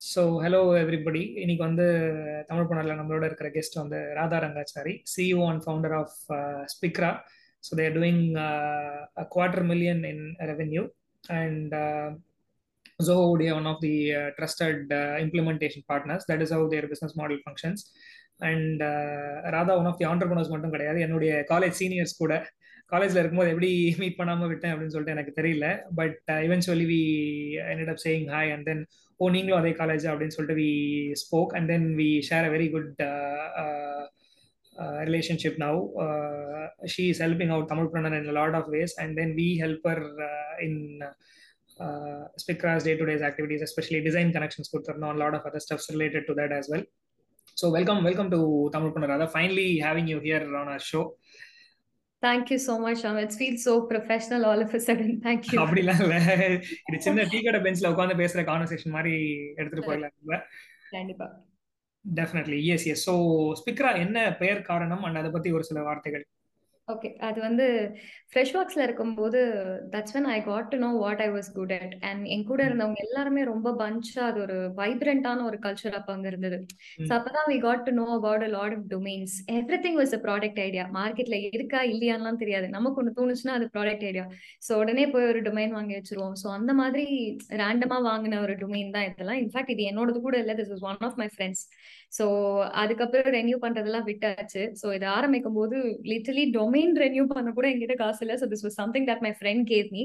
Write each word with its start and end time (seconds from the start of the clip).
So 0.00 0.22
hello 0.42 0.60
everybody 0.80 1.22
இன்னைக்கு 1.42 1.62
வந்து 1.64 1.86
தமிழ் 2.46 2.68
பண்ணல 2.68 2.94
நம்மளோட 2.98 3.24
இருக்கிற 3.24 3.48
கெஸ்ட் 3.48 3.80
வந்து 3.80 3.98
Radha 4.18 4.38
Rangachari 4.44 4.92
CEO 5.12 5.44
and 5.50 5.64
founder 5.64 5.94
of 6.00 6.16
Spikra 6.74 7.10
so 7.64 7.78
they're 7.80 7.96
doing 7.98 8.22
quarter 9.34 9.66
million 9.72 10.02
in 10.12 10.24
revenue 10.52 10.84
and 11.40 11.74
Zoho 13.00 13.30
would 13.30 13.38
be 13.38 13.50
one 13.52 13.66
of 13.66 13.80
the 13.80 13.96
uh, 14.12 14.30
trusted 14.36 14.92
uh, 14.92 15.16
implementation 15.20 15.82
partners. 15.86 16.24
That 16.26 16.42
is 16.42 16.50
how 16.50 16.66
their 16.68 16.86
business 16.88 17.14
model 17.14 17.38
functions. 17.44 17.90
And 18.40 18.82
Radha 19.50 19.74
one 19.74 19.90
of 19.90 19.98
the 19.98 20.06
entrepreneurs 20.06 20.50
மட்டும் 20.50 20.70
கிடையாது 20.70 20.98
என்னுடைய 21.00 21.32
college 21.50 21.76
seniors 21.80 22.14
கூட 22.18 22.34
காலேஜ்ல 22.92 23.20
இருக்கும்போது 23.20 23.50
எப்படி 23.50 23.70
meet 23.98 24.18
பண்ணாம 24.18 24.46
விட்டேன் 24.48 24.72
அப்படின்னு 24.72 24.94
சொல்லிட்டு 24.94 25.16
எனக்கு 25.16 25.32
தெரியல 25.40 25.66
but 25.94 26.30
eventually 26.46 26.86
we 26.92 27.02
ended 27.64 27.92
up 27.94 28.02
saying 28.06 28.26
hi 28.34 28.52
and 28.52 28.66
then 28.66 28.82
oh 29.20 29.28
நீங்களும் 29.30 29.60
அதே 29.60 29.72
காலேஜ் 29.80 30.04
அப்படின்னு 30.06 30.36
சொல்லிட்டு 30.36 30.58
we 30.62 30.70
spoke 31.22 31.52
and 31.58 31.68
then 31.68 31.88
we 32.00 32.08
share 32.28 32.46
a 32.48 32.52
very 32.54 32.68
good 32.70 33.00
relationship 35.08 35.58
now 35.58 35.78
she 36.94 37.04
is 37.12 37.22
helping 37.22 37.52
out 37.54 37.68
Tamilpreneur 37.92 38.16
in 38.20 38.30
lot 38.32 38.56
of 38.60 38.68
ways 38.76 38.94
and 39.04 39.14
then 39.20 39.34
we 39.40 39.48
help her 39.64 40.02
in 40.60 40.80
Spikra's 42.42 42.86
day 42.88 42.94
to 42.94 43.04
days 43.04 43.24
activities 43.28 43.64
especially 43.68 44.00
design 44.00 44.30
connections 44.36 44.72
கொடுத்துருந்தோம் 44.72 45.20
lot 45.24 45.36
of 45.38 45.46
other 45.50 45.64
stuffs 45.66 45.90
related 45.96 46.26
to 46.30 46.34
that 46.34 46.54
as 46.58 46.70
well 46.72 46.86
welcome 47.66 48.30
to 48.30 48.70
Tamilpranam 48.72 49.08
Radha. 49.08 49.26
Finally 49.28 49.78
having 49.78 50.06
you 50.06 50.20
here 50.20 50.44
on 50.56 50.68
our 50.68 50.78
show. 50.78 51.16
Thank 52.22 52.50
you 52.50 52.58
so 52.58 52.78
much, 52.78 53.02
Amit. 53.02 53.24
It 53.24 53.32
feels 53.32 53.64
so 53.64 53.86
professional 53.86 54.44
all 54.44 54.60
of 54.60 54.72
a 54.74 54.80
sudden. 54.80 55.20
Thank 55.20 55.52
you. 55.52 55.58
அப்படிலாம் 55.60 56.00
இல்ல 56.04 56.16
இது 56.88 57.02
சின்ன 57.06 57.26
tea 57.32 57.40
கடை 57.46 57.60
பெஞ்ச்ல 57.66 57.90
உட்காந்து 57.94 58.16
பேசுற 58.22 58.42
conversation 58.50 58.96
மாதிரி 58.96 59.14
எடுத்துட்டு 59.60 59.86
போயிடலாம் 59.88 60.44
கண்டிப்பா 60.96 61.28
definitely 62.04 62.58
yes 62.74 62.86
yes 62.92 63.04
so 63.08 63.14
Spikra 63.60 63.90
என்ன 64.04 64.18
பெயர் 64.42 64.66
காரணம் 64.70 65.04
அண்ட் 65.08 65.20
அதை 65.22 65.30
பத்தி 65.36 65.50
ஒரு 65.58 65.64
சில 65.70 65.82
வார்த்தைகள் 65.88 66.24
ஓகே 66.88 67.08
அது 67.20 67.38
வந்து 67.40 67.64
ஃப்ரெஷ் 68.28 68.52
ஒர்க்ஸ்ல 68.58 68.82
இருக்கும்போது 68.86 69.40
that's 69.92 70.14
when 70.14 70.28
I 70.30 70.36
got 70.42 70.68
to 70.72 70.78
know 70.78 70.90
what 71.02 71.20
I 71.20 71.28
was 71.30 71.50
good 71.54 71.72
at 71.76 71.94
and 72.02 72.22
என் 72.26 72.44
கூட 72.44 72.60
இருந்தவங்க 72.64 73.00
எல்லாருமே 73.04 73.42
ரொம்ப 73.44 73.72
பஞ்சா 73.80 74.22
அது 74.28 74.38
ஒரு 74.44 74.56
வைப்ரண்டான 74.78 75.44
ஒரு 75.44 75.58
கல்ச்சர் 75.58 75.96
அப்ப 75.98 76.12
அங்க 76.12 76.28
இருந்தது. 76.32 76.58
ஸோ 77.00 77.12
அப்பதான் 77.18 77.48
we 77.50 77.58
got 77.60 77.84
to 77.88 77.94
know 77.98 78.06
about 78.14 78.44
a 78.46 78.50
lot 78.56 78.76
of 78.76 78.86
domains 78.94 79.34
everything 79.84 79.98
was 80.00 80.14
a 80.18 80.20
product 80.26 80.60
idea 80.66 80.86
மார்க்கெட்ல 80.96 81.38
இருக்கா 81.50 81.82
இல்லையான்லாம் 81.92 82.40
தெரியாது. 82.42 82.68
நமக்கு 82.76 83.00
ஒன்று 83.02 83.16
தோணுச்சுன்னா 83.18 83.56
அது 83.58 83.68
ப்ராடக்ட் 83.76 84.06
ஐடியா 84.10 84.24
ஸோ 84.68 84.72
உடனே 84.82 85.06
போய் 85.12 85.28
ஒரு 85.32 85.42
டொமைன் 85.48 85.76
வாங்கி 85.78 85.96
வச்சிருவோம். 85.98 86.36
ஸோ 86.42 86.48
அந்த 86.58 86.74
மாதிரி 86.74 87.06
ரேண்டமா 87.62 88.00
வாங்கின 88.10 88.40
ஒரு 88.46 88.56
டொமைன் 88.62 88.94
தான் 88.96 89.08
இதெல்லாம். 89.10 89.40
இன்ஃபேக்ட் 89.44 89.74
இது 89.76 89.84
என்னோடது 89.90 90.20
கூட 90.20 90.36
இல்லை. 90.42 90.56
This 90.60 90.74
is 90.76 90.86
one 90.90 91.02
of 91.02 91.20
my 91.22 91.28
friends 91.34 91.64
so 92.12 92.24
அதுக்கப்புறம் 92.82 93.34
ரெனியூ 93.36 93.56
பண்றதெல்லாம் 93.64 94.06
விட்டாச்சு. 94.08 94.62
ஸோ 94.80 94.86
இதை 94.96 95.06
ஆரம்பிக்கும் 95.16 95.56
போது 95.58 95.76
லிட்டலி 96.12 96.44
டொமைன் 96.56 96.94
ரெனியூ 97.02 97.24
பண்ண 97.32 97.50
கூட 97.58 97.66
என்கிட்ட 97.72 97.96
காசு 98.02 98.20
இல்லை. 98.24 98.36
So 98.42 98.46
this 98.52 98.64
was 98.66 98.78
something 98.82 99.06
that 99.10 99.22
my 99.26 99.32
friend 99.38 99.64
gave 99.72 99.88
me 99.96 100.04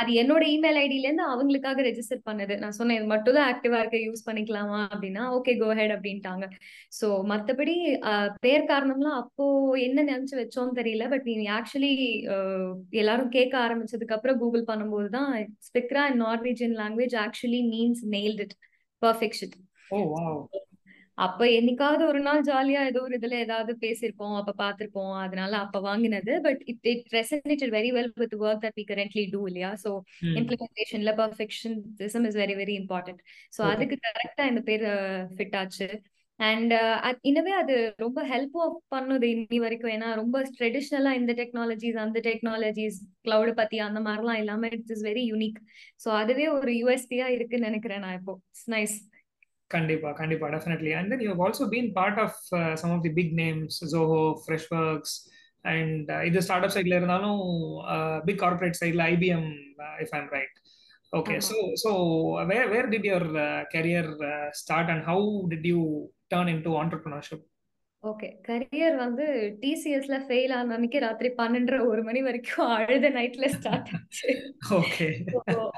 அது 0.00 0.10
என்னோட 0.22 0.44
இமெயில் 0.54 0.80
ஐடியில 0.84 1.08
இருந்து 1.08 1.26
அவங்களுக்காக 1.32 1.84
ரெஜிஸ்டர் 1.88 2.22
பண்ணது. 2.28 2.56
நான் 2.62 2.76
சொன்னேன் 2.80 2.98
இது 3.00 3.08
மட்டும் 3.14 3.36
தான் 3.38 3.48
ஆக்டிவா 3.52 3.80
இருக்க. 3.82 4.00
யூஸ் 4.08 4.26
பண்ணிக்கலாமா? 4.28 4.80
அப்படின்னா 4.92 5.24
ஓகே 5.38 5.54
கோ 5.62 5.68
ஹெட் 5.80 5.94
அப்படின்ட்டாங்க. 5.96 6.46
ஸோ 6.98 7.08
மற்றபடி 7.32 7.76
பேர் 8.46 8.70
காரணம்லாம் 8.72 9.18
அப்போ 9.22 9.46
என்ன 9.86 9.98
நினைச்சு 10.12 10.36
வச்சோம்னு 10.42 10.78
தெரியல. 10.80 11.06
பட் 11.14 11.26
நீ 11.30 11.48
ஆக்சுவலி 11.58 11.94
எல்லாரும் 13.02 13.32
கேட்க 13.38 13.54
ஆரம்பிச்சதுக்கு 13.66 14.16
அப்புறம் 14.18 14.40
கூகுள் 14.42 14.68
பண்ணும்போது 14.70 15.10
தான் 15.18 15.32
Spikra 15.68 16.04
in 16.12 16.22
Norwegian 16.26 16.76
language 16.82 17.16
actually 17.26 17.62
means 17.74 18.04
nailed 18.16 18.42
it 18.46 18.56
perfection 19.02 19.54
அப்ப 21.18 21.46
என்னைக்காவது 21.50 22.02
ஒரு 22.08 22.20
நாள் 22.20 22.40
ஜாலியா 22.48 22.80
ஏதோ 22.88 23.00
ஒரு 23.06 23.14
இதுல 23.18 23.36
ஏதாவது 23.44 23.72
பேசிருப்போம் 23.84 24.34
அப்ப 24.40 24.54
பாத்திருப்போம் 24.58 25.14
அதனால 25.22 25.52
அப்ப 25.64 25.80
வாங்கினது. 25.80 26.32
But 26.46 26.60
it 26.72 26.88
it 26.92 27.06
resonated 27.12 27.72
very 27.76 27.90
well 27.96 28.10
with 28.22 28.36
work 28.42 28.64
that 28.64 28.76
we 28.80 28.84
currently 28.90 29.24
do 29.34 29.40
இல்லையா? 29.50 29.70
So 29.84 29.90
இம்ப்ளிமெண்டேஷன்ல 30.40 31.14
perfection 31.22 31.78
is 32.28 32.38
very 32.42 32.56
very 32.60 32.76
important 32.82 33.22
so 33.56 33.62
அதுக்கு 33.72 33.98
கரெக்டா 34.08 34.46
இந்த 34.52 34.62
பேர் 34.68 34.84
ஃபிட் 35.32 35.56
ஆச்சு. 35.62 35.88
அண்ட் 36.40 36.72
இன்னவே 37.28 37.52
அது 37.60 37.74
ரொம்ப 37.98 38.20
ஹெல்ப் 38.32 38.56
பண்ணுது 38.94 39.26
இன்னி 39.34 39.58
வரைக்கும். 39.64 39.92
ஏன்னா 39.94 40.08
ரொம்ப 40.14 40.36
ட்ரெடிஷ்னலா 40.58 41.12
இந்த 41.20 41.32
டெக்னாலஜிஸ் 41.40 41.98
அந்த 42.02 42.18
டெக்னாலஜிஸ் 42.28 42.98
கிளவுட் 43.26 43.52
பத்தி 43.60 43.78
அந்த 43.86 44.00
மாதிரிலாம் 44.08 44.40
இல்லாம 44.42 44.68
it's 44.76 44.94
is 44.96 45.04
very 45.10 45.24
unique 45.32 45.60
so 46.04 46.10
அதுவே 46.20 46.48
ஒரு 46.58 46.72
யூஎஸ்பியா 46.82 47.28
இருக்குன்னு 47.36 47.68
நினைக்கிறேன் 47.70 48.04
நான் 48.06 48.18
இப்போ. 48.20 48.34
இட்ஸ் 48.52 48.70
நைஸ் 48.76 48.96
கண்டிப்பா 49.70 50.10
கண்டிப்பா 50.12 50.46
definitely 50.48 50.92
and 50.96 51.10
then 51.12 51.24
you 51.24 51.32
also 51.46 51.66
been 51.72 51.88
part 51.92 52.20
of 52.24 52.38
some 52.80 52.92
of 52.96 53.04
the 53.06 53.12
big 53.16 53.32
names 53.40 53.78
Zoho 53.94 54.20
Freshworks 54.78 55.16
and 55.64 56.10
இது 56.28 56.44
ஸ்டார்ட் 56.46 56.66
அப் 56.66 56.74
சைட்ல 56.76 56.98
இருந்தாலும் 57.00 57.42
பிக் 58.24 58.40
கார்பரேட் 58.44 58.78
சைட்ல 58.82 59.04
IBM 59.14 59.48
if 60.04 60.14
I'm 60.14 60.30
right 60.36 60.56
okay 61.12 61.34
so 61.48 61.56
so 61.82 61.90
where 62.48 62.70
where 62.70 62.88
did 62.94 63.08
your 63.10 63.28
career 63.74 64.10
start 64.60 64.92
and 64.94 65.04
how 65.06 65.26
did 65.52 65.68
you 65.72 65.82
turn 66.34 66.50
in 66.54 66.64
to 66.66 66.72
entrepreneurship 66.80 67.44
okay 68.04 68.28
career 68.48 68.96
வந்து 68.96 69.24
டிசிஎஸ்ல 69.62 70.16
fail 70.26 70.52
ஆன 70.56 70.74
அன்னைக்கு 70.74 70.98
ராத்திரி 70.98 71.28
பன்னெண்டரை 71.38 71.80
ஒரு 71.90 72.02
மணி 72.02 72.20
வரைக்கும் 72.22 72.70
அழுத 72.74 73.08
நைட்ல 73.16 73.48
ஸ்டார்ட் 73.56 73.90
ஆச்சு. 73.96 74.28
Okay 74.78 75.08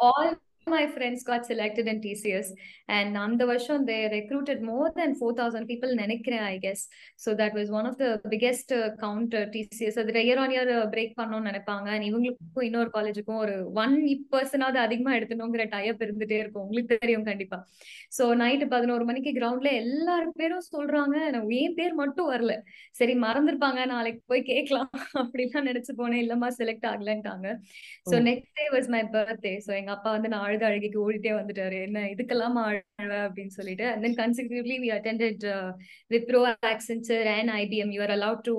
all 0.08 0.32
my 0.68 0.84
friends 0.86 1.22
got 1.26 1.42
selected 1.48 1.86
in 1.86 1.98
TCS 1.98 2.48
and 2.86 3.16
அந்த 3.16 3.44
வருஷம் 3.44 3.86
they 3.86 4.00
recruited 4.08 4.58
more 4.60 4.88
than 4.94 5.16
4000 5.20 5.64
people 5.66 5.94
நினைக்கிறேன் 5.94 6.40
I 6.40 6.58
guess. 6.58 6.80
So 7.14 7.34
that 7.34 7.52
was 7.52 7.68
one 7.70 7.86
of 7.86 7.98
the 7.98 8.20
biggest 8.28 8.74
uh, 8.74 8.94
count 8.96 9.34
uh, 9.34 9.44
TCS 9.48 9.98
அது 9.98 10.12
இயர் 10.12 10.36
ஆன் 10.36 10.50
இயர் 10.50 10.72
பிரேக் 10.94 11.12
பண்ணணும்னு 11.20 11.48
நினைப்பாங்க. 11.50 11.88
And 11.88 12.04
இவங்களுக்கும் 12.04 12.62
இன்னொரு 12.62 12.90
காலேஜுக்கும் 12.92 13.36
ஒரு 13.36 13.72
one 13.72 14.26
பர்சனாவது 14.32 14.78
அதிகமா 14.86 15.16
எடுத்துணுங்கிற 15.16 15.68
டைப் 15.68 16.02
இருந்துட்டே 16.02 16.32
இருக்கும். 16.32 16.62
உங்களுக்கு 16.62 16.98
தெரியும் 17.00 17.24
கண்டிப்பா. 17.24 17.66
சோ 18.18 18.20
நைட்டு 18.20 18.68
பதினோரு 18.68 19.04
மணிக்கு 19.04 19.30
கிரவுண்ட்ல 19.30 19.72
எல்லாரும் 19.72 20.32
பேரும் 20.36 20.62
சொல்றாங்க. 20.76 21.16
என் 21.48 21.74
பேர் 21.74 21.94
மட்டும் 21.94 22.30
வரல. 22.30 22.60
சரி 22.92 23.14
மறந்துருப்பாங்க. 23.14 23.86
நாளைக்கு 23.86 24.22
போய் 24.26 24.42
கேட்கலாம். 24.42 24.90
அப்படிலாம் 25.14 25.68
நினைச்சு 25.68 25.92
போனேன். 25.98 26.22
இல்லம்மா 26.24 26.50
select 26.58 26.86
ஆகலன்ட்டாங்க. 26.86 27.56
So 28.10 28.14
next 28.14 28.54
day 28.54 28.78
was 28.78 28.88
my 28.88 29.02
birthday 29.02 29.60
so 29.66 29.74
எங்க 29.74 29.90
அப்பா 29.90 30.10
வந்து 30.10 30.28
நான் 30.28 30.48
அழுத 30.58 30.68
அழுகைக்கு 30.68 30.98
ஓடிட்டே 31.06 31.32
வந்துட்டாரு. 31.38 31.76
என்ன 31.86 31.98
இதுக்கெல்லாம் 32.12 32.56
அழுவ 32.62 33.12
அப்படின்னு 33.26 33.52
சொல்லிட்டு. 33.56 33.84
And 33.90 34.02
then 34.06 34.16
consecutively 34.20 34.76
we 34.84 34.88
attended 34.96 35.44
Wipro 36.14 36.40
Accenture 36.70 37.26
and 37.34 37.52
IBM 37.62 37.92
you 37.96 38.00
are 38.06 38.12
allowed 38.16 38.42
to 38.48 38.54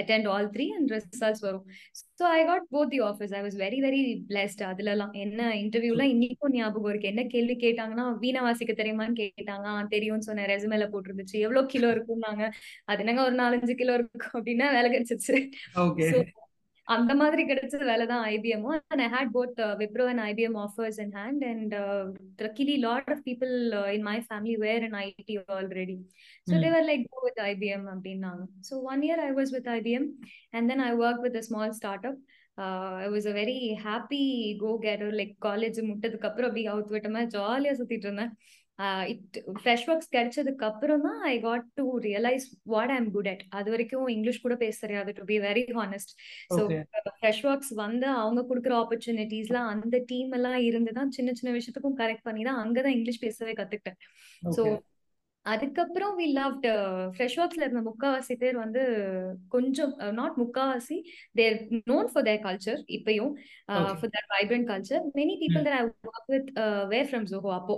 attend 0.00 0.28
all 0.34 0.48
three 0.54 0.66
and 0.78 0.92
results 0.96 1.44
வரும் 1.46 1.64
so 2.20 2.24
I 2.38 2.40
got 2.50 2.66
both 2.74 2.92
the 2.94 3.00
offers 3.10 3.34
I 3.38 3.40
was 3.46 3.58
very 3.64 3.78
very 3.86 4.00
blessed 4.30 4.62
அதுலலாம் 4.70 5.12
என்ன 5.24 5.50
இன்டர்வியூலாம் 5.62 6.12
இன்னைக்கும் 6.14 6.54
ஞாபகம் 6.58 6.90
இருக்கு. 6.92 7.12
என்ன 7.12 7.24
கேள்வி 7.34 7.56
கேட்டாங்கன்னா 7.64 8.06
வீணா 8.24 8.42
வாசிக்க 8.48 8.74
தெரியுமான்னு 8.82 9.16
கேட்டாங்க. 9.22 9.66
தெரியும்னு 9.94 10.28
சொன்ன 10.28 10.46
ரெசுமேல 10.52 10.88
போட்டிருந்துச்சு. 10.94 11.36
எவ்வளவு 11.46 11.72
கிலோ 11.74 11.90
இருக்கும்னாங்க 11.96 12.44
அது 12.90 13.02
என்னங்க 13.04 13.22
ஒரு 13.28 13.36
நாலஞ்சு 13.42 13.76
கிலோ 13.82 13.94
இருக்கும்? 14.00 14.34
அப்படின்னா 14.38 14.68
வேலை 14.76 14.90
கிடைச்சிச்சு 14.94 15.36
அந்த 16.88 17.12
மாதிரி 17.14 17.42
கிடைச்ச 17.48 17.78
வேலை 17.90 18.04
தான் 18.10 18.22
IBM 18.28 18.64
and 18.90 19.02
I 19.04 19.08
had 19.14 19.32
both 19.34 19.58
Wipro 19.80 20.04
and 20.12 20.22
IBM 20.28 20.56
offers 20.64 20.98
in 21.04 21.12
hand 21.18 21.42
and 21.50 21.74
luckily 22.40 22.76
lot 22.84 23.10
of 23.14 23.22
people 23.26 23.52
in 23.96 24.06
my 24.08 24.16
family 24.28 24.56
were 24.64 24.84
in 24.88 24.96
IT 25.02 25.36
already 25.56 25.96
so 26.48 26.54
they were 26.64 26.86
like 26.90 27.04
go 27.12 27.20
with 27.26 27.40
IBM 27.48 27.86
அப்படின்னாங்க. 27.94 28.42
So 28.68 28.74
one 28.92 29.02
year 29.08 29.22
I 29.26 29.30
was 29.38 29.54
with 29.56 29.70
IBM 29.76 30.08
and 30.54 30.68
then 30.72 30.84
I 30.88 30.92
work 31.04 31.22
with 31.26 31.38
a 31.42 31.44
small 31.48 31.76
startup 32.10 32.20
I 33.02 33.08
was 33.08 33.28
a 33.32 33.34
very 33.34 33.56
happy 33.84 34.22
go 34.62 34.70
getter 34.86 35.12
like 35.20 35.34
college 35.44 35.78
முட்டதுக்கு 35.90 36.28
அப்புறம் 36.28 36.48
அப்படி 36.50 36.64
அவுத்து 36.72 36.94
விட்டமா 36.96 37.22
ஜாலியா 37.34 37.74
சுத்திட்டு 37.80 38.08
இருந்தேன். 38.08 38.32
It 39.08 39.36
fresh 39.56 39.86
works 39.88 40.10
கிடைச்சதுக்கு 40.12 40.64
அப்புறம் 40.68 41.04
தான் 41.06 41.20
I 41.26 41.34
got 41.40 41.64
to 41.78 41.84
realise 42.04 42.44
what 42.66 42.92
I'm 42.96 43.08
good 43.16 43.30
at 43.32 43.42
அது 43.58 43.68
வரைக்கும் 43.70 44.06
இங்கிலீஷ் 44.08 44.42
கூட 44.42 44.56
பேச 44.56 44.76
தெரியாது 44.80 45.12
to 45.16 45.24
be 45.24 45.38
very 45.46 45.64
honest 45.78 46.12
so 46.50 46.60
Freshworks 47.48 47.72
வந்து 47.82 48.06
அவங்க 48.16 48.42
கொடுக்குற 48.50 48.74
ஆப்பர்ச்சுனிட்டிஸ்லாம் 48.82 49.70
அந்த 49.74 49.98
டீம் 50.10 50.32
எல்லாம் 50.38 50.60
இருந்து 50.68 50.92
தான் 50.92 51.14
சின்ன 51.16 51.32
சின்ன 51.40 51.56
விஷயத்துக்கும் 51.56 51.98
கரெக்ட் 52.02 52.26
பண்ணி 52.28 52.44
தான் 52.44 52.60
அங்கதான் 52.62 52.96
இங்கிலீஷ் 52.96 53.24
பேசவே 53.26 53.54
கத்துக்கிட்டேன். 53.58 53.98
ஸோ 54.52 54.62
அதுக்கப்புறம் 55.46 56.14
வி 56.18 56.26
லவ்ட் 56.38 56.66
ஃப்ரெஷ் 57.14 57.36
ஒர்க்ஸ்ல 57.40 57.64
இருந்த 57.64 57.82
முக்காவாசி 57.86 58.34
பேர் 58.40 58.56
வந்து 58.56 58.80
கொஞ்சம் 59.54 59.92
நாட் 60.18 60.36
முக்காவாசி 60.40 60.96
they're 61.34 61.56
known 61.90 62.10
for 62.12 62.26
their 62.26 62.42
culture 62.46 62.80
இப்பயும் 62.96 63.32
for 63.92 64.12
that 64.16 64.28
vibrant 64.34 64.68
culture 64.72 65.04
many 65.18 65.36
people 65.42 65.64
that 65.66 65.78
I 65.78 65.84
work 66.08 66.28
with 66.34 66.50
were 66.92 67.08
from 67.10 67.28
Zoho 67.32 67.52
அப்போ. 67.60 67.76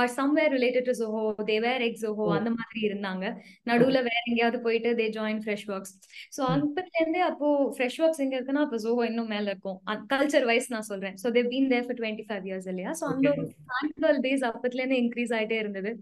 Or 0.00 0.12
somewhere 0.16 0.52
related 0.54 0.88
to 0.88 0.94
Zoho 1.00 1.20
they 1.48 1.56
were 1.64 1.84
ex 1.86 1.98
Zoho 2.02 2.26
அந்த 2.36 2.50
மாதிரி 2.56 2.80
இருந்தாங்க. 2.88 3.24
நடுவுல 3.70 3.98
வேற 4.06 4.18
எங்கேயாவது 4.24 4.58
போயிட்டு 4.66 4.90
they 5.00 5.06
join 5.16 5.40
fresh 5.44 5.66
works 5.74 5.94
so 6.36 6.40
அப்பத்துல 6.54 6.96
இருந்தே 7.00 7.22
அப்போ 7.28 7.46
ஃப்ரெஷ் 7.76 7.98
ஒர்க்ஸ் 8.02 8.22
எங்க 8.24 8.36
இருக்குன்னா 8.38 8.64
அப்போ 8.66 8.80
ஜோஹோ 8.84 9.04
இன்னும் 9.10 9.32
மேல 9.34 9.46
இருக்கும். 9.52 9.78
கல்ச்சர் 10.12 10.48
வைஸ் 10.50 10.70
நான் 10.74 10.88
சொல்றேன். 10.90 11.16
So 11.22 11.30
they 11.36 11.42
been 11.50 11.70
there 11.72 11.86
for 11.86 11.98
twenty 12.00 12.26
five 12.28 12.46
years 12.50 12.68
இல்லையா? 12.72 12.92
ஸோ 13.00 13.06
அந்த 13.12 13.32
ஆனுவல் 13.78 14.20
பேஸ் 14.26 14.44
அப்பத்துல 14.50 14.82
இருந்து 14.82 15.00
இன்க்ரீஸ் 15.04 15.34
ஆயிட்டே 15.38 15.58
இருந்தது. 15.62 15.92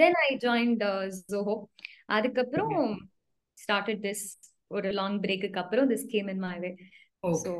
தென் 0.00 0.18
ஐ 0.24 0.30
ஜாயின்ட் 0.46 0.84
ஜோஹோ 1.32 1.56
அதுக்கப்புறம் 2.16 2.76
ஸ்டார்டட் 3.58 4.02
திஸ் 4.06 4.24
ஒரு 4.70 4.88
லாங் 4.98 5.20
பிரேக்குக்கு 5.22 5.62
அப்புறம் 5.62 5.88
this 5.90 6.10
came 6.12 6.28
in 6.28 6.42
my 6.44 6.56
way 6.60 6.70
so 7.42 7.50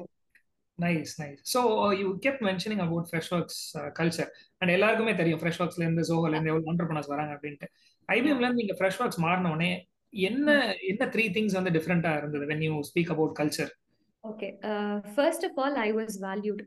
nice 0.83 1.13
nice 1.21 1.41
so 1.53 1.61
you 2.01 2.09
kept 2.25 2.43
mentioning 2.49 2.83
about 2.85 3.09
Freshworks 3.37 3.61
culture 3.99 4.31
and 4.61 4.73
எல்லாருக்குமே 4.77 5.15
தெரியும் 5.21 5.41
ஃப்ரெஷ் 5.41 5.61
ஒர்க்ஸ்ல 5.63 5.85
இருந்து 5.87 6.05
ஜோஹோல 6.11 6.35
இருந்து 6.35 6.53
எவ்வளவு 6.53 6.71
ஆண்டர்பனர்ஸ் 6.73 7.11
வராங்க 7.13 7.33
அப்படின்ட்டு. 7.37 7.69
ஐபிஎம்ல 8.09 8.47
இருந்து 8.47 8.63
நீங்க 8.63 8.77
ஃப்ரெஷ் 8.79 9.01
ஒர்க்ஸ் 9.03 9.23
மாறின 9.25 9.51
உடனே 9.51 9.71
என்ன 10.13 10.49
என்ன 10.91 11.07
த்ரீ 11.15 11.25
திங்ஸ் 11.37 11.59
வந்து 11.59 11.75
டிஃப்ரெண்டா 11.77 12.13
இருந்தது 12.17 12.47
when 12.51 12.65
you 12.67 12.75
speak 12.91 13.13
about 13.15 13.35
culture 13.39 13.73
okay 14.25 14.49
first 15.15 15.47
of 15.49 15.59
all 15.63 15.79
I 15.81 15.89
was 15.93 16.17
valued 16.27 16.63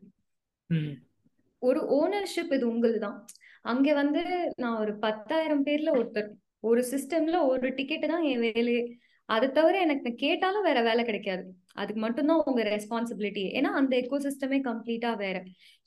ஒரு 1.62 1.82
ஓனர்ஷிப் 1.98 2.54
இது 2.54 2.66
உங்களுது 2.72 3.00
தான் 3.00 3.18
அங்க 3.66 3.88
வந்து 3.94 4.22
நான் 4.58 4.80
ஒரு 4.82 4.94
பத்தாயிரம் 5.00 5.64
பேர்ல 5.68 5.92
ஒருத்தர் 6.00 6.30
ஒரு 6.64 6.82
சிஸ்டம்ல 6.92 7.38
ஒரு 7.52 7.68
டிக்கெட் 7.78 8.12
தான் 8.12 8.26
என் 8.30 8.44
வேலையே. 8.46 8.84
அது 9.30 9.48
தவிர 9.52 9.76
எனக்கு 9.80 10.10
கேட்டாலும் 10.24 10.66
வேற 10.68 10.80
வேலை 10.82 11.04
கிடைக்காது. 11.06 11.44
அதுக்கு 11.82 12.02
மட்டும்தான் 12.06 12.42
உங்க 12.50 12.62
ரெஸ்பான்சிபிலிட்டி 12.74 13.44
ஏன்னா 13.58 13.70
அந்த 13.80 13.94
எக்கோ 14.02 14.18
சிஸ்டமே 14.26 14.60
கம்ப்ளீட்டா 14.68 15.12
வேற. 15.24 15.38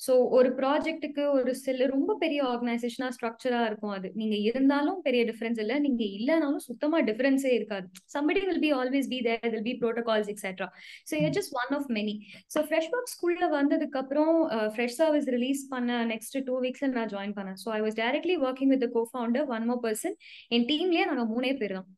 ஸோ 0.00 0.12
ஒரு 0.38 0.48
ப்ராஜெக்ட்டுக்கு 0.58 1.22
ஒரு 1.36 1.52
சில 1.62 1.86
ரொம்ப 1.94 2.16
பெரிய 2.22 2.40
ஆர்கனைசேஷனா 2.50 3.08
ஸ்ட்ரக்சரா 3.16 3.60
இருக்கும் 3.68 3.94
அது. 3.96 4.08
நீங்க 4.20 4.36
இருந்தாலும் 4.50 4.98
பெரிய 5.06 5.22
டிஃபரன்ஸ் 5.30 5.60
இல்லை. 5.64 5.76
நீங்க 5.86 6.02
இல்லைனாலும் 6.18 6.64
சுத்தமா 6.68 6.98
டிஃபரன்ஸே 7.08 7.52
இருக்காது. 7.58 7.86
Somebody 8.16 8.42
will 8.48 8.62
be 8.66 8.72
always 8.80 9.08
be 9.14 9.20
there 9.28 9.48
will 9.54 9.66
be 9.68 9.74
protocols 9.82 10.30
etcetera 10.34 10.68
so 11.10 11.14
you 11.22 11.30
just 11.38 11.54
one 11.62 11.72
of 11.78 11.88
many 11.98 12.16
so 12.54 12.60
Freshworks 12.96 13.12
ஸ்கூல்ல 13.14 13.48
வந்ததுக்கு 13.58 14.00
அப்புறம் 14.02 14.34
ஃப்ரெஷ் 14.74 14.98
சர்வீஸ் 15.00 15.30
ரிலீஸ் 15.36 15.62
பண்ண 15.74 16.00
நெக்ஸ்ட் 16.12 16.38
டூ 16.48 16.56
வீக்ஸ்ல 16.66 16.92
நான் 16.98 17.10
ஜாயின் 17.14 17.34
பண்ணேன். 17.38 17.58
So 17.64 17.70
I 17.78 17.80
was 17.86 17.98
directly 18.02 18.36
working 18.48 18.72
with 18.74 18.86
co 18.96 19.04
founder 19.12 19.48
one 19.56 19.66
more 19.70 19.82
person 19.86 20.16
என் 20.56 20.68
டீம்லயே 20.70 21.06
நாங்க 21.10 21.26
மூணே 21.34 21.52
பேர் 21.62 21.76
தான். 21.78 21.88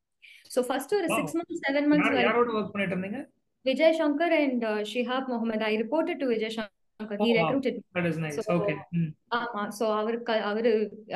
ஸோ 0.55 0.63
ஃபர்ஸ்ட் 0.69 0.95
ஒரு 1.01 1.09
சிக்ஸ் 1.19 1.37
மந்த்ஸ் 1.39 1.63
செவன் 1.67 1.89
மந்த்ஸ் 1.93 2.11
வரைக்கும் 2.17 3.29
இருந்தீங்க 3.61 3.71
Vijay 3.71 3.99
Shankar 4.01 4.35
and 4.37 4.67
Shihab 4.91 5.31
Mohammed 5.33 5.65
I 5.65 5.75
reported 5.77 6.21
to 6.23 6.29
Vijay 6.29 6.55
Shankar 6.57 6.77
oh 7.01 7.25
he 7.25 7.31
wow 7.31 7.39
recruited 7.41 7.77
that 7.97 8.07
is 8.09 8.19
nice 8.23 8.39
so 8.39 8.55
okay 8.57 8.73
hmm 8.97 9.11
ஆமா. 9.37 9.63
So 9.77 9.85
அவருக்கு 9.99 10.35
அவரு 10.49 10.71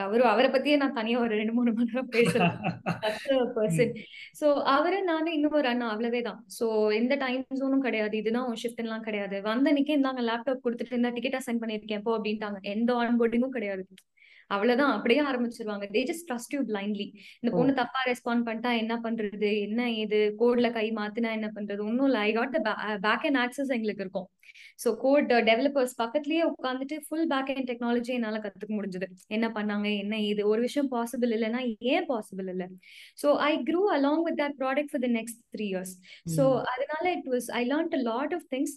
அவரு 0.04 0.22
அவரை 0.32 0.48
பத்தியே 0.54 0.76
நான் 0.82 0.94
தனியா 0.98 1.18
ஒரு 1.24 1.34
ரெண்டு 1.40 1.54
மூணு 1.56 1.72
மணி 1.76 1.88
நேரம் 1.90 2.08
ம் 2.08 3.50
பர்சன் 3.56 3.92
சோ 4.40 4.46
அவரு 4.76 4.98
நானும் 5.10 5.34
இன்னும் 5.36 5.56
ஒரு 5.60 5.68
அண்ணா. 5.72 5.88
அவ்வளவே 5.94 6.20
தான். 6.28 6.40
சோ 6.58 6.66
எந்த 7.00 7.14
டைம் 7.16 7.42
ஜோனும் 7.60 7.84
கிடையாது. 7.86 8.14
இதுதான் 8.22 8.46
உன் 8.50 8.60
ஷிஃப்ட் 8.62 8.82
எல்லாம் 8.84 9.06
கிடையாது. 9.08 9.36
வந்த 9.42 9.70
அன்னைக்கே 9.72 9.96
இந்தாங்க 9.98 10.24
லேப்டாப் 10.30 10.64
கொடுத்துட்டு 10.66 10.98
இந்த 11.00 11.10
டிக்கெட் 11.16 11.38
அசைன் 11.40 11.62
பண்ணிருக்கேன் 11.62 12.04
போ 12.06 12.12
அப்படின்ட்டாங்க. 12.18 12.60
எந்த 12.74 12.92
ஆன் 13.00 13.18
போர்டிங்கும் 13.20 13.56
கிடையாது. 13.58 13.84
அவ்வளவுதான். 14.50 14.92
அப்படியே 14.96 15.20
ஆரம்பிச்சிருவாங்க. 15.22 15.86
They 15.94 16.02
just 16.10 16.26
trust 16.30 16.54
you 16.54 16.60
blindly 16.62 17.06
இந்த 17.40 17.50
பொண்ணு 17.56 17.74
தப்பா 17.80 18.00
ரெஸ்பாண்ட் 18.10 18.46
பண்ணிட்டா 18.48 18.72
என்ன 18.82 18.94
பண்றது? 19.04 19.50
என்ன 19.60 19.90
ஏது? 20.02 20.20
கோட்ல 20.40 20.70
கை 20.72 20.86
மாத்தினா 20.92 21.32
என்ன 21.32 21.50
பண்றது? 21.56 21.82
ஒன்னும் 21.84 22.06
இல்லை. 22.06 22.20
I 22.20 22.32
got 22.32 22.56
back 23.08 23.26
and 23.30 23.40
access 23.44 23.74
எங்களுக்கு 23.78 24.04
இருக்கும். 24.06 24.28
ஸோ 24.82 24.88
கோட் 25.04 25.32
டெவலப்பர்ஸ் 25.50 25.94
பக்கத்துலயே 26.02 26.42
உட்காந்துட்டு 26.50 26.96
ஃபுல் 27.06 27.28
பேக் 27.32 27.50
அண்ட் 27.54 27.68
டெக்னாலஜி 27.70 28.12
என்னால 28.18 28.38
கத்துக்க 28.38 28.72
முடிஞ்சது. 28.78 29.06
என்ன 29.28 29.46
பண்ணாங்க? 29.48 29.88
என்ன 30.02 30.20
இது 30.20 30.42
ஒரு 30.48 30.60
விஷயம் 30.60 30.90
பாசிபிள் 30.94 31.32
இல்லைன்னா 31.36 31.60
ஏன் 31.92 32.08
பாசிபிள் 32.12 32.48
இல்லை? 32.54 32.68
So 33.22 33.28
I 33.48 33.52
grew 33.70 33.82
along 33.96 34.24
with 34.28 34.40
that 34.42 34.56
product 34.62 34.92
for 34.92 35.04
the 35.06 35.10
next 35.18 35.40
three 35.56 35.68
years 35.72 35.94
so 36.36 36.44
அதனால 36.72 37.04
it 37.16 37.28
was 37.34 37.48
I 37.50 37.62
learned 37.72 37.96
lot 38.02 38.34
of 38.34 38.46
things 38.54 38.74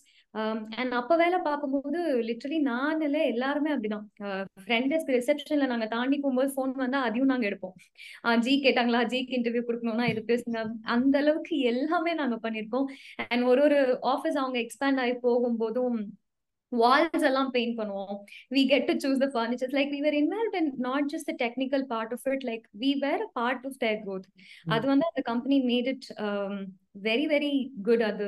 and 0.81 0.94
அப்ப 1.00 1.15
வேலை 1.21 1.38
பார்க்கும்போது 1.45 2.00
லிட்டரலி 2.27 2.59
நான் 2.59 3.01
இல்லை 3.07 3.21
எல்லாருமே 3.33 3.71
அப்படிதான். 3.75 4.06
ஃப்ரெண்ட் 4.63 4.94
ரிசப்ஷன்ல 5.18 5.68
நாங்க 5.71 5.88
தாண்டி 5.95 6.19
போகும்போது 6.19 6.51
ஃபோன் 6.56 6.74
வந்தா 6.83 7.01
அதையும் 7.07 7.31
நாங்க 7.31 7.47
எடுப்போம். 7.50 7.75
ஜி 8.45 8.53
கேட்டாங்களா? 8.65 9.01
ஜிக்கு 9.13 9.38
இன்டர்வியூ 9.39 9.63
கொடுக்கணும்னா 9.69 10.07
இது 10.12 10.24
பேசுங்க. 10.31 10.62
அந்த 10.95 11.18
அளவுக்கு 11.24 11.57
எல்லாமே 11.74 12.13
நாங்க 12.21 12.38
பண்ணிருக்கோம் 12.45 12.88
அண்ட் 13.31 13.45
ஒரு 13.51 13.63
ஒரு 13.68 13.81
ஆஃபீஸ் 14.13 14.39
அவங்க 14.44 14.59
எக்ஸ்பேண்ட் 14.65 15.01
ஆகி 15.06 15.18
போகும்போதும் 15.27 16.00
walls 16.71 17.23
எல்லாம் 17.27 17.51
பெயிண்ட் 17.53 17.77
பண்ணுவோம். 17.80 18.15
We 18.56 18.62
get 18.71 18.81
to 18.88 18.94
choose 19.01 19.19
the 19.21 19.30
furnitures. 19.35 19.73
Like 19.77 19.89
we 19.95 20.01
were 20.06 20.15
involved 20.21 20.56
in 20.59 20.65
not 20.88 21.03
just 21.13 21.25
the 21.30 21.35
technical 21.44 21.81
part 21.94 22.09
of 22.15 22.19
it 22.31 22.41
like 22.50 22.63
we 22.81 22.89
were 23.03 23.19
a 23.27 23.30
part 23.39 23.62
of 23.69 23.73
their 23.83 23.97
growth. 24.06 24.27
அது 24.75 24.85
வந்து 24.91 25.06
அந்த 25.09 25.21
company 25.30 25.59
made 25.71 25.88
it 25.94 26.06
um, 26.25 26.56
very 27.07 27.25
very 27.33 27.53
good. 27.88 28.01
அது 28.09 28.27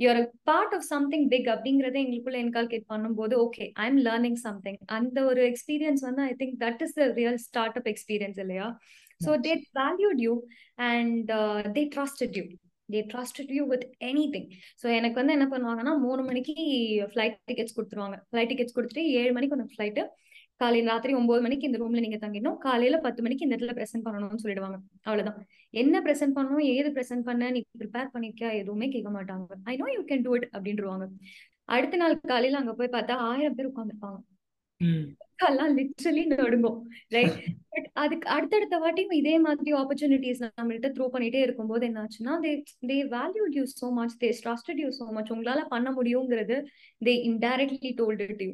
a 0.00 0.26
part 0.44 0.72
of 0.72 0.82
something 0.84 1.28
big 1.28 1.44
அப்படிங்கறத 1.48 1.96
எங்களுக்குள்ள 2.00 2.38
inculcate 2.44 2.86
பண்ணும்போது 2.88 3.34
okay 3.44 3.64
I 3.74 3.86
am 3.86 4.00
learning 4.06 4.38
something 4.44 4.78
அந்த 4.96 5.18
ஒரு 5.24 5.42
experience 5.50 6.02
வந்து 6.08 6.22
I 6.22 6.34
think 6.40 6.56
that 6.64 6.82
is 6.82 6.96
the 6.98 7.06
real 7.20 7.38
startup 7.80 7.88
experience 7.92 8.40
இல்லையா 8.44 8.66
so 9.20 9.32
they 9.46 9.52
valued 9.80 10.20
you 10.26 10.34
and 10.90 11.30
they 11.76 11.84
trusted 11.94 12.36
you 12.38 12.44
they 12.88 13.00
trusted 13.12 13.52
you 13.58 13.62
with 13.66 13.86
anything 14.34 14.48
so 14.82 14.88
எனக்கு 14.98 15.20
வந்து 15.20 15.36
என்ன 15.38 15.46
பண்ணுவாங்கன்னா 15.54 15.94
மூணு 16.06 16.22
மணிக்கு 16.22 16.54
ஃப்ளைட் 17.12 17.38
டிக்கெட்ஸ் 17.50 17.76
கொடுத்துருவாங்க. 17.78 18.18
ஃப்ளைட் 18.30 18.50
டிக்கெட்ஸ் 18.52 18.76
கொடுத்துட்டு 18.78 19.04
ஏழு 19.20 19.32
மணிக்கு 19.38 19.56
ஒன்று 19.58 19.72
ஃப்ளைட்டு 19.74 20.04
காலையில் 20.60 20.90
ராத்திரி 20.92 21.12
ஒன்பது 21.20 21.40
மணிக்கு 21.44 21.68
இந்த 21.68 21.78
ரூம்ல 21.82 22.02
நீங்க 22.04 22.18
தங்கிடணும். 22.24 22.58
காலையில 22.66 22.96
பத்து 23.06 23.20
மணிக்கு 23.24 23.44
இந்த 23.46 23.56
இடத்துல 23.56 23.74
ப்ரெசென்ட் 23.78 24.06
பண்ணணும்னு 24.06 24.42
சொல்லிடுவாங்க. 24.44 24.78
அவ்வளவுதான். 25.08 25.38
என்ன 25.74 26.00
ப்ரெசென்ட் 26.06 26.36
பண்ணணும் 26.36 26.66
ஏது 26.74 26.90
ப்ரெசென்ட் 26.96 27.26
பண்ண 27.28 27.50
நீ 27.56 27.60
ப்ரிப்பேர் 27.80 28.12
பண்ணிருக்கியா 28.14 28.50
எதுவுமே 28.60 28.88
கேட்க 28.94 29.10
மாட்டாங்க. 29.16 29.58
I 29.72 29.74
know 29.82 29.88
you 29.96 30.02
can 30.10 30.24
do 30.26 30.34
it 30.38 30.48
அப்படின்றவாங்க 30.54 31.06
அடுத்த 31.74 31.96
நாள் 32.02 32.14
காலையில 32.32 32.60
அங்க 32.62 32.72
போய் 32.78 32.94
பார்த்தா 32.94 33.14
ஆயிரம் 33.30 33.58
பேர் 33.58 33.70
உட்காந்துருப்பாங்க 33.72 34.20
எல்லாம் 35.46 35.72
லிட்ரலி 35.78 36.22
நடுங்கும். 36.32 36.76
ரைட் 37.14 37.36
பட் 37.72 37.88
அதுக்கு 38.02 38.26
அடுத்தடுத்த 38.34 38.76
வாட்டியும் 38.82 39.16
இதே 39.20 39.34
மாதிரி 39.46 39.70
ஆப்பர்ச்சுனிட்டிஸ் 39.80 40.42
நம்மள்ட்ட 40.58 40.88
த்ரோ 40.96 41.06
பண்ணிட்டே 41.14 41.40
இருக்கும்போது 41.46 41.84
என்னாச்சுன்னா 41.88 42.34
they 42.44 42.52
they 42.90 42.98
valued 43.14 43.56
you 43.58 43.64
so 43.72 43.88
much 43.98 44.14
they 44.22 44.28
trusted 44.42 44.82
you 44.84 44.90
so 44.98 45.06
much 45.16 45.32
உங்களால 45.36 45.62
பண்ண 45.74 45.90
முடியுங்கிறது 45.98 46.58
they 47.02 47.14
indirectly 47.30 47.92
told 48.00 48.24
it 48.26 48.44
you 48.46 48.52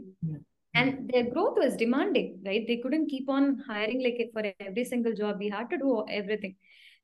and 0.73 1.09
their 1.09 1.25
growth 1.33 1.57
was 1.63 1.75
demanding 1.83 2.29
right 2.47 2.63
they 2.69 2.77
couldn't 2.83 3.07
keep 3.13 3.27
on 3.29 3.43
hiring 3.67 3.99
like 4.05 4.19
it 4.23 4.31
for 4.35 4.43
every 4.67 4.85
single 4.91 5.13
job 5.21 5.35
we 5.39 5.49
had 5.57 5.69
to 5.75 5.79
do 5.85 5.91
everything 6.21 6.55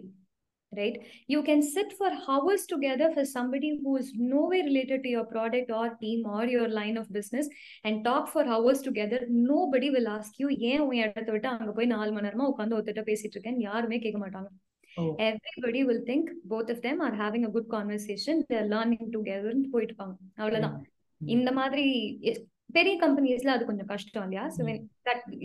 right 0.72 0.96
you 1.28 1.42
can 1.44 1.62
sit 1.62 1.90
for 2.00 2.10
hours 2.28 2.66
together 2.66 3.08
for 3.16 3.24
somebody 3.26 3.80
who 3.82 3.98
is 3.98 4.08
nowhere 4.16 4.64
related 4.64 5.00
to 5.04 5.10
your 5.10 5.26
product 5.26 5.72
or 5.72 5.90
team 6.00 6.26
or 6.26 6.46
your 6.46 6.68
line 6.68 6.98
of 6.98 7.10
business 7.10 7.48
and 7.84 8.04
talk 8.04 8.28
for 8.28 8.44
hours 8.48 8.82
together 8.82 9.20
nobody 9.54 9.90
will 9.90 10.08
ask 10.08 10.40
you 10.42 10.50
ஏன் 10.72 10.84
உன் 10.88 10.98
இடத்த 11.04 11.32
விட்டு 11.32 11.48
அங்க 11.48 11.72
போய் 11.72 11.86
நாலு 11.86 12.12
மணி 12.12 12.28
நேரமா 12.28 12.48
உட்காந்து 12.54 12.78
ஒருத்தட்ட 12.78 13.04
பேசிட்டு 13.12 13.38
இருக்கேன்னு 13.38 13.68
யாருமே 13.70 14.00
கேட்க 14.00 14.20
மாட்டாங்க 14.26 14.50
ஓ 14.98 15.06
everybody 15.20 15.84
will 15.84 16.02
think 16.10 16.26
both 16.44 16.70
of 16.70 16.82
them 16.82 17.02
are 17.02 17.16
having 17.24 17.46
a 17.46 17.54
good 17.58 17.70
conversation 17.78 18.44
they're 18.50 18.70
learning 18.76 19.12
together 19.18 19.54
போயிட்டு 19.74 19.94
இருப்பாங்க 19.94 20.16
அவ்வளவுதான் 20.36 20.78
ம் 20.82 20.86
ம் 21.22 21.28
இந்த 21.28 21.52
மாதிரி 21.52 21.86
எ- 22.32 22.44
பெரிய 22.77 22.95
கம்பெனிஸ்ல 23.03 23.53
அது 23.57 23.69
கொஞ்சம் 23.69 23.91
கஷ்டம் 23.93 24.25
இல்லையா? 24.27 24.45
ஸோ 24.57 24.61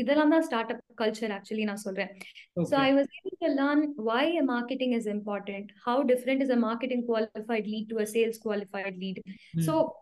இதெல்லாம் 0.04 0.34
தான் 0.36 0.46
ஸ்டார்ட் 0.48 0.72
அப் 0.74 0.84
கல்ச்சர் 1.02 1.34
ஆக்சுவலி 1.38 1.66
நான் 1.72 1.84
சொல்றேன். 1.88 2.12
So 2.72 2.76
I 2.88 2.90
was 2.98 3.12
able 3.18 3.38
to 3.44 3.52
learn 3.62 3.84
why 4.10 4.24
a 4.42 4.46
marketing 4.54 4.94
is 5.00 5.06
important 5.18 5.68
how 5.86 5.98
different 6.12 6.42
is 6.46 6.52
a 6.58 6.62
marketing 6.70 7.04
qualified 7.12 7.68
lead 7.74 7.86
to 7.92 7.98
a 8.06 8.08
sales 8.16 8.40
qualified 8.48 8.98
lead. 9.04 9.20
So 9.68 9.76
ம் 9.78 9.94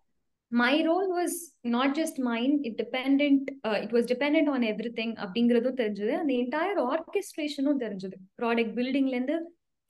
my 0.51 0.73
role 0.87 1.07
was 1.19 1.31
not 1.75 1.89
just 1.99 2.15
mine 2.27 2.51
it 2.67 2.73
dependent 2.81 3.43
uh, 3.67 3.77
it 3.85 3.91
was 3.95 4.03
dependent 4.11 4.47
on 4.55 4.61
everything 4.71 5.11
அப்படிங்கறதும் 5.23 5.79
தெரிஞ்சது. 5.79 6.13
அந்த 6.21 6.31
entire 6.41 6.81
ஆர்கெஸ்ட்ரேஷனும் 6.91 7.81
தெரிஞ்சது. 7.83 8.17
Product 8.41 8.75
பில்டிங்ல 8.79 9.15
இருந்து 9.17 9.37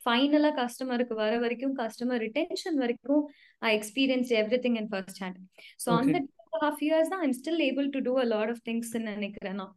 ஃபைனலா 0.01 0.51
கஸ்டமருக்கு 0.61 1.15
வர 1.21 1.33
வரைக்கும் 1.43 1.75
கஸ்டமர் 1.81 2.23
ரிட்டென்ஷன் 2.25 2.79
வரைக்கும் 2.83 3.21
I 3.61 3.71
experience 3.79 4.31
everything 4.65 4.79
in 4.81 4.89
first 4.93 5.21
hand 5.23 5.37
so 5.83 5.89
okay 5.97 6.21
அந்த 6.52 6.52
டூ 6.52 6.60
ஹாஃப் 6.64 6.82
இயர்ஸ் 6.86 7.12
தான் 7.14 7.22
I'm 7.26 7.36
still 7.40 7.62
able 7.68 7.88
to 7.90 8.02
do 8.08 8.14
a 8.20 8.26
lot 8.34 8.52
of 8.54 8.62
things 8.68 8.94
நினைக்கிறேன் 9.08 9.58
நான் 9.62 9.74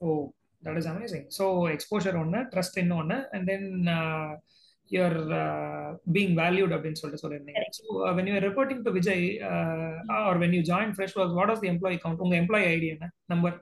oh 0.00 0.18
that 0.62 0.78
is 0.82 0.90
amazing 0.92 1.26
so 1.38 1.46
exposure 1.76 2.18
ஒன்று 2.22 2.42
ட்ரஸ்ட் 2.54 2.78
இன்னொன்று 2.84 3.18
and 3.32 3.46
then 3.52 3.68
you're 4.90 5.16
uh, 5.34 5.88
being 6.08 6.30
valued 6.34 6.70
அப்படின்னு 6.74 7.00
சொல்லிட்டு 7.00 7.22
சொல்லியிருந்தீங்க 7.22 7.62
so 7.78 7.84
when 8.16 8.28
you 8.30 8.36
reporting 8.46 8.82
to 8.86 8.92
Vijay 8.96 9.24
or 10.18 10.40
when 10.42 10.54
you 10.56 10.62
join 10.70 10.92
fresh 10.96 11.16
work 11.18 11.36
what 11.38 11.50
was 11.52 11.62
the 11.64 11.70
employee 11.72 11.98
count 12.04 12.22
உங்க 12.26 12.36
employee 12.42 12.66
ID 12.70 12.88
என்ன 12.94 13.08
number 13.26 13.56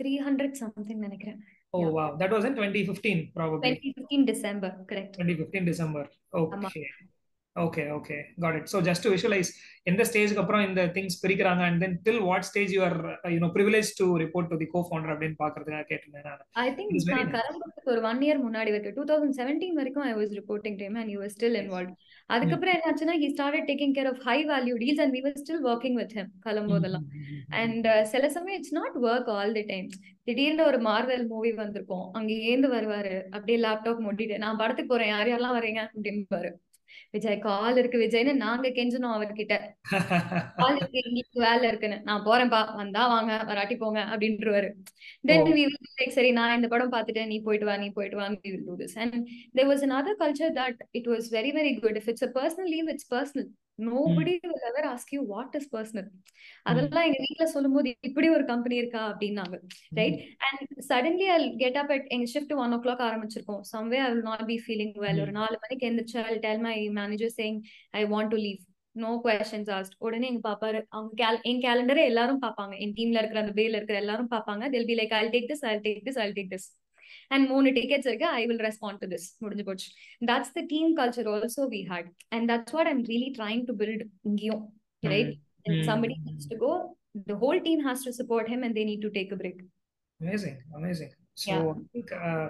three 0.00 0.12
hundred 0.26 0.56
something 0.62 1.02
நினைக்கிறேன் 1.06 1.38
oh 1.74 1.80
wow 1.96 2.06
that 2.20 2.34
was 2.34 2.46
in 2.48 2.56
twenty 2.58 2.82
fifteen 2.88 3.22
probably 3.36 3.62
twenty 3.62 3.92
fifteen 3.94 4.26
December 4.32 4.74
correct 4.92 5.14
twenty 5.16 5.38
fifteen 5.40 5.68
December 5.70 6.08
Okay 7.59 7.83
okay 7.95 8.17
got 8.43 8.57
it 8.57 8.69
so 8.71 8.79
just 8.87 9.05
to 9.05 9.11
visualise 9.13 9.49
எந்த 9.87 10.03
ஸ்டேஜ்க்கு 10.07 10.41
அப்புறம் 10.41 10.63
இந்த 10.65 10.81
things 10.95 11.17
பிரிக்கிறாங்க 11.21 11.61
and 11.67 11.79
then 11.83 11.95
till 12.05 12.19
what 12.25 12.45
stage 12.47 12.71
you 12.75 12.81
are 12.87 12.97
you 13.33 13.39
know 13.39 13.49
privilege 13.55 13.89
to 13.99 14.05
report 14.23 14.49
to 14.51 14.57
the 14.61 14.67
co 14.73 14.81
founder 14.87 15.11
அப்படின்னு 15.13 15.37
பாக்குறதுக்காக 15.41 15.85
கேட்டிருந்தேன் 15.89 16.27
நான். 16.29 16.43
I 16.63 16.67
think 16.77 16.93
நான் 17.09 17.31
கிளம்புறதுக்கு 17.33 17.91
ஒரு 17.93 18.03
ஒன் 18.09 18.21
இயர் 18.25 18.41
முன்னாடி 18.45 18.71
வரைக்கும் 18.71 18.97
டூ 18.99 19.05
தௌசண்ட் 19.11 19.37
செவன்டீன் 19.39 19.79
வரைக்கும் 19.79 20.05
I 20.05 20.13
was 20.19 20.35
reporting 20.39 20.77
time 20.81 20.97
and 21.01 21.11
you 21.13 21.29
still 21.35 21.57
involve 21.61 21.93
அதுக்கப்புறம் 22.29 22.75
என்னாச்சுன்னா 22.77 23.15
he 23.21 23.29
started 23.33 23.67
taking 23.69 23.95
care 23.97 24.11
of 24.11 24.21
high 24.27 24.37
value 24.49 24.77
deals 24.83 25.03
and 25.05 25.15
we 25.17 25.21
were 25.21 25.37
still 25.41 25.63
working 25.69 25.97
with 25.97 26.15
him 26.17 26.31
கிளம்போதெல்லாம் 26.45 27.07
and 27.61 27.87
சில 28.13 28.29
சமயம் 28.29 28.57
it's 28.59 28.75
not 28.79 28.97
work 29.05 29.31
all 29.37 29.53
the 29.53 29.65
time 29.67 29.89
திடீர்னு 30.27 30.63
ஒரு 30.69 30.79
Marvel 30.85 31.23
movie 31.27 31.51
வந்திருக்கும். 31.55 32.07
அங்க 32.13 32.31
ஏந்து 32.49 32.67
வருவாரு. 32.73 33.13
அப்படியே 33.33 33.59
லேப்டாப் 33.63 34.03
மூடிட்டு 34.05 34.35
நான் 34.37 34.59
படத்துக்கு 34.61 34.91
போறேன். 34.91 35.11
யார் 35.13 35.29
யாரெல்லாம் 35.29 35.57
வரீங்க 35.57 35.81
அப்படின்னு 35.85 36.51
விஜய் 37.15 37.37
கால் 37.45 37.77
இருக்கு 37.81 37.97
விஜய்னு 38.03 38.33
நாங்க 38.43 38.67
கெஞ்சணும் 38.77 39.13
அவர்கிட்ட. 39.15 39.55
கால் 40.59 40.77
இருக்கு 40.79 40.97
எங்களுக்கு 41.03 41.39
வேலை 41.45 41.63
இருக்குன்னு. 41.69 41.97
நான் 42.09 42.25
போறேன்பா 42.27 42.59
வந்தா 42.81 43.03
வாங்க 43.13 43.31
வராட்டி 43.51 43.77
போங்க 43.83 44.01
அப்படின்றவாரு. 44.13 44.69
தென் 45.29 45.47
வி 45.57 45.63
லைக் 46.01 46.17
சரி 46.17 46.31
நான் 46.39 46.55
இந்த 46.59 46.69
படம் 46.73 46.93
பார்த்துட்டேன் 46.95 47.31
நீ 47.33 47.39
போயிட்டு 47.47 47.69
வா 47.69 47.77
நீ 47.83 47.89
போயிட்டு 47.97 48.19
வா 48.19 48.27
we 48.43 48.51
will 48.53 48.67
do 48.69 48.77
this 48.83 48.97
and 49.03 49.17
there 49.57 49.69
was 49.71 49.85
another 49.89 50.13
culture 50.21 50.51
that 50.59 50.77
it 50.99 51.07
was 51.13 51.25
very 51.37 51.53
very 51.59 51.73
good. 51.81 51.97
If 52.01 52.07
it's 52.13 52.25
a 52.29 52.31
personal 52.39 52.69
leave 52.75 52.89
it's 52.95 53.07
personal. 53.15 53.47
Nobody 53.79 54.33
mm. 54.35 54.45
will 54.45 54.63
ever 54.69 54.83
ask 54.85 55.07
you 55.11 55.21
what 55.23 55.51
is 55.55 55.65
personal. 55.67 56.05
அதெல்லாம் 56.65 57.05
எங்க 57.05 57.19
வீட்ல 57.19 57.45
சொல்லும்போது 57.53 57.89
இப்படி 58.01 58.27
ஒரு 58.29 58.43
company 58.45 58.75
இருக்கா 58.75 59.01
அப்படின்னாங்க 59.09 59.57
right 59.99 60.17
and 60.47 60.63
suddenly 60.89 61.27
I 61.27 61.37
get 61.55 61.77
up 61.77 61.91
at 61.91 62.07
எங்க 62.09 62.27
shift 62.33 62.55
one 62.63 62.73
ஓ 62.73 62.79
clock 62.79 63.05
ஆரம்பிச்சிருக்கோம் 63.09 63.61
someway 63.73 63.99
I 63.99 64.09
will 64.11 64.25
not 64.29 64.45
be 64.45 64.57
feeling 64.65 64.95
well 65.05 65.21
ஒரு 65.25 65.33
நாலு 65.39 65.57
மணிக்கு 65.63 65.87
எந்திரிச்சு 65.89 66.19
I 66.25 66.35
tell 66.47 66.63
my 66.67 66.75
manager 66.99 67.33
saying 67.39 67.59
I 67.91 68.03
want 68.05 68.33
to 68.35 68.39
leave 68.45 68.61
no 68.95 69.11
questions 69.25 69.71
asked 69.77 69.95
உடனே 69.99 70.27
எங்க 70.31 70.43
பாப்பாரு 70.49 70.79
அவங்க 70.89 71.11
கேல் 71.23 71.39
என் 71.43 71.63
கேலண்டரே 71.67 72.03
எல்லாரும் 72.03 72.43
பாப்பாங்க 72.45 72.75
என் 72.77 72.95
டீம்ல 72.97 73.21
இருக்கிற 73.21 73.41
அந்த 73.41 73.55
பேல 73.61 73.79
இருக்கிற 73.79 73.97
எல்லாரும் 73.97 74.31
பாப்பாங்க 74.35 74.69
they'll 74.69 74.89
be 74.91 74.97
like 75.01 75.15
I 75.19 75.25
take 75.35 75.49
this 75.53 75.65
I 75.71 75.75
take 75.87 76.01
this 76.07 76.19
I 76.19 76.27
take 76.31 76.51
this 76.55 76.67
and 77.35 77.45
மூணு 77.53 77.69
டிக்கெட்ஸ் 77.79 78.09
இருக்கு. 78.09 78.27
I 78.39 78.41
will 78.51 78.63
respond 78.69 79.01
to 79.03 79.09
this 79.13 79.27
முடிஞ்சு 79.45 79.65
போச்சு. 79.69 79.89
That's 80.31 80.53
the 80.57 80.63
team 80.73 80.91
culture 81.01 81.29
also 81.33 81.65
we 81.75 81.81
had 81.91 82.09
and 82.35 82.47
that's 82.53 82.75
what 82.77 82.91
I'm 82.93 83.03
really 83.13 83.29
trying 83.39 83.63
to 83.69 83.75
build 83.83 84.05
இங்கேயும் 84.31 84.65
right 85.13 85.35
and 85.67 85.79
somebody 85.87 86.15
needs 86.25 86.45
to 86.51 86.55
go 86.63 86.69
the 87.29 87.35
whole 87.41 87.59
team 87.65 87.79
has 87.87 87.99
to 88.05 88.11
support 88.19 88.45
him 88.51 88.59
and 88.65 88.73
they 88.77 88.85
need 88.89 89.01
to 89.05 89.09
take 89.17 89.31
a 89.35 89.39
break. 89.41 89.57
Amazing 90.19 90.55
amazing. 90.79 91.11
So 91.41 91.55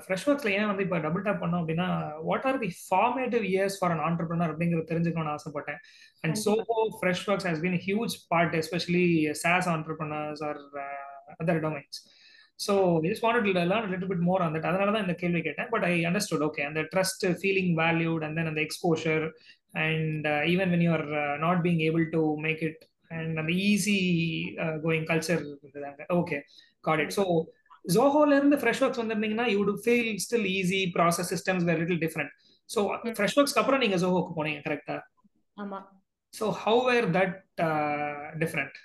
fresh 0.03 0.23
ஒர்க்ஸ்ல 0.29 0.51
ஏன் 0.59 0.69
வந்து 0.69 0.83
இப்போ 0.85 0.97
double 1.05 1.25
tap 1.25 1.41
பண்ணோம் 1.41 1.61
அப்படின்னா 1.61 1.87
what 2.27 2.45
are 2.49 2.57
the 2.63 2.69
formative 2.85 3.43
years 3.49 3.75
for 3.79 3.91
an 3.95 4.03
entrepreneur 4.05 4.51
அப்படிங்கிறது 4.53 4.89
தெரிஞ்சுக்கணும்னு 4.91 5.33
ஆசைப்பட்டேன். 5.35 5.79
And 6.23 6.37
so 6.43 6.53
Freshworks 7.31 7.47
has 7.49 7.61
been 7.65 7.77
huge 7.87 8.15
part 8.31 8.55
especially 8.61 9.05
SaaS 9.43 9.69
entrepreneurs 9.75 10.41
are 10.49 10.61
other 11.41 11.61
domains 11.65 11.99
so 12.59 12.73
just 13.03 13.23
wanted 13.25 13.45
to 13.47 13.53
learn 13.69 13.89
little 13.91 14.09
bit 14.09 14.25
more 14.27 14.41
அந்த 14.45 14.59
அதனால 14.69 14.91
தான் 14.91 15.05
இந்த 15.05 15.15
கேள்வி 15.15 15.41
கேட்டேன். 15.41 15.69
பட் 15.73 15.85
ஐ 15.85 15.95
அண்டர்ஸ்டுட் 16.05 16.43
ஓகே 16.47 16.63
அந்த 16.65 16.81
trust 16.93 17.25
feeling 17.39 17.71
valued 17.81 18.23
and 18.25 18.37
then 18.39 18.49
அந்த 18.51 18.61
exposure 18.65 19.25
and 19.83 20.25
even 20.51 20.71
when 20.73 20.83
you 20.85 20.91
are 20.91 21.05
not 21.45 21.61
being 21.65 21.81
able 21.87 22.05
to 22.15 22.23
make 22.45 22.63
it 22.69 22.81
and 23.11 23.37
அந்த 23.41 23.53
easy 23.67 23.97
going 24.83 25.07
culture 25.11 25.41
இருந்ததாங்க 25.45 26.05
ஓகே 26.17 26.39
காட் 26.83 27.03
இட் 27.05 27.15
ஸோ 27.17 27.25
ஜோஹோல 27.85 28.37
இருந்து 28.39 28.57
fresh 28.61 28.83
works 28.83 29.01
வந்திருந்தீங்கன்னா 29.01 29.47
you 29.53 29.61
do 29.63 29.75
feel 29.83 30.11
still 30.25 30.47
easy 30.55 30.81
process 30.95 31.31
systems 31.33 31.65
where 31.69 31.79
little 31.83 32.01
different 32.03 32.33
so 32.69 32.79
fresh 33.17 33.37
ஒர்க்ஸ்க்கு 33.37 33.61
அப்புறம் 33.61 33.81
நீங்க 33.83 33.97
ஜோஹோக்கு 34.03 34.33
போனீங்க 34.37 34.61
கரெக்டா 34.65 34.97
ஆமா. 35.57 35.79
So 36.33 36.45
how 36.59 36.81
were 36.89 37.07
that 37.15 37.37
different 38.39 38.75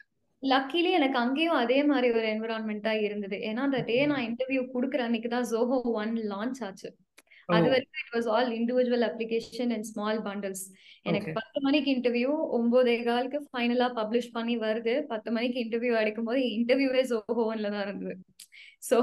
luckily 0.52 0.90
எனக்கு 0.98 1.18
அங்கேயும் 1.22 1.60
அதே 1.62 1.78
மாதிரி 1.90 2.08
ஒரு 2.18 2.26
என்விரான்மெண்ட் 2.34 2.88
இருந்தது. 3.06 3.36
ஏன்னா 3.48 3.62
அந்த 3.68 3.80
டே 3.90 3.98
நான் 4.10 4.26
இன்டர்வியூ 4.28 4.62
கொடுக்குற 4.74 5.02
அன்னைக்கு 5.06 5.30
தான் 5.34 5.48
ஜோஹோ 5.52 5.78
ஒன் 6.02 6.14
லான்ச் 6.32 6.60
ஆச்சு. 6.68 6.90
அது 7.54 7.66
வரைக்கும் 7.72 8.00
it 8.02 8.12
was 8.16 8.28
all 8.34 8.50
individual 8.58 9.04
application 9.08 9.72
and 9.76 9.86
small 9.90 10.20
bundles 10.26 10.64
எனக்கு 11.08 11.30
பத்து 11.38 11.58
மணிக்கு 11.66 11.88
இன்டர்வியூ 11.96 12.30
ஒன்பதே 12.58 12.94
காலுக்கு 13.08 13.38
ஃபைனலா 13.48 13.88
பப்ளிஷ் 14.00 14.30
பண்ணி 14.36 14.54
வருது. 14.64 14.94
பத்து 15.12 15.30
மணிக்கு 15.36 15.58
இன்டர்வியூ 15.64 15.94
அடிக்கும் 16.02 16.28
போது 16.30 16.42
இன்டர்வியூவே 16.58 17.02
ஜோஹோன்ல 17.12 17.72
தான் 17.74 17.84
இருந்தது. 17.88 18.16
ஸோ 18.88 18.96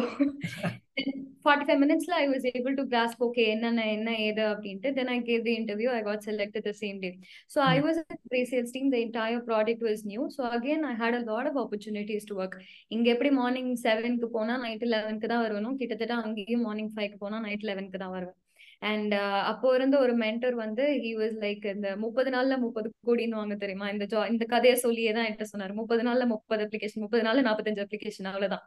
ஃபார்ட்டி 1.43 1.65
ஃபைவ் 1.67 1.79
மினிட்ஸ்ல 1.83 2.13
I 2.17 2.25
was 2.27 2.45
able 2.51 2.75
to 2.79 2.83
grasp 2.89 3.21
okay 3.27 3.43
என்னென்ன 3.53 3.85
என்ன 3.93 4.09
ஏது 4.25 4.43
அப்படின்ட்டு. 4.49 4.89
Then 4.97 5.11
I 5.13 5.17
gave 5.29 5.43
the 5.47 5.53
interview 5.61 5.89
I 5.91 6.01
got 6.07 6.25
select 6.27 6.59
the 6.67 6.73
same 6.81 6.99
day 7.03 7.09
so 7.53 7.59
I 7.67 7.77
was 7.85 7.99
pre 8.27 8.41
sales 8.51 8.73
team 8.75 8.91
the 8.93 8.99
entire 9.05 9.43
product 9.49 9.83
was 9.87 10.03
new 10.11 10.23
so 10.37 10.43
again 10.57 10.85
I 10.91 10.93
had 11.01 11.17
a 11.19 11.23
lot 11.31 11.49
of 11.51 11.59
opportunities 11.63 12.29
to 12.31 12.37
work 12.41 12.57
இங்க 12.89 13.07
எப்படி 13.15 13.31
morning 13.39 13.73
செவனுக்கு 13.85 14.29
போனா 14.37 14.55
night 14.65 14.85
லெவனுக்கு 14.93 15.29
தான் 15.33 15.43
வருவனும் 15.45 15.79
கிட்டத்தட்ட 15.81 16.15
அங்கேயும் 16.23 16.65
morning 16.67 16.93
ஃபைவ்க்கு 16.95 17.19
போனா 17.25 17.39
night 17.47 17.67
லெவனுக்கு 17.69 18.01
தான் 18.03 18.15
வருவேன். 18.17 18.37
அண்ட் 18.81 19.13
அப்போ 19.49 19.67
இருந்த 19.77 19.95
ஒரு 20.03 20.13
மென்டர் 20.23 20.55
வந்து 20.61 20.83
ஹி 21.03 21.11
வாஸ் 21.19 21.35
லைக் 21.43 21.65
இந்த 21.73 21.89
முப்பது 22.03 22.29
நாள்ல 22.35 22.53
முப்பது 22.63 22.87
கோடின்னு 23.07 23.39
வாங்க 23.39 23.55
தெரியுமா? 23.63 23.87
இந்த 23.93 24.05
ஜா 24.13 24.21
இந்த 24.33 24.45
கதையை 24.53 24.77
சொல்லியே 24.85 25.11
தான் 25.17 25.25
என்கிட்ட 25.27 25.47
சொன்னாரு. 25.51 25.73
முப்பது 25.81 26.03
நாள்ல 26.07 26.25
முப்பது 26.33 26.63
அப்ளிகேஷன் 26.65 27.03
முப்பது 27.05 27.23
நாள்ல 27.27 27.43
நாற்பத்தஞ்சு 27.49 27.83
அப்ளிகேஷன் 27.85 28.29
அவ்வளவுதான். 28.31 28.63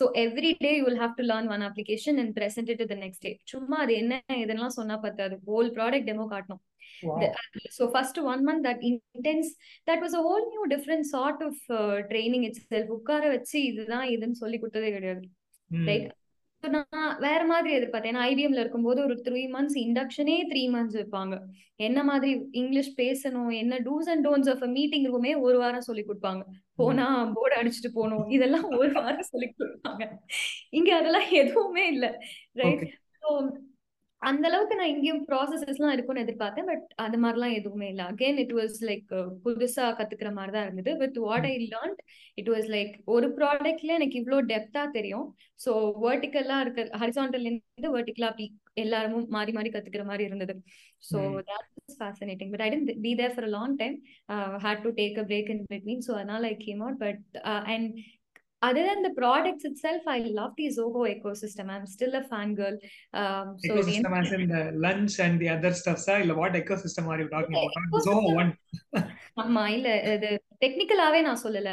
So 0.00 0.06
every 0.24 0.52
day 0.64 0.72
you 0.78 0.84
will 0.88 1.00
have 1.04 1.14
to 1.20 1.26
learn 1.32 1.50
one 1.56 1.64
application 1.68 2.18
and 2.22 2.34
present 2.40 2.72
it 2.74 2.84
the 2.94 2.98
next 3.04 3.24
day 3.28 3.32
சும்மா 3.52 3.78
அது 3.86 3.94
என்ன 4.02 4.20
இதெல்லாம் 4.44 4.76
சொன்னா 4.78 4.98
பத்தாது. 5.06 5.36
ஹோல் 5.50 5.70
ப்ராடக்ட் 5.78 6.10
டெமோ 6.10 6.26
காட்டணும். 6.34 6.62
So 7.76 7.82
first 7.94 8.16
one 8.30 8.40
month 8.46 8.62
that 8.66 8.80
intense 8.88 9.48
that 9.88 10.00
was 10.04 10.14
a 10.18 10.22
whole 10.26 10.44
new 10.54 10.64
different 10.72 11.04
sort 11.12 11.38
of 11.48 11.54
uh, 11.78 11.96
training 12.10 12.42
itself. 12.48 12.88
உட்கார 12.96 13.22
வச்சு 13.34 13.56
இதுதான் 13.70 14.06
இதுன்னு 14.14 14.40
சொல்லி 14.42 14.58
கொடுத்ததே 14.62 14.90
கிடையாது. 14.96 15.22
ரைட் 15.70 16.10
நான் 16.68 17.16
வேற 17.18 17.44
மாதிரி 17.44 17.70
எதிர்பார்த்தேன். 17.76 18.12
ஏன்னா 18.12 18.24
ஐபிஎம்ல 18.30 18.62
இருக்கும்போது 18.64 19.02
ஒரு 19.02 19.14
த்ரீ 19.28 19.40
மந்த்ஸ் 19.54 19.78
இண்டக்ஷனே 19.84 20.36
த்ரீ 20.50 20.62
மந்த்ஸ் 20.74 20.98
வைப்பாங்க. 20.98 21.38
என்ன 21.76 22.04
மாதிரி 22.04 22.48
இங்கிலீஷ் 22.50 22.90
பேசணும் 22.96 23.52
என்ன 23.54 23.78
dos 23.78 24.10
and 24.10 24.26
don'ts 24.26 24.50
of 24.50 24.64
meeting 24.68 25.06
ரூமே 25.12 25.40
ஒரு 25.40 25.58
வாரம் 25.58 25.80
சொல்லி 25.80 26.04
கொடுப்பாங்க. 26.04 26.42
போனா 26.76 27.32
போர்டு 27.34 27.56
அடிச்சுட்டு 27.60 27.90
போகணும் 27.94 28.28
இதெல்லாம் 28.28 28.68
ஒரு 28.68 28.92
வாரம் 28.92 29.30
சொல்லி 29.30 29.54
கொடுப்பாங்க. 29.58 30.06
இங்க 30.70 30.96
அதெல்லாம் 30.96 31.28
எதுவுமே 31.30 31.86
இல்ல 31.86 32.24
ரைட் 32.52 32.84
அந்த 34.22 34.44
அளவுக்கு 34.48 34.74
நான் 34.78 34.90
இங்கேயும் 34.92 35.22
ப்ராசஸஸ் 35.28 35.78
எல்லாம் 35.78 35.94
இருக்கும்னு 35.94 36.22
எதிர்பார்த்தேன் 36.24 36.68
பட் 36.70 36.84
அது 37.04 37.16
மாதிரிலாம் 37.22 37.54
எதுவுமே 37.58 37.86
இல்லை. 37.92 38.04
அகெயின் 38.10 38.38
இட் 38.42 38.54
வாஸ் 38.58 38.76
லைக் 38.88 39.08
புதுசா 39.44 39.84
கத்துக்கிற 39.98 40.30
மாதிரி 40.36 40.52
தான் 40.56 40.66
இருந்தது. 40.66 40.92
With 41.02 41.18
what 41.24 41.46
I 41.50 41.54
learn 41.64 41.94
it 42.38 42.50
was 42.52 42.68
like 42.74 42.94
ஒரு 43.14 43.28
ப்ராடக்ட்ல 43.38 43.96
எனக்கு 43.98 44.20
இவ்வளோ 44.22 44.38
டெப்தா 44.52 44.84
தெரியும். 44.98 45.26
ஸோ 45.64 45.72
வேர்டிக்கலா 46.04 46.58
இருக்க 46.64 46.84
ஹரிசாண்டல் 47.02 47.46
இருந்து 47.48 47.90
வேர்டிக்கலா 47.96 48.30
அப்படி 48.32 48.46
எல்லாரும் 48.76 49.26
மாறி 49.36 49.52
மாறி 49.52 49.70
கத்துக்கிற 49.70 50.04
மாதிரி 50.04 50.24
இருந்தது. 50.28 50.54
So 51.02 51.18
that 51.50 51.68
is 51.82 51.98
fascinating 52.00 52.52
but 52.54 52.64
I 52.66 52.70
didn't 52.74 52.92
be 53.06 53.12
there 53.20 53.34
for 53.36 53.50
long 53.56 53.76
time 53.82 53.96
had 54.64 54.84
to 54.86 54.92
take 55.00 55.18
a 55.18 55.26
break 55.30 55.52
in 55.54 55.64
between 55.72 56.04
so 56.08 56.12
அதனால 56.18 56.48
I 56.48 56.56
came 56.66 56.82
out 56.86 57.00
but 57.04 57.22
and 57.74 57.88
other 58.62 58.82
than 58.88 59.00
the 59.02 59.12
products 59.20 59.64
itself, 59.64 60.02
I 60.06 60.18
love 60.38 60.52
the 60.58 60.66
Zoho 60.76 61.02
ecosystem. 61.14 61.68
I'm 61.68 61.86
still 61.86 62.14
a 62.14 62.24
fangirl. 62.32 62.76
Um, 63.20 63.46
so 63.58 63.74
ecosystem 63.74 64.12
as 64.20 64.32
in 64.32 64.44
the 64.48 64.62
lunch 64.86 65.14
and 65.18 65.40
the 65.42 65.48
other 65.56 65.72
stuff, 65.72 65.98
sir. 65.98 66.18
What 66.42 66.54
ecosystem 66.54 67.06
are 67.08 67.20
you 67.22 67.28
talking 67.28 67.56
about? 67.56 68.06
Zoho 68.08 68.30
one. 68.42 68.52
ஆமா 69.42 69.62
இல்ல 69.76 69.88
இது 70.14 70.30
டெக்னிக்கலாவே 70.62 71.20
நான் 71.28 71.42
சொல்லல 71.44 71.70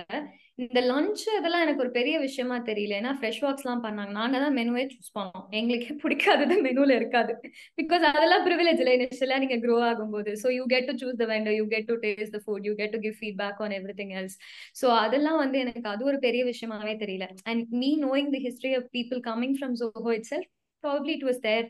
இந்த 0.59 0.79
lunch 0.89 1.21
இதெல்லாம் 1.37 1.63
எனக்கு 1.65 1.83
ஒரு 1.83 1.91
பெரிய 1.97 2.15
விஷயமா 2.23 2.55
தெரியல. 2.69 2.93
ஏன்னா 2.99 3.11
ஃப்ரெஷ் 3.17 3.39
வாக்ஸ் 3.43 3.63
எல்லாம் 3.65 3.83
பண்ணாங்க. 3.85 4.11
நாங்க 4.17 4.37
தான் 4.43 4.55
மெனுவே 4.57 4.83
சூஸ் 4.93 5.13
பண்ணோம். 5.17 5.45
எங்களுக்கே 5.59 5.93
பிடிக்காதது 6.03 6.55
மெனுல 6.65 6.95
இருக்காது. 6.99 7.33
பிகாஸ் 7.79 8.03
அதெல்லாம் 8.09 8.43
ப்ரிவிலேஜ் 8.47 8.81
இல்லை. 8.83 8.95
இனிஷியலா 8.99 9.37
நீங்க 9.43 9.57
க்ரோ 9.65 9.77
ஆகும்போது. 9.89 10.33
So 10.43 10.49
you 10.57 10.65
get 10.73 10.89
to 10.91 10.95
choose 11.03 11.19
the 11.23 11.27
vendor 11.33 11.57
you 11.59 11.65
get 11.73 11.89
to 11.91 11.97
taste 12.05 12.35
the 12.37 12.41
food 12.45 12.67
you 12.69 12.75
get 12.81 12.93
to 12.95 13.01
give 13.05 13.17
feedback 13.21 13.61
on 13.65 13.75
every 13.79 13.95
thing 14.01 14.13
else 14.21 14.37
so 14.81 14.89
அதெல்லாம் 15.05 15.41
வந்து 15.43 15.59
எனக்கு 15.65 15.89
அது 15.93 16.03
ஒரு 16.11 16.19
பெரிய 16.27 16.43
விஷயமாவே 16.51 16.95
தெரியல. 17.05 17.27
And 17.51 17.65
me 17.81 17.91
knowing 18.07 18.31
the 18.35 18.41
history 18.47 18.73
of 18.81 18.89
people 18.97 19.21
coming 19.29 19.57
from 19.59 19.75
Zoho 19.81 20.11
itself 20.33 20.49
probably 20.83 21.13
it 21.17 21.27
was 21.29 21.41
there 21.45 21.65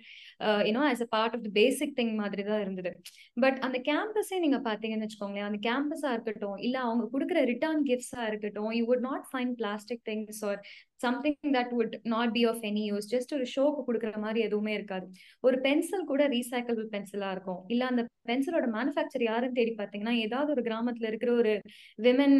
you know 0.68 0.84
as 0.89 1.01
a 1.01 1.10
part 1.10 1.36
of 1.38 1.46
the 1.46 1.51
basic 1.54 1.96
thing 2.00 2.13
மாதிரி 2.16 2.44
தான் 2.44 2.62
இருந்தது. 2.62 2.92
பட் 3.38 3.58
அந்த 3.68 3.78
கேம்பஸே 3.89 4.39
நீங்க 4.39 4.60
பாத்தீங்கன்னு 4.68 5.08
வச்சுக்கோங்களேன் 5.08 5.50
அந்த 5.50 5.60
கேம்பஸா 5.68 6.12
இருக்கட்டும் 6.16 6.58
இல்ல 6.68 6.78
அவங்க 6.80 7.06
கொடுக்குற 7.13 7.42
ரிட்டர்ன் 7.51 7.84
கிஃப்ட்ஸா 7.89 8.24
இருக்கட்டும் 8.28 8.72
you 8.72 8.84
would 8.92 9.06
not 9.10 9.25
find 9.32 9.56
plastic 9.62 10.04
things 10.10 10.44
or 10.50 10.62
something 11.03 11.51
that 11.58 11.74
would 11.77 11.96
not 12.13 12.34
be 12.38 12.44
of 12.51 12.63
any 12.70 12.84
use 12.91 13.10
just 13.13 13.34
ஒரு 13.38 13.46
ஷோக்கு 13.56 13.82
கொடுக்குற 13.88 14.20
மாதிரி 14.25 14.39
எதுவுமே 14.48 14.74
இருக்காது. 14.77 15.06
ஒரு 15.48 15.58
பென்சில் 15.65 16.10
கூட 16.12 16.24
ரீசைக்கிள் 16.36 16.79
பென்சிலா 16.96 17.29
இருக்கும். 17.36 17.62
இல்ல 17.74 17.84
அந்த 17.91 18.01
பென்சிலோட 18.29 18.65
மேனுஃபேக்சர் 18.75 19.24
யாருன்னு 19.27 19.58
தேடி 19.60 19.74
பாத்தீங்கன்னா 19.77 20.15
ஏதாவது 20.25 20.50
ஒரு 20.56 20.63
கிராமத்துல 20.68 21.10
இருக்கிற 21.12 21.32
ஒரு 21.41 21.53
விமன் 22.00 22.38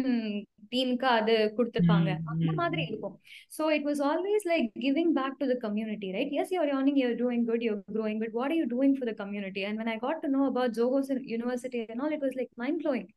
டீமுக்கு 0.72 1.08
அது 1.18 1.34
கொடுத்துருப்பாங்க. 1.58 2.10
அந்த 2.32 2.52
மாதிரி 2.60 2.82
இருக்கும். 2.90 3.16
So 3.56 3.62
it 3.76 3.86
was 3.88 4.02
always 4.10 4.46
like 4.52 4.68
giving 4.84 5.12
back 5.18 5.38
to 5.40 5.48
the 5.52 5.56
community 5.66 6.10
right 6.18 6.34
yes 6.42 6.52
you're 6.56 6.72
earning 6.76 7.00
you're 7.02 7.16
doing 7.22 7.46
good 7.50 7.64
you're 7.68 7.80
growing 7.98 8.20
but 8.24 8.36
what 8.40 8.56
you 8.58 8.66
doing 8.74 8.96
for 8.98 9.10
the 9.12 9.16
community 9.22 9.64
and 9.70 9.80
when 9.82 9.92
I 9.94 9.98
got 10.06 10.22
to 10.26 10.30
know 10.36 10.42
about 10.50 10.76
ஜோகோஸ் 10.80 11.10
university 11.34 11.82
and 11.88 12.02
all 12.04 12.16
it 12.18 12.24
was 12.26 12.38
like 12.40 12.52
mind 12.64 12.80
blowing 12.84 13.08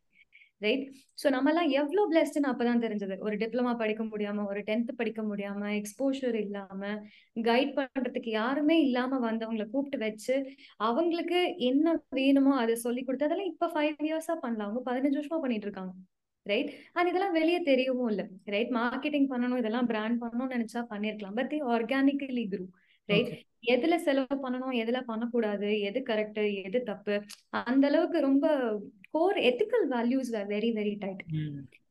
right 0.61 0.83
so 1.21 1.27
நம்மலாம் 1.35 1.69
எவ்வளோ 1.79 2.03
பிளஸ்ட்னு 2.11 2.49
அப்பதான் 2.51 2.83
தெரிஞ்சது. 2.83 3.15
ஒரு 3.25 3.35
diploma 3.41 3.71
படிக்க 3.81 4.03
முடியாம 4.03 4.45
ஒரு 4.51 4.61
tenth 4.69 4.91
படிக்க 4.99 5.21
முடியாம 5.23 5.71
எக்ஸ்போஷர் 5.79 6.37
இல்லாம 6.43 6.81
கைட் 7.49 7.73
பண்றதுக்கு 7.79 8.31
யாருமே 8.39 8.77
இல்லாம 8.87 9.19
வந்தவங்களை 9.27 9.65
கூப்பிட்டு 9.73 9.99
வச்சு 10.05 10.35
அவங்களுக்கு 10.89 11.41
என்ன 11.69 11.95
வேணுமோ 12.19 12.53
அதை 12.63 12.75
சொல்லி 12.85 13.03
கொடுத்து 13.03 13.27
அதெல்லாம் 13.29 13.51
இப்ப 13.53 13.71
ஃபைவ் 13.75 14.03
இயர்ஸா 14.09 14.37
பண்ணலாம். 14.45 14.67
அவங்க 14.67 14.83
பதினஞ்சு 14.89 15.19
வருஷமா 15.19 15.41
பண்ணிட்டு 15.45 15.67
இருக்காங்க 15.69 15.93
ரைட் 16.45 16.71
அண்ட் 16.93 17.09
இதெல்லாம் 17.09 17.35
வெளியே 17.39 17.59
தெரியவும் 17.71 18.09
இல்லை 18.13 18.25
ரைட் 18.55 18.71
மார்க்கெட்டிங் 18.79 19.27
பண்ணணும் 19.33 19.61
இதெல்லாம் 19.61 19.89
பிராண்ட் 19.91 20.17
பண்ணணும்னு 20.23 20.55
நினைச்சா 20.57 20.81
பண்ணிருக்கலாம். 20.93 21.37
பட் 21.39 21.53
ஆர்கானிக்கலி 21.75 22.45
குரூ 22.53 22.65
ரைட் 23.09 23.29
எதுல 23.73 23.95
செலவு 24.07 24.35
பண்ணணும் 24.43 24.75
எதுல 24.81 24.99
பண்ணக்கூடாது 25.07 25.69
எது 25.87 25.99
கரெக்ட் 26.09 26.41
எது 26.67 26.79
தப்பு 26.83 27.15
அந்த 27.69 27.85
அளவுக்கு 27.87 28.19
ரொம்ப 28.21 28.45
core 29.13 29.39
ethical 29.49 29.87
values 29.95 30.31
very 30.53 30.69
very 30.79 30.93
tight 31.03 31.23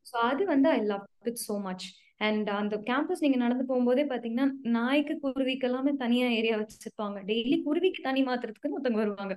so 0.05 0.15
அது 0.29 0.43
வந்து 0.53 0.69
I 0.69 0.79
love 0.91 1.05
it 1.31 1.43
so 1.47 1.55
much 1.67 1.85
and 2.27 2.49
அந்த 2.61 2.75
கேம்பஸ் 2.89 3.23
நீங்க 3.25 3.37
நடந்து 3.43 3.63
போகும்போதே 3.69 4.03
பாத்தீங்கன்னா 4.11 4.47
நாய்க்கு 4.77 5.13
குருவிக்கு 5.23 5.67
எல்லாமே 5.69 5.91
தனியா 6.03 6.27
ஏரியா 6.39 6.55
வச்சிருப்பாங்க. 6.61 7.17
டெய்லி 7.29 7.57
குருவிக்கு 7.67 8.01
தனி 8.01 8.21
மாத்துறதுக்குன்னு 8.23 8.77
ஒருத்தவங்க 8.77 9.01
வருவாங்க. 9.03 9.35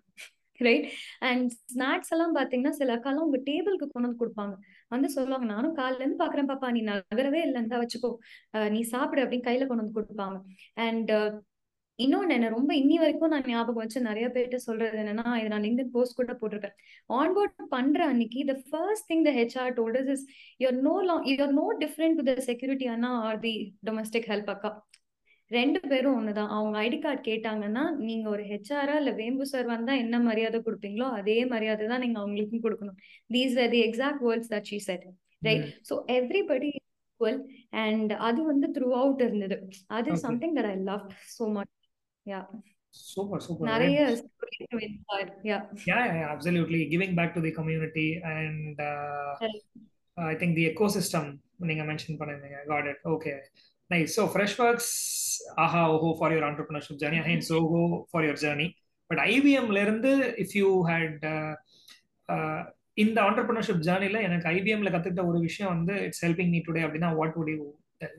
ரைட் 0.61 0.87
அண்ட் 1.29 1.49
ஸ்நாக்ஸ் 1.73 2.13
எல்லாம் 2.15 2.37
பாத்தீங்கன்னா 2.37 2.75
சில 2.79 2.93
அக்காலாம் 2.97 3.27
உங்க 3.29 3.39
டேபிளுக்கு 3.49 3.87
கொண்டு 3.89 4.07
வந்து 4.09 4.21
கொடுப்பாங்க. 4.23 4.55
வந்து 4.95 5.09
சொல்லுவாங்க 5.17 5.47
நானும் 5.55 5.75
காலைல 5.81 6.03
இருந்து 6.03 6.23
பாக்குறேன் 6.23 6.51
பாப்பா. 6.53 6.69
நீ 6.77 6.83
நகரவே 6.93 7.41
இல்லை 7.47 7.59
இருந்தா 7.61 7.81
வச்சுக்கோ. 7.83 8.11
நீ 8.75 8.81
சாப்பிடு 8.95 9.25
அப்படின்னு 9.25 9.49
கையில 9.49 9.67
கொண்டு 9.71 9.85
வந்து 9.85 9.99
கொடுப்பாங்க. 9.99 10.39
அண்ட் 10.87 11.13
இன்னொன்னு 11.99 12.35
என்ன 12.37 12.49
ரொம்ப 12.55 12.73
இன்னி 12.81 12.97
வரைக்கும் 13.03 13.33
நான் 13.35 13.47
ஞாபகம் 13.51 13.83
வச்சு 13.83 14.01
நிறைய 14.09 14.27
பேர்கிட்ட 14.33 14.59
சொல்றது 14.67 14.97
என்னன்னா 15.03 15.29
இது 15.41 15.53
நான் 15.53 15.65
லிங்க் 15.67 15.93
போஸ்ட் 15.95 16.19
கூட 16.19 16.33
போட்டிருக்கேன் 16.41 16.75
ஆன்போர்ட் 17.11 17.63
பண்ற 17.75 18.01
அன்னைக்கு 18.13 18.41
the 18.51 18.55
first 18.67 19.09
thing 19.11 19.25
the 19.29 19.33
HR 19.39 19.73
told us 19.79 20.11
is 20.15 20.25
you're 20.63 20.77
no 20.89 20.95
long 21.09 21.25
you're 21.33 21.55
no 21.61 21.67
different 21.85 22.19
to 22.21 22.25
the 22.31 22.35
security 22.49 22.89
Anna 22.95 23.11
or 23.29 23.41
the 23.47 23.55
domestic 23.89 24.29
help 24.33 24.51
அக்கா. 24.55 24.71
ரெண்டு 25.51 25.81
பேரும் 25.91 26.17
ஒண்ணுதான். 26.19 26.51
அவங்க 26.57 26.77
ஐடி 26.87 26.99
கார்டு 27.03 27.21
கேட்டாங்கன்னா 27.29 27.83
நீங்க 28.07 28.27
ஒரு 28.35 28.45
ஹெச்ஆரா 28.53 28.95
இல்ல 29.03 29.11
வேம்பு 29.21 29.45
சார் 29.53 29.69
வந்தா 29.75 29.93
என்ன 30.05 30.19
மரியாதை 30.29 30.59
கொடுப்பீங்களோ 30.67 31.09
அதே 31.19 31.39
மரியாதை 31.53 31.87
தான் 31.93 32.03
நீங்க 32.05 32.19
அவங்களுக்கும் 32.23 32.65
கொடுக்கணும். 32.67 32.99
These 33.35 33.57
are 33.65 33.73
the 33.75 33.81
exact 33.89 34.25
words 34.27 34.51
that 34.55 34.69
she 34.73 34.79
said 34.89 35.07
right 35.43 35.67
so 35.91 35.97
everybody 36.17 36.71
equal 36.77 37.41
and 37.85 38.13
அது 38.29 38.41
வந்து 38.51 38.69
த்ரூ 38.77 38.91
அவுட் 39.03 39.25
இருந்தது. 39.29 39.59
அது 39.99 40.19
something 40.27 40.57
that 40.59 40.71
I 40.73 40.77
love 40.91 41.05
so 41.37 41.47
much 41.57 41.73
yeah 42.27 42.45
super 43.13 43.39
super 43.47 43.65
நிறைய 43.71 43.99
yeah 45.51 45.63
yeah 45.91 46.05
yeah 46.19 46.29
absolutely 46.35 46.81
giving 46.93 47.13
back 47.19 47.31
to 47.37 47.41
the 47.47 47.53
community 47.59 48.09
and 48.35 48.77
uh, 48.93 49.33
i 50.33 50.37
think 50.41 50.53
the 50.61 50.67
ecosystem 50.73 51.27
நீங்க 51.69 51.83
mention 51.91 52.19
பண்ணிருந்தீங்க 52.21 52.59
got 52.73 52.87
it 52.93 52.99
okay 53.13 53.37
nice 53.91 54.11
so 54.17 54.23
freshworks 54.35 54.89
aha 55.65 55.83
oho 55.95 56.09
for 56.21 56.29
your 56.35 56.45
entrepreneurship 56.49 56.97
journey 57.03 57.21
and 57.23 57.45
zoho 57.51 57.83
for 58.13 58.21
your 58.29 58.37
journey 58.45 58.69
but 59.11 59.19
IBM 59.33 59.67
ல 59.75 59.81
இருந்து 59.87 60.11
if 60.45 60.51
you 60.61 60.71
had 60.91 61.15
uh, 61.35 61.55
uh, 62.29 62.63
இந்த 62.95 63.19
entrepreneurship 63.29 63.79
journeyல 63.87 64.21
எனக்கு 64.29 64.47
ஐபிஎம்ல 64.57 64.91
கத்துக்கிட்ட 64.93 65.25
ஒரு 65.31 65.41
விஷயம் 65.49 65.73
வந்து 65.77 65.95
இட்ஸ் 66.07 66.23
ஹெல்பிங் 66.25 66.53
மீ 66.55 66.61
டுடே 66.69 66.83
அப்படின்னா 66.87 67.11
what 67.21 67.37
would 67.39 67.53
you 67.55 67.65
tell 68.03 68.19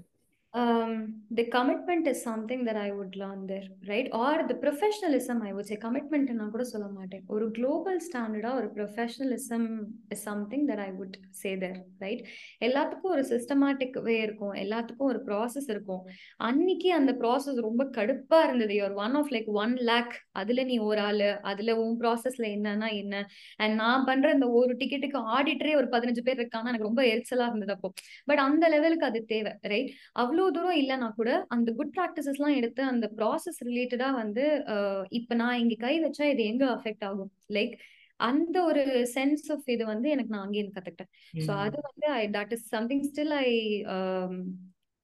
um, 0.59 0.91
the 1.37 1.43
commitment 1.55 2.05
is 2.11 2.19
something 2.25 2.61
that 2.67 2.77
I 2.85 2.89
would 2.91 3.15
learn 3.21 3.41
there, 3.47 3.67
right? 3.85 4.07
Or 4.19 4.33
the 4.49 4.55
professionalism, 4.65 5.37
I 5.47 5.51
would 5.53 5.67
say. 5.69 5.77
Commitment 5.77 6.31
நான் 6.39 6.51
கூட 6.51 6.63
சொல்ல 6.63 6.87
மாட்டேன். 6.87 7.23
ஒரு 7.27 7.51
குளோபல் 7.51 7.99
ஸ்டாண்டர்டா 8.07 8.51
ஒரு 8.55 8.67
professionalism 8.75 9.67
is 10.09 10.23
something 10.29 10.67
that 10.67 10.83
I 10.85 10.89
would 10.99 11.17
say 11.29 11.57
there 11.57 11.77
right 11.99 12.23
எல்லாத்துக்கும் 12.65 13.11
ஒரு 13.13 13.21
systematic 13.21 14.01
வே 14.01 14.21
இருக்கும். 14.21 14.53
எல்லாத்துக்கும் 14.53 15.07
ஒரு 15.09 15.21
ப்ராசஸ் 15.25 15.67
இருக்கும். 15.67 16.01
அன்னைக்கு 16.37 16.93
அந்த 16.93 17.13
ப்ராசஸ் 17.21 17.59
ரொம்ப 17.67 17.85
கடுப்பா 17.97 18.39
இருந்தது. 18.43 18.73
Your 18.79 18.93
one 18.93 19.15
of 19.21 19.31
like 19.31 19.49
one 19.61 19.75
lakh 19.91 20.15
அதுல 20.31 20.63
நீ 20.63 20.77
ஒரு 20.77 21.01
ஆளு. 21.09 21.29
அதுல 21.41 21.75
உன் 21.81 21.97
ப்ராசஸ்ல 21.99 22.47
என்னன்னா 22.55 22.89
என்ன? 23.01 23.23
அண்ட் 23.57 23.75
நான் 23.83 24.05
பண்ற 24.05 24.31
இந்த 24.31 24.49
ஒரு 24.61 24.75
டிக்கெட்டுக்கு 24.75 25.19
ஆடிட்டரே 25.37 25.75
ஒரு 25.75 25.89
பதினஞ்சு 25.91 26.23
பேர் 26.23 26.39
இருக்காங்கன்னா 26.39 26.73
எனக்கு 26.73 26.89
ரொம்ப 26.89 27.03
எரிச்சலா 27.03 27.47
இருந்தது 27.47 27.73
அப்போ. 27.73 27.91
பட் 28.25 28.43
அந்த 28.47 28.65
லெவலுக்கு 28.69 29.05
அது 29.05 29.25
தேவை 29.25 29.53
ரைட் 29.61 29.91
அவ்வளோ 30.19 30.45
தூரம் 30.51 30.79
இல்லைன்னா 30.81 31.09
கூட 31.15 31.31
அந்த 31.47 31.69
குட் 31.71 31.93
ப்ராக்டிசஸ் 31.97 32.37
எல்லாம் 32.39 32.57
எடுத்து 32.59 32.81
அந்த 32.83 33.05
ப்ராசஸ் 33.17 33.59
ரிலேட்டடா 33.69 34.09
வந்து 34.13 34.43
இப்ப 35.19 35.35
நான் 35.35 35.59
இங்க 35.63 35.75
கை 35.85 35.93
வச்சா 35.99 36.25
இது 36.33 36.43
எங்க 36.43 36.65
அஃபெக்ட் 36.75 37.05
ஆகும்? 37.09 37.31
லைக் 37.49 37.75
அந்த 38.19 38.57
ஒரு 38.63 38.83
சென்ஸ் 39.15 39.45
ஆஃப் 39.51 39.67
இது 39.69 39.83
வந்து 39.85 40.07
எனக்கு 40.09 40.33
நான் 40.33 40.45
அங்கேயிருந்து 40.45 40.77
கத்துக்கிட்டேன். 40.77 41.11
ஸோ 41.45 41.51
அது 41.65 41.77
வந்து 41.89 42.07
I 42.21 42.23
that 42.29 42.53
is 42.53 42.67
something 42.75 43.03
still 43.09 43.35
I 43.39 43.49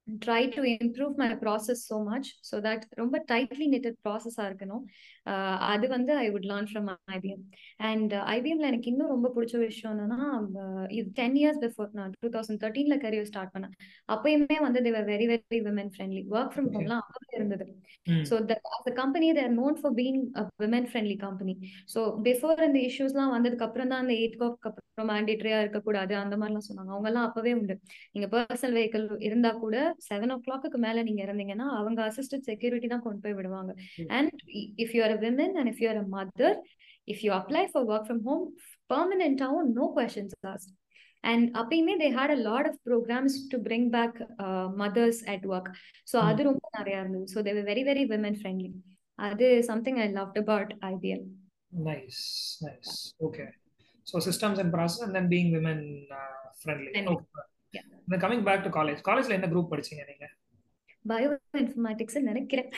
try 0.08 0.42
to 0.56 0.62
improve 0.72 1.14
my 1.22 1.28
process 1.44 1.84
so 1.90 1.98
much 2.04 2.30
so 2.50 2.56
that 2.60 2.86
ரொம்ப 2.94 3.18
டைட்லி 3.28 3.68
நெட்டட் 3.68 4.00
ப்ராசஸாக 4.08 4.48
இருக்கணும். 4.50 4.84
அது 5.68 5.86
வந்து 5.88 6.12
I 6.24 6.28
would 6.34 6.48
learn 6.52 6.70
from 6.72 6.88
IBM 7.16 7.44
and 7.90 8.14
ஐபிஎம்ல 8.34 8.70
எனக்கு 8.72 8.90
இன்னும் 8.92 9.14
ரொம்ப 9.16 9.28
பிடிச்ச 9.36 9.56
விஷயம் 9.62 9.94
என்னன்னா 9.96 10.20
இது 10.98 11.08
டென் 11.20 11.38
இயர்ஸ் 11.42 11.62
பிஃபோர் 11.66 11.90
நான் 12.00 12.14
டூ 12.18 12.30
தௌசண்ட் 12.36 12.62
தேர்ட்டீன்ல 12.64 12.98
கரியர் 13.06 13.30
ஸ்டார்ட் 13.32 13.54
பண்ணேன். 13.56 13.76
அப்பயுமே 14.16 14.58
வந்து 14.66 14.82
they were 14.88 15.08
very 15.12 15.28
very 15.32 15.60
women 15.68 15.92
friendly 15.96 16.24
work 16.36 16.54
from 16.56 16.70
ஹோம்லாம் 16.76 17.04
அப்பவே 17.04 17.34
இருந்தது. 17.40 17.66
So 18.30 18.36
the 18.50 18.94
company 19.02 19.28
there 19.40 19.54
known 19.62 19.78
for 19.82 19.96
being 20.00 20.20
women 20.64 20.88
friendly 20.90 21.18
company 21.26 21.56
so 21.94 22.00
before 22.28 22.66
இந்த 22.70 22.80
இஷ்யூஸ்லாம் 22.90 23.34
வந்ததுக்கு 23.36 23.68
அப்புறம் 23.68 23.92
தான் 23.94 24.04
அந்த 24.04 24.16
எயிட் 24.22 24.40
கோப்க்கு 24.42 24.70
அப்புறம் 24.72 25.10
மேண்டேட்டரியா 25.12 25.60
இருக்கக்கூடாது 25.64 26.14
அந்த 26.24 26.36
மாதிரிலாம் 26.40 26.68
சொன்னாங்க. 26.70 26.92
அவங்க 26.96 27.10
எல்லாம் 27.12 27.28
அப்பவே 27.28 27.54
உண்டு. 27.60 27.76
நீங்க 28.14 28.28
பர்சனல் 28.34 28.76
வெஹிக்கிள் 28.80 29.06
இருந்தா 29.28 29.52
கூட 29.64 29.78
செவன் 30.08 30.34
ஓ 30.36 30.38
கிளாக்கு 30.46 30.80
மேல 30.86 31.04
நீங்க 31.08 31.22
இருந்தீங்கன்னா 31.28 31.68
அவங்க 31.80 32.00
அசிஸ்டன்ட் 32.10 32.48
செக்யூரிட்டி 32.50 32.90
தான் 32.94 33.06
கொண்டு 33.08 33.22
போய் 33.26 33.38
விடுவாங்க. 33.40 33.72
And 34.18 34.34
if 34.84 34.94
you 34.96 35.02
are 35.06 35.13
Women 35.25 35.55
and 35.57 35.71
if 35.73 35.81
you 35.83 35.89
are 35.89 36.01
a 36.03 36.07
mother 36.17 36.59
if 37.09 37.23
you 37.25 37.31
apply 37.39 37.65
for 37.73 37.87
work 37.93 38.07
from 38.09 38.23
home 38.29 38.45
பர்மனெண்டாவும் 38.95 39.71
no 39.81 39.87
questions 39.97 40.37
asked 40.53 40.73
and 41.25 41.47
அப்பயுமே 41.61 41.95
they 42.03 42.09
had 42.19 42.35
a 42.37 42.41
lot 42.49 42.69
of 42.71 42.79
programs 42.89 43.37
to 43.53 43.59
bring 43.69 43.89
back 43.97 44.19
mothers 44.83 45.21
at 45.35 45.47
work 45.47 45.71
so 46.13 46.19
அது 46.29 46.43
ரொம்ப 46.43 46.65
நிறைய 46.79 47.03
இருந்தது 47.03 47.27
so 47.35 47.43
there 47.43 47.61
very 47.65 47.85
very 47.91 48.05
women 48.15 48.39
friendly 48.43 48.71
அது 49.19 49.49
something 49.63 50.01
I 50.07 50.09
love 50.13 50.41
about 50.45 50.73
IPL 50.93 51.27
Nice, 51.73 52.59
nice. 52.63 53.13
Okay. 53.21 53.47
So 54.07 54.19
systems 54.19 54.59
and 54.59 54.73
process 54.73 55.03
and 55.03 55.15
then 55.15 55.29
being 55.29 55.53
women 55.53 56.07
uh, 56.11 56.29
friendly. 56.63 56.91
Friendly. 56.93 57.13
Okay. 57.15 57.83
Then 58.09 58.21
coming 58.21 58.43
back 58.43 58.65
to 58.65 58.71
college. 58.71 59.01
காலேஜ்ல 59.03 59.35
என்ன 59.35 59.49
group 59.49 59.71
படிச்சீங்க 59.73 60.05
நீங்க 60.09 60.27
bio 61.12 61.30
informatics 61.62 62.18
நினைக்கிறேன் 62.30 62.70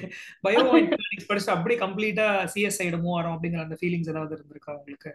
bio 0.46 0.62
informatics 0.82 1.30
படிச்சு 1.32 1.52
அப்படியே 1.56 1.80
கம்ப்ளீட்டா 1.80 2.28
CS 2.54 2.80
side 2.82 3.00
move 3.04 3.18
ஆறோம் 3.18 3.36
அப்படிங்கிற 3.36 3.62
அந்த 3.68 3.78
ஃபீலிங்ஸ் 3.82 4.12
ஏதாவது 4.14 4.36
இருந்திருக்கா 4.38 4.74
உங்களுக்கு? 4.80 5.12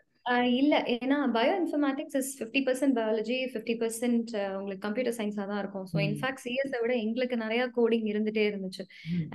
இல்ல. 0.60 0.74
ஏன்னா 0.94 1.16
bioinformatics 1.60 2.16
is 2.20 2.30
fifty 2.38 2.60
percent 2.66 2.94
biology 2.98 3.36
fifty 3.50 3.74
percent 3.82 4.30
உங்களுக்கு 4.58 4.84
கம்ப்யூட்டர் 4.86 5.16
சயின்ஸா 5.18 5.44
தான் 5.50 5.60
இருக்கும். 5.62 5.84
ஸோ 5.90 5.96
இன்ஃபேக்ட் 6.06 6.42
சிஎஸ்ஐ 6.44 6.78
விட 6.84 6.94
எங்களுக்கு 7.02 7.36
நிறைய 7.42 7.62
கோடிங் 7.76 8.06
இருந்துட்டே 8.12 8.44
இருந்துச்சு. 8.50 8.84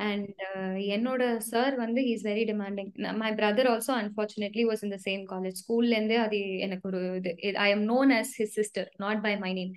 அண்ட் 0.07 0.41
என்னோட 0.95 1.21
சார் 1.51 1.75
வந்து 1.83 2.01
is 2.13 2.25
very 2.29 2.43
demanding 2.51 2.91
my 3.21 3.29
brother 3.39 3.69
also 3.73 3.93
unfortunately 3.99 4.65
was 4.71 4.83
in 4.87 4.93
the 4.95 4.99
same 5.07 5.23
college 5.31 5.61
ஸ்கூல்ல 5.61 5.95
இருந்தே 5.97 6.17
அது 6.25 6.41
எனக்கு 6.67 6.87
ஒரு 6.91 7.01
இது. 7.19 7.33
I 7.67 7.69
am 7.75 7.85
known 7.93 8.11
as 8.19 8.33
his 8.41 8.57
sister 8.59 8.89
not 9.05 9.23
by 9.27 9.33
my 9.45 9.53
name 9.59 9.73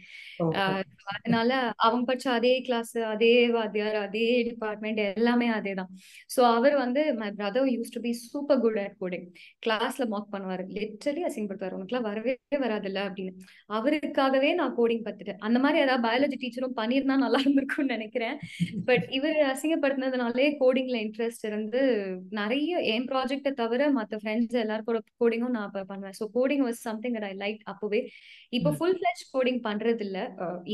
அதனால 1.15 1.53
அவங்க 1.87 2.03
படிச்ச 2.11 2.27
அதே 2.39 2.53
கிளாஸ் 2.67 2.93
அதே 3.15 3.33
வாத்தியார் 3.57 4.01
அதே 4.07 4.27
டிபார்ட்மெண்ட் 4.51 5.01
எல்லாமே 5.07 5.49
அதே 5.59 5.75
தான். 5.81 5.91
ஸோ 6.35 6.41
அவர் 6.57 6.77
வந்து 6.85 7.03
my 7.23 7.31
brother 7.39 7.73
use 7.77 7.95
to 7.97 8.03
be 8.09 8.15
super 8.27 8.63
good 8.67 8.83
at 8.87 8.99
coding 9.03 9.27
கிளாஸ்ல 9.67 10.07
மார்க் 10.15 10.33
பண்ணுவார். 10.37 10.65
லிட் 10.79 11.04
லிட்டரலி 11.05 11.25
அசிங்கப்படுத்துவார். 11.29 11.77
உனக்குலாம் 11.79 12.07
வரவே 12.09 12.33
வராதுல்ல 12.65 13.01
அப்படின்னு. 13.09 13.33
அவருக்காகவே 13.77 14.51
நான் 14.61 14.75
கோடிங் 14.79 15.05
கத்துட்டேன். 15.07 15.41
அந்த 15.47 15.59
மாதிரி 15.65 15.79
ஏதாவது 15.85 16.05
பயாலஜி 16.07 16.37
டீச்சரும் 16.43 16.77
பண்ணியிருந்தா 16.81 17.17
நல்லா 17.25 17.39
இருந்திருக்கும்னு 17.45 17.95
நினைக்கிறேன். 17.97 18.37
பட் 18.89 19.05
இவர் 19.19 19.39
அசிங்கப்படுத்தினதுனாலே 19.53 20.47
கோடிங்ல 20.63 20.97
இன்ட்ரெஸ்ட் 21.07 21.47
இருந்து 21.51 21.83
நிறைய 22.41 22.81
என் 22.95 23.09
ப்ராஜெக்டை 23.13 23.53
தவிர 23.63 23.91
மற்ற 23.99 24.19
ஃப்ரெண்ட்ஸ் 24.23 24.59
எல்லாருக்கோட 24.65 25.01
கோடிங்கும் 25.23 25.57
நான் 25.59 25.75
பண்ணுவேன். 25.93 26.17
So 26.21 26.27
coding 26.39 26.65
was 26.69 26.81
something 26.89 27.19
I 27.31 27.35
like 27.45 27.61
அப்போவே. 27.73 28.01
இப்போ 28.59 28.73
ஃபுல் 28.79 28.99
ஃபிளெஜ் 29.01 29.23
கோடிங் 29.35 29.61
பண்றது 29.69 30.05
இல்ல 30.09 30.19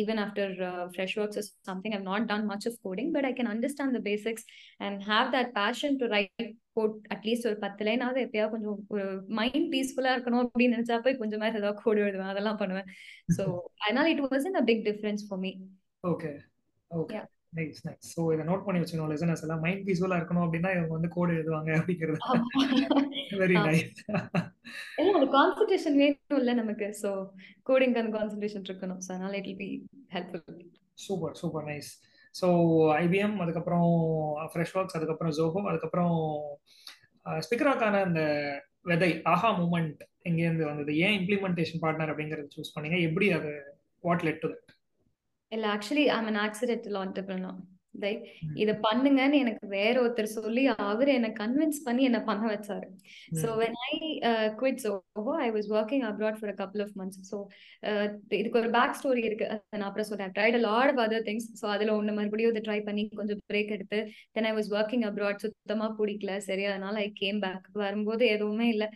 even 0.02 0.22
after 0.26 0.54
Freshworks 1.22 1.40
is 1.42 1.50
something 1.70 1.94
I've 1.98 2.06
not 2.12 2.26
done 2.32 2.48
much 2.52 2.66
of 2.70 2.80
coding 2.88 3.12
but 3.16 3.28
I 3.30 3.32
can 3.38 3.52
understand 3.54 3.96
the 3.98 4.02
basics 4.10 4.46
and 4.86 5.00
have 5.12 5.28
that 5.36 5.52
passion 5.60 5.96
to 6.02 6.08
write 6.16 6.50
code 6.76 6.96
at least 7.08 7.46
ஒரு 7.46 7.56
பத்து 7.58 7.84
லைனாவது 7.84 8.20
எப்பயாவது 8.20 8.50
கொஞ்சம் 8.50 8.86
ஒரு 8.88 9.04
mind 9.28 9.68
பீஸ்ஃபுல்லா 9.72 10.14
இருக்கணும் 10.14 10.42
அப்படின்னு 10.44 10.76
நினைச்சா 10.76 10.98
போய் 10.98 11.16
கொஞ்சம் 11.16 11.42
ஏதாவது 11.42 11.82
கோடு 11.82 12.04
எழுதுவேன் 12.04 12.32
அதெல்லாம் 12.34 12.56
பண்ணுவேன். 12.56 12.88
ஸோ 13.36 13.42
அதனால 13.84 14.06
it 14.10 14.24
was 14.26 14.48
a 14.54 14.64
big 14.64 14.84
difference 14.84 15.24
for 15.28 15.38
me 15.38 15.52
okay 16.04 16.32
okay 16.90 17.20
nice 17.54 17.80
nice 17.86 18.08
so 18.14 18.20
இதை 18.34 18.44
நோட் 18.44 18.64
பண்ணி 18.66 18.80
வச்சுக்கணும் 18.80 19.12
லிசனர்ஸ் 19.12 19.42
எல்லாம். 19.42 19.60
மைண்ட் 19.60 19.84
பீஸ்ஃபுல்லா 19.86 20.18
இருக்கணும் 20.20 20.44
அப்படின்னா 20.46 20.70
இவங்க 20.76 20.92
வந்து 20.92 21.08
கோடு 21.08 21.32
எழுதுவாங்க 21.32 21.70
அப்படிங்கிறது. 21.78 22.18
வெரி 23.38 23.56
நைஸ் 23.60 24.02
இல்ல 24.98 25.14
அந்த 25.14 25.28
கான்சென்ட்ரேஷன் 25.28 25.96
வேணும் 25.96 26.40
இல்ல 26.40 26.54
நமக்கு. 26.54 26.88
ஸோ 27.02 27.10
கோடிங் 27.70 27.96
கான்சென்ட்ரேஷன் 28.16 28.68
இருக்கணும். 28.68 29.00
ஸோ 29.00 29.10
அதனால 29.12 29.36
it 29.36 29.58
be 29.58 29.70
helpful 30.12 30.62
super 30.94 31.34
super 31.34 31.64
nice 31.64 31.90
so 32.34 32.48
IBM 32.98 33.36
அதுக்கப்புறம் 33.44 33.88
uh, 34.40 34.48
ஃப்ரெஷ் 34.52 34.74
ஒர்க்ஸ் 34.78 34.96
அதுக்கப்புறம் 34.98 35.34
ஜோஹோ 35.38 35.62
அதுக்கப்புறம் 35.70 36.16
uh, 37.26 37.38
ஸ்பிக்கராக்கான 37.40 38.02
அந்த 38.06 38.22
விதை 38.82 39.10
ஆஹா 39.32 39.48
மூமெண்ட் 39.58 40.02
எங்கேருந்து 40.22 40.64
வந்தது? 40.64 40.92
ஏன் 41.04 41.16
இம்ப்ளிமெண்டேஷன் 41.20 41.82
பார்ட்னர் 41.82 42.12
அப்படிங்கறத 42.12 42.50
சூஸ் 42.56 42.74
பண்ணீங்க? 42.76 42.98
எப்படி 43.08 43.26
அது 43.38 43.50
வாட் 44.04 44.24
லெட் 44.28 44.40
டு 44.42 44.48
தட் 44.48 44.70
இல்ல 45.52 45.66
actually 45.76 46.06
I 46.10 46.18
an 46.22 46.40
accidental 46.46 46.98
entrepreneur 47.00 47.60
right 47.94 48.24
இத 48.62 48.72
பண்ணுங்கன்னு 48.84 49.36
எனக்கு 49.44 49.66
வேற 49.74 49.94
ஒருத்தர் 50.02 50.28
சொல்லி 50.36 50.62
அவர் 50.84 51.08
என்ன 51.14 51.28
கன்வின்ஸ் 51.40 51.80
பண்ணி 51.86 52.02
என்ன 52.08 52.18
பண்ண 52.28 52.44
வச்சாரு. 52.52 52.86
So 53.40 53.48
when 53.62 53.76
I 53.86 53.94
quit 54.60 54.80
Zoho 54.84 55.32
I 55.46 55.48
was 55.56 55.68
working 55.76 56.04
abroad 56.10 56.38
for 56.40 56.52
a 56.52 56.56
couple 56.60 56.82
of 56.86 56.94
months 57.00 57.22
so 57.30 57.38
இதுக்கு 58.38 58.60
ஒரு 58.62 58.70
பேக் 58.76 58.96
ஸ்டோரி 59.00 59.24
இருக்கு. 59.28 59.46
நான் 59.72 59.86
அப்புறம் 59.88 60.08
சொல்றேன். 60.10 60.32
Tried 60.38 60.58
a 60.58 60.62
lot 60.68 60.92
of 60.92 61.02
other 61.06 61.26
things 61.28 61.48
so 61.60 61.66
அதுல 61.74 61.94
ஒன்று 61.98 62.14
மறுபடியும் 62.18 62.52
இதை 62.54 62.62
ட்ரை 62.68 62.78
பண்ணி 62.88 63.04
கொஞ்சம் 63.20 63.42
பிரேக் 63.52 63.74
எடுத்து 63.76 64.00
then 64.36 64.48
I 64.50 64.54
was 64.58 64.70
working 64.78 65.06
abroad 65.10 65.44
சுத்தமா 65.46 65.88
பிடிக்கல. 66.00 66.32
சரி 66.48 66.64
அதனால 66.70 66.94
ஐ 67.06 67.08
கேம் 67.22 67.40
பேக் 67.46 67.68
வரும்போது 67.84 68.24
எதுவுமே 68.36 68.68
இல்லை. 68.74 68.88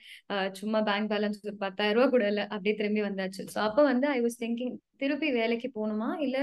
சும்மா 0.61 0.80
பேங்க் 0.90 1.11
பேலன்ஸ் 1.14 1.40
ஒரு 1.48 1.57
பத்தாயிரம் 1.64 1.98
ரூபா 1.98 2.09
கூட 2.14 2.24
இல்லை. 2.33 2.46
அப்படியே 2.52 2.76
திரும்பி 2.80 3.04
வந்தாச்சு. 3.09 3.44
ஸோ 3.54 3.61
அப்போ 3.68 3.85
வந்து 3.92 4.09
ஐ 4.16 4.20
வாஸ் 4.26 4.40
திங்கிங் 4.42 4.74
திருப்பி 5.00 5.28
வேலைக்கு 5.33 5.68
போகணுமா? 5.74 6.11
இல்ல 6.18 6.37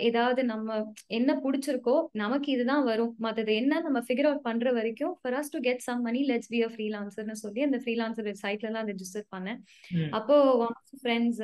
ஏதாவது 0.00 0.40
நம்ம 0.44 0.68
என்ன 1.10 1.30
பிடிச்சிருக்கோ 1.44 1.96
நமக்கு 2.14 2.48
இதுதான் 2.52 2.84
வரும். 2.84 3.12
மற்றது 3.18 3.52
என்ன 3.54 3.80
நம்ம 3.80 4.00
ஃபிகர் 4.06 4.28
அவுட் 4.30 4.46
பண்ற 4.48 4.72
வரைக்கும் 4.72 5.14
for 5.20 5.36
us 5.40 5.52
to 5.54 5.60
get 5.60 5.84
some 5.88 6.02
money 6.02 6.22
let's 6.30 6.52
be 6.54 6.60
a 6.62 6.70
ஃப்ரீலான்சர்னு 6.74 7.36
சொல்லி 7.44 7.62
அந்த 7.62 7.80
ஃப்ரீலான்சர் 7.84 8.28
வெப்சைட்ல 8.30 8.74
தான் 8.76 8.88
ரெஜிஸ்டர் 8.92 9.26
பண்ணேன். 9.34 9.60
அப்போ 10.12 10.36
ஒன் 10.64 10.74
ஆஃப் 10.74 10.98
ஃப்ரெண்ட்ஸ் 11.02 11.42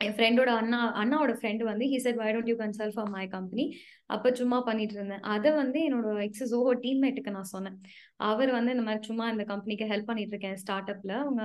என் 0.00 0.14
ஃப்ரெண்டோட 0.16 0.50
அண்ணா 0.60 0.78
அண்ணாவோட 1.00 1.32
ஃப்ரெண்டு 1.38 1.62
வந்து 1.68 1.84
he 1.92 1.98
said 2.04 2.18
why 2.22 2.26
don't 2.34 2.50
you 2.50 2.56
consult 2.62 2.94
for 2.96 3.10
my 3.14 3.22
company 3.34 3.64
அப்போ 4.14 4.28
சும்மா 4.40 4.58
பண்ணிட்டு 4.66 4.94
இருந்தேன். 4.94 5.22
அதை 5.34 5.50
வந்து 5.60 5.78
என்னோட 5.86 6.08
எக்ஸஸ் 6.26 6.52
ஓஹோ 6.58 6.72
டீம்மேட்டுக்கு 6.82 7.34
நான் 7.36 7.48
சொன்னேன். 7.52 7.78
அவர் 8.28 8.50
வந்து 8.56 8.72
இந்த 8.74 8.84
மாதிரி 8.88 9.08
சும்மா 9.10 9.26
இந்த 9.34 9.44
கம்பெனிக்கு 9.52 9.86
ஹெல்ப் 9.92 10.08
பண்ணிட்டு 10.10 10.34
இருக்கேன் 10.36 10.58
ஸ்டார்ட் 10.62 10.90
அப்ல 10.94 11.14
அவங்க 11.22 11.42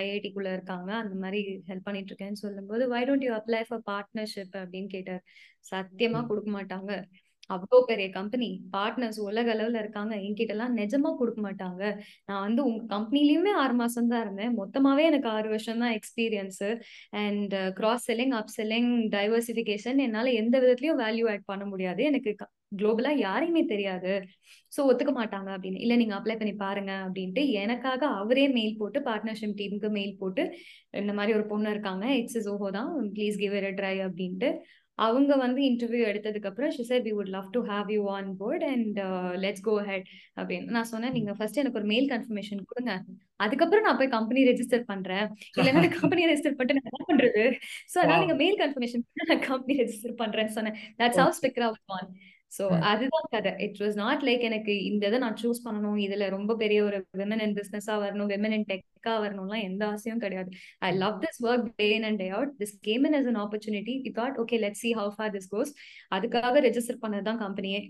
ஐஐடிக்குள்ள 0.00 0.50
இருக்காங்க. 0.56 0.90
அந்த 1.02 1.16
மாதிரி 1.24 1.40
ஹெல்ப் 1.70 1.86
பண்ணிட்டு 1.88 2.10
இருக்கேன்னு 2.12 2.42
சொல்லும்போது 2.44 2.86
why 2.94 3.02
don't 3.10 3.26
you 3.28 3.34
apply 3.40 3.60
for 3.68 3.84
partnership 3.92 4.56
அப்படின்னு 4.62 4.90
கேட்டார். 4.96 5.22
சத்தியமா 5.72 6.22
கொடுக்க 6.30 6.50
மாட்டாங்க. 6.58 6.92
அவ்வளோ 7.50 7.78
பெரிய 7.88 8.06
கம்பெனி 8.10 8.46
பார்ட்னர்ஸ் 8.74 9.18
உலக 9.20 9.48
அளவுல 9.54 9.80
இருக்காங்க. 9.82 10.14
என்கிட்ட 10.26 10.54
எல்லாம் 10.54 10.76
நிஜமா 10.80 11.10
கொடுக்க 11.18 11.40
மாட்டாங்க. 11.46 11.82
நான் 12.28 12.44
வந்து 12.46 12.60
உங்க 12.68 12.80
கம்பெனிலயுமே 12.94 13.52
ஆறு 13.62 13.74
மாசம் 13.74 14.10
தான் 14.12 14.22
இருந்தேன். 14.26 14.54
மொத்தமாவே 14.60 15.04
எனக்கு 15.10 15.28
ஆறு 15.36 15.48
வருஷம் 15.48 15.82
தான் 15.84 15.94
experience 15.98 16.62
and 17.22 17.54
cross 17.80 18.06
selling 18.10 18.34
up 18.40 18.52
selling 18.58 18.90
diversification 19.16 20.00
என்னால 20.06 20.32
எந்த 20.42 20.54
விதத்துலயும் 20.64 21.02
வேல்யூ 21.04 21.26
ஆட் 21.34 21.48
பண்ண 21.52 21.66
முடியாது. 21.72 22.02
எனக்கு 22.10 22.32
குளோபலா 22.80 23.10
யாரையுமே 23.18 23.62
தெரியாது. 23.72 24.12
ஸோ 24.72 24.80
ஒத்துக்க 24.90 25.12
மாட்டாங்க 25.18 25.48
அப்படின்னு. 25.56 25.82
இல்லை 25.84 25.96
நீங்க 26.00 26.14
அப்ளை 26.18 26.34
பண்ணி 26.38 26.54
பாருங்க 26.62 26.92
அப்படின்ட்டு 27.04 27.42
எனக்காக 27.62 28.02
அவரே 28.20 28.46
மெயில் 28.56 28.78
போட்டு 28.80 29.00
பார்ட்னர்ஷிப் 29.08 29.58
டீமுக்கு 29.60 29.90
மெயில் 29.98 30.14
போட்டு 30.22 30.44
இந்த 31.02 31.12
மாதிரி 31.18 31.34
ஒரு 31.38 31.46
பொண்ணு 31.52 31.68
இருக்காங்க. 31.74 32.06
எக்ஸஸ் 32.20 32.48
ஓஹோ 32.54 32.70
தான். 32.78 32.90
ப்ளீஸ் 33.16 33.36
கிவ் 33.42 33.54
எ 33.60 33.72
ட்ரை 33.80 33.94
அப்படின்ட்டு 34.08 34.48
அவங்க 34.98 35.32
வந்து 35.36 35.60
இன்டர்வியூ 35.68 36.02
எடுத்ததுக்கு 36.10 36.48
அப்புறம் 36.50 36.70
she 36.70 36.82
said 36.82 37.02
we 37.06 37.12
would 37.18 37.32
love 37.36 37.48
to 37.50 37.60
have 37.70 37.88
you 37.94 38.02
on 38.16 38.28
board 38.40 38.64
and 38.72 38.98
let's 39.44 39.64
go 39.68 39.74
head 39.88 40.06
அப்படின்னு. 40.40 40.68
நான் 40.76 40.90
சொன்னேன் 40.92 41.12
நீங்க 41.12 41.32
ஃபர்ஸ்ட் 41.38 41.60
எனக்கு 41.62 41.80
ஒரு 41.80 41.88
மெயில் 41.92 42.08
கன்ஃபர்மேஷன் 42.12 42.60
கொடுங்க. 42.72 42.94
அதுக்கப்புறம் 43.36 43.86
நான் 43.86 43.98
போய் 44.00 44.14
கம்பெனி 44.16 44.42
ரெஜிஸ்டர் 44.50 44.84
பண்றேன். 44.92 45.26
இல்லைன்னா 45.58 45.82
கம்பெனி 46.00 46.24
ரெஜிஸ்டர் 46.30 46.56
பண்ணிட்டு 46.58 46.78
நான் 46.80 46.92
என்ன 46.92 47.06
பண்றது? 47.10 47.44
சோ 47.92 47.96
அதனால 48.02 48.20
நீங்க 48.24 48.36
மெயில் 48.42 48.60
கன்ஃபர்மேஷன் 48.62 49.04
நான் 49.32 49.44
கம்பெனி 49.50 49.76
ரெஜிஸ்டர் 49.82 50.16
பண்றேன்னு 50.22 50.56
சொன்னேன். 50.58 50.78
தட்ஸ் 51.00 51.20
ஹவ் 51.22 51.36
ஸ்பெக்ரா 51.40 51.68
ஆன் 51.98 52.10
ஸோ 52.56 52.64
அதுதான் 52.90 53.28
கதை. 53.34 53.52
இட் 53.66 53.78
வாஸ் 53.82 53.96
நாட் 54.02 54.24
லைக் 54.26 54.42
எனக்கு 54.48 54.72
இந்த 54.84 55.02
இதை 55.10 55.18
நான் 55.24 55.38
சூஸ் 55.42 55.62
பண்ணணும். 55.66 55.98
இதுல 56.04 56.28
ரொம்ப 56.36 56.52
பெரிய 56.62 56.80
ஒரு 56.88 56.98
விமன் 57.20 57.42
இன் 57.46 57.56
பிசினஸா 57.58 57.94
வரணும் 58.04 58.30
விமன் 58.34 58.54
இன் 58.58 58.66
டெக்கா 58.70 59.14
வரணும்லாம் 59.24 59.64
எந்த 59.68 59.82
ஆசையும் 59.92 60.22
கிடையாது. 60.24 60.50
I 60.88 60.90
love 60.96 61.16
this 61.24 61.40
work 61.46 61.68
day 61.82 61.88
in 61.96 62.06
and 62.10 62.20
day 62.22 62.28
out 62.30 62.52
this 62.62 62.74
came 62.80 63.06
in 63.10 63.16
as 63.20 63.28
an 63.32 63.40
opportunity 63.44 63.96
we 64.06 64.12
thought 64.20 64.38
okay 64.44 64.58
let 64.58 64.80
see 64.82 64.92
how 65.00 65.12
far 65.16 65.34
this 65.36 65.50
goes 65.54 65.72
அதுக்காக 66.10 66.62
ரெஜிஸ்டர் 66.68 67.02
பண்ணதுதான் 67.04 67.42
கம்பெனியே 67.44 67.82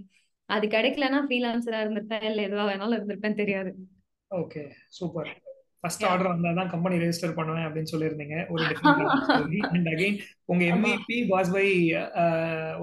அது 0.48 0.66
கிடைக்கலன்னா 0.68 1.20
ஃப்ரீலான்சரா 1.27 1.81
இருந்திருப்பேன் 1.85 2.29
இல்ல 2.31 2.42
எதுவா 2.48 2.64
வேணாலும் 2.70 2.98
இருந்திருப்பேன் 2.98 3.40
தெரியாது. 3.42 3.72
ஓகே 4.31 4.62
சூப்பர் 4.88 5.31
ஃபர்ஸ்ட் 5.85 6.05
ஆர்டர் 6.11 6.31
வந்தா 6.33 6.51
தான் 6.59 6.70
கம்பெனி 6.75 6.99
ரெஜிஸ்டர் 7.03 7.35
பண்ணுவேன் 7.38 7.66
அப்படின்னு 7.66 7.92
சொல்லியிருந்தீங்க. 7.92 8.37
ஒரு 8.53 8.62
அண்ட் 9.75 9.88
அகைன் 9.92 10.18
உங்க 10.53 10.62
MVP 10.75 11.16
was 11.33 11.51
by 11.57 11.66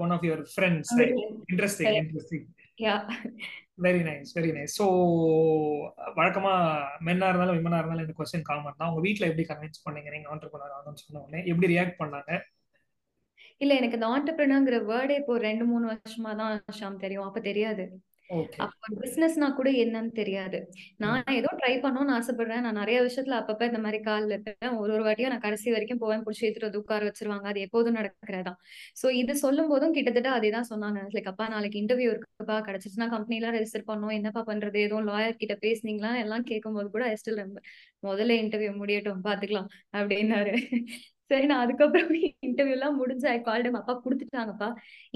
one 0.02 0.12
of 0.16 0.26
your 0.28 0.42
friends 0.52 0.92
interesting 1.52 1.96
interesting 2.02 2.46
very 3.84 4.02
nice 4.08 4.30
very 4.36 4.50
nice 4.56 4.74
so 4.78 4.86
வழக்கமா 6.18 6.52
மென்னா 7.06 7.28
இருந்தாலும் 7.30 7.58
விமனா 7.58 7.78
இருந்தாலும் 7.80 8.04
இந்த 8.06 8.14
கொஸ்டின் 8.18 8.46
காமன் 8.48 8.78
தான். 8.80 8.90
உங்க 8.90 9.02
வீட்ல 9.06 9.28
எப்படி 9.30 9.46
கன்வின்ஸ் 9.50 9.84
பண்ணீங்க? 9.86 10.10
நீங்க 10.14 10.28
ஆண்டர்பிரினர் 10.34 10.74
ஆகணும்னு 10.76 11.02
சொன்ன 11.02 11.22
உடனே 11.24 11.40
எப்படி 11.52 11.70
ரியாக்ட் 11.74 12.00
பண்ணாங்க? 12.02 12.30
இல்ல 13.60 13.72
எனக்கு 13.80 13.98
இந்த 13.98 14.08
ஆண்டர்பிரினர்ங்கிற 14.14 14.78
வேர்டே 14.90 15.16
இப்போ 15.22 15.34
ரெண்டு 15.48 15.64
மூணு 15.72 15.84
வருஷமா 15.92 16.32
தான் 16.40 16.54
ஷாம் 16.80 17.02
தெரியும். 17.04 17.26
அப்ப 17.28 17.40
தெரியாது. 17.50 17.84
அப்போ 18.64 18.86
பிசினஸ்னா 19.02 19.48
கூட 19.56 19.68
என்னன்னு 19.82 20.12
தெரியாது. 20.18 20.58
நான் 21.04 21.32
ஏதோ 21.38 21.50
ட்ரை 21.60 21.72
பண்ணணும்னு 21.84 22.14
ஆசைப்படுறேன். 22.18 22.62
நான் 22.66 22.78
நிறைய 22.80 22.98
விஷயத்துல 23.06 23.36
அப்பப்ப 23.40 23.68
இந்த 23.70 23.80
மாதிரி 23.84 23.98
கால் 24.08 24.26
இருப்பேன். 24.28 24.74
ஒரு 24.82 24.92
ஒரு 24.96 25.02
வாட்டியும் 25.06 25.32
நான் 25.34 25.44
கடைசி 25.46 25.74
வரைக்கும் 25.74 26.00
போவேன். 26.02 26.22
பிடிச்சி 26.26 26.44
எடுத்துட்டு 26.46 26.68
வந்து 26.68 26.82
உட்கார 26.82 27.08
வச்சிருவாங்க. 27.08 27.46
அது 27.52 27.60
எப்போதும் 27.66 27.98
நடக்கிறதா 27.98 28.54
சோ 29.00 29.08
இது 29.22 29.34
சொல்லும் 29.44 29.70
போதும் 29.72 29.94
கிட்டத்தட்ட 29.98 30.30
அதே 30.38 30.50
தான் 30.56 30.68
சொன்னாங்க. 30.72 31.02
லைக் 31.16 31.30
அப்பா 31.32 31.46
நாளைக்கு 31.54 31.80
இன்டர்வியூ 31.82 32.10
இருக்குப்பா. 32.14 32.58
கிடைச்சிச்சுன்னா 32.68 33.08
கம்பெனி 33.16 33.38
எல்லாம் 33.40 33.56
ரெஜிஸ்டர் 33.58 33.88
பண்ணணும். 33.90 34.16
என்னப்பா 34.18 34.44
பண்றது? 34.50 34.78
எதுவும் 34.86 35.08
லாயர் 35.10 35.40
கிட்ட 35.42 35.56
பேசுனீங்களா? 35.66 36.12
எல்லாம் 36.24 36.48
கேட்கும் 36.52 36.78
போது 36.78 36.88
கூட 36.96 37.06
ஸ்டில் 37.22 37.42
முதல்ல 38.02 38.36
இன்டர்வியூ 38.42 38.72
முடியட்டும். 38.82 39.22
பாத்துக்கலாம். 39.28 39.68
அப்படின்னாரு. 39.98 40.54
சரி 41.32 41.46
நான் 41.50 41.62
அதுக்கப்புறம் 41.64 42.08
இன்டர்வியூ 42.46 42.74
எல்லாம் 42.76 42.96
முடிஞ்சு 43.00 43.26
ஐ 43.32 43.36
கால்டு 43.46 43.68
அப்பா 43.80 43.94
கொடுத்துட்டாங்கப்பா. 44.04 44.68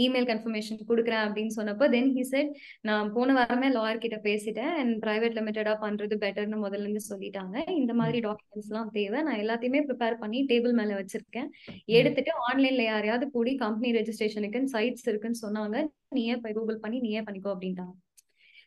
இமெயில் 0.04 0.28
கன்ஃபர்மேஷன் 0.30 0.78
கொடுக்குறேன் 0.90 1.24
அப்படின்னு 1.26 1.52
சொன்னப்போ 1.58 1.86
தென் 1.94 2.10
ஹி 2.16 2.22
செட் 2.30 2.50
நான் 2.88 3.10
போன 3.16 3.34
வாரமே 3.38 3.68
லாயர் 3.76 4.02
கிட்ட 4.04 4.18
பேசிட்டேன். 4.28 4.72
அண்ட் 4.80 4.94
பிரைவேட் 5.04 5.36
லிமிடெடா 5.38 5.74
பண்றது 5.84 6.16
பெட்டர்னு 6.24 6.58
முதல்ல 6.64 6.86
இருந்து 6.86 7.02
சொல்லிட்டாங்க. 7.10 7.56
இந்த 7.80 7.94
மாதிரி 8.00 8.20
டாக்குமெண்ட்ஸ் 8.28 8.70
எல்லாம் 8.72 8.90
தேவை. 8.98 9.20
நான் 9.28 9.40
எல்லாத்தையுமே 9.44 9.82
ப்ரிப்பேர் 9.88 10.20
பண்ணி 10.22 10.40
டேபிள் 10.52 10.74
மேல 10.80 10.94
வச்சிருக்கேன். 11.00 11.50
எடுத்துட்டு 11.98 12.32
ஆன்லைன்ல 12.48 12.84
யாரையாவது 12.92 13.28
கூடி 13.36 13.54
கம்பெனி 13.64 13.90
ரெஜிஸ்ட்ரேஷனுக்குன்னு 13.98 14.74
சைட்ஸ் 14.76 15.08
இருக்குன்னு 15.12 15.42
சொன்னாங்க. 15.44 15.76
நீயே 16.18 16.36
போய் 16.44 16.56
கூகுள் 16.60 16.82
பண்ணி 16.86 17.00
நீயே 17.06 17.22
பண்ணிக்கோ 17.28 17.52
அப்படின்ட்டாங்க. 17.54 17.94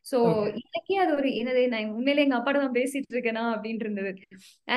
சோ 0.05 0.17
இன்னைக்கே 0.61 0.95
அது 1.03 1.11
ஒரு 1.19 1.29
என்னது 1.39 1.61
நான் 1.73 1.91
உண்மையிலே 1.97 2.23
எங்க 2.25 2.37
அப்பாட 2.39 2.57
தான் 2.63 2.77
பேசிட்டு 2.77 3.13
இருக்கேனா? 3.15 3.43
அப்படின்னு 3.55 3.83
இருந்தது. 3.85 4.11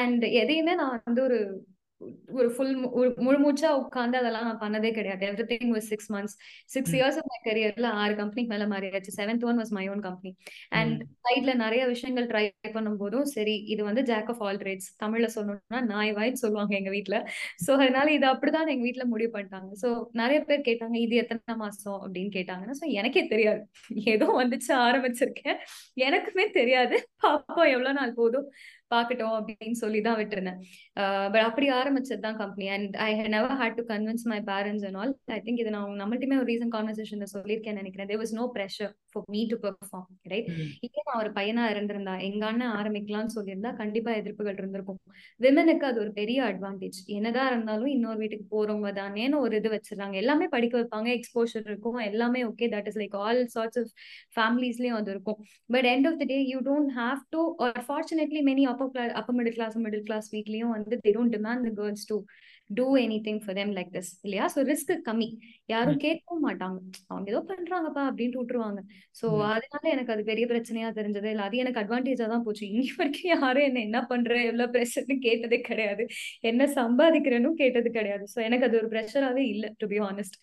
அண்ட் 0.00 0.24
எதையுமே 0.42 0.74
நான் 0.82 0.96
வந்து 1.08 1.22
ஒரு 1.28 1.38
ஒரு 2.38 2.48
ஃபுல் 2.54 2.72
ஒரு 3.00 3.08
முழு 3.26 3.38
மூச்சா 3.44 3.70
உட்காந்து 3.82 4.16
அதெல்லாம் 4.20 4.46
நான் 4.48 4.60
பண்ணதே 4.64 4.90
கிடையாது. 4.98 5.22
Everything 5.52 5.72
was 5.76 5.88
six 5.92 6.10
months 6.14 6.36
six 6.74 6.94
years 6.98 7.18
of 7.20 7.28
my 7.32 7.38
கரியர்ல 7.46 7.88
ஆறு 8.02 8.14
கம்பெனிக்கு 8.20 8.52
மேல 8.54 8.66
மாறியாச்சு. 8.72 9.12
Seventh 9.18 9.46
one 9.50 9.58
was 9.62 9.72
my 9.78 9.84
own 9.94 10.02
company 10.08 10.32
and 10.80 11.00
சைட்ல 11.26 11.54
நிறைய 11.64 11.82
விஷயங்கள் 11.92 12.28
ட்ரை 12.32 12.44
பண்ணும் 12.76 12.98
போதும் 13.02 13.26
சரி 13.34 13.56
இது 13.74 13.82
வந்து 13.90 14.04
ஜாக் 14.10 14.30
ஆஃப் 14.34 14.42
ஆல் 14.46 14.60
ட்ரேட்ஸ் 14.62 14.90
தமிழ்ல 15.04 15.28
சொல்லணும்னா 15.36 15.80
நாய் 15.92 16.12
வாய்ன்னு 16.18 16.42
சொல்லுவாங்க 16.44 16.74
எங்க 16.80 16.92
வீட்டுல 16.96 17.18
சோ 17.66 17.70
அதனால 17.80 18.06
இது 18.18 18.26
அப்படிதான் 18.32 18.72
எங்க 18.74 18.84
வீட்டுல 18.88 19.04
முடிவு 19.12 19.32
பண்ணிட்டாங்க. 19.36 19.70
சோ 19.82 19.88
நிறைய 20.20 20.38
பேர் 20.48 20.66
கேட்டாங்க 20.68 20.96
இது 21.04 21.14
எத்தனை 21.22 21.56
மாசம்? 21.64 22.00
அப்படின்னு 22.04 22.32
கேட்டாங்கன்னா 22.38 22.76
சோ 22.80 22.86
எனக்கே 23.00 23.24
தெரியாது. 23.32 23.62
ஏதோ 24.14 24.26
வந்துச்சு 24.40 24.72
ஆரம்பிச்சிருக்கேன். 24.86 25.58
எனக்குமே 26.06 26.46
தெரியாது. 26.58 26.96
பாப்பா 27.24 27.62
எவ்வளவு 27.74 27.98
நாள் 28.00 28.18
போதும். 28.20 28.46
பார்க்கட்டும் 28.94 29.34
அப்படின்னு 29.38 29.78
சொல்லி 29.82 30.00
தான் 30.08 30.18
விட்டுருந்தேன் 30.20 30.58
பட் 31.32 31.44
அப்படி 31.48 31.68
ஆரம்பிச்சது 31.80 32.22
தான் 32.26 32.38
company 32.42 32.68
and 32.76 32.96
I 33.06 33.10
never 33.36 33.56
had 33.62 33.78
to 33.80 33.84
convince 33.92 34.26
my 34.32 34.40
parents 34.50 34.86
and 34.88 35.00
all 35.02 35.14
I 35.36 35.40
think 35.46 35.62
இது 35.64 35.72
நான் 35.76 36.00
நம்மள்ட்டுமே 36.02 36.38
ஒரு 36.42 36.48
ரீசன் 36.52 36.74
கான்வர்சேஷன்ல 36.76 37.28
சொல்லியிருக்கேன் 37.34 37.78
நினைக்கிறேன். 37.82 38.10
There 38.12 38.22
was 38.24 38.34
no 38.40 38.46
pressure 38.56 38.92
for 39.12 39.26
me 39.34 39.42
to 39.52 39.56
perform 39.64 40.08
right 40.32 40.48
இதே 40.86 41.02
நான் 41.08 41.20
ஒரு 41.22 41.32
பையனா 41.38 41.64
இருந்திருந்தா 41.74 42.14
எங்க 42.28 42.44
அண்ணன் 42.50 42.74
ஆரம்பிக்கலாம்னு 42.80 43.34
சொல்லியிருந்தா 43.36 43.72
கண்டிப்பா 43.82 44.10
எதிர்ப்புகள் 44.20 44.58
இருந்திருக்கும். 44.60 45.00
விமனுக்கு 45.40 45.86
அது 45.90 45.98
ஒரு 46.04 46.12
பெரிய 46.20 46.38
அட்வான்டேஜ் 46.50 46.98
என்னதான் 47.16 47.50
இருந்தாலும் 47.52 47.90
இன்னொரு 47.96 48.18
வீட்டுக்கு 48.22 48.46
போறவங்க 48.54 48.90
தானேன்னு 49.00 49.42
ஒரு 49.44 49.54
இது 49.60 49.68
வச்சிருக்காங்க 49.74 50.16
எல்லாமே 50.22 50.46
படிக்க 50.54 50.74
வைப்பாங்க 50.80 51.08
எக்ஸ்போஷர் 51.18 51.66
இருக்கும் 51.70 51.98
எல்லாமே 52.10 52.40
okay 52.50 52.68
that 52.74 52.88
is 52.90 52.98
like 53.02 53.16
all 53.24 53.42
sorts 53.54 53.80
of 53.82 53.92
ஃபேமிலிஸ்லயும் 54.36 54.98
அது 55.00 55.10
இருக்கும். 55.14 55.38
But 55.74 55.88
end 55.92 56.08
of 56.10 56.18
the 56.22 56.26
day 56.32 56.38
you 56.52 56.60
don't 56.70 56.92
have 57.00 57.20
to 57.34 57.42
fortunately 57.88 58.42
many 58.50 58.64
upper 58.82 58.94
class 58.94 59.14
upper 59.20 59.36
middle 59.38 59.56
class 59.58 59.76
middle 59.84 60.06
class 60.08 60.28
வீட்லயும் 60.34 60.74
வந்து 60.76 60.96
they 61.04 61.12
don't 61.16 61.34
demand 61.36 61.66
the 61.68 61.72
girls 61.80 62.06
to 62.10 62.16
do 62.70 62.86
anything 63.26 63.40
for 63.44 63.56
them 63.58 63.72
like 63.78 63.90
this 63.96 64.10
இல்லையா? 64.24 64.44
So 64.54 64.60
risk 64.68 64.92
கம்மி. 65.08 65.28
யாரும் 65.66 65.98
கேட்கவும் 66.04 66.44
மாட்டாங்க. 66.46 66.78
அவங்க 67.08 67.26
ஏதோ 67.32 67.40
பண்றாங்கப்பா 67.50 68.02
அப்படின்ட்டு 68.10 68.40
விட்டுருவாங்க. 68.40 68.80
ஸோ 69.12 69.26
அதனால 69.50 69.84
எனக்கு 69.94 70.14
அது 70.14 70.22
பெரிய 70.24 70.46
பிரச்சனையா 70.46 70.90
தெரிஞ்சது. 70.98 71.30
இல்லை 71.34 71.44
அது 71.44 71.62
எனக்கு 71.64 71.82
அட்வான்டேஜா 71.82 72.28
தான் 72.34 72.44
போச்சு. 72.46 72.64
இன்னி 72.72 72.88
வரைக்கும் 72.98 73.32
யாரும் 73.34 73.66
என்ன 73.68 73.80
என்ன 73.80 74.00
பண்ற 74.06 74.32
எவ்வளவு 74.50 74.72
ப்ரெஷர்னு 74.76 75.16
கேட்டதே 75.28 75.60
கிடையாது. 75.70 76.06
என்ன 76.42 76.68
சம்பாதிக்கிறேன்னு 76.78 77.52
கேட்டது 77.54 77.90
கிடையாது. 77.90 78.26
ஸோ 78.34 78.40
எனக்கு 78.48 78.68
அது 78.68 78.78
ஒரு 78.82 78.90
ப்ரெஷராகவே 78.94 79.44
இல்லை 79.54 79.70
to 79.78 79.88
be 79.94 80.00
honest 80.10 80.38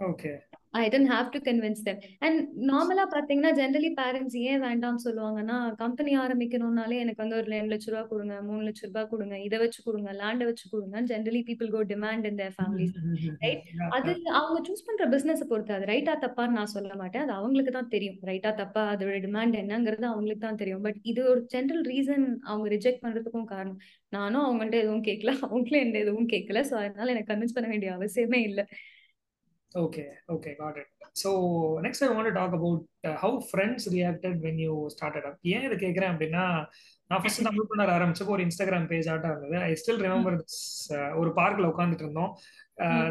okay 0.00 0.32
I 0.80 0.84
didn't 0.94 1.10
have 1.14 1.28
to 1.34 1.40
convince 1.48 1.82
them 1.88 2.00
and 2.26 2.38
நார்மலா 2.70 3.06
பாத்தீங்கன்னா 3.16 3.52
ஜென்ரலி 3.60 3.92
பேரண்ட்ஸ் 4.00 4.38
ஏன் 4.50 4.62
வேண்டாம்னு 4.66 5.04
சொல்லுவாங்கன்னா 5.06 5.58
கம்பெனி 5.82 6.14
ஆரம்பிக்கணும்னாலே 6.24 7.00
எனக்கு 7.04 7.22
வந்து 7.24 7.38
ஒரு 7.40 7.48
ரெண்டு 7.56 7.72
லட்ச 7.74 7.88
ரூபா 7.94 8.04
கொடுங்க 8.12 8.36
மூணு 8.48 8.62
லட்ச 8.68 8.84
ரூபாய் 8.88 9.10
கொடுங்க 9.14 9.36
இதை 9.48 9.60
வச்சு 9.64 9.80
கொடுங்க 9.88 10.12
லேண்டை 10.22 10.48
வச்சு 10.50 10.66
கொடுங்க 10.74 11.04
generally 11.12 11.42
people 11.50 11.72
go 11.76 11.82
demand 11.94 12.28
in 12.32 12.40
their 12.42 12.56
families 12.58 12.96
right 13.44 13.64
அது 13.98 14.10
அவங்க 14.40 14.58
சூஸ் 14.68 14.86
பண்ற 14.88 15.04
பிசினஸ் 15.14 15.44
பொறுத்து 15.52 15.76
அது 15.76 15.84
ரைட்டா 15.92 16.14
தப்பான்னு 16.24 16.56
நான் 16.58 16.72
சொல்ல 16.74 16.92
மாட்டேன். 17.00 17.22
அது 17.24 17.32
அவங்களுக்கு 17.38 17.72
தான் 17.76 17.90
தெரியும். 17.94 18.18
ரைட்டா 18.30 18.50
தப்பா 18.60 18.82
அதோட 18.92 19.16
டிமாண்ட் 19.26 19.56
என்னங்கிறது 19.62 20.06
அவங்களுக்கு 20.12 20.44
தான் 20.46 20.60
தெரியும். 20.62 20.82
பட் 20.86 20.98
இது 21.10 21.20
ஒரு 21.32 21.40
ஜென்ரல் 21.54 21.84
ரீசன் 21.92 22.26
அவங்க 22.50 22.66
ரிஜெக்ட் 22.74 23.02
பண்றதுக்கும் 23.04 23.48
காரணம். 23.54 23.78
நானும் 24.16 24.44
அவங்கள்ட்ட 24.46 24.76
எதுவும் 24.84 25.06
கேட்கல 25.08 25.32
அவங்களும் 25.46 25.84
எந்த 25.86 25.96
எதுவும் 26.04 26.30
கேட்கல. 26.34 26.60
ஸோ 26.70 26.74
அதனால 26.82 27.12
எனக்கு 27.14 27.32
கன்வின்ஸ் 27.32 27.56
பண்ண 27.58 27.68
வேண்டிய 27.72 27.92
அவசியமே 27.98 28.40
இல்லை. 28.50 28.64
Okay, 29.76 30.08
okay, 30.26 30.56
got 30.58 30.76
it. 30.78 30.86
So 31.12 31.78
next 31.82 32.02
I 32.02 32.08
want 32.08 32.26
to 32.28 32.32
talk 32.32 32.52
about 32.58 32.80
uh, 33.04 33.16
how 33.22 33.40
friends 33.40 33.86
reacted 33.94 34.40
when 34.44 34.56
you 34.64 34.74
started 34.94 35.24
up. 35.28 35.34
ஏன் 35.54 35.64
இதை 35.66 35.76
கேட்குறேன் 35.82 36.12
அப்படின்னா 36.12 36.44
நான் 37.10 37.20
ஃபர்ஸ்ட் 37.22 37.42
தமிழ் 37.46 37.68
பண்ண 37.70 37.84
ஆரம்பிச்சப்போ 37.96 38.32
ஒரு 38.36 38.44
இன்ஸ்டாகிராம் 38.46 38.86
பேஜ் 38.92 39.08
ஆட்டா 39.14 39.30
இருந்தது. 39.32 39.56
ஐ 39.66 39.72
ஸ்டில் 39.80 40.00
ரிமெம்பர் 40.06 40.36
ஒரு 41.20 41.32
பார்க்ல 41.40 41.70
உட்காந்துட்டு 41.72 42.06
இருந்தோம். 42.06 42.32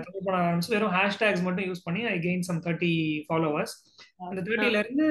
தமிழ் 0.07 0.25
பண்ண 0.25 0.37
ஆரம்பிச்சு 0.47 0.73
வெறும் 0.75 0.95
ஹேஷ்டேக்ஸ் 0.97 1.45
மட்டும் 1.47 1.67
யூஸ் 1.69 1.85
பண்ணி 1.87 2.01
I 2.15 2.17
gain 2.25 2.43
some 2.49 2.63
thirty 2.67 2.93
followers 3.27 3.75
அந்த 4.29 4.41
தேர்ட்டில 4.47 4.81
இருந்து 4.83 5.07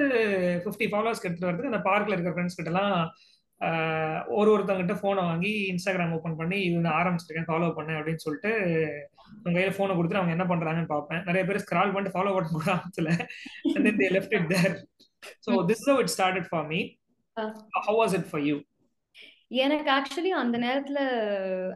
ஃபிஃப்டி 0.64 0.88
ஃபாலோவர்ஸ்க்கு 0.93 1.31
எடுத்துட்டு 1.31 1.51
வரதுக்கு 1.51 1.73
அந்த 1.73 1.83
பார்க்ல 1.88 2.14
இருக்கிற 2.17 2.35
ஃப்ரெண்ட்ஸ் 2.37 2.59
கிட்ட 2.61 2.73
எல்லாம் 2.75 2.95
ஒரு 4.40 4.49
ஒருத்தவங்கிட்ட 4.55 4.97
ஃபோனை 5.01 5.25
வாங்கி 5.31 5.55
இன்ஸ்டாகிராம் 5.73 6.14
ஓப்பன் 6.19 6.40
பண்ணி 6.43 6.61
இது 6.69 6.87
நான் 6.87 7.01
ஆரம்பிச்சிருக்கேன் 7.03 7.51
ஃபாலோ 7.51 7.71
பண்ணேன் 7.79 8.01
அப்படின்னு 8.01 8.25
சொல்லிட்டு 8.27 8.53
அவங்க 9.37 9.57
கையில 9.57 9.73
ஃபோனை 9.77 9.94
கொடுத்துட்டு 9.97 10.20
அவங்க 10.20 10.37
என்ன 10.37 10.47
பண்றாங்கன்னு 10.51 10.92
பார்ப்பேன். 10.92 11.23
நிறைய 11.25 11.44
பேர் 11.44 11.62
ஸ்க்ரால் 11.64 11.92
பண்ணிட்டு 11.92 12.14
ஃபாலோ 12.16 12.35
பண்ண 12.35 12.49
கூட 12.51 12.66
ஆரம்பிச்சல 12.75 13.11
and 13.75 13.99
they 14.03 14.09
left 14.16 14.37
it 14.38 14.49
there 14.55 14.75
so 15.47 15.59
this 15.70 15.87
how 15.90 16.01
it 16.01 16.12
started 16.14 16.49
for 16.51 16.66
me 16.66 16.81
how 17.83 17.99
was 18.03 18.16
it 18.20 18.29
for 18.31 18.44
you 18.49 18.57
எனக்கு 19.64 19.90
ஆக்சுவலி 19.90 20.31
அந்த 20.42 20.57
நேரத்துல 20.59 21.01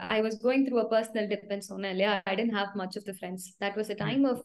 I 0.09 0.19
was 0.23 0.39
going 0.45 0.65
through 0.67 0.79
a 0.79 0.89
personal 0.95 1.29
depend 1.33 1.69
சொன்னேன் 1.71 1.93
இல்லையா? 1.95 2.13
I 2.25 2.35
didn't 2.39 2.57
have 2.57 2.71
much 2.75 2.97
of 2.99 3.07
the 3.11 3.15
friends 3.19 3.47
that 3.65 3.77
was 3.81 3.91
a 3.91 3.99
time 4.07 4.25
of 4.33 4.43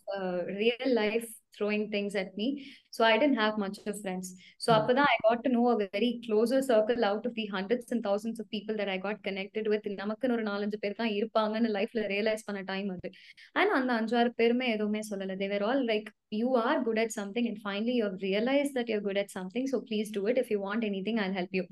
real 0.62 0.94
life 1.02 1.30
throwing 1.58 1.84
things 1.90 2.14
at 2.16 2.30
me. 2.38 2.46
So 2.94 3.02
I 3.04 3.18
didn't 3.22 3.40
have 3.44 3.56
much 3.64 3.78
of 3.92 3.96
friends. 4.02 4.28
So 4.66 4.72
mm. 4.72 4.88
that, 4.98 5.08
I 5.14 5.16
got 5.28 5.40
to 5.46 5.52
know 5.54 5.66
a 5.70 5.78
very 5.86 6.10
closer 6.26 6.60
circle 6.72 7.04
out 7.10 7.24
of 7.30 7.34
the 7.40 7.46
hundreds 7.54 7.86
and 7.94 8.02
thousands 8.08 8.40
of 8.42 8.46
people 8.56 8.76
that 8.80 8.90
I 8.96 8.98
got 9.06 9.18
connected 9.28 9.68
with. 9.74 9.86
நமக்குன்னு 10.02 10.36
ஒரு 10.38 10.44
நாலஞ்சு 10.50 10.78
பேர் 10.84 11.00
தான் 11.00 11.14
இருப்பாங்கன்னு 11.20 11.70
லைஃப்ல 11.78 12.02
realise 12.14 12.46
பண்ண 12.50 12.60
time 12.72 12.90
அது. 12.96 13.10
And 13.60 13.74
அந்த 13.78 13.92
அஞ்சாறு 14.00 14.32
பேருமே 14.42 14.68
எதுவுமே 14.76 15.02
சொல்லல. 15.10 15.38
They were 15.44 15.66
all 15.70 15.84
like 15.92 16.10
you 16.42 16.50
are 16.66 16.80
good 16.88 17.02
at 17.04 17.16
something 17.20 17.48
and 17.50 17.62
finally 17.66 17.96
you 18.00 18.06
realise 18.28 18.72
that 18.78 18.92
your 18.94 19.04
good 19.08 19.22
at 19.24 19.34
something 19.38 19.68
so 19.74 19.80
please 19.90 20.14
do 20.18 20.24
it 20.32 20.40
if 20.44 20.52
you 20.56 20.60
want 20.68 20.86
anything 21.08 21.22
I 21.26 21.28
help 21.40 21.56
you 21.60 21.66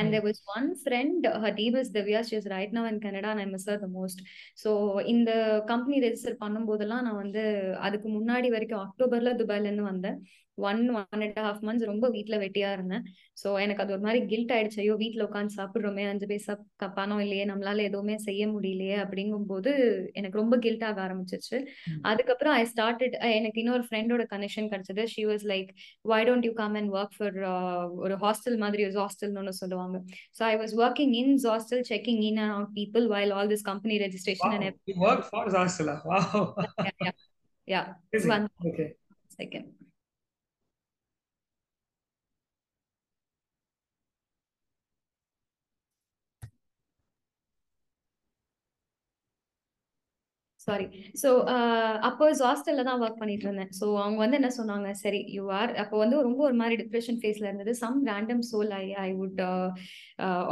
and 0.00 0.10
there 0.14 0.24
was 0.28 0.42
one 0.56 0.68
friend 0.82 1.26
her 1.44 1.56
team 1.60 1.78
is 1.82 1.92
Divya 1.98 2.22
she 2.30 2.36
is 2.40 2.50
right 2.56 2.74
now 2.78 2.88
in 2.92 3.02
Canada 3.06 3.30
and 3.34 3.44
I 3.46 3.48
miss 3.54 3.68
the 3.84 3.90
most 3.98 4.22
so 4.64 4.72
இந்த 5.14 5.30
company 5.72 5.98
register 6.06 6.38
பண்ணும்போதெல்லாம் 6.44 7.04
நான் 7.08 7.20
வந்து 7.24 7.44
அதுக்கு 7.88 8.10
முன்னாடி 8.18 8.50
வரைக்கும் 8.56 8.84
அக்டோபர்ல 8.86 9.32
துபாயில 9.42 9.68
இருந்து 9.70 9.90
வந்தேன். 9.92 10.18
One 10.68 10.80
one 10.98 11.22
and 11.24 11.38
half 11.46 11.62
months 11.66 11.88
ரொம்ப 11.90 12.06
வீட்டுல 12.14 12.36
வெட்டியா 12.42 12.68
இருந்தேன். 12.76 13.04
ஸோ 13.42 13.48
எனக்கு 13.64 13.82
அது 13.84 13.92
ஒரு 13.96 14.02
மாதிரி 14.06 14.20
கில்ட் 14.30 14.52
ஆயிடுச்சு. 14.56 14.78
ஐயோ 14.82 14.94
வீட்டுல 15.02 15.26
உட்காந்து 15.28 15.56
சாப்பிடுறோமே 15.58 16.04
அஞ்சு 16.12 16.26
பைசா 16.30 16.54
பணம் 16.98 17.22
இல்லையே 17.24 17.44
நம்மளால 17.50 17.84
எதுவுமே 17.90 18.16
செய்ய 18.26 18.42
முடியலையே 18.54 18.96
அப்படிங்கும் 19.04 19.46
போது 19.52 19.72
எனக்கு 20.20 20.40
ரொம்ப 20.42 20.58
கில்ட் 20.66 20.84
ஆக 20.88 21.00
ஆரம்பிச்சிச்சு 21.06 21.60
அதுக்கப்புறம் 22.10 22.56
ஐ 22.60 22.62
ஸ்டார்டட் 22.72 23.16
எனக்கு 23.38 23.62
இன்னொரு 23.64 23.86
ஃப்ரெண்டோட 23.88 24.26
கனெக்ஷன் 24.34 24.70
கிடைச்சது. 24.74 25.04
She 25.14 25.24
was 25.32 25.46
like 25.52 25.70
why 26.12 26.20
don't 26.30 26.48
you 26.50 26.54
come 26.62 26.76
and 26.82 26.92
work 26.98 27.16
for 27.18 27.38
ஒரு 28.04 28.16
ஹாஸ்டல் 28.24 28.58
மாதிரி 28.64 28.88
ஹாஸ்டல்னு 29.00 29.42
ஒன்று 29.44 29.56
சொல்லுவாங்க. 29.62 30.02
So 30.40 30.44
I 30.52 30.54
was 30.62 30.76
working 30.84 31.16
in 31.22 31.34
hostel 31.48 31.84
checking 31.92 32.22
in 32.30 32.40
and 32.44 32.56
out 32.58 32.74
people 32.80 33.06
while 33.16 33.34
all 33.38 33.52
this 33.54 33.68
company 33.72 33.96
registration 34.06 34.56
and. 34.58 34.80
Wow. 36.10 36.54
yeah, 37.06 37.12
yeah. 37.68 37.86
Amazing. 38.12 38.30
One 38.32 38.46
Okay. 38.70 38.88
second. 39.38 39.66
Sorry 50.66 50.86
so 51.22 51.28
அப்போ 52.08 52.24
ஹாஸ்டல்ல 52.48 52.82
தான் 52.88 53.00
work 53.04 53.20
பண்ணிட்டு 53.20 53.46
இருந்தேன். 53.46 53.70
ஸோ 53.78 53.86
அவங்க 54.02 54.18
வந்து 54.24 54.38
என்ன 54.40 54.50
சொன்னாங்க? 54.58 54.88
சரி 55.02 55.20
யூ 55.36 55.44
ஆர் 55.60 55.70
அப்போ 55.82 55.96
வந்து 56.02 56.16
ரொம்ப 56.28 56.40
ஒரு 56.48 56.56
மாதிரி 56.60 56.76
டிப்ரெஷன் 56.82 57.18
ஃபேஸ்ல 57.22 57.46
இருந்தது. 57.48 57.72
Some 57.82 57.98
random 58.10 58.42
soul 58.50 58.72
I 58.82 58.84
I 59.06 59.08
would 59.20 59.40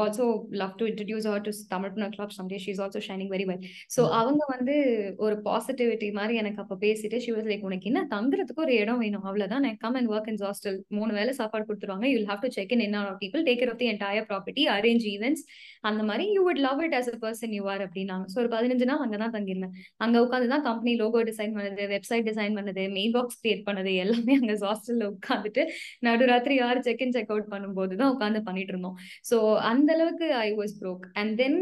also 0.03 0.25
love 0.61 0.75
to 0.81 0.85
introduce 0.91 1.27
her 1.31 1.45
to 1.49 1.53
Tamil 1.75 1.93
founder 1.95 2.15
club 2.17 2.35
someday 2.39 2.59
she 2.65 2.71
is 2.75 2.83
also 2.85 3.03
shining 3.09 3.31
very 3.35 3.47
well 3.51 3.65
so 3.97 4.01
அவங்க 4.21 4.43
வந்து 4.55 4.77
ஒரு 5.27 5.37
பாசிட்டிவிட்டி 5.49 6.09
மாதிரி 6.19 6.35
எனக்கு 6.43 6.61
அப்போ 6.65 6.79
பேசிட்டு 6.87 7.21
ஷி 7.27 7.33
வாஸ் 7.37 7.49
லைக் 7.53 7.67
உனக்கு 7.71 7.89
என்ன 7.93 8.03
தங்குறதுக்கு 8.15 8.65
ஒரு 8.67 8.75
இடம் 8.83 9.01
வேணும்? 9.05 9.25
அவ்வளோதான் 9.29 9.65
நான் 9.67 9.79
come 9.85 9.99
and 10.01 10.11
work 10.15 10.31
in 10.33 10.41
hostel 10.47 10.79
மூணு 10.99 11.13
வேலை 11.19 11.35
சாப்பாடு 11.41 11.67
கொடுத்துருவாங்க. 11.71 12.09
You 12.15 12.19
have 12.33 12.43
to 12.47 12.51
check 12.59 12.75
in 12.79 12.99
or 13.03 13.11
people 13.23 13.45
take 13.51 13.61
care 13.63 13.73
of 13.75 13.81
the 13.85 13.91
entire 13.93 14.29
property 14.33 14.65
arrange 14.77 15.07
events 15.15 15.45
அந்த 15.91 16.03
மாதிரி 16.11 16.27
you 16.37 16.43
would 16.49 16.63
love 16.69 16.83
it 16.89 16.99
as 17.01 17.13
a 17.15 17.17
person 17.27 17.55
you 17.59 17.65
are 17.75 17.85
அப்படின்னாங்க. 17.89 18.27
ஸோ 18.35 18.39
ஒரு 18.45 18.53
பதினஞ்சு 18.57 18.89
நாள் 18.93 19.05
அங்கே 19.07 19.21
தான் 19.25 19.35
தங்கியிருந்தேன். 19.39 19.75
அங்க 20.11 20.21
உட்காந்து 20.27 20.53
தான் 20.53 20.65
கம்பெனி 20.69 20.93
லோகோ 21.01 21.19
டிசைன் 21.29 21.53
பண்ணது 21.57 21.83
வெப்சைட் 21.95 22.25
டிசைன் 22.29 22.55
பண்ணது 22.59 22.85
மெயில் 22.95 23.13
பாக்ஸ் 23.17 23.37
கிரியேட் 23.43 23.61
பண்ணது 23.67 23.91
எல்லாமே 24.05 24.35
அங்க 24.41 24.55
ஹாஸ்டல்ல 24.63 25.05
உட்காந்துட்டு 25.15 25.63
நடுராத்திரி 26.07 26.55
யார் 26.61 26.79
செக் 26.87 27.03
இன் 27.05 27.13
செக் 27.17 27.31
அவுட் 27.35 27.49
பண்ணும்போது 27.53 27.95
தான் 28.01 28.13
உட்காந்து 28.15 28.41
பண்ணிட்டு 28.49 28.73
இருந்தோம். 28.75 28.97
ஸோ 29.29 29.37
அந்த 29.71 29.89
அளவுக்கு 29.97 30.27
I 30.47 30.49
was 30.61 30.75
broke 30.81 31.05
and 31.21 31.33
then 31.41 31.57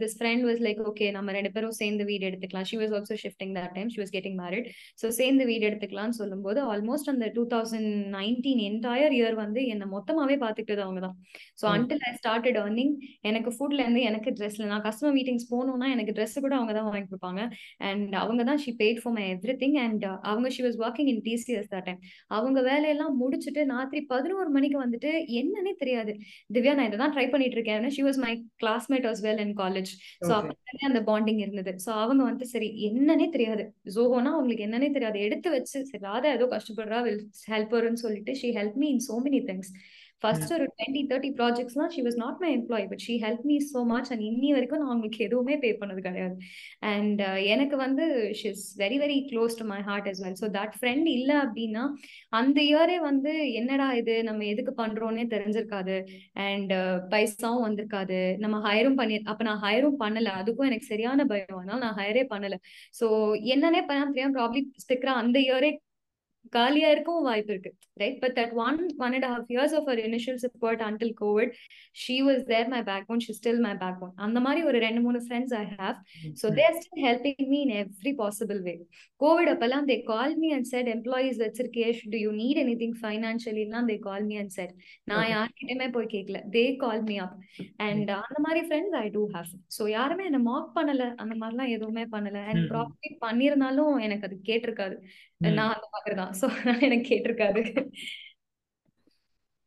this 0.00 0.16
friend 0.18 0.44
was 0.48 0.62
like 0.66 0.80
okay 0.90 1.06
நம்ம 1.16 1.32
ரெண்டு 1.36 1.52
பேரும் 1.56 1.76
சேர்ந்து 1.80 2.06
வீடு 2.10 2.26
எடுத்துக்கலாம். 2.30 2.66
She 2.70 2.78
was 2.82 2.94
also 2.98 3.16
shifting 3.24 3.52
that 3.58 3.74
time 3.76 3.90
she 3.94 4.00
was 4.02 4.14
getting 4.16 4.38
married 4.42 4.68
so 5.02 5.08
சேர்ந்து 5.20 5.46
வீடு 5.50 5.64
எடுத்துக்கலாம்னு 5.70 6.18
சொல்லும்போது 6.20 6.60
ஆல்மோஸ்ட் 6.72 7.12
அந்த 7.14 7.28
two 7.36 7.44
thousand 7.54 7.90
nineteen 8.16 8.62
entire 8.70 9.16
year 9.18 9.38
வந்து 9.44 9.62
என்னை 9.74 9.88
மொத்தமாவே 9.94 10.38
பார்த்துக்கிட்டது 10.44 10.84
அவங்க 10.86 11.02
தான். 11.06 11.16
So 11.62 11.66
until 11.76 12.04
I 12.10 12.12
started 12.20 12.60
earning 12.64 12.94
எனக்கு 13.30 13.52
ஃபுட்ல 13.58 13.80
இருந்து 13.86 14.02
எனக்கு 14.10 14.30
ட்ரெஸ்ல 14.40 14.70
நான் 14.72 14.84
கஸ்டமர் 14.88 15.16
மீட்டிங்ஸ் 15.18 15.48
போகணும்னா 15.54 15.88
எனக்கு 15.96 16.16
ட்ரெஸ் 16.18 16.36
கூட 16.46 16.54
அவங்க 16.60 16.74
தான் 16.80 16.88
வாங்கி 16.90 17.06
கொடுப்பாங்க. 17.10 17.40
அண்ட் 17.90 18.14
அவங்க 18.20 18.42
தான் 18.50 18.60
she 18.64 18.70
paid 18.80 19.00
for 19.02 19.14
my 19.16 19.24
everything 19.62 19.76
and 19.84 20.04
அவங்க 20.30 20.48
she 20.56 20.62
was 20.66 20.78
working 20.84 21.10
in 21.12 21.22
TCS 21.28 21.68
that 21.74 21.86
time 21.88 22.00
அவங்க 22.36 22.58
வேலையெல்லாம் 22.70 23.14
முடிச்சுட்டு 23.22 23.62
ராத்திரி 23.74 24.00
பதினோரு 24.12 24.50
மணிக்கு 24.56 24.78
வந்துட்டு 24.84 25.10
என்னன்னே 25.40 25.74
தெரியாது. 25.82 26.14
திவ்யா 26.56 26.74
நான் 26.78 26.88
இதை 26.90 26.98
தான் 27.02 27.14
ட்ரை 27.16 27.26
பண்ணிட்டு 27.32 27.58
இருக்கேன். 27.58 27.88
She 27.96 28.04
was 28.08 28.20
my 28.26 28.32
classmate 28.62 29.08
was 29.10 29.22
well 29.26 29.42
in 29.46 29.56
college 29.62 29.92
so 30.26 30.32
அப்போ 30.38 30.54
அந்த 30.90 31.02
பாண்டிங் 31.10 31.40
இருந்தது. 31.44 31.74
ஸோ 31.86 31.90
அவங்க 32.04 32.22
வந்து 32.30 32.46
சரி 32.54 32.68
என்னன்னே 32.88 33.28
தெரியாது. 33.36 33.64
ஜோஹோனா 33.96 34.32
அவங்களுக்கு 34.36 34.66
என்னன்னே 34.68 34.90
தெரியாது. 34.98 35.18
எடுத்து 35.28 35.50
வச்சு 35.56 35.76
சரி 35.90 36.02
ராதா 36.08 36.30
ஏதோ 36.38 36.48
கஷ்டப்படுறா 36.54 37.00
வில் 37.08 37.22
ஹெல்ப்பர்னு 37.52 38.02
சொல்லிட்டு 38.04 38.34
she 38.42 38.50
help 38.58 38.78
me 38.82 38.88
in 38.94 39.04
so 39.08 39.16
many 39.26 39.40
things 39.50 39.72
first 40.22 40.52
ஒரு 40.56 40.64
twenty 40.72 41.00
thirty 41.10 41.30
ப்ராஜெக்ட்ஸ்லாம் 41.38 41.92
she 41.94 42.02
was 42.06 42.18
not 42.22 42.40
my 42.42 42.50
employee 42.56 42.84
but 42.90 43.02
she 43.06 43.14
help 43.24 43.44
me 43.50 43.56
so 43.70 43.80
much 43.92 44.10
and 44.12 44.24
இன்னி 44.28 44.50
வரைக்கும் 44.56 44.80
நான் 44.80 44.90
அவங்களுக்கு 44.90 45.20
எதுவுமே 45.26 45.54
பே 45.64 45.70
பண்ணது 45.80 46.00
கிடையாது. 46.06 46.34
அண்ட் 46.92 47.20
uh, 47.22 47.38
எனக்கு 47.54 47.76
வந்து 47.76 48.04
she 48.40 48.48
is 48.50 48.64
very 48.82 48.98
very 49.02 49.18
close 49.30 49.58
to 49.60 49.66
my 49.72 49.80
heart 49.88 50.08
is 50.12 50.22
well 50.24 50.38
so 50.42 50.48
that 50.58 50.74
friend 50.78 51.08
இல்லை 51.16 51.36
அப்படின்னா 51.44 51.84
அந்த 52.40 52.58
இயரே 52.70 52.98
வந்து 53.08 53.32
என்னடா 53.60 53.88
இது? 54.00 54.16
நம்ம 54.24 54.46
எதுக்கு 54.52 54.74
பண்றோம்னே 54.82 55.26
தெரிஞ்சிருக்காது. 55.34 55.96
அண்ட் 56.46 56.72
uh, 56.80 56.96
பைசாவும் 57.12 57.64
வந்திருக்காது. 57.68 58.20
நம்ம 58.44 58.56
ஹயரும் 58.68 58.98
பண்ணி 59.00 59.18
அப்ப 59.24 59.42
நான் 59.50 59.62
ஹயரும் 59.66 60.00
பண்ணல. 60.04 60.30
அதுக்கும் 60.42 60.68
எனக்கு 60.70 60.90
சரியான 60.92 61.26
பயம். 61.26 61.58
அதனால 61.60 61.80
நான் 61.86 61.98
ஹயரே 62.02 62.24
பண்ணல. 62.34 62.58
ஸோ 63.00 63.06
என்னன்னே 63.54 63.82
பண்ண 63.88 64.10
தெரியாம 64.12 64.34
ப்ராப்ளி 64.40 64.62
ஸ்டிக்கரா 64.84 65.14
அந்த 65.24 65.38
இயரே 65.48 65.72
காலியா 66.52 66.88
இருக்கவும் 66.90 67.26
வாய்ப்பு 67.28 67.52
இருக்கு 67.52 67.70
right 68.00 68.18
but 68.22 68.34
that 68.38 68.54
one 68.64 68.78
one 68.98 69.14
and 69.16 69.26
half 69.28 69.50
years 69.52 69.74
of 69.74 69.86
her 69.86 70.00
initial 70.06 70.40
support 70.44 70.82
until 70.86 71.12
COVID 71.20 71.52
she 71.96 72.16
was 72.26 72.42
there 72.50 72.68
my 72.68 72.80
backbone 73.08 73.22
she 73.26 73.32
still 73.32 73.62
my 73.66 73.72
backbone 74.00 74.14
அந்த 74.26 74.40
மாதிரி 74.40 74.62
ஒரு 74.68 74.78
ரெண்டு 74.86 75.02
மூணு 75.06 75.20
friends 75.26 75.54
I 75.54 75.62
have 75.74 75.98
so 76.42 76.48
they're 76.58 76.76
still 76.78 77.02
helping 77.06 77.48
me 77.52 77.60
in 77.66 77.74
every 77.78 78.12
possible 78.20 78.60
way 78.66 78.74
COVID 79.20 79.50
அப்பெல்லாம் 79.52 79.86
they 79.90 79.96
call 80.04 80.34
me 80.36 80.50
and 80.56 80.68
said 80.72 80.90
employees 80.94 81.40
வச்சிருக்கே 81.44 81.86
do 82.14 82.20
you 82.24 82.32
need 82.40 82.60
any 82.64 82.76
thing 82.82 82.96
ஃபைனான்ஷியலிலாம் 83.02 83.88
they 83.90 83.98
call 84.08 84.26
me 84.30 84.36
and 84.42 84.54
said 84.56 84.74
நான் 85.04 85.28
யார்கிட்டயுமே 85.32 85.88
போய் 85.96 86.12
கேட்கல. 86.14 86.40
தே 86.56 86.64
கால் 86.76 87.02
மீ 87.02 87.18
அப் 87.18 87.36
அண்ட் 87.86 88.10
அந்த 88.18 88.38
மாதிரி 88.46 88.62
friends 88.66 88.96
I 89.00 89.06
do 89.10 89.24
have 89.34 89.50
so 89.76 89.82
யாருமே 89.90 90.26
என்ன 90.30 90.42
மாக் 90.48 90.70
பண்ணல 90.76 91.04
அந்த 91.22 91.34
மாதிரிலாம் 91.40 91.74
எதுவுமே 91.76 92.06
பண்ணல. 92.14 92.38
அண்ட் 92.50 92.64
ப்ராப்பர்ட்டி 92.72 93.10
பண்ணியிருந்தாலும் 93.26 93.94
எனக்கு 94.06 94.26
அது 94.28 94.38
கேட்டிருக்காது. 94.48 94.96
நான் 95.50 95.74
அந்த 95.74 95.86
மாதிரி 95.92 96.14
தான் 96.18 96.31
ஸோ 96.32 96.46
எனக்கு 96.86 97.06
கேட்டிருக்காது 97.10 97.62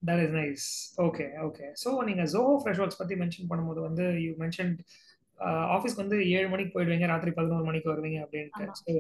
that 0.01 0.21
is 0.23 0.36
nice 0.38 0.65
okay 1.06 1.25
okay 1.45 1.67
so 1.84 1.89
நீங்கள் 2.10 2.30
ஜோஹோ 2.34 2.56
ஃப்ரெஷ் 2.62 2.82
ஒர்க்ஸ் 2.84 2.99
பற்றி 3.01 3.15
மென்ஷன் 3.21 3.49
பண்ணும்போது 3.51 3.82
வந்து 3.88 4.06
யூ 4.23 4.32
மென்ஷன் 4.43 4.73
ஆஃபீஸ்க்கு 5.75 6.04
வந்து 6.04 6.17
ஏழு 6.36 6.47
மணிக்கு 6.47 6.73
போயிடுவீங்க 6.75 7.08
ராத்திரி 7.13 7.32
பதினோரு 7.39 7.65
மணிக்கு 7.69 7.91
வருவீங்க 7.93 8.19
அப்படின்ட்டு. 8.25 8.65
So 8.82 8.93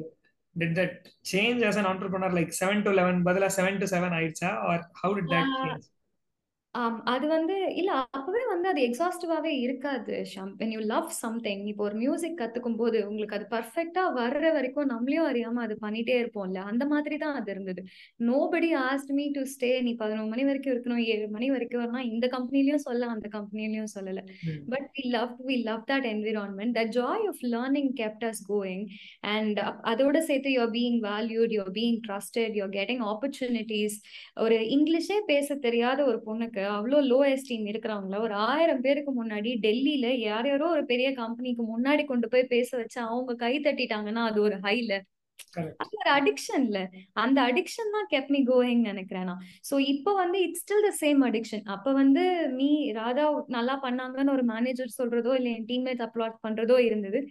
did 0.55 0.75
that 0.79 0.95
change 1.31 1.61
as 1.69 1.79
an 1.81 1.89
entrepreneur 1.91 2.35
like 2.37 2.51
seven 2.61 2.83
to 2.85 2.91
eleven 2.91 3.19
பதிலாக 3.27 3.53
செவன் 3.57 3.79
டு 3.81 3.87
செவன் 3.93 4.15
ஆயிடுச்சா? 4.19 4.51
Or 4.69 4.83
how 5.01 5.15
did 5.19 5.31
that 5.35 5.53
change 5.61 5.87
ஆம் 6.75 6.97
அது 7.11 7.25
வந்து 7.27 7.55
இல்ல 7.79 7.91
அப்பவே 8.17 8.41
வந்து 8.49 8.67
அது 8.71 8.79
எக்ஸாஸ்டிவாவே 8.87 9.51
இருக்காது 9.65 10.15
ஷாம் 10.31 10.49
வென் 10.59 10.73
யூ 10.73 10.79
லவ் 10.89 11.09
சம்திங் 11.19 11.61
இப்போ 11.71 11.83
ஒரு 11.85 11.95
மியூசிக் 12.01 12.35
கத்துக்கும் 12.41 12.77
போது 12.81 12.97
உங்களுக்கு 13.09 13.37
அது 13.37 13.45
பர்ஃபெக்டா 13.53 14.03
வர்ற 14.17 14.51
வரைக்கும் 14.55 14.89
நம்மளையும் 14.91 15.27
அறியாம 15.29 15.61
அது 15.65 15.75
பண்ணிட்டே 15.83 16.15
இருப்போம்ல 16.21 16.61
அந்த 16.71 16.85
மாதிரி 16.93 17.17
தான் 17.23 17.37
அது 17.39 17.49
இருந்தது. 17.53 17.81
Nobody 18.29 18.71
asked 18.81 19.13
me 19.17 19.27
to 19.37 19.43
stay 19.53 19.69
நீ 19.85 19.93
பதினொரு 20.01 20.29
மணி 20.33 20.45
வரைக்கும் 20.49 20.73
இருக்கணும் 20.75 21.03
ஏழு 21.13 21.29
மணி 21.35 21.49
வரைக்கும் 21.55 21.81
வரலாம் 21.83 22.09
இந்த 22.11 22.27
கம்பெனிலயும் 22.35 22.83
சொல்ல 22.87 23.09
அந்த 23.15 23.29
கம்பெனிலயும் 23.37 23.91
சொல்லல. 23.95 24.19
But 24.73 24.89
we 24.97 25.05
love 25.15 25.33
we 25.49 25.57
love 25.69 25.85
that 25.91 26.09
environment 26.11 26.75
the 26.79 26.85
joy 26.97 27.25
of 27.31 27.41
learning 27.55 27.91
kept 28.01 28.27
us 28.31 28.43
going 28.51 28.85
and 29.33 29.61
அதோட 29.93 30.17
சேர்த்து 30.29 30.55
you're 30.57 30.73
being 30.77 30.99
valued 31.09 31.55
you're 31.57 31.73
being 31.79 31.99
trusted 32.07 32.55
you're 32.59 32.75
getting 32.77 33.05
opportunities 33.11 33.97
ஒரு 34.45 34.59
இங்கிலீஷே 34.75 35.19
பேச 35.27 35.59
தெரியாத 35.65 35.99
ஒரு 36.05 36.19
பொண்ணுக்கு 36.27 36.61
அவ்வளோ 36.71 36.99
லோ 37.09 37.19
எஸ்டீம் 37.31 37.65
இருக்கிறவங்கள 37.71 38.19
ஒரு 38.19 38.35
ஆயிரம் 38.47 38.81
பேருக்கு 38.81 39.11
முன்னாடி 39.13 39.51
டெல்லியில 39.65 40.07
யார் 40.21 40.47
யாரோ 40.49 40.67
ஒரு 40.75 40.83
பெரிய 40.85 41.09
கம்பெனிக்கு 41.15 41.63
முன்னாடி 41.73 42.05
கொண்டு 42.05 42.29
போய் 42.33 42.51
பேச 42.53 42.69
வச்சு 42.77 42.99
அவங்க 43.07 43.35
கை 43.43 43.53
தட்டிட்டாங்கன்னா 43.59 44.23
அது 44.29 44.39
ஒரு 44.47 44.57
ஹைல 44.65 44.93
அது 45.81 45.93
ஒரு 46.01 46.09
அடிக்ஷன்ல 46.15 46.79
அந்த 47.15 47.37
அடிக்ஷன் 47.49 47.93
தான் 47.95 48.07
கெப் 48.13 48.31
மீ 48.33 48.39
கோயிங் 48.49 48.83
நினைக்கிறேன் 48.89 49.27
நான். 49.29 49.41
ஸோ 49.69 49.75
இப்போ 49.93 50.11
வந்து 50.21 50.37
it's 50.45 50.63
still 50.63 50.85
the 50.87 50.91
same 51.01 51.21
addiction 51.27 51.63
அப்ப 51.75 51.93
வந்து 51.93 52.23
மீ 52.57 52.69
ராதா 52.99 53.25
நல்லா 53.47 53.75
பண்ணாங்கன்னு 53.85 54.35
ஒரு 54.37 54.43
மேனேஜர் 54.53 54.97
சொல்றதோ 54.99 55.33
இல்லை 55.39 55.51
என் 55.57 55.67
டீம்மேட்ஸ் 55.71 56.05
அப்லோட் 56.07 56.35
பண்றதோ 56.45 56.77
இருந்தது. 56.87 57.21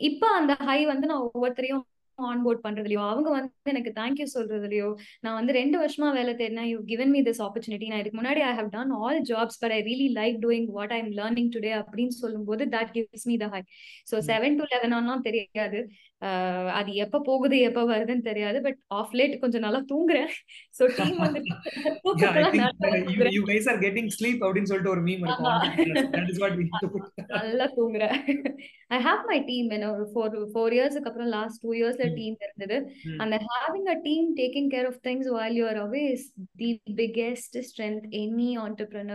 இப்போ 0.00 0.26
அந்த 0.38 0.52
ஹை 0.68 0.80
வந்து 0.92 1.06
நான் 1.10 1.26
ஒவ்வொருத்தரையும் 1.28 1.84
ஆன்போர்ட் 2.18 2.62
பண்றதுலயோ 2.64 3.02
அவங்க 3.08 3.28
வந்து 3.30 3.72
எனக்கு 3.72 3.90
தேங்க்யூ 3.98 4.26
சொல்றதுலயோ 4.34 4.88
நான் 5.22 5.34
வந்து 5.34 5.52
ரெண்டு 5.52 5.76
வருஷமா 5.78 6.08
வேலை 6.12 6.32
தேடினேன் 6.34 6.68
you 6.70 6.78
given 6.84 7.12
me 7.12 7.20
this 7.22 7.42
opportunity 7.46 7.88
நான் 7.90 8.02
இதுக்கு 8.02 8.18
முன்னாடி 8.20 8.42
I 8.44 8.52
have 8.56 8.70
done 8.70 8.92
all 8.98 9.20
jobs 9.30 9.60
but 9.62 9.74
I 9.76 9.80
really 9.82 10.08
like 10.14 10.38
doing 10.44 10.68
what 10.76 10.92
I 10.92 10.98
am 10.98 11.12
learning 11.18 11.50
today 11.56 11.72
அப்படின்னு 11.80 12.16
சொல்லும்போது 12.22 12.64
that 12.74 12.92
gives 12.96 13.26
me 13.26 13.36
the 13.36 13.48
high 13.48 13.62
so 14.10 14.18
seven 14.30 14.58
to 14.60 14.66
eleven 14.72 14.96
ஆன்லாம் 14.98 15.26
தெரியாது. 15.28 15.80
அது 16.78 16.90
எப்ப 16.94 17.20
போகுது 17.20 17.56
எப்ப 17.60 17.80
வருதுன்னு 17.86 18.24
தெரியாது. 18.28 18.58
பட் 18.62 18.78
ஆஃப் 18.86 19.12
லேட் 19.18 19.34
கொஞ்சம் 19.38 19.64
நல்லா 19.66 19.80
தூங்குறேன். 19.92 20.30
சோ 20.78 20.84
டீம் 20.96 21.18
வந்து 21.18 21.40
you 23.36 23.42
guys 23.44 23.68
are 23.70 23.78
getting 23.78 24.10
sleep 24.16 24.40
அப்படினு 24.46 24.70
சொல்லிட்டு 24.70 24.94
ஒரு 24.94 25.02
மீம் 25.02 25.22
இருக்கும். 25.24 25.58
தட் 26.14 26.30
இஸ் 26.30 26.40
வாட் 26.44 26.56
வி 26.60 26.66
நல்லா 27.36 27.66
தூங்குறேன். 27.76 28.16
ஐ 28.88 28.98
ஹேவ் 29.02 29.22
மை 29.30 29.38
டீம் 29.50 29.68
என்ன 29.70 29.90
ஒரு 29.92 30.06
ஃபோர் 30.12 30.36
ஃபோர் 30.52 30.74
இயர்ஸ்க்கு 30.76 31.10
அப்புறம் 31.10 31.30
லாஸ்ட் 31.36 31.62
டூ 31.62 31.72
இயர்ஸ்ல 31.72 32.08
டீம் 32.14 32.36
இருந்தது. 32.40 32.78
அந்த 33.18 33.38
having 33.48 33.88
a 33.94 33.96
team 34.08 34.28
taking 34.36 34.70
care 34.74 34.86
of 34.86 35.00
things 35.08 35.30
while 35.38 35.56
you 35.60 35.66
are 35.66 35.80
away 35.86 36.02
is 36.10 36.26
the 36.56 36.70
biggest 37.02 37.58
strength 37.68 38.06
any 38.22 38.50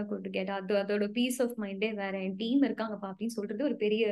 good 0.10 0.30
get 0.32 0.50
அது 0.50 0.74
அதோட 0.84 1.08
பீஸ் 1.12 1.42
ஆஃப் 1.42 1.56
மைண்டே 1.64 1.92
வேற. 1.94 2.14
என் 2.20 2.36
டீம் 2.36 2.64
இருக்காங்கப்பா 2.64 3.10
அப்படின்னு 3.12 3.38
சொல்றது 3.38 3.64
ஒரு 3.64 3.76
பெரிய 3.76 4.04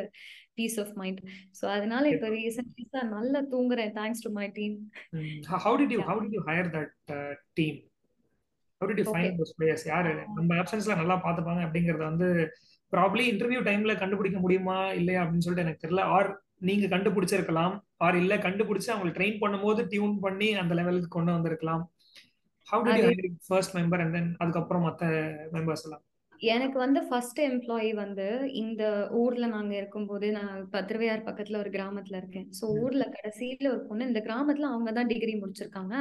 பீஸ் 0.58 0.78
ஆஃப் 0.84 0.92
மைண்ட் 1.02 1.22
சோ 1.60 1.66
அதனால 1.76 2.04
இப்ப 2.16 2.30
ரீசன்ட்லி 2.36 2.86
நல்லா 3.16 3.40
தூங்குறேன். 3.54 3.94
Thanks 4.00 4.24
to 4.26 4.32
my. 4.40 4.48
Team 4.60 4.76
how 5.66 5.78
did 5.82 5.96
you 5.96 6.02
how 6.10 6.22
did 6.24 6.36
you 6.38 6.44
hire 6.50 6.70
that 6.78 6.94
team 7.60 7.80
how 8.82 8.90
did 8.92 9.02
you 9.04 9.08
find 9.12 9.40
those 9.40 9.56
players 9.60 9.88
யாரு? 9.94 10.14
நம்ம 10.38 10.50
ஆப்ஷன்ஸ்ல 10.62 10.96
நல்லா 11.02 11.18
பாத்துப்பாங்க 11.26 11.64
அப்படிங்கறத 11.68 12.04
வந்து 12.12 12.30
ப்ராப்ளி 12.94 13.26
இன்டர்வியூ 13.32 13.60
டைம்ல 13.68 13.94
கண்டுபிடிக்க 14.00 14.40
முடியுமா? 14.46 14.78
இல்லையா? 15.00 15.20
அப்படின்னு 15.24 15.46
சொல்லிட்டு 15.46 15.66
எனக்கு 15.68 15.84
தெரியல. 15.84 16.06
ஆர் 16.16 16.30
நீங்க 16.70 16.86
கண்டுபிடிச்சிருக்கலாம். 16.94 17.76
ஆர் 18.06 18.18
இல்ல 18.22 18.34
கண்டுபிடிச்சு 18.46 18.90
அவங்களை 18.94 19.14
ட்ரெயின் 19.18 19.42
பண்ணும்போது 19.44 19.82
டியூன் 19.94 20.16
பண்ணி 20.20 20.50
அந்த 20.62 20.74
லெவலுக்கு 20.80 21.10
கொண்டு 21.16 21.32
வந்திருக்கலாம். 21.32 21.84
How 22.68 22.84
hire 22.90 23.22
first 23.48 23.76
member 23.78 24.02
and 24.04 24.16
then 24.18 24.30
அதுக்கப்புறம் 24.38 24.84
மத்த 24.88 25.06
மெம்பர்ஸ் 25.56 25.86
எல்லாம்? 25.86 26.04
எனக்கு 26.42 26.78
வந்து 26.80 27.00
ஃபர்ஸ்ட் 27.08 27.40
எம்ப்ளாயி 27.48 27.90
வந்து 27.94 28.26
இந்த 28.62 28.84
ஊர்ல 29.12 29.46
நாங்க 29.48 29.74
இருக்கும்போது 29.76 30.28
நான் 30.32 30.62
பத்திரவையார் 30.72 31.26
பக்கத்துல 31.28 31.58
ஒரு 31.58 31.70
கிராமத்துல 31.70 32.20
இருக்கேன். 32.22 32.48
ஸோ 32.60 32.66
ஊர்ல 32.84 33.04
கடைசியில 33.16 33.68
ஒரு 33.74 33.82
பொண்ணு 33.90 34.08
இந்த 34.08 34.22
கிராமத்துல 34.28 34.70
அவங்க 34.72 34.92
தான் 34.92 35.10
டிகிரி 35.12 35.34
முடிச்சிருக்காங்க. 35.42 35.96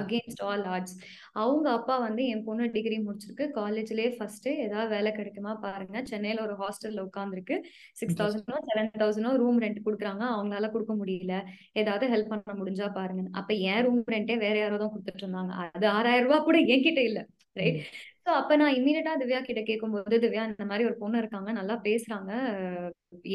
அகேன்ஸ்ட் 0.00 0.42
ஆல் 0.42 0.64
ஆர்ட்ஸ் 0.74 0.96
அவங்க 1.32 1.66
அப்பா 1.70 1.98
வந்து 1.98 2.22
என் 2.26 2.44
பொண்ணு 2.44 2.66
டிகிரி 2.76 2.98
முடிச்சிருக்கு. 3.06 3.46
காலேஜ்லயே 3.58 4.10
ஃபர்ஸ்ட் 4.16 4.48
ஏதாவது 4.66 4.88
வேலை 4.88 5.12
கிடைக்குமா 5.18 5.52
பாருங்க. 5.66 6.02
சென்னையில 6.12 6.42
ஒரு 6.42 6.56
ஹாஸ்டல்ல 6.62 7.04
உட்காந்துருக்கு 7.08 7.58
சிக்ஸ் 8.00 8.18
தௌசண்டோ 8.22 8.58
செவன் 8.70 8.92
தௌசண்டோ 9.04 9.32
ரூம் 9.42 9.60
ரெண்ட் 9.64 9.80
கொடுக்குறாங்க. 9.86 10.24
அவங்களால 10.34 10.70
கொடுக்க 10.76 10.94
முடியல. 11.02 11.36
ஏதாவது 11.74 12.06
ஹெல்ப் 12.14 12.32
பண்ண 12.34 12.56
முடிஞ்சா 12.62 12.88
பாருங்க 12.98 13.24
அப்ப 13.42 13.54
ஏன் 13.70 13.82
ரூம் 13.88 14.02
ரெண்டே 14.16 14.38
வேற 14.38 14.56
யாரோ 14.58 14.78
தான் 14.82 14.92
கொடுத்துட்டு 14.96 15.24
இருந்தாங்க. 15.24 15.52
அது 15.76 15.88
ஆறாயிரம் 15.96 16.28
ரூபாய் 16.28 16.46
கூட 16.50 16.58
என்கிட்ட 16.74 17.02
இல்ல. 17.10 17.22
ரைட் 17.56 17.80
ஸோ 18.26 18.30
அப்ப 18.40 18.56
நான் 18.60 18.74
இம்மீடியட்டா 18.76 19.12
திவ்யா 19.20 19.40
கிட்ட 19.46 19.60
கேட்கும்போது 19.68 20.16
திவ்யா 20.22 20.42
இந்த 20.50 20.64
மாதிரி 20.68 20.84
ஒரு 20.88 20.96
பொண்ணு 21.00 21.20
இருக்காங்க 21.22 21.50
நல்லா 21.58 21.74
பேசுறாங்க. 21.86 22.30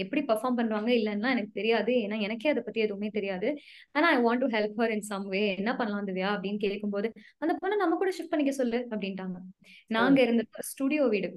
எப்படி 0.04 0.22
பெர்ஃபார்ம் 0.30 0.58
பண்றாங்க 0.60 0.90
இல்லைன்னா 1.00 1.30
எனக்கு 1.36 1.52
தெரியாது. 1.60 1.92
ஏன்னா 2.06 2.18
எனக்கே 2.28 2.52
அதை 2.54 2.62
பத்தி 2.68 2.80
எதுவுமே 2.86 3.10
தெரியாது. 3.18 3.50
ஆனா 3.96 4.08
I 4.16 4.18
want 4.26 4.44
to 4.46 4.50
help 4.56 4.80
her 4.82 4.94
in 4.96 5.06
some 5.12 5.28
way 5.36 5.42
என்ன 5.60 5.74
பண்ணலாம் 5.82 6.08
திவ்யா 6.10 6.30
அப்படின்னு 6.36 6.62
கேட்கும்போது 6.66 7.10
அந்த 7.44 7.56
பொண்ணை 7.62 7.78
நம்ம 7.84 7.98
கூட 8.02 8.14
ஷிஃப்ட் 8.18 8.34
பண்ணிக்க 8.34 8.54
சொல்லு 8.62 8.80
அப்படின்ட்டாங்க. 8.94 9.38
நாங்க 9.98 10.20
இருந்த 10.28 10.46
ஸ்டுடியோ 10.72 11.06
வீடு. 11.16 11.32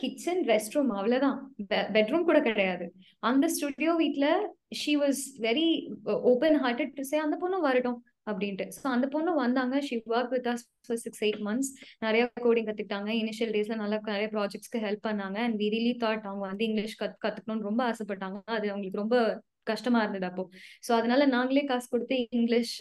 கிச்சன் 0.00 0.42
ரெஸ்ட் 0.48 0.74
ரூம் 0.76 0.90
அவ்வளவுதான். 0.98 1.38
பெட்ரூம் 1.96 2.28
கூட 2.30 2.38
கிடையாது. 2.48 2.86
அந்த 3.22 3.44
ஸ்டுடியோ 3.54 3.92
வீட்ல 4.00 4.26
she 4.80 4.92
was 5.02 5.22
very 5.46 5.68
open 6.30 6.58
hearted 6.64 6.96
to 6.98 7.04
say 7.10 7.18
அந்த 7.26 7.36
பொண்ணும் 7.42 7.66
வரட்டும். 7.68 7.98
அப்படின்ட்டு. 8.26 8.66
ஸோ 8.78 8.86
அந்த 8.94 9.06
பொண்ணு 9.14 9.30
வந்தாங்க. 9.44 9.76
She 9.88 9.96
work 10.14 10.32
with 10.34 10.48
us 10.52 10.64
for 10.86 11.00
six 11.04 11.22
eight 11.26 11.40
months 11.48 11.70
நிறைய 12.06 12.24
கோடிங் 12.44 12.68
கத்துக்கிட்டாங்க. 12.68 13.10
இனிஷியல் 13.22 13.54
டேஸ்ல 13.56 13.78
நல்லா 13.82 14.00
நிறைய 14.12 14.28
ப்ராஜெக்ட்ஸ்க்கு 14.34 14.84
ஹெல்ப் 14.86 15.06
பண்ணாங்க. 15.08 15.38
அண்ட் 15.46 15.58
வி 15.62 15.68
ரியலி 15.76 15.94
தாட் 16.04 16.28
அவங்க 16.30 16.44
வந்து 16.52 16.66
இங்கிலீஷ் 16.70 17.00
கத் 17.02 17.16
கத்துக்கணும்னு 17.24 17.68
ரொம்ப 17.70 17.82
ஆசைப்பட்டாங்க. 17.92 18.38
அது 18.56 18.66
அவங்களுக்கு 18.72 19.02
ரொம்ப 19.04 19.16
கஷ்டமா 19.70 19.98
இருந்தது 20.04 20.26
அப்போ. 20.28 20.44
ஸோ 20.86 20.90
அதனால 20.98 21.22
நாங்களே 21.34 21.62
காசு 21.68 21.86
கொடுத்து 21.92 22.14
இங்கிலீஷ் 22.38 22.72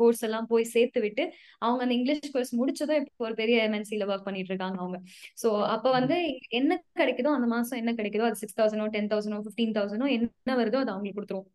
கோர்ஸ் 0.00 0.22
எல்லாம் 0.26 0.48
போய் 0.50 0.64
சேர்த்து 0.72 1.00
விட்டு 1.04 1.24
அவங்க 1.64 1.80
அந்த 1.84 1.94
இங்கிலீஷ் 1.98 2.32
கோர்ஸ் 2.34 2.52
முடிச்சதும் 2.60 3.00
இப்போ 3.02 3.24
ஒரு 3.28 3.36
பெரிய 3.40 3.58
எம்என்சில 3.68 4.08
ஒர்க் 4.10 4.26
பண்ணிட்டு 4.28 4.52
இருக்காங்க 4.52 4.78
அவங்க. 4.84 4.98
ஸோ 5.42 5.50
அப்போ 5.74 5.90
வந்து 5.98 6.16
என்ன 6.60 6.72
கிடைக்குதோ 7.00 7.32
அந்த 7.38 7.48
மாசம் 7.54 7.80
என்ன 7.82 7.94
கிடைக்குதோ 8.00 8.26
அது 8.30 8.42
சிக்ஸ் 8.42 8.58
தௌசண்டோ 8.60 8.88
டென் 8.96 9.12
தௌசண்டோ 9.14 9.40
ஃபிஃப்டீன் 9.46 9.76
தௌசண்டோ 9.78 10.08
என்ன 10.18 10.56
வருதோ 10.62 10.80
அது 10.84 10.94
அவங்களுக்கு 10.94 11.20
கொடுத்துருவோம். 11.20 11.48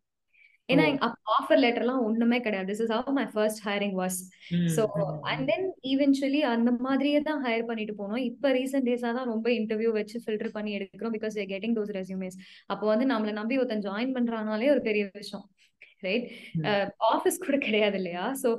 ஏன்னா 0.70 0.84
ஆஃபர் 1.38 1.62
லெட்டர்லாம் 1.64 2.04
ஒண்ணுமே 2.08 2.38
கிடையாது. 2.46 2.68
This 2.72 2.82
is 2.86 2.94
how 2.96 3.10
my 3.18 3.26
first 3.34 3.62
hiring 3.68 3.96
was 4.02 4.18
so 4.76 4.84
and 5.32 5.44
then 5.52 5.66
eventually 5.92 6.42
அந்த 6.54 6.72
மாதிரியே 6.88 7.22
தான் 7.30 7.42
ஹையர் 7.46 7.68
பண்ணிட்டு 7.70 7.96
போனோம். 8.02 8.22
இப்போ 8.30 8.50
ரீசெண்ட் 8.60 8.88
டேஸா 8.90 9.12
தான் 9.18 9.32
ரொம்ப 9.34 9.50
இன்டர்வியூ 9.60 9.92
வச்சு 10.00 10.20
ஃபில்டர் 10.26 10.54
பண்ணி 10.58 10.74
எடுக்கிறோம் 10.78 11.16
பிகாஸ் 11.18 11.38
கெட்டிங் 11.54 11.76
தோஸ் 11.80 11.96
ரெசியூமேஸ் 12.00 12.38
அப்போ 12.74 12.86
வந்து 12.94 13.08
நம்மளை 13.14 13.34
நம்பி 13.42 13.60
ஒருத்தன் 13.64 13.86
ஜாயின் 13.88 14.16
பண்றானாலே 14.18 14.70
ஒரு 14.76 14.84
பெரிய 14.90 15.04
விஷயம். 15.24 15.46
ரைட் 16.08 16.28
ஆஃபீஸ் 17.14 17.44
கூட 17.48 17.58
கிடையாது 17.68 17.98
இல்லையா 18.02 18.26
ஸோ 18.44 18.50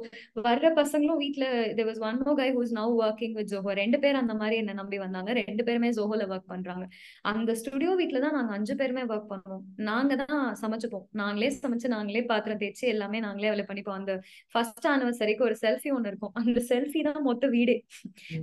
வர்ற 0.48 0.66
பசங்களும் 0.80 1.20
வீட்ல 1.24 1.46
there 1.76 1.88
was 1.90 1.98
one 2.08 2.18
more 2.24 2.36
guy 2.40 2.48
who's 2.54 2.72
now 2.80 2.88
working 3.02 3.32
with 3.38 3.48
Zoho. 3.52 3.70
ரெண்டு 3.80 3.98
பேர் 4.02 4.20
அந்த 4.20 4.34
மாதிரி 4.40 4.56
என்ன 4.62 4.72
நம்பி 4.80 4.98
வந்தாங்க. 5.02 5.30
ரெண்டு 5.40 5.62
பேருமே 5.68 5.88
ஜோஹோல 5.98 6.26
ஒர்க் 6.32 6.50
பண்றாங்க. 6.52 6.84
அந்த 7.32 7.50
ஸ்டுடியோ 7.60 7.92
வீட்ல 8.00 8.20
தான் 8.24 8.36
நாங்க 8.38 8.52
அஞ்சு 8.58 8.74
பேருமே 8.80 9.02
ஒர்க் 9.12 9.30
பண்ணுவோம். 9.32 9.62
நாங்க 9.90 10.16
தான் 10.22 10.42
சமைச்சுப்போம். 10.62 11.06
நாங்களே 11.20 11.50
சமைச்சு 11.62 11.88
நாங்களே 11.96 12.22
பாத்திரம் 12.32 12.60
தேய்ச்சி 12.62 12.86
எல்லாமே 12.94 13.20
நாங்களே 13.26 13.52
வேலை 13.54 13.64
பண்ணிப்போம். 13.70 13.98
அந்த 14.00 14.14
ஃபர்ஸ்ட் 14.54 14.88
ஆனிவர்சரிக்கு 14.94 15.46
ஒரு 15.48 15.56
செல்ஃபி 15.64 15.92
ஒன்று 15.96 16.10
இருக்கும். 16.12 16.34
அந்த 16.42 16.58
செல்ஃபி 16.70 17.02
தான் 17.08 17.22
மொத்த 17.28 17.46
வீடே. 17.56 17.76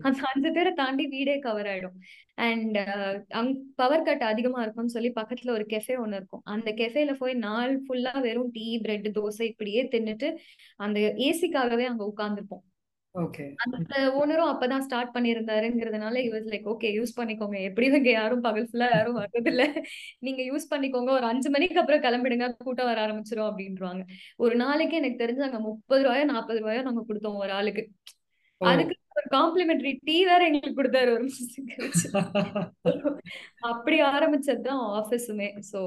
அந்த 0.07 0.19
அஞ்சு 0.31 0.51
பேரை 0.57 0.73
தாண்டி 0.81 1.05
வீடே 1.15 1.37
கவர் 1.47 1.69
ஆயிடும். 1.73 1.97
அண்ட் 2.47 2.77
அங் 3.39 3.51
பவர் 3.75 4.01
கட் 4.01 4.23
அதிகமா 4.23 4.61
இருக்கும்னு 4.61 4.95
சொல்லி 4.95 5.11
பக்கத்துல 5.15 5.51
ஒரு 5.51 5.65
கெஃபே 5.69 5.95
ஒன்று 5.99 6.17
இருக்கும். 6.17 6.43
அந்த 6.45 6.69
கெஃபேல 6.71 7.13
போய் 7.17 7.33
நாள் 7.47 7.73
ஃபுல்லா 7.83 8.13
வெறும் 8.21 8.51
டீ 8.51 8.65
பிரெட் 8.79 9.07
தோசை 9.17 9.45
இப்படியே 9.51 9.83
தின்னுட்டு 9.93 10.29
அந்த 10.77 10.99
ஏசிக்காகவே 11.27 11.87
அங்க 11.91 12.03
உட்கார்ந்துருப்போம். 12.11 12.63
அந்த 13.65 13.95
ஓனரும் 14.19 14.51
அப்பதான் 14.51 14.83
ஸ்டார்ட் 14.85 15.13
பண்ணியிருந்தாருங்கிறதுனால 15.15 16.15
இவர் 16.27 16.43
லைக் 16.51 16.67
ஓகே 16.73 16.89
யூஸ் 16.97 17.15
பண்ணிக்கோங்க. 17.19 17.57
எப்படியும் 17.69 17.97
இங்க 17.99 18.11
யாரும் 18.11 18.43
பகல் 18.47 18.67
ஃபுல்லா 18.71 18.87
யாரும் 18.95 19.17
வர்றது 19.19 19.49
இல்ல 19.53 19.63
நீங்க 20.19 20.41
யூஸ் 20.49 20.69
பண்ணிக்கோங்க. 20.73 21.11
ஒரு 21.17 21.25
அஞ்சு 21.25 21.49
மணிக்கு 21.49 21.79
அப்புறம் 21.81 22.03
கிளம்பிடுங்க. 22.05 22.47
கூட்டம் 22.65 22.89
வர 22.91 22.99
ஆரம்பிச்சிரும். 23.05 23.49
அப்படின்றாங்க 23.49 24.03
ஒரு 24.37 24.55
நாளைக்கு 24.55 24.97
எனக்கு 24.97 25.23
தெரிஞ்சு 25.23 25.45
அங்க 25.47 25.59
முப்பது 25.69 26.03
ரூபாயோ 26.03 26.25
நாற்பது 26.33 26.59
ரூபாயோ 26.59 26.81
நாங்க 26.81 27.03
கொடுத்தோம் 27.09 27.41
ஒரு 27.43 27.51
ஆளுக்கு. 27.51 27.83
அதுக்கு 28.61 28.95
ஒரு 29.15 29.27
காம்ப்ளிமெண்டரி 29.31 29.99
டீ 30.03 30.25
வேற 30.25 30.41
எங்களுக்கு 30.45 30.79
கொடுத்தாரு 30.81 31.11
ஒரு 31.11 31.25
அப்படி 33.61 34.01
ஆரம்பிச்சதுதான் 34.01 34.81
ஆஃபீஸுமே 34.99 35.49
ஸோ 35.71 35.79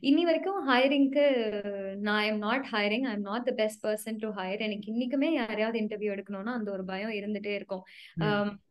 இனி 0.00 0.24
வரைக்கும் 0.24 0.68
ஹையரிங்க்கு 0.68 1.24
நான் 1.98 2.20
I'm 2.20 2.38
not 2.38 2.66
hiring 2.72 3.06
I 3.06 3.12
am 3.12 3.20
not 3.20 3.44
the 3.44 3.52
best 3.52 3.82
person 3.86 4.18
to 4.18 4.30
hire 4.30 4.60
எனக்கு 4.60 4.90
இன்னைக்குமே 4.92 5.30
யாரையாவது 5.32 5.80
இன்டர்வியூ 5.80 6.12
எடுக்கணும்னா 6.12 6.54
அந்த 6.54 6.70
ஒரு 6.72 6.84
பயம் 6.84 7.10
இருந்துட்டே 7.10 7.54
இருக்கும். 7.54 7.84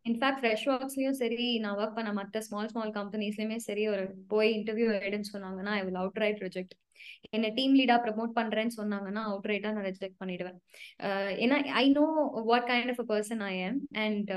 இன்ஃபேக்ட் 0.05 0.41
ஃப்ரெஷ் 0.41 0.67
ஒர்க்ஸ்லயும் 0.67 1.19
சரி 1.21 1.57
நான் 1.59 1.77
ஒர்க் 1.77 1.95
பண்ண 1.95 2.13
மற்ற 2.13 2.41
ஸ்மால் 2.41 2.67
ஸ்மால் 2.67 2.93
கம்பெனிஸ்லயுமே 2.93 3.55
சரி 3.55 3.87
ஒரு 3.87 4.05
போய் 4.27 4.51
இன்டர்வியூ 4.59 4.89
எடுன்னு 5.01 5.31
சொன்னாங்கன்னா 5.33 5.73
I 5.75 5.83
will 5.83 5.95
out 5.95 6.17
right 6.17 6.39
reject 6.39 6.75
என்ன 7.29 7.49
டீம் 7.49 7.75
லீடா 7.75 7.97
ப்ரமோட் 8.05 8.33
பண்றேன்னு 8.35 8.77
சொன்னாங்கன்னா 8.77 9.23
அவுட் 9.29 9.49
ரைட்டா 9.51 9.71
நான் 9.71 9.87
ரிஜெக்ட் 9.89 10.21
பண்ணிடுவேன். 10.21 10.57
ஏன்னா 11.43 11.57
I 11.75 11.85
know 11.91 12.05
what 12.45 12.69
kind 12.71 12.91
of 12.95 12.99
a 12.99 13.07
person 13.11 13.43
I 13.43 13.53
am 13.61 13.77
and 14.05 14.31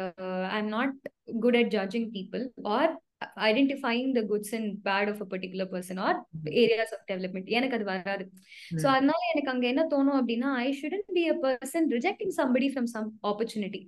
I 0.51 0.59
am 0.59 0.71
not 0.71 0.95
good 1.41 1.57
at 1.57 1.73
judging 1.77 2.11
people 2.17 2.45
or 2.75 2.93
identifying 3.49 4.09
the 4.15 4.23
goods 4.31 4.55
and 4.55 4.71
bad 4.85 5.11
of 5.11 5.23
a 5.23 5.29
particular 5.33 5.71
person 5.75 6.01
or 6.01 6.17
areas 6.63 6.95
of 6.97 7.07
development 7.11 7.51
எனக்கு 7.51 7.77
அது 7.79 7.85
வராது. 7.85 8.25
So 8.83 8.87
அதனால 8.89 9.21
எனக்கு 9.33 9.51
அங்க 9.51 9.67
என்ன 9.67 9.85
தோணும் 9.93 10.19
அப்படின்னா 10.21 10.51
I 10.65 10.71
shouldn't 10.81 11.07
be 11.13 11.25
a 11.29 11.37
person 11.45 11.89
rejecting 11.93 12.35
somebody 12.41 12.69
from 12.75 12.91
some 12.95 13.11
opportunity 13.23 13.83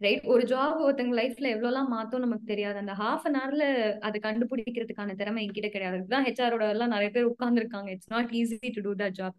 right 0.00 0.26
ஒரு 0.32 0.42
ஜாப் 0.50 0.78
ஒருத்தங்க 0.84 1.14
லைஃப்ல 1.18 1.46
எவ்வளவுலாம் 1.54 1.90
மாத்தோம் 1.94 2.22
நமக்கு 2.24 2.46
தெரியாது. 2.50 2.78
அந்த 2.82 2.94
ஹாஃப் 3.00 3.24
அன் 3.28 3.38
ஹவர்ல 3.40 3.64
அதை 4.08 4.18
கண்டுபிடிக்கிறதுக்கான 4.26 5.16
திறமை 5.20 5.40
என்கிட்ட 5.44 5.68
கிடையாது. 5.74 5.98
அதுதான் 5.98 6.24
ஹெச்ஆரோட 6.28 6.66
எல்லாம் 6.74 6.94
நிறைய 6.94 7.10
பேர் 7.16 7.30
உட்கார்ந்துருக்காங்க. 7.32 7.90
It's 7.94 8.12
not 8.14 8.32
easy 8.40 8.70
to 8.76 8.82
do 8.86 8.94
that 9.02 9.18
job 9.20 9.36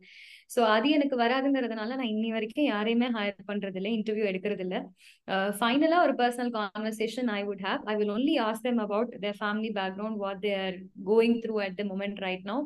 so 0.54 0.62
அது 0.72 0.88
எனக்கு 0.96 1.16
வராதுங்கிறதுனால 1.22 1.96
நான் 2.00 2.12
இன்னி 2.14 2.30
வரைக்கும் 2.36 2.66
யாரையுமே 2.66 3.08
ஹையர் 3.14 3.46
பண்றது 3.50 3.78
இல்லை 3.80 3.92
இன்டர்வியூ 3.98 4.26
எடுக்கிறது 4.32 4.64
இல்லை 4.66 4.80
ஃபைனலா 5.60 6.00
ஒரு 6.06 6.14
personal 6.22 6.52
conversation 6.58 7.30
I 7.36 7.42
would 7.50 7.64
have 7.68 7.84
I 7.92 7.94
will 8.00 8.14
only 8.16 8.36
ask 8.48 8.64
them 8.66 8.82
about 8.86 9.12
their 9.24 9.38
family 9.40 9.70
background 9.78 10.20
what 10.24 10.42
they 10.46 10.52
are 10.66 10.78
going 11.12 11.38
through 11.46 11.56
at 11.66 11.78
the 11.80 11.86
moment 11.92 12.20
right 12.26 12.46
now 12.52 12.66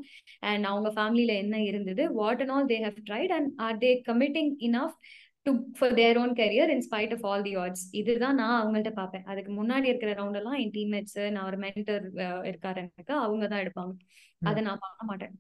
and 0.52 0.68
அவங்க 0.72 0.92
ஃபேமிலியில 0.98 1.36
என்ன 1.44 1.60
இருந்தது 1.70 2.06
what 2.20 2.42
and 2.46 2.54
all 2.56 2.70
they 2.74 2.80
have 2.88 3.00
tried 3.12 3.36
and 3.38 3.52
are 3.68 3.80
they 3.86 3.92
committing 4.10 4.52
enough 4.70 4.98
to 5.46 5.52
for 5.78 5.96
their 6.00 6.18
own 6.18 6.34
career 6.40 6.72
in 6.76 6.86
spite 6.88 7.14
of 7.16 7.26
all 7.30 7.46
the 7.48 7.54
odds 7.64 7.86
இதுதான் 8.00 8.40
நான் 8.42 8.60
அவங்கள்ட்ட 8.62 8.92
பார்ப்பேன். 9.00 9.26
அதுக்கு 9.32 9.52
முன்னாடி 9.60 9.88
இருக்கிற 9.92 10.14
ரவுண்ட் 10.14 10.40
எல்லாம் 10.42 10.60
என் 10.64 10.76
டீம்மேட்ஸ் 10.78 11.20
நான் 11.34 11.48
ஒரு 11.50 11.58
மென்டர் 11.66 12.06
இருக்காரு 12.52 12.80
எனக்கு 12.84 13.14
அவங்க 13.26 13.48
தான் 13.48 13.64
எடுப்பாங்க 13.66 13.94
அதை 14.42 14.62
நான் 14.64 14.84
பார்க்க 14.86 15.10
மாட்டேன். 15.12 15.36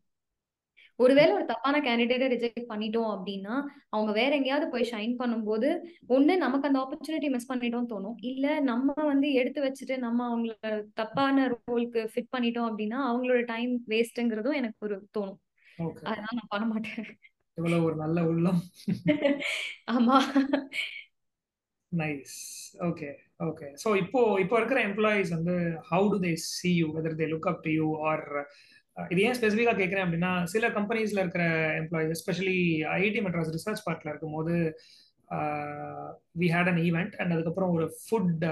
ஒருவேளை 0.99 1.32
ஒரு 1.34 1.45
தப்பான 1.45 1.80
கேண்டிடேட்டை 1.80 2.28
ரிஜெக்ட் 2.34 2.70
பண்ணிட்டோம் 2.70 3.10
அப்படின்னா 3.16 3.56
அவங்க 3.89 4.12
வேற 4.12 4.32
எங்கேயாவது 4.36 4.68
போய் 4.70 4.89
ஷைன் 4.91 5.16
பண்ணும்போது 5.22 5.70
ஒண்ணு 6.08 6.34
நமக்கு 6.43 6.68
அந்த 6.70 6.80
ஆப்பர்ச்சுனிட்டி 6.84 7.30
மிஸ் 7.34 7.49
பண்ணிட்டோம் 7.51 7.89
தோணும். 7.93 8.16
இல்ல 8.32 8.45
நம்ம 8.70 8.93
வந்து 9.12 9.30
எடுத்து 9.34 9.62
வச்சுட்டு 9.66 9.97
நம்ம 9.97 10.20
அவங்கள 10.30 10.53
தப்பான 10.93 11.47
ரோலுக்கு 11.56 12.03
ஃபிட் 12.14 12.34
பண்ணிட்டோம் 12.36 12.70
அப்படின்னா 12.70 12.99
அவங்களோட 13.10 13.41
டைம் 13.53 13.74
வேஸ்ட்ங்கிறதும் 13.93 14.60
எனக்கு 14.62 14.80
ஒரு 14.88 14.97
தோணும். 15.18 15.39
அதனால 16.12 16.36
நான் 16.39 16.53
பண்ண 16.56 16.68
மாட்டேன். 16.74 17.08
இவ்வளவு 17.58 17.86
ஒரு 17.88 17.95
நல்ல 17.95 18.20
உள்ளம். 18.32 18.62
ஆமா. 19.95 20.18
நைஸ் 21.91 22.38
ஓகே 22.88 23.10
ஓகே 23.45 23.68
ஸோ 23.84 23.89
இப்போ 24.01 24.22
இப்போ 24.43 24.56
இருக்கிற 24.60 24.80
எம்ப்ளாயிஸ் 24.88 25.32
வந்து 25.36 25.56
how 25.91 26.08
do 26.14 26.18
they 26.26 26.32
see 26.47 26.72
you 26.80 26.88
whether 26.95 27.20
they 27.20 27.28
look 27.34 27.49
up 27.51 27.62
to 27.66 27.72
you 27.72 27.88
or 28.12 28.24
இது 28.97 29.22
ஏன் 29.28 29.38
ஸ்பெசிஃபிக்காக 29.38 29.78
கேட்குறேன் 29.80 30.06
அப்படின்னா 30.06 30.32
சில 30.53 30.66
கம்பெனிஸில் 30.70 31.22
இருக்கிற 31.24 31.45
employees 31.82 32.14
especially 32.18 32.60
IT 32.99 33.22
Madras 33.26 33.53
research 33.56 33.86
பார்க்கில் 33.88 34.12
இருக்கும்போது 34.12 34.56
we 36.41 36.47
had 36.56 36.72
an 36.72 36.82
event 36.88 37.16
and 37.22 37.34
அதுக்கப்புறம் 37.36 37.74
ஒரு 37.78 37.88
ஃபுட் 37.99 38.45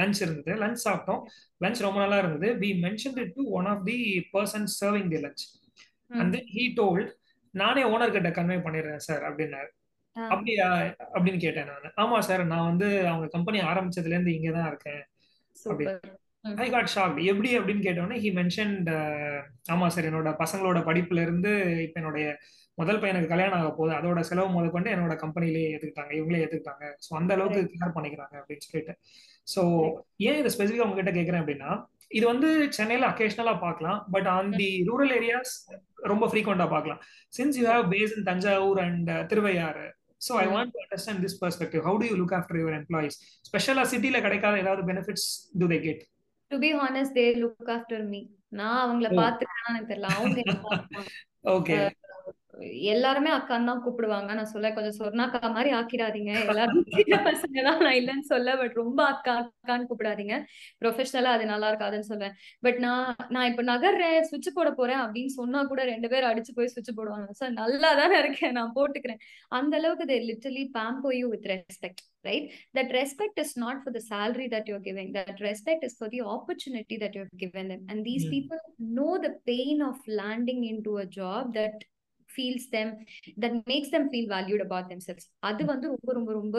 லஞ்ச் 0.00 0.20
இருந்தது. 0.24 0.52
லஞ்ச் 0.62 0.84
சாப்பிட்டோம். 0.86 1.22
லஞ்ச் 1.60 1.84
ரொம்ப 1.86 1.98
நல்லா 2.02 2.18
இருந்தது. 2.22 2.48
We 2.62 2.70
mention 2.84 3.16
it 3.22 3.34
to 3.38 3.44
one 3.58 3.68
of 3.72 3.84
the 3.88 3.98
person 4.34 4.66
serving 4.80 5.10
the 5.14 5.20
lunch 5.24 5.44
and 6.20 6.32
then 6.36 6.50
he 6.56 6.64
told 6.80 7.10
நானே 7.54 7.82
ஓனர் 7.84 8.14
கிட்ட 8.16 8.30
கன்வே 8.30 8.58
பண்ணிடுறேன் 8.66 9.04
சார் 9.06 9.22
அப்படின்னாரு. 9.28 9.70
அப்படியா? 10.16 10.66
அப்படின்னு 11.14 11.40
கேட்டேன் 11.44 11.70
நான். 11.70 11.94
ஆமா 12.02 12.18
சார் 12.18 12.42
நான் 12.52 12.68
வந்து 12.70 12.88
அவங்க 13.08 13.26
கம்பெனி 13.26 13.58
ஆரம்பிச்சதுல 13.70 14.16
இருந்து 14.16 14.34
இங்க 14.38 14.50
தான் 14.58 14.68
இருக்கேன். 14.72 15.02
ஐ 16.64 16.66
காட் 16.70 16.92
ஷாக் 16.94 17.18
எப்படி 17.32 17.50
அப்படின்னு 17.58 17.84
கேட்டோன்னே 17.86 18.16
ஹி 18.24 18.30
மென்ஷன்ட் 18.40 18.88
ஆமா 19.74 19.86
சார் 19.94 20.08
என்னோட 20.10 20.30
பசங்களோட 20.42 20.78
படிப்புல 20.88 21.22
இருந்து 21.22 21.52
இப்ப 21.86 21.98
என்னுடைய 22.00 22.26
முதல் 22.78 23.00
பையனுக்கு 23.02 23.32
கல்யாணம் 23.32 23.58
ஆக 23.58 23.68
போகுது. 23.70 23.92
அதோட 23.98 24.20
செலவு 24.28 24.48
முத 24.54 24.68
கொண்டு 24.70 24.88
என்னோட 24.94 25.14
கம்பெனிலேயே 25.16 25.68
ஏத்துக்கிட்டாங்க. 25.72 26.12
இவங்களே 26.18 26.40
ஏத்துக்கிட்டாங்க. 26.44 26.84
ஸோ 27.04 27.10
அந்த 27.20 27.30
அளவுக்கு 27.36 27.60
கேர் 27.74 27.96
பண்ணிக்கிறாங்க 27.96 28.34
அப்படின்னு 28.40 28.66
சொல்லிட்டு. 28.68 28.94
ஸோ 29.54 29.62
ஏன் 30.28 30.38
இதை 30.40 30.50
ஸ்பெசிஃபிக்கா 30.56 30.86
உங்ககிட்ட 30.86 31.12
கேட்கறேன் 31.18 31.42
அப்படின்னா 31.42 31.70
இது 32.10 32.24
வந்து 32.26 32.48
சென்னையில 32.78 33.08
அக்கேஷனலா 33.10 33.54
பார்க்கலாம். 33.64 33.98
But 34.14 34.28
on 34.36 34.50
the 34.60 34.68
rural 34.88 35.12
areas 35.18 35.52
ரொம்ப 36.04 36.24
ஃப்ரீக்வெண்டா 36.30 36.66
பார்க்கலாம். 36.74 37.00
Since 37.32 37.58
you 37.60 37.66
have 37.72 37.86
base 37.92 38.14
in 38.16 38.26
Thanjavur 38.30 38.80
and 38.86 39.10
Thiruvaiyaru 39.32 39.86
so 40.20 40.34
I 40.42 40.46
want 40.52 40.72
to 40.74 40.80
understand 40.84 41.22
this 41.24 41.38
perspective 41.42 41.82
how 41.88 41.98
do 42.02 42.08
you 42.10 42.16
look 42.20 42.36
after 42.38 42.58
your 42.60 42.76
employees 42.80 43.16
ஸ்பெஷலா 43.48 43.84
சிட்டில 43.92 44.20
கிடைக்காத 44.26 44.60
ஏதாவது 44.64 44.84
benefits 44.90 45.28
do 45.60 45.68
they 45.72 45.78
get 45.86 46.02
to 46.50 46.58
be 46.64 46.70
honest 46.82 47.16
they 47.18 47.26
look 47.42 47.70
after 47.76 48.04
me 48.12 48.22
நான் 48.60 48.80
அவங்கள 48.84 49.08
பாத்துக்கிறேன்னு 49.20 49.88
தெரியல. 49.90 50.08
அவங்க 50.16 50.40
okay 51.56 51.76
எல்லாருமே 52.92 53.30
அக்கான்னு 53.30 53.68
தான் 53.70 53.82
கூப்பிடுவாங்க. 53.84 54.30
நான் 54.34 54.50
சொல்ல 54.52 54.70
கொஞ்சம் 54.72 54.96
சொர்ணாக்கா 55.00 55.40
மாதிரி 55.56 55.70
ஆக்கிடாதீங்க. 55.78 56.32
எல்லாரும் 56.52 56.84
சின்ன 56.98 57.16
பசங்க 57.28 57.62
தான் 57.68 57.82
நான் 57.86 57.98
இல்லைன்னு 58.00 58.26
சொல்ல 58.32 58.56
பட் 58.56 58.78
ரொம்ப 58.82 59.00
அக்கா 59.12 59.34
அக்கான்னு 59.40 59.88
கூப்பிடாதீங்க. 59.90 60.36
ப்ரொஃபஷனலா 60.80 61.34
அது 61.36 61.46
நல்லா 61.52 61.70
இருக்காதுன்னு 61.72 62.10
சொல்லுவேன் 62.12 62.34
பட் 62.60 62.80
நான் 62.86 63.14
நான் 63.28 63.50
இப்ப 63.50 63.64
நகர்றேன் 63.72 64.28
சுவிட்ச் 64.30 64.56
போட 64.58 64.70
போறேன் 64.70 65.02
அப்படின்னு 65.04 65.34
சொன்னா 65.40 65.62
கூட 65.72 65.84
ரெண்டு 65.84 66.08
பேரும் 66.08 66.30
அடிச்சு 66.32 66.54
போய் 66.58 66.72
சுவிட்ச் 66.74 66.96
போடுவாங்க. 66.98 67.28
சார் 67.42 67.54
நல்லா 67.60 67.92
தானே 68.02 68.18
இருக்கேன். 68.24 68.56
நான் 68.60 68.74
போட்டுக்கிறேன். 68.80 69.22
அந்த 69.48 69.76
அளவுக்கு 69.76 70.06
they 70.12 70.18
literally 70.32 70.64
pamper 70.78 71.12
you 71.20 71.28
with 71.28 71.48
respect 71.54 72.04
right? 72.24 72.50
That 72.74 72.90
respect 72.92 73.38
is 73.38 73.56
not 73.56 73.82
for 73.84 73.92
the 73.92 74.00
salary 74.00 74.48
that 74.48 74.66
you're 74.66 74.78
giving. 74.80 75.12
That 75.12 75.40
respect 75.40 75.84
is 75.84 75.94
for 75.94 76.08
the 76.08 76.22
opportunity 76.22 76.96
that 76.98 77.14
you've 77.14 77.28
given 77.38 77.68
them. 77.68 77.82
And 77.88 78.04
these 78.04 78.24
mm. 78.26 78.30
people 78.30 78.58
know 78.78 79.18
the 79.18 79.34
pain 79.46 79.82
of 79.82 79.96
landing 80.08 80.64
into 80.64 80.98
a 80.98 81.06
job 81.06 81.54
that 81.54 81.84
feels 82.34 82.68
them 82.76 82.92
that 83.44 83.56
makes 83.70 83.94
them 83.94 84.08
feel 84.12 84.30
valued 84.34 84.64
about 84.66 84.90
themselves 85.08 85.28
அது 85.50 85.64
வந்து 85.72 85.88
ரொம்ப 85.94 86.12
ரொம்ப 86.18 86.32
ரொம்ப 86.40 86.58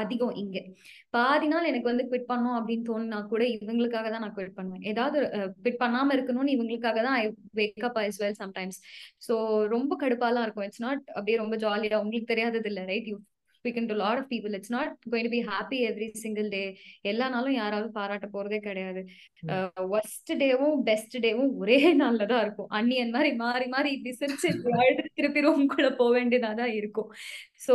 அதிகம் 0.00 0.34
இங்க. 0.40 0.58
பாதி 1.14 1.46
நாள் 1.52 1.68
எனக்கு 1.70 1.90
வந்து 1.90 2.04
குவிட் 2.10 2.28
பண்ணோம் 2.32 2.56
அப்படின்னு 2.58 2.84
தோணுனா 2.88 3.18
கூட 3.32 3.42
இவங்களுக்காக 3.54 4.10
தான் 4.14 4.22
நான் 4.24 4.34
குவிட் 4.36 4.54
பண்ணுவேன். 4.58 4.84
ஏதாவது 4.90 5.18
குவிட் 5.56 5.80
பண்ணாம 5.82 6.14
இருக்கணும்னு 6.16 6.54
இவங்களுக்காக 6.56 7.00
தான் 7.06 7.16
I 7.22 7.24
wake 7.60 7.86
up 7.88 7.98
as 8.04 8.20
well 8.22 8.38
sometimes 8.42 8.78
so 9.28 9.34
ரொம்ப 9.74 9.96
கடுப்பாலாம் 10.02 10.44
இருக்கும். 10.46 10.66
இட்ஸ் 10.68 10.84
நாட் 10.86 11.02
அப்படியே 11.16 11.38
ரொம்ப 11.42 11.56
ஜாலியா 11.64 11.98
உங்களுக்கு 12.04 12.32
தெரியாதது 12.34 12.70
இல்லை 12.72 12.84
right 12.92 13.10
you 13.12 13.18
to 13.64 13.94
a 13.94 13.96
lot 13.96 14.18
of 14.18 14.28
people. 14.28 14.54
It's 14.54 14.70
not 14.70 14.88
going 15.10 15.24
to 15.24 15.30
be 15.30 15.40
happy 15.40 15.86
every 15.86 16.12
single 16.14 16.48
day. 16.50 16.66
எல்லா 17.02 17.26
நாளும் 17.28 17.56
யாராவது 17.60 17.88
பாராட்ட 17.98 18.26
போறதே 18.34 18.58
கிடையாது. 18.68 19.00
ஒஸ்ட் 19.98 20.32
டேவும் 20.42 20.78
பெஸ்ட் 20.88 21.16
டேவும் 21.26 21.52
ஒரே 21.62 21.78
நாள்ல 22.02 22.26
தான் 22.32 22.42
இருக்கும். 22.46 22.70
அன்னியன் 22.70 23.12
மாதிரி 23.16 23.32
மாறி 23.36 23.66
மாறி 23.66 23.90
இப்படி 23.96 24.14
சிரிச்சு 24.20 24.48
திருப்பி 25.18 25.44
ரூம்குள்ள 25.46 25.90
போக 26.00 26.10
வேண்டியதா 26.18 26.52
தான் 26.62 26.72
இருக்கும். 26.80 27.10
சோ 27.66 27.74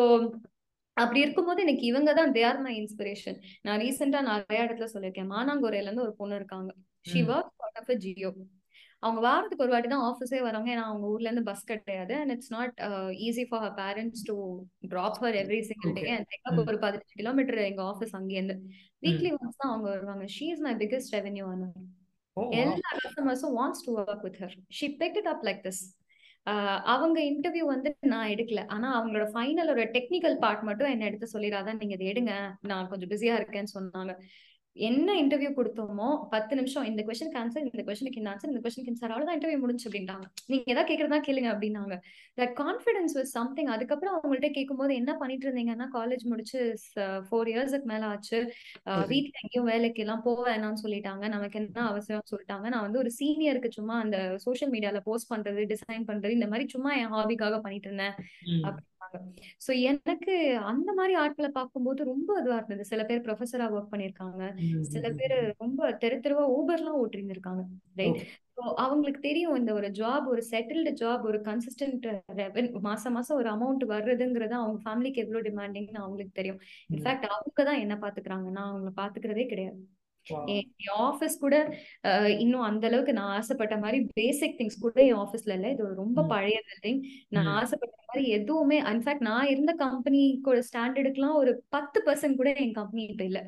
அப்படி 0.98 1.20
இருக்கும்போது 1.26 1.62
எனக்கு 1.66 1.86
இவங்க 1.92 2.10
தான் 2.14 2.34
தே 2.36 2.42
ஆர் 2.50 2.60
மை 2.66 2.74
இன்ஸ்பிரேஷன் 2.82 3.38
நான் 3.66 3.80
ரீசெண்டா 3.84 4.20
நிறைய 4.32 4.66
இடத்துல 4.66 4.90
சொல்லியிருக்கேன். 4.96 5.32
மானாங்கோரையில 5.36 5.90
இருந்து 5.90 6.06
ஒரு 6.08 6.14
பொண்ணு 6.20 6.36
இருக்காங்க. 6.42 6.72
ஷி 7.12 7.22
ஒர்க் 7.36 7.80
ஆஃப் 7.82 7.94
ஜியோ 8.04 8.32
அவங்க 9.06 9.20
வாரத்துக்கு 9.28 9.66
ஒரு 9.66 9.74
வாட்டி 9.74 9.90
தான் 9.94 10.06
ஆஃபீஸே 10.10 10.40
வராங்க. 10.48 10.68
ஏன்னா 10.74 10.86
அவங்க 10.90 11.06
ஊர்ல 11.14 11.28
இருந்து 11.30 11.46
பஸ் 11.50 11.66
கிடையாது. 11.72 12.14
And 12.22 12.34
it's 12.36 12.54
not 12.56 12.76
easy 13.28 13.46
for 13.50 13.64
her 13.66 13.76
parents 13.82 14.24
to 14.30 14.36
drop 14.94 15.20
her 15.24 15.38
every 15.42 15.62
single 15.72 15.96
day. 16.00 16.04
And 16.18 16.62
ஒரு 16.72 16.80
பதினஞ்சு 16.86 17.18
கிலோமீட்டர் 17.22 17.66
எங்க 17.70 17.84
ஆஃபீஸ் 17.92 18.16
அங்கேருந்து 18.20 18.58
வீக்லி 19.08 19.32
ஒன்ஸ் 19.40 19.60
தான் 19.62 19.74
அவங்க 19.74 19.88
வருவாங்க. 19.96 20.28
She 20.38 20.48
is 20.54 20.64
my 20.68 20.76
biggest 20.84 21.16
revenue 21.18 21.46
earner 21.54 21.76
எல்லா 22.62 22.92
கஸ்டமர்ஸும் 23.02 23.58
wants 23.60 23.84
to 23.88 23.92
work 24.00 24.24
with 24.28 24.40
her 24.44 24.56
she 24.78 24.88
picked 25.02 25.20
it 25.22 25.30
up 25.34 25.44
like 25.50 25.62
this 25.68 25.84
அவங்க 26.94 27.18
interview 27.32 27.66
வந்து 27.74 27.90
நான் 28.14 28.32
எடுக்கல. 28.32 28.62
ஆனா 28.76 28.88
அவங்களோட 28.98 29.26
ஃபைனல் 29.36 29.70
ஒரு 29.74 29.84
டெக்னிக்கல் 29.96 30.36
பார்ட் 30.42 30.64
மட்டும் 30.70 30.90
என்ன 30.94 31.06
எடுத்து 31.10 31.28
சொல்லிடாதான் 31.36 31.80
நீங்க 31.82 31.96
இதை 31.98 32.08
எடுங்க. 32.14 32.34
நான் 32.72 32.90
கொஞ்சம் 32.92 33.12
பிஸியா 33.14 33.36
இருக்கேன்னு 33.40 33.74
சொன்னாங்க. 33.78 34.14
என்ன 34.76 35.10
இன்டர்வியூ 35.22 35.50
கொடுத்தோமோ 35.58 36.08
பத்து 36.32 36.54
நிமிஷம் 36.56 36.86
இந்த 36.90 37.02
கொஸ்டின் 37.08 37.36
ஆன்சர் 37.42 37.66
இந்த 37.66 37.84
கொஸ்டினுக்கு 37.88 38.22
இந்த 38.22 38.30
ஆன்சர் 38.32 38.52
இந்த 38.52 38.62
கொஸ்டினுக்கு 38.64 39.02
சார் 39.02 39.12
அவ்வளவுதான் 39.12 39.38
இன்டர்வியூ 39.38 39.60
முடிஞ்சு 39.64 39.86
அப்படின்ட்டாங்க 39.90 40.26
நீங்க 40.52 40.66
எதாவது 40.74 40.90
கேட்கறதா 40.92 41.20
கேளுங்க 41.28 41.50
அப்படின்னாங்க. 41.54 41.96
தட் 42.38 42.54
கான்ஃபிடன்ஸ் 42.62 43.14
வாஸ் 43.18 43.34
சம்திங் 43.38 43.70
அதுக்கப்புறம் 43.76 44.16
அவங்கள்ட்ட 44.18 44.50
கேட்கும்போது 44.52 44.94
என்ன 45.02 45.12
பண்ணிட்டு 45.22 45.48
இருந்தீங்கன்னா 45.48 45.88
காலேஜ் 45.98 46.24
முடிச்சு 46.32 46.60
ஃபோர் 47.28 47.52
இயர்ஸ்க்கு 47.54 47.92
மேல 47.94 48.06
ஆச்சு. 48.14 48.40
வீட்ல 49.12 49.36
எங்கேயும் 49.44 49.70
வேலைக்கு 49.74 50.04
எல்லாம் 50.06 50.24
போக 50.28 50.40
வேணாம்னு 50.50 50.84
சொல்லிட்டாங்க. 50.86 51.28
நமக்கு 51.36 51.60
என்ன 51.64 51.86
அவசியம் 51.92 52.30
சொல்லிட்டாங்க. 52.32 52.68
நான் 52.76 52.86
வந்து 52.88 53.02
ஒரு 53.04 53.12
சீனியருக்கு 53.20 53.72
சும்மா 53.78 53.98
அந்த 54.06 54.18
சோஷியல் 54.48 54.74
மீடியால 54.76 55.02
போஸ்ட் 55.10 55.32
பண்றது 55.34 55.68
டிசைன் 55.74 56.10
பண்றது 56.12 56.38
இந்த 56.40 56.50
மாதிரி 56.54 56.68
சும்மா 56.76 56.94
என் 57.04 57.14
ஹாபிக்காக 57.18 57.60
பண்ணிட்டு 57.68 57.90
இருந்தேன். 57.90 58.16
அப்படின்னாங்க 59.14 59.52
சோ 59.66 59.72
எனக்கு 59.82 60.34
அந்த 60.64 60.90
மாதிரி 60.94 61.14
ஆட்களை 61.16 61.50
பார்க்கும்போது 61.50 62.04
ரொம்ப 62.04 62.30
இதுவா 62.40 62.58
இருந்தது. 62.58 62.86
சில 62.86 63.04
பேர் 63.04 63.26
ப்ரொஃபஸரா 63.26 63.68
ஒர்க் 63.76 63.92
பண்ணிருக்காங்க 63.92 64.42
சில 64.94 65.06
பேர் 65.12 65.36
ரொம்ப 65.58 65.92
தெரு 65.96 66.18
தெருவா 66.20 66.46
ஊபர்லாம் 66.58 67.00
ஓட்டிட்டு 67.02 67.36
இருக்காங்க 67.36 67.64
ரைட் 67.96 68.20
அவங்களுக்கு 68.78 69.22
தெரியும் 69.22 69.56
இந்த 69.56 69.72
ஒரு 69.74 69.88
ஜாப் 69.92 70.26
ஒரு 70.28 70.42
செட்டில்டு 70.52 70.92
ஜாப் 71.00 71.24
ஒரு 71.24 71.40
கன்சிஸ்டன்ட் 71.42 72.06
மாசம் 72.82 73.14
மாசம் 73.14 73.38
ஒரு 73.38 73.50
அமௌண்ட் 73.50 73.84
வர்றதுங்கிறது 73.94 74.56
அவங்க 74.60 74.80
ஃபேமிலிக்கு 74.86 75.24
எவ்வளவு 75.24 75.46
டிமாண்டிங்னு 75.50 76.04
அவங்களுக்கு 76.04 76.34
தெரியும். 76.34 76.60
இன்ஃபேக்ட் 76.90 77.28
அவங்க 77.30 77.64
தான் 77.64 77.82
என்ன 77.86 77.96
பாத்துக்கிறாங்க? 78.02 78.48
நான் 78.50 78.72
அவங்கள 78.72 78.92
பாத்துக்கிறதே 79.02 79.46
கிடையாது. 79.46 79.82
என் 80.48 80.70
ஆஃபீஸ் 81.00 81.36
கூட 81.40 81.56
இன்னும் 82.40 82.62
அந்த 82.62 82.88
அளவுக்கு 82.88 83.14
நான் 83.14 83.36
ஆசைப்பட்ட 83.36 83.78
மாதிரி 83.78 84.08
பேசிக் 84.14 84.56
திங்ஸ் 84.60 84.82
கூட 84.82 85.02
என் 85.04 85.16
ஆஃபீஸ்ல 85.16 85.54
இல்ல 85.54 85.70
இது 85.70 85.96
ரொம்ப. 85.96 86.24
பழைய 86.24 86.62
பில்டிங் 86.68 87.00
நான். 87.30 87.48
ஆசைப்பட்ட 87.56 87.96
மாதிரி 88.08 88.30
எதுவுமே 88.30 88.82
இன்ஃபேக்ட் 88.82 89.20
நான் 89.20 89.48
இருந்த 89.48 89.74
கம்பெனிக்கு 89.74 90.64
ஸ்டாண்டர்டுக்குலாம் 90.68 91.34
ஒரு 91.34 91.64
பத்து 91.70 92.04
பர்சன்ட் 92.06 92.36
கூட 92.36 92.54
என் 92.58 92.72
கம்பெனி 92.72 93.04
இப்ப 93.06 93.24
இல்ல. 93.24 93.40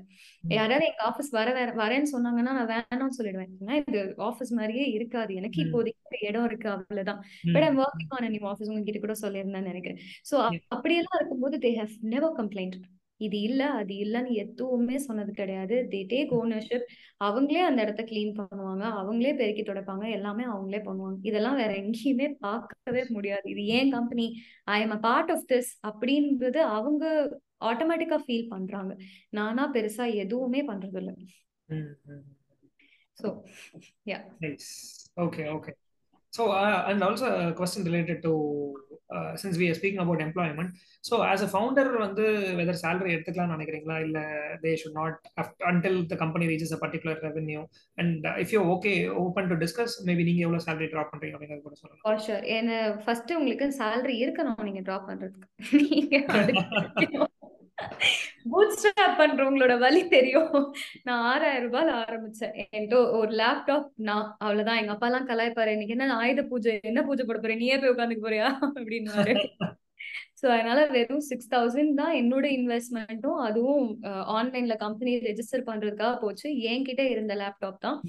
யாராவது 0.49 0.85
எங்க 0.85 1.03
ஆஃபீஸ் 1.05 1.31
வர 1.31 1.51
வர- 1.51 1.75
வரேன்னு 1.75 2.11
சொன்னாங்கன்னா 2.11 2.51
நான் 2.51 2.67
வேணாம்னு 2.67 3.17
சொல்லிடுவேன் 3.17 3.53
ஏன்னா 3.61 3.83
இது 3.83 4.01
ஆஃபீஸ் 4.23 4.51
மாதிரியே 4.51 4.85
இருக்காது 4.89 5.35
எனக்கு. 5.35 5.61
இப்போதைக்கு 5.63 5.93
இடம் 6.21 6.45
இருக்கு 6.45 6.69
அவ்வளவுதான் 6.69 7.21
but. 7.53 7.63
I'm 7.63 7.79
working 7.79 8.13
on 8.17 8.29
new 8.29 8.47
office 8.47 8.67
உங்ககிட்ட 8.67 8.99
கூட 8.99 9.15
சொல்லியிருந்தேன்னு 9.21 9.71
நினைக்கிறேன் 9.71 10.01
Yeah. 10.35 10.61
அப்படியெல்லாம் 10.67 11.15
இருக்கும்போது 11.15 11.57
தே 11.57 11.77
ஹவ் 11.77 11.95
நெவர் 12.09 12.33
கம்ப்ளைண்ட் 12.33 12.75
இது 13.19 13.41
இல்ல 13.41 13.63
அது 13.71 13.93
இல்லன்னு 13.95 14.31
எதுவுமே 14.33 14.97
சொன்னது 14.97 15.31
கிடையாது. 15.31 15.75
தே 15.91 15.99
டேக் 16.03 16.31
ஓனர்ஷிப் 16.33 16.85
அவங்களே 17.19 17.59
அந்த 17.59 17.81
இடத்த 17.81 18.03
க்ளீன் 18.03 18.33
பண்ணுவாங்க. 18.35 18.83
அவங்களே 19.01 19.33
பெருக்கி 19.35 19.63
துடைப்பாங்க. 19.63 20.05
எல்லாமே 20.09 20.43
அவங்களே 20.43 20.81
பண்ணுவாங்க. 20.85 21.19
இதெல்லாம் 21.23 21.55
வேற 21.55 21.73
எங்கேயுமே 21.73 22.27
பார்க்கவே 22.39 23.03
முடியாது. 23.09 23.49
இது 23.49 23.65
ஏன் 23.65 23.91
company 23.91 24.27
I 24.65 24.81
am 24.81 24.91
a 24.91 24.99
part 24.99 25.31
of 25.31 25.47
this 25.53 25.71
அப்படின்றது 25.83 26.61
அவங்க 26.75 27.03
ஆட்டோமேட்டிக்கா 27.61 28.19
ஃபீல் 28.25 28.47
பண்றாங்க. 28.49 28.93
நானா 29.29 29.71
பெருசா 29.73 30.13
எதுவுமே 30.15 30.61
பண்றது 30.63 30.99
இல்ல. 31.03 31.11
So 33.17 33.27
yeah. 34.05 34.19
Okay, 35.17 35.47
okay. 35.47 35.73
So, 36.35 36.43
uh, 36.53 36.89
and 36.89 37.01
also 37.03 37.25
a 37.41 37.53
question 37.53 37.83
related 37.83 38.17
to 38.23 38.31
uh, 39.15 39.33
since 39.33 39.55
we 39.61 39.65
are 39.69 39.73
speaking 39.73 40.01
about 40.03 40.19
employment. 40.19 40.69
So, 40.99 41.15
as 41.33 41.41
a 41.43 41.47
founder, 41.47 41.85
வந்து 41.99 42.25
whether 42.57 42.75
salary 42.83 43.11
எடுத்துக்கலாம்னு 43.15 43.53
நினைக்கிறீங்களா 43.55 43.97
இல்ல 44.03 44.19
they 44.63 44.73
should 44.81 44.95
not 44.95 45.13
af- 45.41 45.55
until 45.71 45.95
the 46.11 46.17
company 46.23 46.47
reaches 46.51 46.73
a 46.73 46.79
particular 46.85 47.15
revenue. 47.21 47.63
And 47.95 48.25
uh, 48.25 48.35
if 48.43 48.51
you're 48.51 48.69
okay, 48.75 49.07
open 49.25 49.47
to 49.47 49.55
discuss, 49.55 49.93
maybe 50.07 50.23
நீங்க 50.23 50.41
எவ்வளவு 50.47 50.65
salary 50.67 50.89
drop 50.93 51.09
பண்றீங்க 51.11 51.37
அப்படிங்கறது 51.37 51.65
கூட 51.67 51.75
சொல்லலாம். 51.75 52.03
For 52.03 52.17
sure. 52.25 52.43
என்ன 52.57 52.91
ஃபர்ஸ்ட் 53.05 53.33
உங்களுக்கு 53.33 53.67
salary 53.79 54.17
இருக்கணும் 54.25 54.63
நீங்க 54.63 54.81
drop 54.81 55.03
பண்றதுக்கு 55.09 55.49
நீங்க 58.51 59.05
பண்றவங்களோட 59.19 59.73
வழி 59.83 60.01
தெரியும். 60.15 60.51
நான் 61.07 61.23
ஆறாயிரம் 61.31 61.65
ரூபாய்ல 61.67 61.95
ஆரம்பிச்சேன். 62.03 62.53
என்கிட்ட 62.63 62.97
ஒரு 63.19 63.31
லேப்டாப் 63.41 63.87
நான் 64.09 64.27
அவ்வளவுதான். 64.43 64.79
எங்க 64.81 64.93
அப்பா 64.95 65.07
எல்லாம் 65.09 65.29
கலாய்ப்பாரு 65.31 65.73
இன்னைக்கு 65.75 65.95
என்ன 65.97 66.17
ஆயுத 66.23 66.43
பூஜை 66.51 66.73
என்ன 66.91 67.03
பூஜை 67.09 67.25
போட 67.25 67.39
போறேன்? 67.39 67.61
நீயே 67.63 67.77
போய் 67.79 67.93
உட்காந்துக்க 67.95 68.23
போறியா? 68.27 68.49
அப்படின்னு 68.79 69.11
சோ 70.39 70.45
அதனால 70.53 70.79
வெறும் 70.95 71.25
சிக்ஸ் 71.27 71.51
தௌசண்ட் 71.53 71.93
தான் 71.99 72.15
என்னோட 72.21 72.45
இன்வெஸ்ட்மெண்ட்டும் 72.57 73.39
அதுவும் 73.47 73.85
ஆன்லைன்ல 74.37 74.75
கம்பெனி 74.83 75.11
ரெஜிஸ்டர் 75.27 75.67
பண்றதுக்காக 75.69 76.15
போச்சு. 76.23 76.47
என்கிட்ட 76.71 77.03
இருந்த 77.13 77.35
லேப்டாப் 77.41 77.83
தான். 77.85 77.99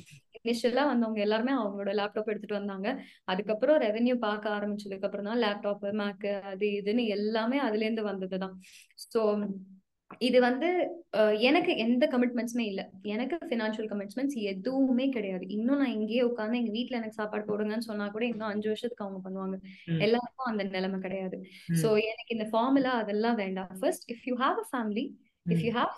இனிஷியலா 0.47 0.85
வந்தவங்க 0.87 1.21
எல்லாருமே 1.21 1.53
அவங்களோட 1.57 1.93
லேப்டாப் 2.01 2.33
எடுத்துட்டு 2.33 2.61
வந்தாங்க. 2.61 2.89
அதுக்கப்புறம் 3.27 3.79
ரெவென்யூ 3.83 4.17
பார்க்க 4.21 4.57
ஆரம்பிச்சதுக்கு 4.57 5.09
அப்புறம் 5.09 5.31
தான் 5.31 5.43
லேப்டாப் 5.45 5.87
மேக்கு 6.01 6.33
அது 6.53 6.69
இதுன்னு 6.81 7.05
எல்லாமே 7.17 7.61
அதுல 7.61 7.87
இருந்து 7.87 8.11
வந்ததுதான் 8.11 8.55
ஸோ 9.07 9.23
இது 10.21 10.39
வந்து 10.41 10.69
எனக்கு 11.47 11.73
எந்த 11.85 12.05
கமிட்மெண்ட்ஸுமே 12.13 12.65
இல்ல. 12.65 12.83
எனக்கு 13.05 13.37
ஃபினான்ஷியல் 13.49 13.89
கமிட்மெண்ட்ஸ் 13.91 14.37
எதுவுமே 14.51 15.07
கிடையாது. 15.11 15.45
இன்னும் 15.49 15.81
நான் 15.81 15.95
இங்கேயே 15.97 16.23
உட்காந்து 16.23 16.61
எங்க 16.61 16.73
வீட்ல 16.77 16.99
எனக்கு 17.01 17.19
சாப்பாடு 17.19 17.45
போடுங்கன்னு 17.49 17.89
சொன்னா 17.89 18.07
கூட 18.09 18.25
இன்னும் 18.25 18.51
அஞ்சு 18.51 18.69
வருஷத்துக்கு 18.69 19.05
அவங்க 19.07 19.21
பண்ணுவாங்க. 19.25 19.57
எல்லாருக்கும் 20.01 20.51
அந்த 20.51 20.65
நிலைமை 20.69 21.01
கிடையாது. 21.01 21.39
சோ 21.81 21.89
எனக்கு 22.05 22.37
இந்த 22.37 22.47
ஃபார்முலா 22.53 22.93
அதெல்லாம் 23.03 23.41
வேண்டாம். 23.43 23.73
First 23.81 24.07
if 24.15 24.25
you 24.31 24.37
have 24.45 24.61
a 24.65 24.69
family 24.71 25.05
if 25.47 25.65
you 25.67 25.73
have 25.73 25.97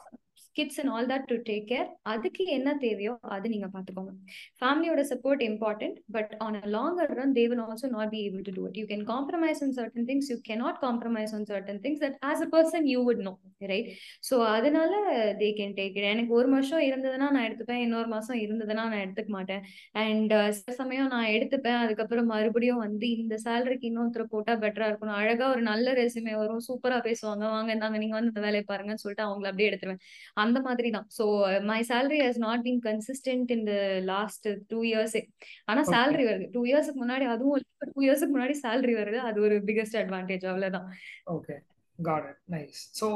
kids 0.59 0.80
and 0.82 0.92
all 0.96 1.11
that 1.12 1.26
to 1.32 1.38
take 1.50 1.66
care 1.72 1.88
அதுக்கு 2.14 2.44
என்ன 2.56 2.76
தேவையோ 2.84 3.14
அது 3.36 3.46
நீங்க 3.54 3.68
பாத்துக்கோங்க. 3.76 4.12
ஃபேமிலியோட 4.61 5.04
support 5.12 5.44
important 5.50 5.98
but 6.16 6.32
on 6.46 6.59
a 6.62 6.64
longer 6.76 7.14
run 7.20 7.34
they 7.38 7.46
will 7.52 7.64
also 7.66 7.90
not 7.96 8.12
be 8.14 8.22
able 8.26 8.44
to 8.48 8.54
do 8.59 8.64
it 8.70 8.78
you 8.82 8.86
can 8.92 9.04
compromise 9.12 9.62
on 9.66 9.74
certain 9.78 10.09
things 10.11 10.30
you 10.32 10.38
cannot 10.50 10.80
compromise 10.86 11.34
on 11.38 11.48
certain 11.52 11.82
things 11.86 12.02
that 12.04 12.18
as 12.30 12.44
a 12.46 12.50
person 12.56 12.88
you 12.94 13.00
would 13.09 13.24
know 13.28 13.34
right 13.72 13.88
so 14.28 14.34
அதனால 14.56 14.92
they 15.40 15.50
can 15.59 15.76
take 15.78 15.96
it 15.98 16.09
எனக்கு 16.12 16.32
ஒரு 16.40 16.48
வருஷம் 16.54 16.84
இருந்ததுன்னா 16.88 17.28
நான் 17.34 17.46
எடுத்துப்பேன் 17.48 17.82
இன்னொரு 17.84 18.09
மாசம் 18.14 18.38
இருந்ததுன்னா 18.44 18.84
நான் 18.90 19.02
எடுத்துக்க 19.04 19.30
மாட்டேன். 19.36 19.62
அண்ட் 20.02 20.32
uh, 20.32 20.48
சில 20.59 20.72
சமயம் 20.80 21.11
நான் 21.14 21.30
எடுத்துப்பேன் 21.36 21.78
அதுக்கப்புறம் 21.82 22.28
மறுபடியும் 22.32 22.82
வந்து 22.84 23.06
இந்த 23.22 23.34
சேலரிக்கு 23.44 23.88
இன்னொருத்தர் 23.90 24.32
போட்டா 24.34 24.52
பெட்டரா 24.62 24.88
இருக்கணும் 24.90 25.18
அழகா 25.20 25.46
ஒரு 25.54 25.62
நல்ல 25.70 25.94
ரெசுமே 26.00 26.34
வரும் 26.40 26.62
சூப்பரா 26.68 26.98
பேசுவாங்க. 27.09 27.44
வாங்க 27.54 27.70
இருந்தாங்க 27.72 27.98
நீங்க 28.02 28.16
வந்து 28.18 28.32
இந்த 28.32 28.42
வேலையை 28.46 28.64
பாருங்கன்னு 28.70 29.02
சொல்லிட்டு 29.04 29.26
அவங்கள 29.26 29.48
அப்படியே 29.50 29.68
எடுத்துருவேன். 29.70 30.02
அந்த 30.49 30.61
மாதிரி 30.68 30.90
தான். 30.96 31.07
So 31.18 31.24
my 31.70 31.80
salary 31.90 32.20
has 32.26 32.42
not 32.46 32.64
been 32.66 32.82
consistent 32.88 33.53
in 33.57 33.64
the 33.70 33.76
last 34.12 34.49
two 34.72 34.80
இயர்ஸே 34.90 35.22
ஆனா. 35.70 35.82
சேலரி 35.94 36.26
வருது. 36.30 36.49
டூ 36.57 36.62
இயர்ஸ்க்கு 36.70 37.03
முன்னாடி 37.05 37.26
அதுவும் 37.36 37.64
டூ 37.94 38.03
இயர்ஸ்க்கு 38.09 38.34
முன்னாடி 38.36 38.57
சேலரி 38.64 38.96
வருது. 39.01 39.20
அது 39.30 39.40
ஒரு 39.49 39.59
பிகெஸ்ட் 39.70 39.99
அட்வான்டேஜ் 40.03 40.46
அவ்வளவுதான். 40.53 40.90
Okay 41.36 41.57
got 41.99 42.28
it 42.32 42.42
nice 42.57 42.82
so 43.01 43.09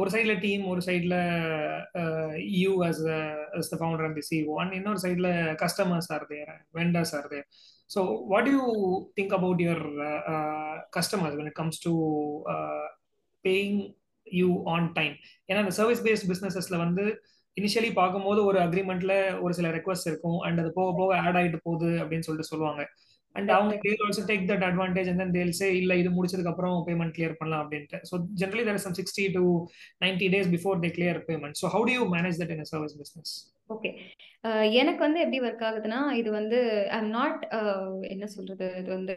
ஒரு 0.00 0.10
சைடில் 0.14 0.40
டீம் 0.44 0.64
ஒரு 0.72 0.80
சைடில் 0.86 1.14
you 2.62 2.72
as 2.88 3.00
as 3.58 3.70
the 3.72 3.76
founder 3.80 4.06
and 4.06 4.18
the 4.20 4.24
CEO 4.30 4.54
and 4.62 4.74
இன்னொரு 4.78 5.00
சைடில் 5.04 5.30
customers 5.62 6.08
are 6.16 6.26
there 6.32 6.50
vendors 6.78 7.12
are 7.18 7.28
there 7.32 7.46
so 7.94 8.00
what 8.32 8.50
you 8.54 8.62
think 9.18 9.34
about 9.38 9.62
your 9.66 9.84
customers 10.96 11.38
when 11.38 11.48
it 11.52 11.56
comes 11.60 11.78
to 11.86 11.92
uh, 12.54 12.86
you 14.40 14.62
on 14.74 14.92
time 14.92 15.14
ஏன்னா 15.48 15.62
இந்த 15.64 15.74
service 15.80 16.04
paste 16.06 16.28
பிஸ்னஸஸ்ல 16.32 16.76
வந்து 16.84 17.04
initially 17.56 17.90
பார்க்கும்போது 17.92 18.44
ஒரு 18.44 18.58
அக்ரிமெண்ட்ல 18.58 19.40
ஒரு 19.40 19.52
சில 19.54 19.68
request 19.76 20.08
இருக்கும். 20.10 20.38
அண்ட் 20.38 20.58
அது 20.62 20.70
போக 20.72 20.90
போக 20.98 21.20
ஆட் 21.26 21.38
ஆயிட்டு 21.40 21.60
போகுது 21.62 21.90
அப்படின்னு 22.02 22.26
சொல்லிட்டு 22.28 22.50
சொல்லுவாங்க. 22.52 22.82
அண்ட் 23.34 23.50
அவங்க 23.50 23.74
they'll 23.84 24.02
also 24.06 24.22
take 24.30 24.44
that 24.50 24.64
advantage 24.68 25.08
and 25.12 25.20
then 25.22 25.34
they'll 25.38 25.52
say 25.60 25.66
இல்ல 25.80 25.96
இது 25.96 26.10
முடிச்சதுக்கு 26.16 26.52
அப்புறம் 26.52 26.76
பேமெண்ட் 26.86 27.14
கிளியர் 27.16 27.38
பண்ணலாம் 27.40 27.62
அப்படின்ட்டு. 27.64 27.98
So 28.10 28.14
generally 28.42 28.64
there 28.68 28.84
some 28.86 28.96
sixty 29.00 29.26
to 29.36 29.42
ninety 30.04 30.28
days 30.34 30.50
before 30.56 30.78
they 30.84 30.90
clear 30.98 31.20
payment 31.28 31.58
so 31.62 31.68
how 31.74 31.84
do 31.90 31.94
you 31.98 32.04
manage 32.16 32.38
that 32.42 32.54
in 32.56 32.64
service 32.72 32.96
business 33.02 33.34
okay 33.68 33.90
எனக்கு 34.80 35.00
வந்து 35.04 35.22
எப்படி 35.22 35.38
work 35.46 35.64
ஆகுதுன்னா 35.68 36.00
இது 36.18 36.30
வந்து 36.30 36.58
ஐம் 36.98 37.08
நாட் 37.16 37.40
என்ன 38.14 38.26
சொல்றது 38.34 38.66
இது 38.80 38.90
வந்து 38.98 39.16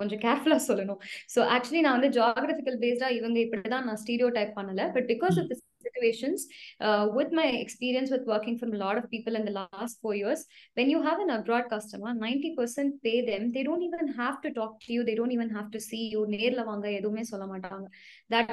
கொஞ்சம் 0.00 0.22
கேர்ஃபுல்லா 0.24 0.58
சொல்லணும் 0.68 1.00
ஸோ 1.34 1.40
ஆக்சுவலி 1.54 1.82
நான் 1.86 1.98
வந்து 1.98 2.12
ஜாகிரபிக்கல் 2.18 2.82
பேஸ்டா 2.84 3.10
இவங்க 3.20 3.40
இப்படிதான் 3.44 3.88
நான் 3.90 4.02
ஸ்டீரியோ 4.04 4.28
டைப் 4.38 4.58
பண்ணல 4.58 4.84
but 4.96 5.08
because 5.14 5.38
of 5.42 5.64
situations 5.88 6.40
uh, 6.80 7.08
with 7.16 7.30
my 7.32 7.46
experience 7.64 8.10
with 8.10 8.24
working 8.26 8.58
from 8.58 8.72
a 8.72 8.76
lot 8.76 8.96
of 8.98 9.04
people 9.10 9.36
in 9.36 9.44
the 9.44 9.54
last 9.58 10.00
four 10.02 10.14
years 10.14 10.40
when 10.76 10.90
you 10.92 11.00
have 11.02 11.20
an 11.20 11.30
abroad 11.30 11.64
customer 11.70 12.12
90% 12.12 13.02
pay 13.04 13.18
them 13.30 13.52
they 13.52 13.62
don't 13.62 13.82
even 13.82 14.08
have 14.20 14.40
to 14.40 14.50
talk 14.52 14.72
to 14.80 14.92
you 14.92 15.04
they 15.04 15.14
don't 15.14 15.32
even 15.32 15.50
have 15.50 15.70
to 15.70 15.80
see 15.80 16.04
you 16.14 16.22
நேர்ல 16.34 16.64
வாங்க 16.64 16.86
எதுவுமே 16.92 17.22
சொல்ல 17.32 17.46
மாட்டாங்க 17.46 17.86
that 18.30 18.50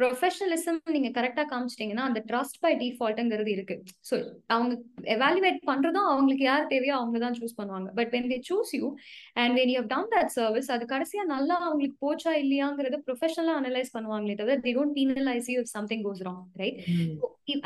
professionalism 0.00 0.78
நீங்க 0.96 1.10
கரெக்டா 1.18 1.44
காமிச்சிட்டீங்கன்னா 1.52 2.04
அந்த 2.08 2.20
trust 2.30 2.58
by 2.64 2.72
டிஃபால்ட்ங்கிறது 2.82 3.50
இருக்கு. 3.56 3.76
So 4.08 4.16
அவங்க 4.54 4.72
எவாலுவேட் 5.16 5.60
பண்றதும் 5.70 6.08
அவங்களுக்கு 6.12 6.44
யார் 6.50 6.70
தேவையோ 6.74 6.94
அவங்க 7.00 7.18
தான் 7.24 7.38
சூஸ் 7.38 7.58
பண்ணுவாங்க. 7.60 7.88
But 7.98 8.12
when 8.16 8.28
they 8.34 8.38
choose 8.50 8.72
you 8.78 8.88
and 9.44 9.54
when 9.60 9.72
you 9.74 9.82
done 9.94 10.10
that 10.16 10.32
service 10.38 10.70
அது 10.76 10.86
கடைசியா 10.94 11.24
நல்லா 11.34 11.56
அவங்களுக்கு 11.68 11.98
போச்சா 12.06 12.34
இல்லையாங்கிறத 12.42 13.00
ப்ரொஃபஷனலா 13.08 13.56
அனலைஸ் 13.62 13.94
பண்ணுவாங்களே 13.96 14.38
தவிர 14.42 14.58
they 14.68 14.74
don't 14.78 14.96
penalise 15.00 15.50
you 15.54 15.58
if 15.64 15.74
something 15.78 16.04
goes 16.08 16.22
wrong 16.28 16.44
right 16.62 16.78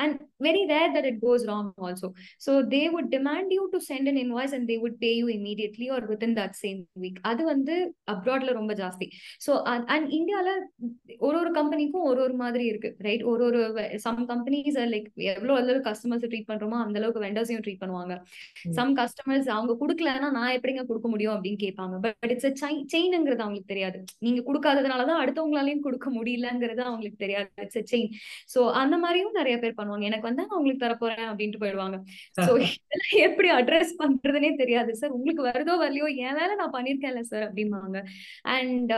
and 0.03 0.13
very 0.47 0.61
rare 0.71 0.91
that 0.95 1.07
it 1.09 1.17
goes 1.25 1.43
wrong 1.47 1.69
also. 1.87 2.09
So 2.45 2.51
they 2.75 2.83
would 2.95 3.09
demand 3.15 3.49
you 3.57 3.65
to 3.73 3.79
send 3.87 4.07
an 4.11 4.17
invoice 4.23 4.53
and 4.57 4.65
they 4.71 4.77
would 4.83 4.97
pay 5.05 5.13
you 5.21 5.29
immediately 5.37 5.87
or 5.95 5.99
within 6.11 6.33
that 6.41 6.53
same 6.61 6.81
week. 7.05 7.17
அது 7.31 7.43
வந்து 7.51 7.75
அப்ராட்ல 8.15 8.53
ரொம்ப 8.59 8.73
ஜாஸ்தி. 8.83 9.07
So 9.47 9.53
and 9.95 10.09
இந்தியால 10.19 10.49
ஒரு 11.27 11.37
ஒரு 11.43 11.51
கம்பெனிக்கும் 11.59 12.07
ஒரு 12.11 12.22
ஒரு 12.27 12.35
மாதிரி 12.43 12.65
இருக்கு 12.71 12.91
ரைட் 13.07 13.25
ஒரு 13.33 13.45
ஒரு 13.51 13.61
சம் 14.05 14.21
கம்பெனிஸ் 14.31 14.79
லைக் 14.95 15.09
எவ்வளவு 15.33 15.59
அளவு 15.61 15.79
கஸ்டமர்ஸ் 15.89 16.27
ட்ரீட் 16.33 16.49
பண்றோமோ 16.51 16.79
அந்த 16.85 16.97
அளவுக்கு 17.01 17.25
வெண்டர்ஸையும் 17.27 17.63
ட்ரீட் 17.67 17.83
பண்ணுவாங்க. 17.83 18.15
சம் 18.79 18.93
கஸ்டமர்ஸ் 19.01 19.49
அவங்க 19.57 19.77
கொடுக்கலன்னா 19.83 20.31
நான் 20.39 20.55
எப்படிங்க 20.59 20.85
கொடுக்க 20.91 21.09
முடியும் 21.15 21.35
அப்படின்னு 21.37 21.61
கேட்பாங்க. 21.65 21.97
பட் 22.07 22.33
இட்ஸ் 22.35 22.49
செயின்ங்கிறது 22.95 23.45
அவங்களுக்கு 23.45 23.73
தெரியாது. 23.75 23.99
நீங்க 24.27 24.41
கொடுக்காததுனாலதான் 24.49 25.21
அடுத்தவங்களாலையும் 25.23 25.85
கொடுக்க 25.89 26.11
முடியலங்கிறது 26.19 26.83
அவங்களுக்கு 26.89 27.23
தெரியாது. 27.25 27.49
இட்ஸ் 27.65 27.91
செயின் 27.93 28.11
ஸோ 28.55 28.61
அந்த 28.83 28.95
மாதிரியும் 29.05 29.39
நிறைய 29.41 29.57
பேர் 29.65 29.79
பண்ணுவாங்க. 29.81 30.07
எனக்கு 30.11 30.29
வந்து 30.31 30.43
நான் 30.47 30.59
உங்களுக்கு 30.59 30.85
தரப்போறேன் 30.87 31.29
அப்படின்ட்டு 31.31 31.63
போயிடுவாங்க. 31.65 31.99
ஸோ 32.47 32.51
இதெல்லாம் 32.69 33.17
எப்படி 33.29 33.49
அட்ரஸ் 33.59 33.95
பண்றதுனே 34.03 34.51
தெரியாது. 34.63 34.91
சார் 35.01 35.17
உங்களுக்கு 35.19 35.43
வருதோ 35.51 35.75
வரலையோ 35.85 36.09
என் 36.27 36.39
வேலை 36.41 36.55
நான் 36.61 36.75
பண்ணிருக்கேன்ல 36.77 37.23
சார் 37.33 37.45
அப்படிம்பாங்க. 37.49 37.99
And 38.57 38.93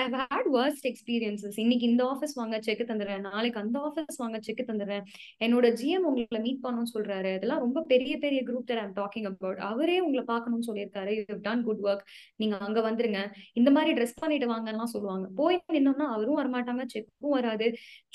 I 0.00 0.04
had 0.16 0.50
worst 0.58 0.86
experiences 0.92 1.58
இன்னைக்கு 1.64 1.86
இந்த 1.92 2.02
ஆஃபீஸ் 2.12 2.36
வாங்க 2.40 2.55
செக் 2.66 2.82
தந்துடுறேன். 2.90 3.24
நாளைக்கு 3.28 3.60
அந்த 3.62 3.76
ஆஃபீஸ் 3.88 4.20
வாங்க 4.22 4.38
செக் 4.46 4.62
தந்துடுறேன். 4.70 5.04
என்னோட 5.46 5.66
ஜிஎம் 5.80 6.06
உங்களை 6.10 6.40
மீட் 6.46 6.62
பண்ணணும்னு 6.64 6.92
சொல்றாரு. 6.94 7.32
இதெல்லாம் 7.38 7.62
ரொம்ப 7.64 7.82
பெரிய 7.92 8.14
பெரிய 8.24 8.40
group 8.48 8.68
there 8.70 8.80
I'm 8.82 8.94
talking 9.00 9.28
about 9.30 9.60
அவரே 9.70 9.96
உங்களை 10.06 10.24
பார்க்கணும்னு 10.32 10.68
சொல்லியிருக்காரு. 10.68 11.14
யூ 11.18 11.36
டன் 11.48 11.64
குட் 11.68 11.82
ஒர்க் 11.88 12.04
நீங்க 12.42 12.56
அங்க 12.66 12.80
வந்துருங்க. 12.88 13.20
இந்த 13.60 13.70
மாதிரி 13.76 13.92
ட்ரெஸ் 13.98 14.20
பண்ணிட்டு 14.22 14.48
வாங்கலாம் 14.54 14.92
சொல்லுவாங்க. 14.94 15.26
போய் 15.40 15.60
நின்னோம்னா 15.76 16.08
அவரும் 16.16 16.40
வரமாட்டாங்க 16.40 16.86
செக்கும் 16.94 17.36
வராது. 17.38 17.66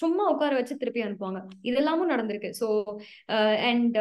சும்மா 0.01 0.23
உட்கார 0.33 0.53
வச்சு 0.59 0.79
திருப்பி 0.81 1.03
அனுப்புவாங்க. 1.07 1.41
இதெல்லாமும் 1.69 2.11
நடந்திருக்கு. 2.13 2.51
So 2.61 2.67
and 3.71 3.97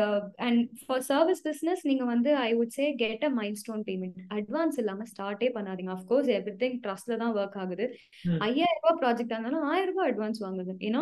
and 0.46 0.62
for 0.84 1.04
service 1.10 1.42
business 1.48 1.82
நீங்க 1.90 2.04
வந்து 2.12 2.30
I 2.46 2.50
would 2.58 2.74
say 2.78 2.86
get 3.02 3.24
a 3.28 3.30
milestone 3.62 3.82
payment 3.88 4.18
advance 4.38 4.78
இல்லாம 4.82 5.06
ஸ்டார்ட்டே 5.12 5.48
பண்ணாதீங்க. 5.56 5.92
அஃப்கோர்ஸ் 5.96 6.30
எவ்ரி 6.36 6.54
திங் 6.62 6.76
ட்ரஸ்ட்ல 6.84 7.16
தான் 7.22 7.34
ஒர்க் 7.40 7.58
ஆகுது. 7.62 7.86
ஐயாயிரம் 8.46 8.80
ரூபாய் 8.82 8.98
ப்ராஜெக்ட் 9.02 9.32
இருந்தாலும் 9.34 9.64
ஆயிரம் 9.72 9.90
ரூபாய் 9.90 10.10
அட்வான்ஸ் 10.10 10.29
வாங்குது. 10.44 10.72
ஏன்னா 10.88 11.00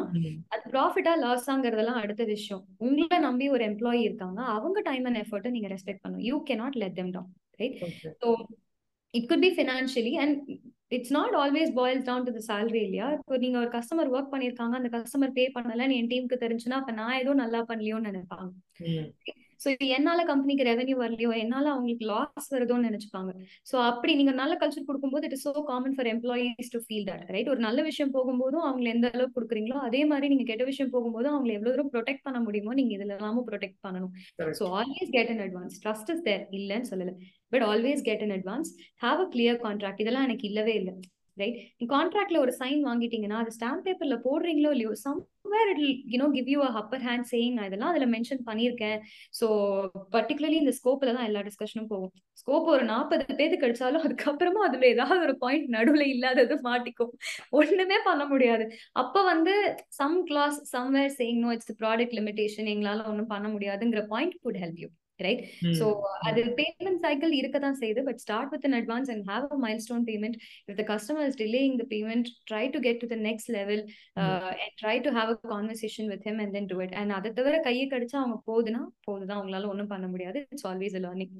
அது 0.54 0.62
ப்ராஃபிட்டா 0.74 1.12
லாஸ் 1.24 1.46
ஆங்கிறதெல்லாம் 1.54 2.00
அடுத்த 2.02 2.24
விஷயம். 2.34 2.62
உங்களை 2.86 3.18
நம்பி 3.26 3.48
ஒரு 3.56 3.64
எம்ப்ளாயி 3.70 4.02
இருக்காங்க 4.08 4.40
அவங்க 4.56 4.80
டைம் 4.88 5.06
அண்ட் 5.10 5.20
எஃபர்ட்டை 5.24 5.52
நீங்க 5.56 5.70
ரெஸ்பெக்ட் 5.74 6.02
பண்ணணும். 6.04 6.26
You 6.30 6.38
cannot 6.50 6.78
let 6.84 6.98
them 7.00 7.12
down 7.16 7.30
right 7.62 7.78
so 8.24 8.30
it 9.14 9.28
could 9.32 9.44
be 9.46 9.52
financially 9.58 10.14
and 10.24 10.38
it's 10.96 11.14
not 11.18 11.34
always 11.42 11.70
boils 11.78 12.06
down 12.08 12.26
to 12.26 12.32
the 12.36 12.40
salary 12.50 12.82
இல்லையா? 12.86 13.06
இப்போ 13.18 13.36
நீங்க 13.44 13.56
ஒரு 13.62 13.70
கஸ்டமர் 13.76 14.12
ஒர்க் 14.14 14.32
பண்ணிருக்காங்க 14.34 14.74
அந்த 14.80 14.90
கஸ்டமர் 14.96 15.34
பே 15.38 15.44
பண்ணலன்னு 15.56 15.96
என் 16.00 16.10
டீமுக்கு 16.12 16.42
தெரிஞ்சுன்னா 16.44 16.78
அப்ப 16.80 16.92
நான் 17.00 17.18
ஏதோ 17.22 17.34
நல்லா 17.42 17.60
பண்ணலையோன்னு 17.70 18.10
நினைப்பாங்க. 18.10 18.50
ஸோ 19.60 19.66
இது 19.74 19.86
என்னால 19.96 20.24
கம்பெனிக்கு 20.28 20.64
ரெவன்யூ 20.68 20.96
வரலையோ 21.00 21.30
என்னால 21.42 21.66
அவங்களுக்கு 21.72 22.06
லாஸ் 22.10 22.48
வருதோன்னு 22.54 22.88
நினைச்சுப்பாங்க. 22.90 23.30
ஸோ 23.70 23.76
அப்படி 23.88 24.12
நீங்க 24.20 24.34
நல்ல 24.40 24.54
கல்ச்சர் 24.60 24.88
கொடுக்கும்போது 24.88 25.26
it 25.28 25.36
is 25.36 25.46
so 25.48 25.52
common 25.70 25.96
for 25.96 26.10
employees 26.12 26.72
to 26.74 26.80
feel 26.84 27.06
that 27.10 27.24
right 27.34 27.50
ஒரு 27.54 27.62
நல்ல 27.66 27.82
விஷயம் 27.88 28.14
போகும்போதும் 28.16 28.64
அவங்க 28.64 28.88
எந்த 28.94 29.08
அளவுக்கு 29.12 29.36
கொடுக்குறீங்களோ 29.38 29.78
அதே 29.88 30.02
மாதிரி 30.12 30.30
நீங்க 30.32 30.46
கெட்ட 30.50 30.66
விஷயம் 30.70 30.92
போகும்போது 30.94 31.28
அவங்க 31.32 31.52
எவ்வளவு 31.56 31.74
தூரம் 31.74 31.92
ப்ரொடெக்ட் 31.94 32.24
பண்ண 32.26 32.40
முடியுமோ 32.46 32.74
நீங்க 32.80 32.94
இதுல 32.98 33.16
எல்லாமும் 33.18 33.48
ப்ரொடெக்ட் 33.50 33.80
பண்ணணும். 33.86 34.14
So 34.60 34.66
always 34.80 35.12
get 35.16 35.32
an 35.34 35.44
advance 35.46 35.76
trust 35.84 36.12
is 36.14 36.24
there 36.28 36.44
இல்லைன்னு 36.58 36.90
சொல்லல. 36.92 37.14
But 37.52 37.66
always 37.68 38.02
get 38.08 38.24
an 38.26 38.34
advance 38.38 38.70
have 39.02 39.20
a 39.20 39.28
clear 39.34 39.60
contract 39.64 40.02
இதெல்லாம் 40.04 40.26
எனக்கு 40.28 40.46
இல்லவே 40.50 40.74
இல்லை 40.80 40.94
ரைட் 41.36 41.58
நீ 41.78 41.84
கான்ட்ராக்ட்ல 41.92 42.38
ஒரு 42.44 42.52
சைன் 42.60 42.80
வாங்கிட்டீங்கன்னா 42.86 43.40
அது 43.42 43.50
ஸ்டாம்ப் 43.56 43.84
பேப்பர்ல 43.86 44.16
போடுறீங்களோ 44.24 44.70
இல்லையோ 44.74 44.92
somewhere 45.48 45.70
it 45.72 46.00
you know 46.12 46.26
give 46.34 46.48
you 46.52 46.60
upper 46.80 47.02
hand 47.06 47.26
saying 47.30 47.54
நான் 47.56 47.68
இதெல்லாம் 47.68 47.92
அதுல 47.92 48.06
மென்ஷன் 48.14 48.42
பண்ணியிருக்கேன். 48.48 48.98
ஸோ 49.38 49.46
பர்டிகுலர்லி 50.14 50.58
இந்த 50.62 50.72
ஸ்கோப்ல 50.78 51.14
தான் 51.16 51.28
எல்லா 51.28 51.40
டிஸ்கஷனும் 51.48 51.88
போகும். 51.92 52.12
ஸ்கோப் 52.40 52.68
ஒரு 52.74 52.84
நாற்பது 52.90 53.24
பேருக்கு 53.40 53.62
கிடைச்சாலும் 53.64 54.04
அதுக்கப்புறமா 54.06 54.60
அதுல 54.68 54.86
ஏதாவது 54.94 55.20
ஒரு 55.26 55.34
பாயிண்ட் 55.44 55.68
நடுவுல 55.76 56.04
இல்லாதது 56.14 56.56
மாட்டிக்கும். 56.68 57.12
ஒண்ணுமே 57.60 57.98
பண்ண 58.08 58.24
முடியாது. 58.32 58.66
அப்ப 59.02 59.22
வந்து 59.32 59.54
some 60.00 60.18
clause 60.30 60.58
somewhere 60.74 61.12
saying 61.18 61.42
no 61.46 61.52
it's 61.56 61.74
product 61.82 62.16
limitation 62.20 62.70
எங்களால 62.74 63.06
ஒன்றும் 63.12 63.32
பண்ண 63.34 63.48
முடியாதுங்கிற 63.56 64.02
point 64.14 64.36
could 64.44 64.60
help 64.64 64.80
you 64.84 64.90
right 65.20 65.40
so 65.78 65.86
அது 66.28 66.40
பேமெண்ட் 66.58 67.00
சைக்கிள் 67.04 67.32
இருக்க 67.38 67.58
தான் 67.58 67.78
செய்யுது 67.80 68.02
but 68.08 68.20
start 68.24 68.50
with 68.52 68.66
an 68.68 68.76
advance 68.78 69.10
and 69.14 69.24
have 69.30 69.46
a 69.48 69.58
milestone 69.84 70.04
payment 70.08 70.36
if 70.68 70.78
the 70.80 70.84
customer 70.90 71.26
is 71.28 71.38
delaying 71.40 71.76
the 71.80 71.86
payment 71.92 72.28
try 72.50 72.64
to 72.74 72.80
get 72.86 73.00
to 73.02 73.08
the 73.08 73.18
next 73.26 73.50
level 73.56 73.82
and 74.58 74.76
try 74.82 74.96
to 75.06 75.12
have 75.18 75.30
a 75.34 75.38
conversation 75.52 76.10
with 76.12 76.26
him 76.28 76.40
and 76.44 76.54
then 76.56 76.70
do 76.72 76.78
it 76.84 76.94
and 77.00 77.14
அதை 77.18 77.32
தவிர 77.38 77.56
கையை 77.60 77.86
கடிச்சா 77.88 78.18
அவங்க 78.22 78.38
போகுதுன்னா 78.48 78.82
போகுதுதான். 79.06 79.38
அவங்களால 79.38 79.70
ஒன்றும் 79.72 79.92
பண்ண 79.92 80.06
முடியாது. 80.08 80.38
இட்ஸ் 80.52 80.66
ஆல்வேஸ் 80.66 80.96
லேர்னிங் 80.98 81.34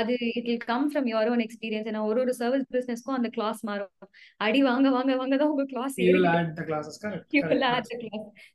அது 0.00 0.14
it 0.30 0.48
will 0.48 0.64
come 0.66 0.88
from 0.90 1.08
your 1.10 1.30
own 1.32 1.44
experience 1.44 1.90
ஏன்னா 1.90 2.02
ஒரு 2.08 2.20
ஒரு 2.24 2.34
சர்வீஸ் 2.40 2.66
பிசினஸ்க்கும் 2.74 3.18
அந்த 3.18 3.30
கிளாஸ் 3.30 3.60
மாறும். 3.68 3.92
அடி 4.40 4.62
வாங்க 4.68 4.88
வாங்க 4.90 5.12
வாங்க 5.16 5.34
தான் 5.36 5.52
உங்க 5.52 5.66
கிளாஸ் 5.66 5.96
கிளாஸ் 7.54 7.90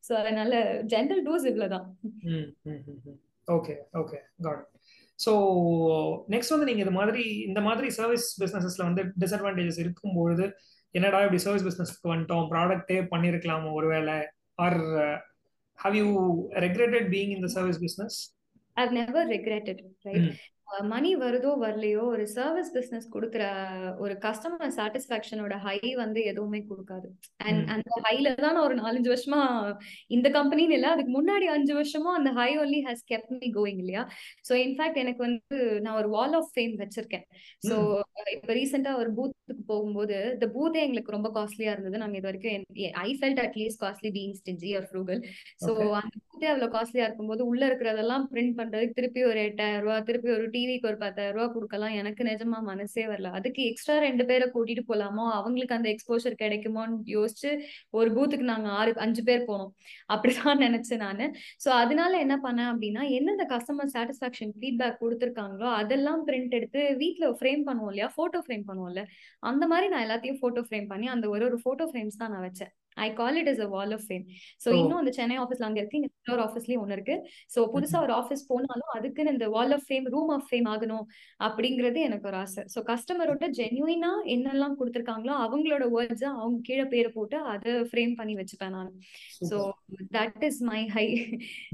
ஸோ 0.04 0.14
அதனால 0.22 0.54
ஜென்ரல் 0.94 1.24
டூஸ் 1.28 1.48
இவ்வளவுதான். 1.52 1.88
Okay 3.48 3.78
okay 3.94 4.18
got 4.42 4.64
so 5.20 5.32
next 6.30 6.50
வந்து 6.50 6.66
நீங்கள் 6.66 6.86
இது 6.86 6.92
மாதிரி 6.92 7.24
இந்த 7.42 7.62
மாதிரி 7.62 7.90
சர்வீஸ் 7.90 8.44
பிஸ்னஸஸ்ல 8.44 8.84
வந்து 8.84 9.04
டிஸ்அட்வான்டேஜஸ் 9.20 9.80
இருக்கும்பொழுது 9.80 10.46
என்னடா 10.96 11.22
இப்படி 11.22 11.38
சர்வீஸ் 11.38 11.68
பிஸ்னஸ்க்கு 11.68 12.12
வந்துட்டோம்? 12.14 12.48
ப்ராடக்டே 12.50 13.08
பண்ணியிருக்கலாமோ 13.12 13.72
ஒருவேளை? 13.72 14.18
Or 14.56 14.80
have 15.80 15.96
you 15.96 16.08
regretted 16.52 17.08
being 17.10 17.30
in 17.30 17.42
the 17.42 17.48
service 17.48 17.80
business 17.82 18.18
I've 18.78 18.92
never 18.92 19.28
regretted 19.28 19.82
right 20.04 20.30
money 20.92 21.10
வருதோ 21.22 21.52
வரலையோ 21.64 22.04
ஒரு 22.14 22.24
சர்வீஸ் 22.36 22.72
பிசினஸ் 22.76 23.08
கொடுக்குற 23.16 23.44
ஒரு 24.04 24.14
கஸ்டமர் 24.26 24.74
சாட்டிஸ்பாக்சனோட 24.78 25.56
ஹை 25.66 25.78
வந்து 26.02 26.20
எதுவுமே 26.32 26.60
கொடுக்காது. 26.70 27.08
அண்ட் 27.48 27.62
அந்த 27.76 27.92
ஹைல 28.06 28.34
தான் 28.44 28.56
நான் 28.56 28.66
ஒரு 28.70 28.76
நாலஞ்சு 28.82 29.10
வருஷமா 29.14 29.42
இந்த 30.16 30.28
கம்பெனின்னு 30.38 30.78
இல்லை 30.78 30.90
அதுக்கு 30.96 31.14
முன்னாடி 31.18 31.48
அஞ்சு 31.56 31.74
வருஷமா 31.80 32.12
அந்த 32.20 32.32
high 32.40 32.50
only 32.64 32.80
has 32.88 33.04
kept 33.12 33.34
me 33.36 33.50
going 33.60 33.82
இல்லையா? 33.84 34.04
ஸோ 34.50 34.54
இன்ஃபேக்ட் 34.66 35.02
எனக்கு 35.04 35.24
வந்து 35.28 35.60
நான் 35.86 36.00
ஒரு 36.02 36.10
வால் 36.16 36.36
ஆஃப் 36.40 36.52
ஃபேம் 36.56 36.76
வச்சிருக்கேன். 36.84 37.26
ஸோ 37.68 37.76
இப்போ 38.36 38.54
ரீசெண்டா 38.60 38.94
ஒரு 39.04 39.12
பூத்துக்கு 39.20 39.66
போகும்போது 39.72 40.18
இந்த 40.36 40.50
பூத்தே 40.58 40.84
எங்களுக்கு 40.88 41.16
ரொம்ப 41.18 41.32
காஸ்ட்லியா 41.38 41.74
இருந்தது. 41.76 42.04
நாங்க 42.04 42.18
இது 42.22 42.30
வரைக்கும் 42.30 42.66
I 43.06 43.10
felt 43.20 43.44
at least 43.46 43.82
costly 43.86 44.12
being 44.18 44.36
stingy 44.42 44.72
or 44.80 44.90
frugal 44.90 45.22
so 45.66 45.72
அந்த 46.02 46.16
பூத்தே 46.26 46.50
அவ்வளவு 46.54 46.74
காஸ்ட்லியா 46.78 47.08
இருக்கும்போது 47.08 47.42
உள்ள 47.52 47.64
இருக்கிறதெல்லாம் 47.70 48.28
பிரிண்ட் 48.34 48.58
பண்றதுக்கு 48.60 49.00
திருப்பி 49.00 49.24
ஒரு 49.32 49.40
எட்டாயிரம் 49.48 49.84
ரூபாய் 49.86 50.06
திருப்பி 50.10 50.30
ஒரு 50.36 50.44
டிவிக்கு 50.56 50.90
ஒரு 50.92 51.00
பத்தாயிரம் 51.04 51.36
ரூபா 51.38 51.48
கொடுக்கலாம். 51.56 51.96
எனக்கு 52.02 52.24
நிஜமா 52.30 52.60
மனசே 52.72 53.06
வரல. 53.12 53.32
அதுக்கு 53.40 53.62
எக்ஸ்ட்ரா 53.70 53.98
ரெண்டு 54.08 54.26
பேரை 54.32 54.48
கூட்டிட்டு 54.56 54.84
போலாமோ? 54.92 55.26
அவங்களுக்கு 55.40 55.78
அந்த 55.78 55.90
எக்ஸ்போஷர் 55.94 56.36
கிடைக்குமோன்னு 56.44 56.98
யோசிச்சு 57.18 57.52
ஒரு 58.00 58.10
பூத்துக்கு 58.18 58.48
நாங்க 58.52 58.70
ஆறு 58.80 58.94
அஞ்சு 59.06 59.24
பேர் 59.30 59.44
போனோம். 59.52 59.72
அப்படிதான் 60.14 60.64
நினைச்சேன் 60.66 61.04
நானு. 61.06 61.28
சோ 61.66 61.70
அதனால 61.84 62.14
என்ன 62.26 62.38
பண்ணேன் 62.46 62.72
அப்படின்னா 62.74 63.04
எந்தெந்த 63.18 63.48
கஸ்டமர் 63.54 63.94
சாட்டிஸ்பாக்சன் 63.96 64.54
ஃபீட்பேக் 64.62 65.02
கொடுத்துருக்காங்களோ 65.04 65.70
அதெல்லாம் 65.82 66.24
பிரிண்ட் 66.30 66.58
எடுத்து 66.60 66.82
வீட்டுல 67.04 67.26
ஃப்ரேம் 67.40 67.64
பண்ணுவோம் 67.70 67.92
இல்லையா? 67.94 68.10
போட்டோ 68.20 68.42
ஃப்ரேம் 68.48 68.66
பண்ணுவோம்ல. 68.70 69.04
அந்த 69.52 69.64
மாதிரி 69.74 69.90
நான் 69.94 70.06
எல்லாத்தையும் 70.08 70.42
போட்டோ 70.44 70.64
ஃப்ரேம் 70.70 70.90
பண்ணி 70.94 71.08
அந்த 71.16 71.26
ஒரு 71.36 71.46
ஒரு 71.50 71.60
போட்டோ 71.68 71.86
ஃப்ரேம்ஸ் 71.92 72.22
தான் 72.24 72.34
நான் 72.36 72.46
வச்சேன். 72.50 72.74
I 72.98 73.08
call 73.14 73.38
it 73.40 73.50
is 73.52 73.62
a 73.64 73.70
wall 73.74 73.94
of 73.96 74.06
fame 74.08 74.26
so 74.64 74.70
இன்னும் 74.80 75.00
அந்த 75.00 75.12
சென்னை 75.18 75.38
ஆஃபீஸ்ல 75.44 75.68
அங்க 75.68 75.80
இருக்கு 75.82 76.00
இன்னொரு 76.00 76.44
ஆஃபீஸ்லயும் 76.46 76.84
ஒன்று 76.84 76.96
இருக்கு. 76.98 77.16
ஸோ 77.54 77.60
புதுசா 77.74 77.98
ஒரு 78.06 78.14
ஆஃபீஸ் 78.14 78.44
போனாலும் 78.52 78.92
அதுக்குன்னு 78.96 79.34
இந்த 79.36 79.48
wall 79.56 79.74
of 79.78 79.86
fame 79.88 80.08
room 80.14 80.32
of 80.36 80.48
fame 80.50 80.68
ஆகணும் 80.74 81.06
அப்படிங்கிறது 81.40 82.00
எனக்கு 82.08 82.28
ஒரு 82.30 82.38
ஆசை. 82.44 82.64
ஸோ 82.74 82.82
கஸ்டமரோட 82.90 83.50
ஜென்யூனா 83.60 84.12
என்னெல்லாம் 84.36 84.78
கொடுத்துருக்காங்களோ 84.80 85.36
அவங்களோட 85.46 85.86
வேர்ட்ஸ் 85.96 86.26
அவங்க 86.34 86.60
கீழே 86.70 86.86
பேரை 86.94 87.12
போட்டு 87.18 87.40
அதை 87.54 87.74
ஃப்ரேம் 87.90 88.16
பண்ணி 88.20 88.36
வச்சுப்பேன் 88.40 88.76
நான். 88.78 88.92
So 89.50 89.60
that 90.18 90.46
is 90.50 90.62
my. 90.70 90.82
Hi 90.96 91.06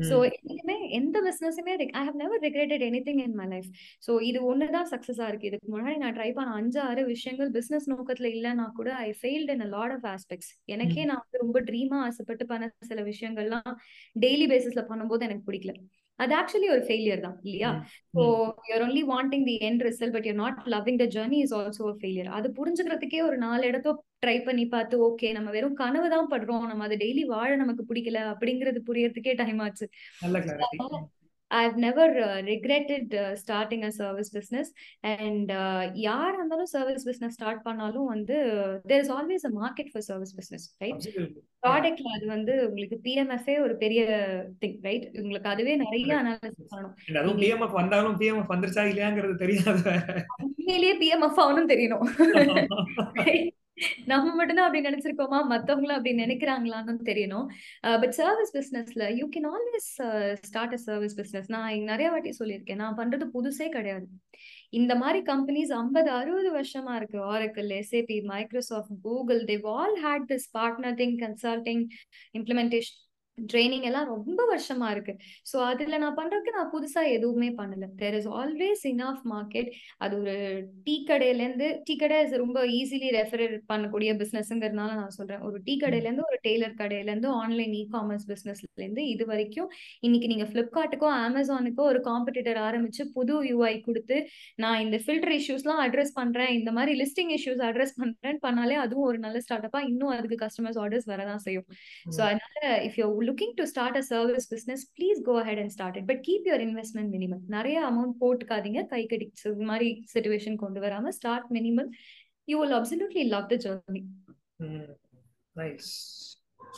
so 0.10 0.16
இனிமே 0.40 0.78
எந்த 1.00 1.18
பிசினஸுமே 1.28 1.76
I 1.94 2.04
have 2.06 2.20
never 2.24 2.44
regretted 2.48 2.86
any 2.90 3.04
thing 3.08 3.22
in 3.26 3.38
my 3.42 3.48
life 3.54 3.70
so 4.08 4.12
இது 4.30 4.40
ஒண்ணுதான் 4.52 4.90
சக்சஸா 4.94 5.28
இருக்கு. 5.32 5.50
இதுக்கு 5.50 5.70
முன்னாடி 5.74 5.98
நான் 6.04 6.18
ட்ரை 6.18 6.30
பண்ண 6.34 6.58
அஞ்சு 6.60 6.82
ஆறு 6.88 7.02
விஷயங்கள் 7.14 7.52
பிசினஸ் 7.58 7.90
நோக்கத்துல 7.92 8.30
இல்லைன்னா 8.36 8.68
கூட 8.80 8.90
I 9.06 9.10
failed 9.22 9.54
in 9.56 9.66
lot 9.76 9.96
of 9.98 10.08
aspects 10.14 10.52
எனக்கே 10.74 11.06
நான் 11.12 11.24
வந்து 11.24 11.44
ரொம்ப 11.44 11.60
ட்ரீமா 11.68 11.98
ஆசைப்பட்டு 12.06 12.46
பண்ண 12.50 12.74
சில 12.90 13.02
விஷயங்கள்லாம் 13.08 13.72
டெய்லி 14.16 14.48
பேசிஸ்ல 14.52 14.84
பண்ணும்போது 14.90 15.26
எனக்கு 15.28 15.48
பிடிக்கல. 15.48 15.74
அது 16.20 16.34
ஆக்சுவலி 16.40 16.68
ஒரு 16.74 16.82
ஃபெயிலியர் 16.88 17.24
தான் 17.24 17.38
இல்லையா? 17.44 17.70
So 18.16 18.24
you're 18.68 18.84
only 18.86 19.04
wanting 19.08 19.46
the 19.48 19.56
end 19.68 19.84
result 19.88 20.16
but 20.16 20.28
you're 20.28 20.40
not 20.42 20.58
loving 20.74 21.00
the 21.00 21.08
journey 21.16 21.38
is 21.46 21.56
also 21.60 21.82
ஒரு 21.88 21.96
ஃபெயிலியர் 22.02 22.30
அது 22.38 22.48
புரிஞ்சுக்கிறதுக்கே 22.58 23.22
ஒரு 23.28 23.38
நாலு 23.46 23.64
இடத்த 23.72 23.94
ட்ரை 24.24 24.38
பண்ணி 24.44 24.66
பார்த்து 24.68 24.96
ஓகே 25.08 25.30
நம்ம 25.34 25.52
வெறும் 25.52 25.80
கனவு 25.80 26.10
தான் 26.10 26.30
படுறோம் 26.32 26.68
நம்ம 26.68 26.86
அதை 26.88 26.98
டெய்லி 27.04 27.24
வாழ 27.32 27.50
நமக்கு 27.56 27.86
பிடிக்கல 27.90 28.20
அப்படிங்கிறது 28.34 28.82
புரியறதுக்கே 28.90 29.34
டைம் 29.42 29.62
ஆச்சு. 29.66 29.88
I've 31.52 31.78
never 31.78 32.06
regretted 32.46 33.14
uh, 33.14 33.36
starting 33.36 33.84
a 33.84 33.92
service 33.92 34.30
business. 34.30 34.68
And 35.04 35.52
uh, 35.52 35.82
யார் 36.02 36.34
இருந்தாலும் 36.34 36.66
சர்வீஸ் 36.66 37.06
பிசினஸ் 37.10 37.34
ஸ்டார்ட் 37.34 37.62
பண்ணாலும் 37.62 38.06
வந்து 38.06 38.38
there 38.88 39.02
is 39.02 39.12
always 39.12 39.46
a 39.46 39.54
market 39.62 39.92
for 39.92 40.06
service 40.10 40.36
business 40.36 40.76
right 40.78 41.08
ப்ராடக்ட்ல 41.64 42.14
அது 42.16 42.26
வந்து 42.28 42.54
உங்களுக்கு 42.68 43.00
பிஎம்எஃப்ஏ 43.04 43.56
ஒரு 43.62 43.76
பெரிய 43.76 44.02
திங் 44.62 44.78
ரைட் 44.82 45.10
உங்களுக்கு 45.16 45.50
அதுவே 45.50 45.76
நிறைய 45.76 46.12
அனாலிசிஸ் 46.22 46.72
பண்ணணும். 46.74 46.96
அதுவும் 47.20 47.42
பிஎம்எஃப் 47.42 47.80
வந்தாலும் 47.82 48.20
பிஎம்எஃப் 48.20 48.54
வந்துருச்சா 48.54 48.86
இல்லையாங்கிறது 48.92 49.36
தெரியாது. 49.36 49.94
உண்மையிலேயே 50.44 50.96
பிஎம்எஃப் 51.04 51.42
ஆகணும் 51.46 51.72
தெரியணும். 51.74 52.06
நம்ம 54.12 54.34
மட்டும்தான் 54.40 54.68
அப்படி 54.68 54.88
நினைச்சிருக்கோமா? 54.88 55.40
மத்தவங்களும் 55.52 55.98
அப்படி 55.98 56.14
நினைக்கிறாங்களான்னு 56.24 56.96
தெரியணும். 57.10 57.48
பட் 58.02 58.16
சர்வீஸ் 58.20 58.54
பிசினஸ்ல 58.58 59.04
you 59.20 59.26
can 59.36 59.48
always 59.54 59.90
start 60.50 60.76
a 60.78 60.82
service 60.88 61.18
business 61.20 61.50
நான் 61.56 61.90
நிறைய 61.92 62.10
வாட்டி 62.14 62.34
சொல்லியிருக்கேன். 62.40 62.82
நான் 62.84 63.00
பண்றது 63.02 63.28
புதுசே 63.38 63.68
கிடையாது. 63.78 64.08
இந்த 64.80 64.94
மாதிரி 64.96 65.20
கம்பெனிஸ் 65.32 65.72
ஐம்பது 65.82 66.10
அறுபது 66.20 66.50
வருஷமா 66.58 66.96
இருக்கு. 67.00 67.20
Oracle 67.34 67.70
SAP 67.80 68.18
Microsoft 68.34 68.98
Google 69.08 69.42
they've 69.52 69.66
all 69.76 69.98
had 70.06 70.28
this 70.34 70.50
partnering 70.60 71.16
consulting 71.24 71.86
implementation 72.40 73.00
training 73.38 73.86
எல்லாம் 73.90 74.08
ரொம்ப 74.12 74.42
வருஷமா 74.50 74.88
இருக்கு. 74.92 75.14
ஸோ 75.46 75.58
அதுல 75.68 75.98
நான் 75.98 76.18
பண்றதுக்கு 76.18 76.52
நான் 76.58 76.72
புதுசா 76.74 77.02
எதுவுமே 77.16 77.50
பண்ணல. 77.60 77.86
There 78.02 78.16
is 78.20 78.28
always 78.40 78.84
enough 78.92 79.24
market 79.32 79.70
அது 80.00 80.14
ஒரு 80.22 80.34
டீ 80.88 80.96
கடையில 81.10 81.44
இருந்து 81.46 81.68
டீ 81.88 81.94
கடை 81.96 82.18
ரொம்ப 82.44 82.60
ஈஸிலி 82.80 83.10
ரெஃபர் 83.18 83.44
பண்ணக்கூடிய 83.72 84.12
பிசினஸ்ங்கிறதுனால 84.22 84.92
நான் 85.02 85.16
சொல்றேன். 85.18 85.44
ஒரு 85.48 85.58
டீ 85.68 85.76
கடையில 85.84 86.08
இருந்து 86.10 86.28
ஒரு 86.30 86.40
டெய்லர் 86.48 86.76
கடையில 86.82 87.12
இருந்து 87.12 87.30
ஆன்லைன் 87.42 87.74
இ 87.74 87.84
காமர்ஸ் 87.96 88.28
பிசினஸ்ல 88.32 88.68
இருந்து 88.78 89.04
இது 89.14 89.26
வரைக்கும் 89.32 89.70
இன்னைக்கு 90.02 90.28
நீங்க 90.28 90.48
பிளிப்கார்ட்டுக்கோ 90.54 91.10
அமேசானுக்கோ 91.22 91.86
ஒரு 91.92 92.02
காம்படிட்டர் 92.10 92.62
ஆரம்பிச்சு 92.68 93.06
புது 93.16 93.36
யூஐ 93.50 93.74
கொடுத்து 93.88 94.18
நான் 94.58 94.82
இந்த 94.86 94.98
ஃபில்டர் 95.06 95.36
இஷ்யூஸ்லாம் 95.40 95.82
அட்ரஸ் 95.86 96.16
பண்றேன் 96.20 96.54
இந்த 96.60 96.72
மாதிரி 96.72 96.94
லிஸ்டிங் 97.02 97.34
இஷ்யூஸ் 97.38 97.64
அட்ரஸ் 97.70 97.96
பண்றேன்னு 98.00 98.44
பண்ணாலே 98.46 98.78
அதுவும் 98.86 99.08
ஒரு 99.12 99.20
நல்ல 99.26 99.40
ஸ்டார்ட் 99.42 99.68
அப்பா 99.70 99.82
இன்னும் 99.92 100.14
அதுக்கு 100.16 100.38
கஸ்டமர்ஸ் 100.44 100.80
ஆர்டர்ஸ் 100.84 101.10
வரதான் 101.12 101.44
செய்யும். 101.46 101.68
ஸோ 102.16 102.22
அதனால 102.30 102.58
if 102.88 102.98
you 103.00 103.06
looking 103.22 103.56
to 103.58 103.64
start 103.64 103.98
a 103.98 104.04
service 104.10 104.48
business 104.54 104.84
please 104.98 105.20
go 105.22 105.36
ahead 105.42 105.60
and 105.60 105.74
start 105.76 105.98
it 105.98 106.08
but 106.08 106.22
keep 106.28 106.48
your 106.50 106.64
investment 106.68 107.12
minimum 107.16 107.44
நிறைய 107.50 107.78
அமௌண்ட் 107.90 108.16
போட்டுக்காதீங்க. 108.22 108.82
கை 108.88 109.02
கடிச்சு 109.06 109.50
மாதிரி 109.72 109.90
சுச்சுவேஷன் 110.14 110.58
கொண்டு 110.58 110.82
வராம 110.82 111.14
start 111.20 111.48
minimum 111.58 111.90
you 112.48 112.58
will 112.62 112.78
absolutely 112.80 113.24
love 113.28 113.50
the 113.54 113.58
journey 113.66 114.04
nice 115.56 115.90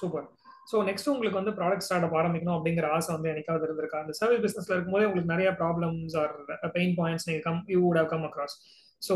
super 0.01 0.27
so 0.71 0.77
next 0.87 1.09
உங்களுக்கு 1.11 1.39
வந்து 1.39 1.53
product 1.57 1.85
start 1.87 2.05
up 2.07 2.15
ஆரம்பிக்கணும் 2.19 2.55
அப்படிங்கிற 2.57 2.85
ஆசை 2.95 3.09
வந்து 3.15 3.31
எனக்காவது 3.31 3.65
இருந்திருக்கா? 3.67 3.99
அந்த 4.03 4.13
சர்வீஸ் 4.19 4.43
பிஸ்னஸ்ல 4.45 4.75
இருக்கும்போதே 4.75 5.07
உங்களுக்கு 5.07 5.33
நிறைய 5.33 5.49
ப்ராப்ளம்ஸ் 5.59 6.15
ஆர் 6.21 6.33
பெயின் 6.77 6.95
பாயிண்ட்ஸ் 6.99 7.27
நீங்கள் 7.29 7.45
come 7.47 7.59
you 7.73 7.79
would 7.85 7.99
have 8.01 8.09
come 8.13 8.25
across 8.29 8.55
so 9.03 9.15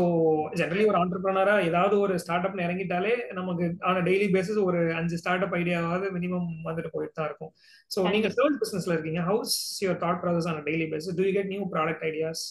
generally 0.58 0.84
ஒரு 0.90 0.98
ஆண்டர்பிரனரா 1.00 1.54
ஏதாவது 1.68 1.94
ஒரு 2.04 2.14
ஸ்டார்ட் 2.22 2.46
அப்னு 2.46 2.66
இறங்கிட்டாலே 2.66 3.14
நமக்கு 3.32 3.66
ஆன 3.88 4.02
டெய்லி 4.08 4.28
பேசிஸ் 4.34 4.60
ஒரு 4.66 4.80
அஞ்சு 4.98 5.18
ஸ்டார்ட் 5.22 5.46
அப் 5.46 5.56
ஐடியாவாவது 5.60 6.08
மினிமம் 6.16 6.48
வந்துட்டு 6.66 6.94
போயிட்டு 6.94 7.18
தான் 7.18 7.28
இருக்கும் 7.30 7.52
ஸோ 7.90 8.08
நீங்க 8.14 8.30
சர்வீஸ் 8.36 8.62
பிசினஸ்ல 8.64 8.94
இருக்கீங்க. 8.96 9.22
How's 9.30 9.54
your 9.84 10.00
thought 10.04 10.22
process 10.24 10.48
on 10.50 10.64
daily 10.66 10.88
basis 10.92 11.18
do 11.20 11.26
you 11.28 11.34
get 11.38 11.52
new 11.54 11.64
product 11.74 12.04
ideas 12.10 12.44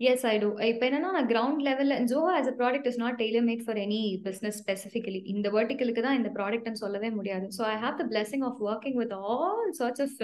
yes 0.00 0.24
I 0.26 0.34
do 0.38 0.48
இப்போ 0.68 0.84
என்னன்னா 0.88 1.10
நான் 1.16 1.28
கிரவுண்ட் 1.30 1.60
லெவல்ல 1.66 1.96
Joha 2.10 2.32
as 2.38 2.50
a 2.52 2.54
product 2.60 2.88
is 2.90 3.00
not 3.02 3.18
tailor 3.20 3.46
made 3.48 3.64
for 3.66 3.78
any 3.84 4.00
business 4.24 4.58
specifically 4.62 5.20
இந்த 5.32 5.48
வெர்டிக்கலுக்கு 5.50 6.04
தான் 6.06 6.18
இந்த 6.20 6.30
ப்ராடக்ட்னு 6.38 6.82
சொல்லவே 6.82 7.10
முடியாது. 7.10 7.46
So 7.58 7.62
I 7.70 7.76
have 7.84 7.96
the 8.00 8.06
blessing 8.12 8.44
of 8.48 8.60
working 8.68 8.98
with 9.02 9.14
all 9.26 9.70
sorts 9.72 10.02
of 10.06 10.16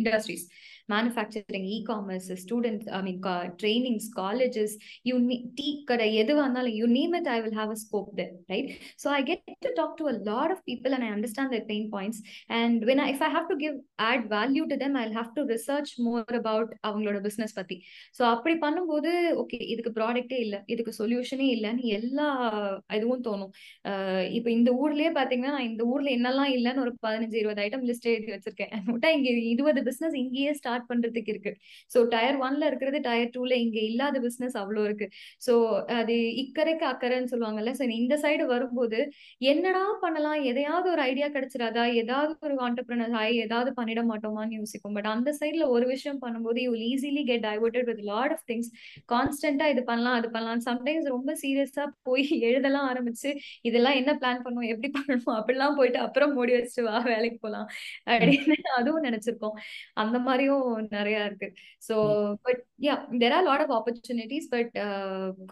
industries 0.00 0.44
manufacturing 0.88 1.68
ecommerce 1.90 2.28
student 2.42 2.84
I 2.98 3.00
mean 3.02 3.20
trainings 3.62 4.08
colleges 4.16 4.74
you 5.04 5.14
tea 5.60 5.68
கடை 5.90 6.08
எதுவாக 6.22 6.44
இருந்தாலும் 6.46 6.76
you 6.80 6.88
name 6.98 7.14
it 7.20 7.30
I 7.34 7.38
will 7.40 7.58
have 7.60 7.72
a 7.76 7.78
scope 7.84 8.10
then 8.20 8.34
right 8.52 8.70
so 9.04 9.08
I 9.14 9.20
get 9.30 9.44
to 9.66 9.72
talk 9.80 9.96
to 10.00 10.06
a 10.12 10.16
lot 10.30 10.54
of 10.56 10.64
people 10.70 10.94
and 10.98 11.06
I 11.08 11.10
understand 11.16 11.54
the 11.56 11.60
pain 11.72 11.88
points 11.96 12.22
and 12.60 12.80
when 12.90 13.04
if 13.06 13.24
I 13.28 13.30
have 13.36 13.48
to 13.52 13.58
give 13.64 13.76
add 14.08 14.26
value 14.34 14.64
to 14.72 14.78
them 14.84 14.98
I 15.02 15.06
have 15.12 15.30
to 15.38 15.44
research 15.54 15.92
more 16.06 16.34
about 16.40 16.72
அவங்களோட 16.82 17.20
business 17.28 17.56
பற்றி 17.58 17.78
so 18.18 18.22
அப்படி 18.34 18.56
பண்ணும்போது 18.66 19.12
okay 19.42 19.60
இதுக்கு 19.72 19.92
ப்ராடக்டே 19.98 20.38
இல்லை 20.38 20.60
இதுக்கு 20.66 20.92
சொல்யூஷனே 21.00 21.46
இல்லைன்னு 21.56 21.84
எல்லா 21.98 22.26
இதுவும் 22.98 23.24
தோணும். 23.24 23.52
இப்போ 24.36 24.48
இந்த 24.50 24.70
ஊர்லயே 24.80 25.10
பாத்தீங்கன்னா 25.18 25.52
நான் 25.56 25.68
இந்த 25.70 25.82
ஊர்ல 25.84 26.10
என்னெல்லாம் 26.16 26.52
இல்லைன்னு 26.56 26.82
ஒரு 26.84 26.92
பதினஞ்சு 27.06 27.36
இருபது 27.40 27.62
ஐட்டம் 27.64 27.86
லிஸ்ட் 27.88 28.08
எழுதி 28.12 28.32
வச்சிருக்கேன். 28.34 28.72
விட்டா 28.94 29.08
இங்க 29.16 29.30
இருபது 29.52 29.80
பிசினஸ் 29.88 30.16
இங்கேயே 30.22 30.52
ஸ்டார்ட் 30.60 30.77
பண்றதுக்கு 30.88 31.32
இருக்கு. 31.34 31.52
ஸோ 31.90 31.98
டயர் 32.14 32.38
ஒன்ல 32.44 32.68
இருக்கிறது 32.70 33.00
டயர் 33.00 33.32
டூல 33.34 33.52
இங்க 33.64 33.78
இல்லாத 33.88 34.16
பிசினஸ் 34.26 34.56
அவ்வளோ 34.62 34.84
இருக்கு. 34.88 35.08
ஸோ 35.46 35.52
அது 35.98 36.14
இக்கரைக்கு 36.42 36.86
அக்கறைன்னு 36.92 37.32
சொல்லுவாங்கல்ல. 37.32 37.72
ஸோ 37.78 37.86
இந்த 38.00 38.14
சைடு 38.24 38.46
வரும்போது 38.52 39.00
என்னடா 39.48 39.84
பண்ணலாம்? 40.04 40.40
எதையாவது 40.50 40.88
ஒரு 40.94 41.02
ஐடியா 41.08 41.28
கிடைச்சிடாதா? 41.34 41.84
ஏதாவது 42.02 42.34
ஒரு 42.48 42.56
ஆண்டர்பிரினர் 42.66 43.16
ஆகி 43.22 43.36
ஏதாவது 43.46 43.70
பண்ணிட 43.78 44.00
மாட்டோமான்னு 44.10 44.58
யோசிக்கும் 44.60 44.96
பட் 44.98 45.10
அந்த 45.14 45.30
சைட்ல 45.40 45.64
ஒரு 45.74 45.86
விஷயம் 45.92 46.20
பண்ணும்போது 46.24 46.60
you 46.66 46.72
easily 46.88 47.22
get 47.30 47.44
diverted 47.48 47.88
with 47.90 48.02
lot 48.10 48.34
of 48.36 48.44
things 48.50 48.70
கான்ஸ்டன்டா 49.12 49.68
இது 49.74 49.82
பண்ணலாம் 49.90 50.16
அது 50.18 50.28
பண்ணலாம் 50.34 50.62
சம்டைம்ஸ் 50.68 51.08
ரொம்ப 51.14 51.30
சீரியஸா 51.42 51.84
போய் 52.08 52.16
எழுதலாம் 52.48 52.86
ஆரம்பிச்சு 52.90 53.30
இதெல்லாம் 53.68 53.96
என்ன 54.00 54.10
பிளான் 54.20 54.42
பண்ணுவோம் 54.44 54.70
எப்படி 54.72 54.88
பண்ணணும்? 54.96 55.36
அப்படிலாம் 55.38 55.76
போயிட்டு 55.78 55.98
அப்புறம் 56.06 56.32
மூடி 56.36 56.52
வச்சுட்டு 56.56 56.84
வா 56.88 56.96
வேலைக்கு 57.08 57.38
போகலாம் 57.44 57.66
அப்படின்னு 58.08 58.56
அதுவும் 58.78 59.06
நினைச்சிருக்கோம். 59.08 59.56
அந்த 60.02 60.16
மாதிரியும் 60.26 60.66
நிறைய 60.96 61.24
இருக்கு. 61.24 61.48
So 61.88 61.94
but 62.42 62.60
yeah 62.82 62.94
there 63.22 63.32
are 63.32 63.44
lot 63.44 63.64
of 63.66 63.74
opportunities 63.78 64.48
but 64.50 64.74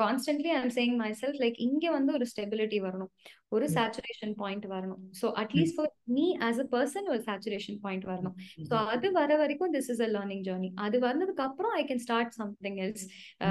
constantly 0.02 0.52
I'm 0.58 0.74
saying 0.78 0.96
myself 1.22 1.40
like 1.44 1.58
இங்க 1.68 1.90
வந்து 1.90 2.12
ஒரு 2.12 2.26
ஸ்டெபிலிட்டி 2.32 2.80
வரணும். 2.86 3.12
ஒரு 3.52 3.66
சேச்சுரேஷன் 3.74 4.34
பாயிண்ட் 4.40 4.66
வரணும். 4.66 5.02
So 5.20 5.26
at least 5.42 5.76
for 5.76 5.90
me 6.08 6.24
as 6.46 6.58
a 6.58 6.66
person 6.72 7.06
ஒரு 7.12 7.20
சேச்சுரேஷன் 7.26 7.78
பாயிண்ட் 7.80 8.04
வரணும். 8.04 8.34
ஸோ 8.68 8.74
அது 8.92 9.12
வர 9.12 9.36
வரைக்கும் 9.36 9.72
this 9.76 9.90
is 9.94 10.00
a 10.00 10.08
learning 10.08 10.42
journey 10.42 10.70
அது 10.76 10.98
வந்ததுக்கு 11.00 11.42
அப்புறம் 11.42 11.72
I 11.72 11.84
can 11.84 12.02
start 12.06 12.32
something 12.34 12.76
else 12.76 13.04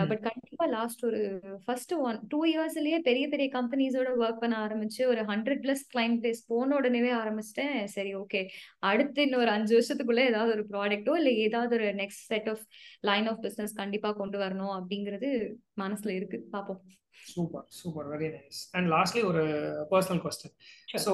but 0.09 0.21
கண்டிப்பா 0.21 0.65
லாஸ்ட் 0.65 1.05
ஒரு 1.05 1.21
ஃபர்ஸ்ட் 1.65 1.93
ஒன் 2.07 2.19
டூ 2.27 2.45
இயர்ஸ்லயே 2.45 2.99
பெரிய 2.99 3.27
பெரிய 3.27 3.49
கம்பெனிஸோட 3.53 4.11
ஒர்க் 4.23 4.41
பண்ண 4.41 4.57
ஆரம்பிச்சு 4.57 5.01
ஒரு 5.07 5.23
ஹண்ட்ரட் 5.23 5.63
பிளஸ் 5.65 5.85
கிளைண்ட் 5.93 6.19
பேஸ் 6.25 6.43
போன 6.47 6.75
உடனே 6.75 7.11
ஆரம்பிச்சிட்டேன். 7.21 7.79
சரி 7.87 8.13
ஓகே 8.15 8.41
அடுத்து 8.79 9.21
இன்னொரு 9.21 9.49
அஞ்சு 9.49 9.73
வருஷத்துக்குள்ள 9.77 10.23
ஏதாவது 10.25 10.51
ஒரு 10.51 10.65
ப்ராடக்ட்டோ 10.73 11.15
இல்லை 11.15 11.33
ஏதாவது 11.37 11.73
ஒரு 11.75 11.89
next 11.93 12.25
set 12.25 12.49
of 12.49 12.63
line 13.01 13.27
of 13.27 13.41
business 13.41 13.73
கண்டிப்பா 13.73 14.11
கொண்டு 14.11 14.37
வரணும் 14.37 14.75
அப்படிங்கிறது 14.75 15.29
மனசுல 15.77 16.13
இருக்கு. 16.15 16.39
பாப்போம். 16.51 16.81
Super 17.25 17.65
super 17.77 18.07
very 18.07 18.27
nice 18.33 18.59
and 18.73 18.87
lastly 18.91 19.23
ஒரு 19.23 19.43
பர்சனல் 19.91 20.21
கொஸ்டின் 20.23 20.55
ஸோ 21.05 21.13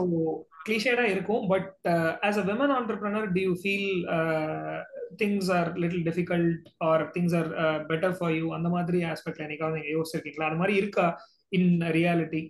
கிளிஷேடா 0.66 1.06
இருக்கும் 1.12 1.44
but 1.48 1.70
as 2.28 2.40
a 2.40 2.46
women 2.50 2.74
entrepreneur 2.78 3.28
do 3.34 3.42
you 3.42 3.54
feel 3.62 3.92
things 5.18 5.52
are 5.52 5.70
little 5.78 6.06
difficult 6.10 6.58
or 6.84 7.04
things 7.12 7.36
are 7.36 7.50
better 7.86 8.16
for 8.18 8.34
you 8.34 8.48
அந்த 8.54 8.70
மாதிரி 8.70 9.00
ஆஸ்பெக்ட்ல 9.12 9.46
என்னைக்காவது 9.46 9.80
நீங்க 9.80 9.94
யோசிச்சிருக்கீங்களா? 9.96 10.50
அது 10.50 10.62
மாதிரி 10.62 10.76
இருக்கா 10.78 11.08
in 11.52 11.70
reality 11.92 12.44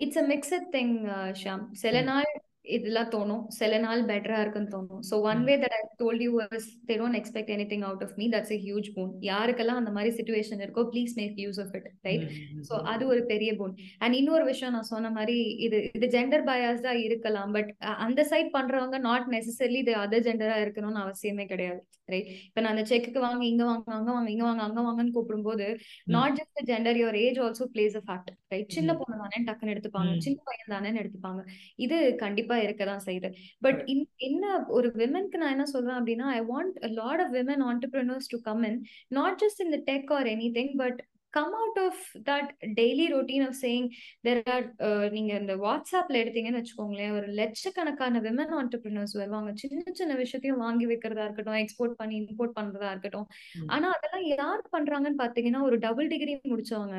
it's 0.00 0.20
a 0.20 0.26
mixed 0.26 0.68
thing 0.72 0.94
Sham 1.40 1.64
சில 1.76 1.96
நாள் 2.02 2.30
இதெல்லாம் 2.64 3.10
தோணும். 3.12 3.42
சில 3.56 3.78
நாள் 3.78 4.02
பெட்டரா 4.08 4.38
இருக்குன்னு 4.40 4.72
தோணும். 4.72 5.02
So 5.08 5.14
one 5.24 5.42
way 5.46 5.54
that 5.62 5.74
I 5.76 5.82
told 6.00 6.22
you 6.24 6.30
was 6.36 6.66
they 6.88 6.94
don't 7.00 7.18
expect 7.20 7.52
any 7.54 7.66
thing 7.70 7.84
out 7.88 8.02
of 8.06 8.14
me 8.20 8.26
that's 8.34 8.52
a 8.56 8.60
huge 8.64 8.88
boon 8.96 9.12
யாருக்கெல்லாம் 9.28 9.80
அந்த 9.82 9.92
மாதிரி 9.96 10.10
சுச்சுவேஷன் 10.18 10.62
இருக்கோ 10.64 10.84
please 10.92 11.14
make 11.20 11.38
use 11.44 11.60
of 11.64 11.74
it 11.78 11.88
right 12.08 12.26
so 12.68 12.74
அது 12.92 13.06
ஒரு 13.12 13.22
பெரிய 13.32 13.52
போன் 13.60 13.74
அண்ட் 14.00 14.16
இன்னொரு 14.20 14.46
விஷயம் 14.50 14.74
நான் 14.76 14.90
சொன்ன 14.92 15.12
மாதிரி 15.18 15.36
இது 15.66 15.80
இது 15.98 16.08
ஜெண்டர் 16.16 16.44
பயாஸ் 16.50 16.84
தான் 16.88 17.00
இருக்கலாம் 17.06 17.54
பட் 17.56 17.70
அந்த 18.06 18.20
சைட் 18.32 18.52
பண்றவங்க 18.56 18.98
நாட் 19.08 19.28
நெசசரிலி 19.34 19.80
இது 19.84 19.94
அதர் 20.02 20.26
ஜெண்டரா 20.28 20.58
இருக்கணும்னு 20.64 21.02
அவசியமே 21.04 21.46
கிடையாது 21.52 21.80
ரைட் 22.08 22.30
இப்போ 22.44 22.60
நான் 22.60 22.74
அந்த 22.74 22.84
செக்குக்கு 22.88 23.20
வாங்க 23.24 23.42
இங்க 23.50 23.64
வாங்க 23.64 23.92
அங்க 23.96 24.10
வாங்க 24.12 24.30
இங்க 24.32 24.44
வாங்க 24.46 24.62
அங்க 24.64 24.80
வாங்கன்னு 24.86 25.14
கூப்பிடும்போது 25.16 25.66
not 26.14 26.36
just 26.38 26.60
gender 26.70 27.00
your 27.00 27.18
age 27.20 27.40
also 27.44 27.66
plays 27.74 27.98
a 28.00 28.04
fact 28.06 28.30
right 28.52 28.74
சின்ன 28.76 28.92
பொண்ணு 29.00 29.16
தானே 29.22 29.38
டக்குன்னு 29.48 29.74
எடுத்துப்பாங்க. 29.74 30.12
சின்ன 30.24 30.38
பையன் 30.46 30.72
தானேன்னு 30.72 31.00
எடுத்துப்பாங்க. 31.02 31.40
இது 31.78 31.96
கண்டிப்பா 32.22 32.49
இருக்கதான் 32.58 33.04
செய்யுது. 33.06 33.30
பட் 33.60 33.80
என்ன 34.28 34.44
ஒரு 34.68 34.90
விமனுக்கு 34.96 35.42
நான் 35.42 35.54
என்ன 35.56 35.68
சொல்றேன் 35.74 35.98
அப்படின்னா 36.00 36.28
I 36.38 36.40
want 36.52 36.76
lot 37.00 37.22
of 37.26 37.32
women 37.38 37.64
entrepreneurs 37.70 38.32
to 38.34 38.40
come 38.40 38.62
in 38.62 38.80
not 39.20 39.40
just 39.44 39.62
in 39.66 39.74
the 39.76 39.80
tech 39.92 40.12
or 40.18 40.26
any 40.26 40.50
thing 40.58 40.74
but 40.82 41.00
come 41.30 41.52
out 41.58 41.78
of 41.78 42.00
that 42.28 42.48
daily 42.78 43.04
routine 43.12 43.44
of 43.48 43.58
saying 43.62 43.86
there 44.26 44.40
are 44.54 44.64
நீங்க 45.10 45.32
இந்த 45.42 45.54
வாட்ஸ்அப்ல 45.64 46.20
எடுத்தீங்கன்னு 46.22 46.60
வச்சுக்கோங்களேன் 46.60 47.14
ஒரு 47.18 47.28
லட்சக்கணக்கான 47.40 48.20
விமன் 48.20 48.54
ஆண்டர்பிரினர்ஸ் 48.60 49.14
வருவாங்க. 49.20 49.50
சின்ன 49.54 49.92
சின்ன 50.00 50.14
விஷயத்தையும் 50.14 50.62
வாங்கி 50.64 50.86
வைக்கிறதா 50.86 51.26
இருக்கட்டும் 51.26 51.60
எக்ஸ்போர்ட் 51.62 51.98
பண்ணி 52.00 52.16
இம்போர்ட் 52.22 52.56
பண்றதா 52.60 52.90
இருக்கட்டும். 52.90 53.28
ஆனா 53.66 53.88
அதெல்லாம் 53.96 54.26
யார் 54.36 54.64
பண்றாங்கன்னு 54.76 55.22
பாத்தீங்கன்னா 55.24 55.60
ஒரு 55.68 55.78
டபுள் 55.78 56.06
டிகிரி 56.06 56.34
முடிச்சவங்க. 56.54 56.96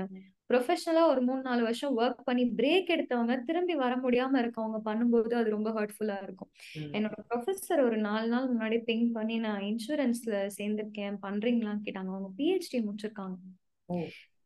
ப்ரொஃபஷனலா 0.52 1.04
ஒரு 1.08 1.22
மூணு 1.22 1.42
நாலு 1.42 1.62
வருஷம் 1.62 1.98
ஒர்க் 1.98 2.24
பண்ணி 2.24 2.44
பிரேக் 2.56 2.92
எடுத்தவங்க 2.96 3.44
திரும்பி 3.44 3.76
வர 3.76 3.96
முடியாம 3.96 4.40
இருக்கவங்க 4.44 4.80
பண்ணும்போது 4.86 5.34
அது 5.34 5.50
ரொம்ப 5.50 5.72
ஹர்ட்ஃபுல்லா 5.72 6.24
இருக்கும். 6.24 6.52
என்னோட 6.92 7.18
ப்ரொஃபஸர் 7.30 7.84
ஒரு 7.86 7.98
நாலு 7.98 8.28
நாள் 8.28 8.50
முன்னாடி 8.54 8.80
பிங் 8.86 9.12
பண்ணி 9.12 9.38
நான் 9.38 9.62
இன்சூரன்ஸ்ல 9.62 10.50
சேர்ந்திருக்கேன் 10.58 11.18
பண்றீங்களான்னு 11.22 11.86
கேட்டாங்க. 11.86 12.12
அவங்க 12.14 12.32
பிஹெச்டி 12.38 12.80
முடிச்சிருக்காங்க. 12.80 13.38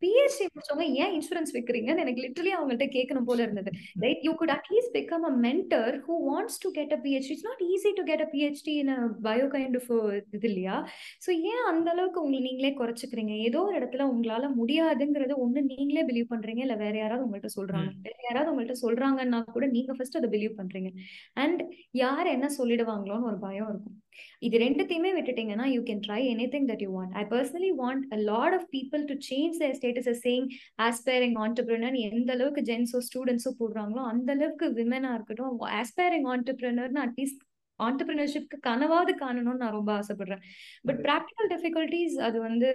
பிஹெச்டி 0.01 0.45
முடிச்சவங்க 0.47 0.85
ஏன் 1.01 1.13
இன்சூரன்ஸ் 1.15 1.53
வைக்கிறீங்கன்னு 1.55 2.03
எனக்கு 2.03 2.23
லிட்டரலி 2.23 2.51
அவங்கள்ட்ட 2.55 2.87
கேட்கணும் 2.95 3.27
போல 3.29 3.39
இருந்தது. 3.41 3.69
Right 4.03 4.23
you 4.23 4.33
could 4.35 4.53
at least 4.55 4.93
become 4.95 5.25
a 5.25 5.33
mentor 5.45 5.95
who 6.05 6.15
wants 6.27 6.59
to 6.63 6.69
get 6.71 6.93
a 6.93 6.99
PhD 7.05 7.33
it's 7.35 7.47
not 7.47 7.63
easy 7.69 7.91
to 7.97 8.03
get 8.03 8.23
a 8.25 8.29
PhD 8.33 8.75
in 8.81 8.93
bio 9.27 9.47
kind 9.55 9.77
of 9.81 9.89
இது 10.37 10.47
இல்லையா? 10.51 10.77
ஸோ 11.25 11.29
ஏன் 11.51 11.63
அந்த 11.71 11.87
அளவுக்கு 11.91 12.21
உங்களை 12.23 12.41
நீங்களே 12.41 12.73
குறைச்சிக்கிறீங்க? 12.79 13.33
ஏதோ 13.47 13.61
ஒரு 13.67 13.77
இடத்துல 13.79 14.05
உங்களால 14.13 14.49
முடியாதுங்கிறத 14.57 15.35
ஒண்ணு 15.39 15.61
நீங்களே 15.71 16.05
பிலீவ் 16.09 16.31
பண்றீங்க 16.33 16.63
இல்ல 16.65 16.77
வேற 16.77 16.95
யாராவது 16.97 17.25
உங்கள்ட்ட 17.27 17.51
சொல்றாங்க? 17.57 17.91
வேற 18.07 18.17
யாராவது 18.27 18.51
உங்கள்ட்ட 18.53 18.77
சொல்றாங்கன்னா 18.85 19.41
கூட 19.51 19.65
நீங்க 19.67 19.93
ஃபர்ஸ்ட் 19.93 20.19
அதை 20.21 20.29
பிலீவ் 20.29 20.59
பண்றீங்க. 20.59 20.91
அண்ட் 21.37 21.61
யார் 21.97 22.33
என்ன 22.35 22.49
சொல்லிடுவாங்களோன்னு 22.57 23.29
ஒரு 23.31 23.39
பயம் 23.39 23.69
இருக்கும். 23.69 23.97
இது 24.39 24.57
ரெண்டுத்தையுமே 24.57 25.11
விட்டுட்டீங்கன்னா 25.17 25.67
you 25.73 25.81
can 25.81 26.03
try 26.07 26.21
anything 26.47 26.67
that 26.71 26.83
you 26.85 26.91
want 26.97 27.15
I 27.15 27.23
personally 27.25 27.71
want 27.81 28.05
a 28.13 28.19
lot 28.23 28.55
of 28.59 28.67
people 28.69 29.03
to 29.05 29.17
change 29.29 29.57
their 29.57 29.75
status 29.79 30.11
saying 30.25 30.47
aspiring 30.79 31.35
entrepreneur 31.45 31.97
எந்த 32.09 32.31
அளவுக்கு 32.33 32.63
ஜென்ஸோ 32.71 33.01
ஸ்டூடெண்ட்ஸோ 33.09 33.53
போடுறாங்களோ 33.59 34.03
அந்த 34.13 34.31
அளவுக்கு 34.31 34.67
விமனா 34.79 35.11
இருக்கட்டும் 35.13 35.67
ஆஸ்பைரிங் 35.81 36.29
ஆண்டர்பிரினர்னு 36.35 37.03
அட்லீஸ்ட் 37.07 37.43
ஆண்டர்பிரினர்ஷிப்க்கு 37.79 38.57
கனவாவது 38.67 39.13
காணணும்னு 39.21 39.61
நான் 39.63 39.77
ரொம்ப 39.79 39.91
ஆசைப்படுறேன். 39.99 40.43
பட் 40.83 40.99
ப்ராக்டிக்கல் 41.07 41.49
டிஃபிகல்டிஸ் 41.53 42.17
அது 42.19 42.37
வந்து 42.39 42.67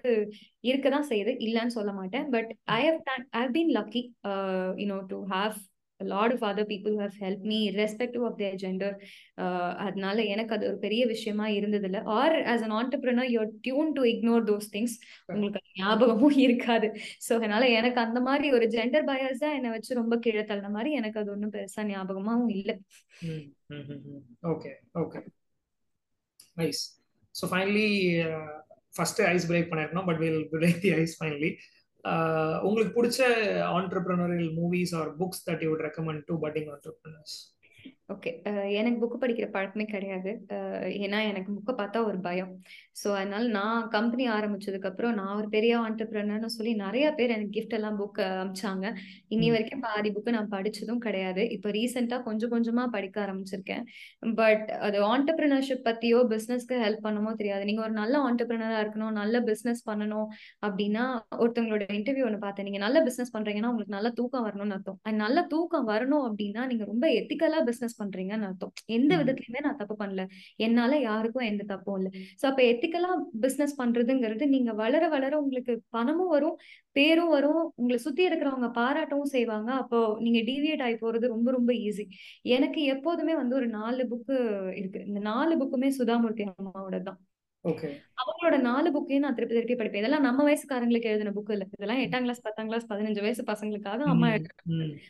இருக்கதான் 0.63 1.09
செய்யுது 1.11 1.33
இல்லைன்னு 1.47 1.77
சொல்ல 1.79 1.93
மாட்டேன். 1.93 2.27
But 2.31 2.51
I 2.79 2.81
have 2.87 3.01
I 3.33 3.41
have 3.41 3.55
been 3.59 3.73
lucky 3.79 4.03
you know 4.83 4.99
to 5.13 5.19
have 5.33 5.57
a 6.01 6.07
lot 6.13 6.31
of 6.35 6.41
other 6.43 6.65
people 6.65 6.91
who 6.95 7.01
have 7.01 7.17
helped 7.25 7.45
me 7.45 7.59
irrespective 7.71 8.23
of 8.29 8.35
their 8.39 8.55
gender 8.63 8.91
uh, 9.43 9.71
அதனால 9.87 10.17
எனக்கு 10.33 10.55
அது 10.57 10.65
ஒரு 10.71 10.79
பெரிய 10.85 11.03
விஷயமா 11.13 11.47
இருந்தது 11.57 11.87
இல்ல 11.89 12.01
or 12.19 12.37
as 12.53 12.65
an 12.67 12.75
entrepreneur 12.79 13.31
you're 13.35 13.51
tune 13.67 13.91
to 13.99 14.05
ignore 14.13 14.45
those 14.51 14.71
things 14.75 14.97
உங்களுக்கு 15.35 15.61
ஞாபகமும் 15.81 16.39
இருக்காது. 16.47 16.89
ஸோ 17.27 17.33
அதனால 17.41 17.63
எனக்கு 17.79 18.01
அந்த 18.07 18.21
மாதிரி 18.29 18.49
ஒரு 18.59 18.69
ஜெண்டர் 18.77 19.09
பயஸ் 19.11 19.43
தான் 19.45 19.57
என்னை 19.59 19.73
வச்சு 19.77 20.01
ரொம்ப 20.01 20.17
கீழே 20.27 20.45
தள்ளின 20.51 20.73
மாதிரி 20.77 20.93
எனக்கு 21.01 21.21
அது 21.23 21.33
ஒன்றும் 21.35 21.55
பெருசா 21.57 21.85
ஞாபகமாவும் 21.93 22.53
இல்லை. 22.57 22.77
Okay 24.53 24.73
okay 25.03 25.21
nice 26.61 26.83
so 27.35 27.47
finally 27.53 27.91
first 28.95 29.21
ice 29.33 29.49
break 29.51 29.71
பண்ணிருக்கணும் 29.73 30.09
but 30.09 30.23
will 30.25 30.43
break 30.55 30.81
the 30.85 30.93
ice 31.01 31.15
finally 31.21 31.51
உங்களுக்கு 32.63 32.93
பிடிச்ச 32.95 33.21
entrepreneurial 33.73 34.51
movies 34.53 34.95
or 34.95 35.11
books 35.17 35.45
that 35.51 35.63
you 35.63 35.73
recommend 35.81 36.23
to 36.27 36.37
budding 36.41 36.71
entrepreneurs 36.71 37.37
okay 38.13 38.31
எனக்கு 38.79 38.99
புக்கு 39.01 39.17
படிக்கிற 39.23 39.47
பழக்கமே 39.55 39.85
கிடையாது. 39.93 40.31
ஏன்னா 41.05 41.19
எனக்கு 41.31 41.51
புக்கை 41.57 41.73
பார்த்தா 41.81 41.99
ஒரு 42.09 42.19
பயம். 42.27 42.51
ஸோ 43.01 43.09
அதனால 43.19 43.45
நான் 43.57 43.83
கம்பெனி 43.95 44.25
ஆரம்பிச்சதுக்கு 44.37 44.89
அப்புறம் 44.91 45.15
நான் 45.19 45.35
ஒரு 45.41 45.49
பெரிய 45.55 45.73
ஆண்டர்பிரினர்னு 45.87 46.51
சொல்லி 46.57 46.73
நிறைய 46.85 47.07
பேர் 47.19 47.35
எனக்கு 47.37 47.55
கிஃப்ட் 47.57 47.77
எல்லாம் 47.79 47.99
புக் 48.01 48.21
அமிச்சாங்க. 48.43 48.87
இன்னி 49.35 49.49
வரைக்கும் 49.55 49.85
பாதி 49.87 50.11
புக்கு 50.17 50.35
நான் 50.37 50.51
படிச்சதும் 50.57 51.03
கிடையாது. 51.07 51.45
இப்போ 51.57 51.71
ரீசெண்டா 51.79 52.19
கொஞ்சம் 52.29 52.53
கொஞ்சமா 52.55 52.85
படிக்க 52.97 53.17
ஆரம்பிச்சிருக்கேன். 53.27 53.85
பட் 54.41 54.67
அது 54.89 54.99
ஆண்டர்பிரினர்ஷிப் 55.13 55.85
பத்தியோ 55.89 56.21
பிசினஸ்க்கு 56.35 56.79
ஹெல்ப் 56.87 57.05
பண்ணுமோ 57.07 57.33
தெரியாது. 57.43 57.65
நீங்க 57.71 57.83
ஒரு 57.87 57.97
நல்ல 58.03 58.17
ஆண்டர்பிரினரா 58.31 58.81
இருக்கணும் 58.85 59.15
நல்ல 59.21 59.43
பிசினஸ் 59.51 59.85
பண்ணணும் 59.91 60.29
அப்படின்னா 60.69 61.07
ஒருத்தவங்களோட 61.43 61.87
இன்டர்வியூ 62.01 62.27
ஒன்று 62.31 62.43
பார்த்தேன். 62.47 62.69
நீங்க 62.71 62.83
நல்ல 62.87 62.99
பிசினஸ் 63.09 63.35
பண்றீங்கன்னா 63.37 63.73
உங்களுக்கு 63.75 63.97
நல்ல 63.99 64.11
தூக்கம் 64.21 64.47
வரணும்னு 64.49 64.77
அர்த்தம். 64.79 65.01
அண்ட் 65.07 65.21
நல்ல 65.27 65.39
தூக்கம் 65.55 65.89
வரணும் 65.95 66.27
அப்படின்னா 66.29 66.65
நீங்க 66.73 66.85
ரொம்ப 66.93 67.07
எத்திக்கலா 67.21 67.63
பிசினஸ் 67.71 67.99
பண்றீங்கன்னு 68.03 68.49
அர்த்தம் 68.49 68.73
எந்த 68.97 69.13
விதத்துலயுமே 69.21 69.63
நான் 69.67 69.79
தப்பு 69.83 69.97
பண்ணல. 70.03 70.25
என்னால 70.67 70.99
யாருக்கும் 71.01 71.47
எந்த 71.51 71.65
தப்பும் 71.73 71.97
இல்லை. 72.01 72.11
சோ 72.41 72.45
அப்ப 72.51 72.61
எத்திக்கலா 72.73 73.11
பிசினஸ் 73.45 73.75
பண்றதுங்கிறது 73.83 74.47
நீங்க 74.55 74.73
வளர 74.83 75.03
வளர 75.09 75.33
உங்களுக்கு 75.45 75.75
பணமும் 75.91 76.33
வரும் 76.35 76.57
பேரும் 76.99 77.33
வரும் 77.37 77.63
உங்களை 77.81 77.99
சுத்தி 78.07 78.23
இருக்கிறவங்க 78.29 78.71
பாராட்டவும் 78.81 79.33
செய்வாங்க. 79.37 79.71
அப்போ 79.83 79.99
நீங்க 80.27 80.41
டிவியேட் 80.51 80.85
ஆகி 80.87 80.99
போறது 81.05 81.27
ரொம்ப 81.35 81.51
ரொம்ப 81.51 81.73
ஈஸி 81.87 82.07
எனக்கு 82.57 82.83
எப்போதுமே 82.95 83.35
வந்து 83.43 83.57
ஒரு 83.61 83.69
நாலு 83.79 84.05
புக்கு 84.13 84.37
இருக்கு. 84.81 85.03
இந்த 85.11 85.21
நாலு 85.31 85.55
புக்குமே 85.63 85.91
சுதாமூர்த்தி 85.99 86.45
அம்மாவோட 86.53 86.99
தான் 87.09 87.21
அவங்களோட 88.21 88.57
நாலு 88.61 88.89
புக்கையும் 88.91 89.25
நான் 89.25 89.35
திருப்பி 89.35 89.55
திருப்பி 89.55 89.75
படிப்பேன். 89.75 90.03
இதெல்லாம் 90.03 90.25
நம்ம 90.27 90.45
வயசுக்காரங்களுக்கு 90.49 91.09
எழுதின 91.11 91.33
புக் 91.37 91.51
இல்ல. 91.51 91.65
இதெல்லாம் 91.77 92.01
எட்டாம் 92.05 92.25
கிளாஸ் 92.27 92.43
பத்தாம் 92.43 92.67
கிளாஸ் 92.67 92.87
பதினஞ்சு 92.93 93.21
வயசு 93.21 93.43
பசங்களுக்காக 93.43 94.07
அம்மா 94.13 94.29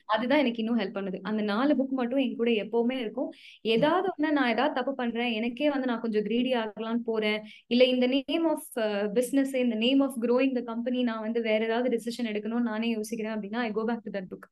அதுதான் 0.06 0.38
எனக்கு 0.38 0.62
இன்னும் 0.62 0.80
ஹெல்ப் 0.80 0.96
பண்ணுது. 0.98 1.18
அந்த 1.22 1.42
நாலு 1.42 1.74
புக் 1.74 1.94
மட்டும் 2.00 2.18
என் 2.18 2.36
கூட 2.36 2.50
எப்பவுமே 2.64 2.96
இருக்கும். 2.98 3.28
ஏதாவது 3.74 4.08
ஒண்ணு 4.12 4.30
நான் 4.30 4.48
ஏதாவது 4.48 4.74
தப்பு 4.74 4.94
பண்றேன் 4.94 5.32
எனக்கே 5.32 5.68
வந்து 5.70 5.86
நான் 5.86 6.00
கொஞ்சம் 6.00 6.26
கிரீடி 6.28 6.52
ஆகலாம்னு 6.62 7.04
போறேன். 7.04 7.38
இல்ல 7.66 7.84
இந்த 7.84 8.06
நேம் 8.06 8.46
ஆஃப் 8.46 8.68
பிசினஸ் 9.12 9.54
இந்த 9.54 9.74
name 9.74 10.00
of 10.00 10.18
growing 10.26 10.52
the 10.52 10.62
company 10.62 11.02
நான் 11.02 11.20
வந்து 11.20 11.42
வேற 11.42 11.60
ஏதாவது 11.64 11.94
டிசிஷன் 11.96 12.30
எடுக்கணும்னு 12.32 12.70
நானே 12.72 12.90
யோசிக்கிறேன் 12.96 13.36
அப்படின்னா 13.36 13.62
I 13.68 13.70
go 13.70 13.84
back 13.84 14.04
to 14.04 14.12
that 14.18 14.30
book 14.32 14.48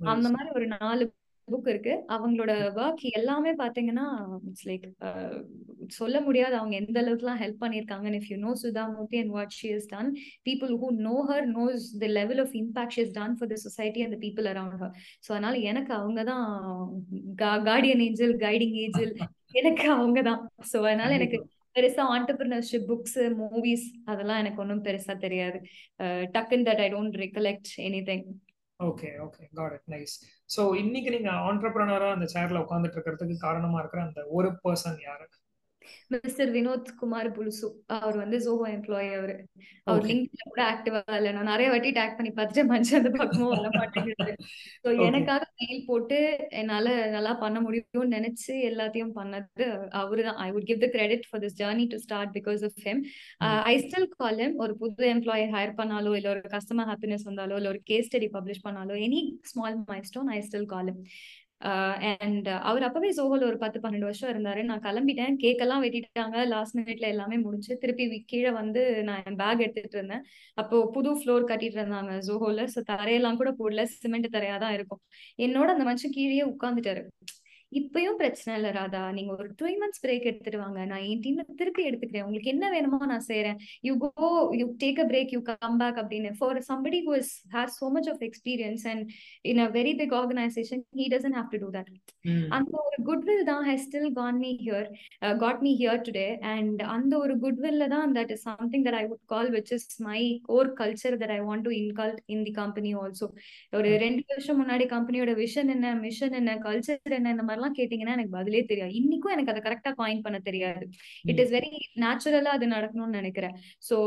அந்த 0.00 0.28
மாதிரி 0.30 0.50
ஒரு 0.54 0.66
நாலு 0.76 1.04
புக் 1.52 1.68
இருக்கு. 1.72 1.94
அவங்களோட 2.16 2.52
ஒர்க் 2.82 3.04
எல்லாமே 3.18 3.52
பாத்தீங்கன்னா 3.62 4.06
இட்ஸ் 4.50 4.66
லைக் 4.70 4.86
சொல்ல 5.98 6.16
முடியாது. 6.26 6.54
அவங்க 6.60 6.74
எந்த 6.82 6.96
அளவுக்குலாம் 7.02 7.40
ஹெல்ப் 7.42 7.62
பண்ணிருக்காங்க 7.64 8.14
if 8.18 8.30
you 8.32 8.38
know 8.46 8.52
Sudha 8.62 8.84
Murthy 8.94 9.20
and 9.22 9.34
what 9.36 9.54
she 9.58 9.68
is 9.76 9.90
done 9.94 10.10
people 10.48 10.72
who 10.82 10.88
know 11.08 11.16
her 11.30 11.46
knows 11.58 11.84
the 12.04 12.08
level 12.18 12.42
of 12.44 12.54
impact 12.62 12.96
she 12.96 13.02
is 13.06 13.14
done 13.18 13.36
for 13.38 13.52
the 13.52 13.58
society 13.66 14.02
and 14.06 14.18
people 14.24 14.48
around 14.52 14.78
her 14.82 14.94
so 15.26 15.30
அதனால 15.36 15.56
எனக்கு 15.72 15.94
அவங்க 16.00 16.22
தான் 16.32 16.46
Guardian 17.68 18.02
angel 18.08 18.34
guiding 18.46 18.76
angel 18.84 19.14
எனக்கு 19.60 19.86
அவங்க 19.96 20.20
தான். 20.30 20.42
So 20.72 20.76
அதனால 20.88 21.10
எனக்கு 21.18 21.38
பெருசா 21.76 22.04
ஆண்டர்பிரினர்ஷிப் 22.14 22.86
புக்ஸ் 22.90 23.18
மூவிஸ் 23.40 23.86
அதெல்லாம் 24.10 24.40
எனக்கு 24.42 24.60
ஒன்றும் 24.62 24.84
பெருசா 24.86 25.14
தெரியாது. 25.24 25.58
டக்குன் 26.36 26.64
that 26.68 26.82
I 26.84 26.88
don't 26.94 27.16
recollect 27.22 27.70
anything 28.08 28.24
okay 28.80 29.08
okay 29.18 29.44
got 29.54 29.72
it 29.72 29.88
nice 29.88 30.14
so 30.50 30.62
இன்னைக்கு 30.76 31.10
நீங்க 31.10 31.30
ஆண்டர்பிரனரா 31.48 32.08
அந்த 32.12 32.26
சேர்ல 32.34 32.62
உட்காந்துட்டு 32.62 32.96
இருக்கிறதுக்கு 32.96 33.36
காரணமா 33.38 33.78
இருக்கிற 33.78 34.02
அந்த 34.02 34.20
ஒரு 34.30 34.50
பர்சன் 34.64 34.98
யாரு? 35.02 35.26
மிஸ்டர் 36.14 36.50
வினோத் 36.54 36.90
குமார் 37.00 37.30
புலுசு 37.36 37.68
அவர் 37.98 38.16
வந்து 38.16 38.38
ஜோஹோ 38.44 38.66
எம்ப்ளாயி 38.74 39.10
அவரு. 39.18 39.34
அவர் 39.86 40.06
லிங்க்ல 40.08 40.42
கூட 40.48 40.62
ஆக்டிவா 40.70 41.00
இல்ல. 41.18 41.30
நான் 41.36 41.50
நிறைய 41.52 41.68
வாட்டி 41.72 41.90
டேக் 41.98 42.16
பண்ணி 42.16 42.30
பார்த்துட்டு 42.32 42.64
மனுஷன் 42.70 43.00
அந்த 43.00 43.10
பக்கமும் 43.16 43.52
வர 43.54 43.68
மாட்டேங்குது. 43.76 44.32
ஸோ 44.84 44.88
எனக்காக 45.06 45.42
மெயில் 45.60 45.86
போட்டு 45.88 46.18
என்னால 46.60 46.86
நல்லா 47.14 47.32
பண்ண 47.44 47.58
முடியும்னு 47.66 48.14
நினைச்சு 48.16 48.52
எல்லாத்தையும் 48.70 49.14
பண்ணது 49.18 49.66
அவரு 50.02 50.22
தான். 50.28 50.38
I 50.44 50.48
would 50.54 50.68
give 50.70 50.82
the 50.84 50.90
credit 50.96 51.26
for 51.28 51.42
this 51.44 51.58
journey 51.60 51.86
to 51.92 51.98
start 52.04 52.34
because 52.38 52.62
of 52.68 52.78
him 52.86 53.02
I 53.70 53.74
still 53.84 54.08
call 54.16 54.40
him 54.42 54.56
ஒரு 54.64 54.74
புது 54.82 55.06
எம்ப்ளாயி 55.14 55.46
ஹையர் 55.54 55.78
பண்ணாலோ 55.80 56.12
இல்ல 56.18 56.30
ஒரு 56.34 56.44
கஸ்டமர் 56.54 56.90
ஹாப்பினஸ் 56.92 57.28
வந்தாலோ 57.28 57.58
இல்ல 57.60 57.70
ஒரு 57.74 57.82
கேஸ் 57.90 58.08
ஸ்டடி 58.08 58.30
பப்ளிஷ் 58.36 58.64
பண்ணாலோ 58.66 58.96
any 59.08 59.20
small 59.44 59.78
milestone 60.08 60.30
I 60.34 60.40
still 60.46 60.70
call 60.72 60.90
him 60.90 61.02
and 61.60 62.48
அவர் 62.70 62.82
அப்பவே 62.82 63.10
சோஹோல 63.16 63.46
ஒரு 63.50 63.58
பத்து 63.58 63.78
பன்னெண்டு 63.80 64.08
வருஷம் 64.08 64.30
இருந்தாரு. 64.32 64.60
நான் 64.62 64.82
கிளம்பிட்டேன். 64.82 65.34
கேக்கெல்லாம் 65.44 65.82
வெட்டிட்டாங்க. 65.84 66.36
லாஸ்ட் 66.46 66.76
மினிட்ல 66.78 67.08
எல்லாமே 67.14 67.38
முடிஞ்சு 67.46 67.72
திருப்பி 67.82 68.04
கீழே 68.32 68.50
வந்து 68.60 68.82
நான் 69.08 69.22
என் 69.26 69.40
பேக் 69.42 69.64
எடுத்துட்டு 69.66 69.98
இருந்தேன். 69.98 70.24
அப்போ 70.58 70.78
புது 70.96 71.12
ஃப்ளோர் 71.20 71.48
கட்டிட்டு 71.50 71.78
இருந்தாங்க 71.80 72.14
ஜோஹோல 72.28 72.66
ஸோ 72.74 72.82
தரையெல்லாம் 72.92 73.40
கூட 73.42 73.52
போடல. 73.60 73.84
சிமெண்ட் 73.96 74.28
தரையா 74.36 74.56
தான் 74.64 74.76
இருக்கும். 74.78 75.02
என்னோட 75.38 75.68
அந்த 75.76 75.86
மனுஷன் 75.90 76.16
கீழே 76.18 76.44
உட்காந்துட்டாரு 76.54 77.02
இப்பயும் 77.72 78.18
பிரச்சனை 78.20 78.52
இல்ல 78.58 78.68
ராதா. 78.76 79.00
நீங்க 79.16 79.30
ஒரு 79.36 79.48
த்ரீ 79.58 79.72
மந்த்ஸ் 79.80 80.02
பிரேக் 80.04 80.28
எடுத்துட்டு 80.30 80.60
வாங்க. 80.62 80.80
நான் 80.90 81.02
என் 81.08 81.22
டீம்ல 81.24 81.42
திருப்பி 81.60 81.82
எடுத்துக்கிறேன். 81.88 82.24
உங்களுக்கு 82.26 82.52
என்ன 82.54 82.66
வேணுமோ 82.74 82.98
நான் 83.10 83.26
செய்யறேன் 83.28 83.58
you 83.88 83.94
go 84.04 84.28
you 84.60 84.66
take 84.84 85.00
a 85.04 85.06
break 85.10 85.32
you 85.36 85.40
come 85.50 85.76
back 85.82 85.98
அப்படின்னு. 86.02 86.30
For 86.38 86.60
somebody 86.70 87.00
who 87.08 87.14
is 87.20 87.32
has 87.56 87.76
so 87.80 87.88
much 87.96 88.08
of 88.12 88.22
experience 88.28 88.84
and 88.92 89.04
in 89.50 89.60
a 89.66 89.68
very 89.76 89.92
big 90.00 90.14
organization 90.20 90.82
he 91.00 91.06
doesn't 91.14 91.36
have 91.38 91.50
to 91.54 91.60
do 91.64 91.70
that 91.76 91.90
அந்த 92.58 92.74
ஒரு 92.84 92.98
குட்வில் 93.10 93.44
தான் 93.50 93.64
has 93.68 93.84
still 93.86 94.08
got 94.20 94.40
me 94.44 94.52
here 94.62 94.88
got 95.44 95.62
me 95.66 95.74
here 95.82 96.02
today 96.08 96.26
and 96.54 96.82
அந்த 96.96 97.12
ஒரு 97.24 97.36
குட்வில்ல 97.44 97.90
தான் 97.94 98.16
that 98.18 98.32
is 98.36 98.44
something 98.50 98.86
that 98.88 98.98
I 99.02 99.04
would 99.10 99.24
call 99.34 99.50
which 99.56 99.72
is 99.78 99.88
my 100.08 100.20
core 100.50 100.72
culture 100.80 101.18
that 101.22 101.34
I 101.36 101.40
want 101.48 101.66
to 101.68 101.74
inculcate 101.82 102.20
in 102.34 102.44
the 102.48 102.54
company 102.60 102.92
also 103.02 103.28
ஒரு 103.78 103.92
ரெண்டு 104.04 104.24
வருஷம் 104.32 104.60
முன்னாடி 104.62 104.86
கம்பெனியோட 104.94 105.32
vision 105.40 105.72
என்ன 105.76 105.94
மிஷன் 106.02 106.36
என்ன 106.40 106.58
கல்ச்சர் 106.66 107.16
என்ன 107.18 107.32
இந்த 107.34 107.44
மாதிரிலாம் 107.58 107.78
கேட்டீங்கன்னா 107.80 108.14
எனக்கு 108.18 108.36
பதிலே 108.38 108.62
தெரியாது. 108.64 108.92
இன்னைக்கும் 109.00 109.34
எனக்கு 109.36 109.52
அதை 109.54 109.62
கரெக்டா 109.66 109.92
காயின் 110.00 110.24
பண்ண 110.26 110.38
தெரியாது. 110.38 110.84
இட் 111.32 111.42
இஸ் 111.44 111.52
வெரி 111.56 111.72
நேச்சுரலா 112.04 112.54
அது 112.58 112.66
நடக்கணும்னு 112.76 113.18
நினைக்கிறேன். 113.20 113.56
ஸோ 113.88 113.98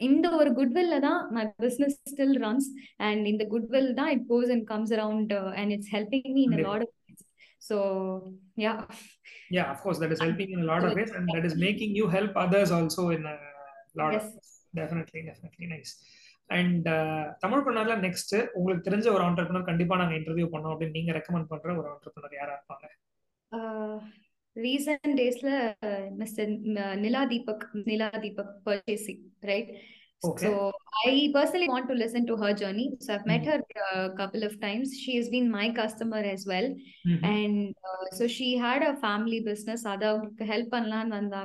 இந்த 0.00 0.26
ஒரு 0.40 0.50
குட்வில்ல 0.58 0.96
தான் 1.08 1.20
my 1.34 1.42
business 1.56 1.98
still 2.12 2.36
runs 2.44 2.68
and 3.08 3.26
இந்த 3.32 3.44
குட்வில் 3.52 3.90
தான் 4.00 4.10
it 4.14 4.24
goes 4.32 4.50
and 4.54 4.66
comes 4.72 4.92
around 4.96 5.34
and 5.60 5.72
it's 5.76 5.92
helping 5.96 6.30
me 6.38 6.42
in 6.48 6.64
lot 6.68 6.84
of 6.86 6.94
so 7.64 7.76
yeah. 8.56 8.78
Yeah 9.56 9.70
of 9.72 9.80
course 9.82 9.98
that 10.02 10.12
is 10.14 10.20
helping 10.20 10.50
in 10.54 10.60
a 10.64 10.68
lot 10.70 10.82
of 10.86 10.94
ways 10.98 11.12
and 11.16 11.28
that 11.34 11.44
is 11.48 11.54
making 11.56 11.94
you 11.98 12.06
help 12.08 12.32
others 12.44 12.70
also 12.78 13.10
in 13.16 13.22
a 13.32 13.36
lot 14.00 14.12
yes. 14.14 14.24
of 14.24 14.32
ways. 14.32 14.48
definitely 14.80 15.20
definitely 15.30 15.66
nice. 15.74 15.92
And 16.50 16.86
uh, 16.88 17.24
Tamil 17.40 17.64
பண்ணார்ல 17.66 17.94
next 17.98 18.34
உங்களுக்கு 18.54 18.86
தெரிஞ்ச 18.88 19.06
ஒரு 19.08 19.22
ஆண்டர்பனர் 19.24 19.68
கண்டிப்பா 19.70 19.94
நாங்க 19.96 20.14
interview 20.14 20.46
பண்ணோம் 20.46 20.72
அப்படின்னு 20.72 20.98
நீங்க 20.98 21.12
recommend 21.12 21.50
பண்ற 21.50 21.70
ஒரு 21.76 21.88
ஆண்டர்பனர் 21.88 22.36
யாரா 22.38 22.54
இருப்பாங்க? 22.56 22.86
ரீசன்ட் 24.56 25.14
டேஸ்ல 25.18 25.50
mister 26.16 26.50
Nila 26.96 27.22
Deepak 27.24 27.64
Nila 27.86 28.08
Deepak 28.18 28.54
purchasing 28.64 29.22
right 29.42 29.70
Okay. 30.24 30.46
So 30.46 30.72
I 31.04 31.30
personally 31.34 31.68
want 31.68 31.88
to 31.88 31.94
listen 31.94 32.26
to 32.26 32.36
her 32.36 32.54
journey. 32.54 32.92
So 33.00 33.14
I've 33.14 33.26
met 33.26 33.42
hmm. 33.42 33.50
her 33.50 33.62
a 33.94 34.16
couple 34.16 34.44
of 34.44 34.60
times. 34.60 34.94
She 34.96 35.16
has 35.16 35.28
been 35.28 35.50
my 35.50 35.70
customer 35.70 36.18
as 36.18 36.46
well. 36.46 36.62
Mm-hmm. 37.08 37.24
And 37.24 37.74
uh, 37.74 38.16
so 38.16 38.28
she 38.28 38.56
had 38.56 38.82
a 38.82 38.96
family 38.96 39.40
business. 39.40 39.82
help 39.82 40.68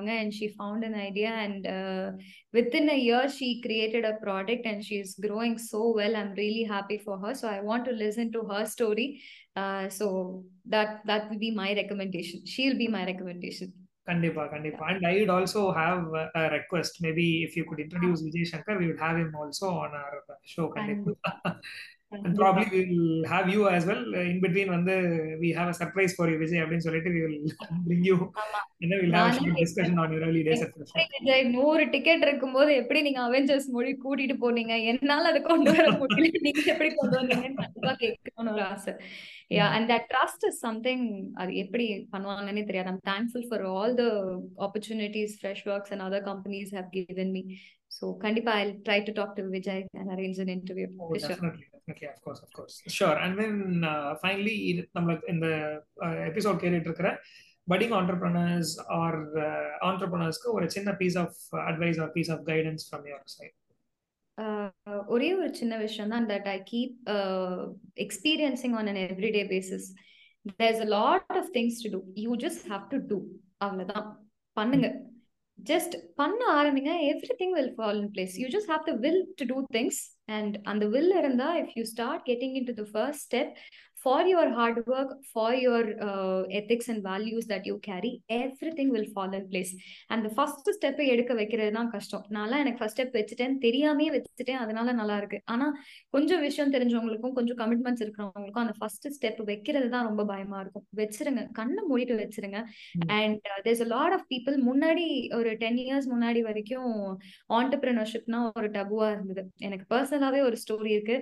And 0.08 0.32
she 0.32 0.50
found 0.50 0.84
an 0.84 0.94
idea. 0.94 1.30
And 1.30 1.66
uh, 1.66 2.12
within 2.54 2.90
a 2.92 2.96
year, 2.96 3.28
she 3.30 3.62
created 3.62 4.06
a 4.06 4.14
product 4.22 4.66
and 4.68 4.86
she's 4.86 5.16
growing 5.16 5.58
so 5.58 5.94
well. 5.96 6.16
I'm 6.16 6.34
really 6.34 6.64
happy 6.64 7.00
for 7.00 7.18
her. 7.18 7.34
So 7.34 7.48
I 7.48 7.62
want 7.62 7.86
to 7.86 7.92
listen 7.92 8.32
to 8.34 8.42
her 8.44 8.66
story. 8.68 9.22
Uh, 9.56 9.90
so 9.90 10.44
that 10.68 11.02
that 11.06 11.32
will 11.32 11.40
be 11.40 11.50
my 11.50 11.74
recommendation. 11.74 12.46
She'll 12.46 12.78
be 12.78 12.88
my 12.88 13.06
recommendation. 13.06 13.74
Kandipa, 14.08 14.52
Kandipa. 14.54 14.96
And 14.96 15.06
I 15.06 15.14
would 15.20 15.30
also 15.30 15.72
have 15.72 16.08
a 16.36 16.50
request. 16.52 17.02
Maybe 17.02 17.44
if 17.44 17.56
you 17.58 17.66
could 17.66 17.80
introduce 17.80 18.22
Vijay 18.22 18.48
Shankar, 18.48 18.78
we 18.78 18.88
would 18.88 19.00
have 19.00 19.18
him 19.18 19.36
also 19.36 19.70
on 19.70 19.92
our 19.92 20.24
show. 20.46 20.70
Kandipa. 20.70 21.16
Probably 22.36 22.66
we 22.72 22.82
will 22.90 23.28
have 23.28 23.48
you 23.54 23.68
as 23.68 23.84
well 23.90 24.04
in 24.32 24.38
between 24.44 24.68
வந்து 24.76 24.94
we 25.42 25.50
have 25.58 25.70
a 25.74 25.78
surprise 25.82 26.14
for 26.18 26.26
you 26.32 26.38
Vijay 26.42 26.60
அப்படின்னு 26.64 26.86
சொல்லிட்டு 26.88 27.12
short 29.38 29.58
discussion 29.64 29.98
on 30.04 30.12
your 30.14 30.24
early 30.28 30.44
days 30.48 30.62
at 30.66 30.72
the 30.78 30.86
show 30.92 31.06
Vijay 31.16 31.44
நூறு 31.56 31.86
ticket 31.96 32.26
இருக்கும்போது 32.28 32.72
எப்படி 32.82 33.00
நீங்க 33.08 33.22
Avengers 33.28 33.70
மொழி 33.78 33.94
கூட்டிட்டு 34.04 34.36
போனீங்க 34.44 34.76
என்னால 34.92 35.30
அதை 35.32 35.42
கொண்டு 35.52 35.72
வர 35.78 35.88
முடியல 36.02 36.44
நீங்க 36.48 36.64
எப்படி 36.76 36.92
கொண்டு 37.00 37.18
வந்தீங்கன்னு 37.22 37.62
கண்டிப்பா 37.64 37.94
கேட்கணும்னு 38.04 38.54
ஒரு 38.56 38.66
ஆசை 38.74 38.94
yeah 39.58 39.76
and 39.76 39.86
that 39.92 40.06
trust 40.14 40.42
is 40.50 40.56
something 40.66 41.02
அது 41.42 41.52
எப்படி 41.64 41.86
பண்ணுவாங்கன்னே 42.14 42.64
தெரியாது 42.70 42.92
i'm 42.94 43.02
thankful 43.12 43.44
for 43.52 43.60
all 43.74 43.92
the 44.04 44.12
opportunities 44.68 45.34
freshworks 45.44 45.92
and 45.96 46.04
other 46.08 46.22
companies 46.32 46.70
have 46.78 46.90
given 46.98 47.30
me 47.38 47.44
so 47.98 48.06
kandipa 48.24 48.54
i'll 48.60 48.78
try 48.90 49.00
to 49.10 49.14
talk 49.20 49.34
to 49.40 49.46
vijay 49.56 49.80
and 50.02 50.10
arrange 50.16 50.40
an 50.46 50.52
interview 50.60 50.90
Oh, 51.04 51.12
okay 51.88 52.08
of course 52.08 52.42
of course 52.46 52.78
sure 52.96 53.20
and 53.24 53.38
then 53.42 53.60
finally 54.22 54.56
நம்மளுக்கு 54.98 55.30
இந்த 55.34 55.48
episode 56.30 56.62
கேட்டுட்டு 56.64 56.90
இருக்கிற 56.90 57.12
padding 57.68 57.94
entrepreneurs 58.00 58.74
R 58.98 59.20
ஆண்டர்பிரனர்ஸ்க்கு 59.88 60.54
ஒரு 60.54 60.68
சின்ன 60.70 60.92
piece 61.02 61.18
of 61.24 61.38
advice 61.64 62.00
or 62.00 62.12
piece 62.12 62.32
of 62.36 62.44
guidance 62.52 62.86
from 62.88 63.08
your 63.12 63.26
side 63.36 63.56
ஒரே 65.08 65.30
ஒரு 65.38 65.52
சின்ன 65.54 65.74
விஷயம் 65.78 66.12
தான் 66.14 66.28
that 66.32 66.50
I 66.50 66.58
keep 66.72 66.98
experiencing 67.98 68.76
on 68.80 68.90
an 68.92 69.02
everyday 69.06 69.44
basis 69.54 69.88
there's 70.60 70.82
a 70.86 70.90
lot 70.98 71.38
of 71.42 71.52
things 71.58 71.80
to 71.84 71.92
do 71.96 72.02
you 72.26 72.34
just 72.46 72.64
have 72.72 72.84
to 72.94 73.00
do 73.08 73.18
அவ்வளோதான் 73.66 74.08
பண்ணுங்க 74.58 74.90
ஜஸ்ட் 75.58 75.96
பண்ண 76.16 76.40
ஆரம்பிங்க. 76.60 76.92
Everything 77.40 77.56
will 77.58 77.74
fall 77.78 78.00
in 78.02 78.12
place 78.16 78.36
you 78.42 78.48
just 78.48 78.72
have 78.74 78.84
the 78.90 78.94
will 79.06 79.22
to 79.36 79.46
do 79.46 79.58
things 79.78 80.00
and 80.38 80.56
அந்த 80.64 80.86
will 80.88 81.14
இருந்தா 81.18 81.48
if 81.62 81.74
you 81.76 81.84
start 81.84 82.24
getting 82.30 82.56
into 82.64 82.76
the 82.82 82.86
first 82.92 83.24
step 83.28 83.52
for 84.04 84.20
your 84.32 84.46
hard 84.58 84.78
work, 84.92 85.12
for 85.34 85.50
your 85.66 85.84
uh, 86.08 86.42
ethics 86.60 86.88
and 86.92 87.00
values 87.10 87.46
that 87.52 87.64
you 87.70 87.76
carry, 87.88 88.12
everything 88.42 88.90
will 88.96 89.08
fall 89.16 89.32
in 89.40 89.46
place. 89.52 89.72
And 90.10 90.20
the 90.26 90.32
first 90.40 90.68
step 90.78 91.00
எடுக்க 91.14 91.34
வைக்கிறது 91.40 91.72
தான் 91.78 91.90
கஷ்டம். 91.96 92.26
நான்லாம் 92.36 92.64
எனக்கு 92.64 92.82
first 92.82 92.96
step 92.98 93.16
வச்சுட்டேன் 93.18 93.56
தெரியாமே 93.66 94.06
வச்சுட்டேன் 94.16 94.60
அதனால 94.64 94.94
நல்லா 95.00 95.18
இருக்கு. 95.22 95.40
ஆனா 95.46 95.66
கொஞ்சம் 96.10 96.44
விஷயம் 96.48 96.74
தெரிஞ்சவங்களுக்கும் 96.76 97.36
கொஞ்சம் 97.40 97.60
கமிட்மெண்ட்ஸ் 97.64 98.04
இருக்கிறவங்களுக்கும் 98.06 98.64
அந்த 98.66 98.76
ஃபர்ஸ்ட் 98.80 99.08
ஸ்டெப் 99.18 99.42
வைக்கிறது 99.52 99.90
தான் 99.96 100.08
ரொம்ப 100.10 100.26
பயமா 100.26 100.60
இருக்கும். 100.60 100.86
வச்சிருங்க 101.02 101.44
கண்ணை 101.52 101.84
மூடிட்டு 101.90 102.18
வச்சிருங்க. 102.24 102.62
And 103.18 103.48
there's 103.68 103.84
a 103.88 103.90
lot 103.96 104.16
of 104.18 104.28
people 104.34 104.58
முன்னாடி 104.70 105.06
ஒரு 105.40 105.52
டென் 105.66 105.82
இயர்ஸ் 105.86 106.10
முன்னாடி 106.14 106.42
வரைக்கும் 106.50 106.94
ஆண்டர்பிரினர்ஷிப்னா 107.60 108.42
ஒரு 108.56 108.70
டபுவா 108.78 109.10
இருந்தது. 109.12 109.44
எனக்கு 109.68 109.86
பர்சனலாவே 109.96 110.42
ஒரு 110.50 110.58
ஸ்டோரி 110.64 110.92
இருக்கு. 110.98 111.18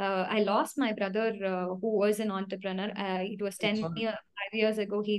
Uh, 0.00 0.24
I 0.28 0.40
lost 0.42 0.78
my 0.78 0.92
brother 0.92 1.26
uh, 1.44 1.66
who 1.80 1.90
was 1.98 2.20
an 2.20 2.30
entrepreneur. 2.30 2.90
Uh, 2.96 3.22
it 3.24 3.40
was 3.42 3.56
10 3.56 3.76
year, 3.96 4.14
five 4.38 4.52
years 4.52 4.78
ago. 4.78 4.98
He 5.02 5.16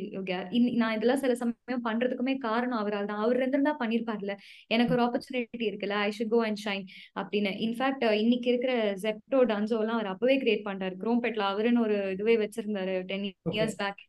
நான் 0.82 0.96
இதெல்லாம் 0.98 1.22
சில 1.24 1.36
சமயம் 1.36 1.86
பண்றதுக்குமே 1.86 2.36
காரணம் 2.38 2.80
அவரால் 2.80 3.06
தான். 3.06 3.18
அவர் 3.18 3.38
இருந்திருந்தா 3.38 3.74
பண்ணிருப்பார்ல. 3.80 4.36
எனக்கு 4.68 4.94
ஒரு 4.94 5.04
ஆப்பர்ச்சுனிட்டி 5.06 5.66
இருக்குல்ல. 5.72 5.98
I 6.08 6.12
should 6.20 6.34
go 6.36 6.42
and 6.46 6.62
shine 6.66 6.86
அப்படின்னு. 7.16 7.54
இன்ஃபேக்ட் 7.68 8.06
இன்னைக்கு 8.24 8.50
இருக்கிற 8.50 8.74
ஜெப்டோ 9.06 9.42
டன்சோ 9.54 9.80
எல்லாம் 9.84 9.98
அவர் 10.00 10.14
அப்பவே 10.14 10.38
கிரியேட் 10.38 10.68
பண்றாரு 10.70 10.98
குரோம்பேட்ல 11.06 11.46
அவருன்னு 11.52 11.86
ஒரு 11.88 11.98
இதுவே 12.12 12.38
வச்சிருந்தாரு 12.38 12.96
ten 13.12 13.28
years 13.58 13.80
back 13.84 14.00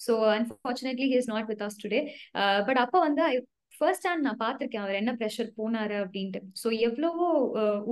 so 0.00 0.14
unfortunately 0.34 1.06
he 1.12 1.16
is 1.22 1.30
not 1.34 1.48
with 1.52 1.62
us 1.68 1.80
today 1.84 2.00
but 2.66 2.80
அப்போ 2.84 2.98
வந்து 3.00 3.22
ஃபர்ஸ்ட் 3.80 4.06
ஹேண்ட் 4.08 4.26
நான் 4.26 4.40
பார்த்திருக்கேன் 4.42 4.82
அவர் 4.84 4.98
என்ன 5.00 5.12
ப்ரெஷர் 5.20 5.50
போனாரு 5.58 5.96
அப்படின்ட்டு. 6.02 6.40
ஸோ 6.62 6.68
எவ்வளவோ 6.86 7.26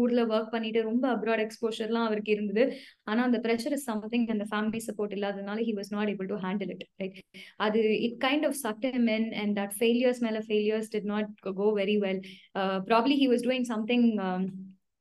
ஊர்ல 0.02 0.22
ஒர்க் 0.34 0.52
பண்ணிட்டு 0.54 0.80
ரொம்ப 0.88 1.04
அப்ராட் 1.16 1.42
எக்ஸ்போஷர்லாம் 1.46 2.06
அவருக்கு 2.08 2.32
இருந்தது. 2.36 2.64
ஆனா 3.10 3.20
அந்த 3.28 3.40
ப்ரெஷர் 3.46 3.76
இஸ் 3.76 3.88
சம்திங் 3.90 4.26
அந்த 4.34 4.46
ஃபேமிலி 4.52 4.80
சப்போர்ட் 4.88 5.14
இல்லாதனால 5.18 5.64
he 5.68 5.74
was 5.80 5.92
not 5.96 6.10
able 6.14 6.30
to 6.32 6.38
handle 6.46 6.72
it 6.74 6.84
right 7.02 7.18
அது 7.66 7.82
it 8.08 8.18
kind 8.26 8.46
of 8.50 8.58
suck 8.64 8.86
men 9.10 9.28
and 9.42 9.54
that 9.60 9.76
failures 9.80 10.22
மேல 10.26 10.40
failures 10.48 10.90
did 10.94 11.10
not 11.14 11.30
go 11.60 11.68
very 11.80 11.98
well 12.06 12.22
probably 12.90 13.16
he 13.22 13.28
was 13.34 13.46
doing 13.48 13.68
something 13.74 14.08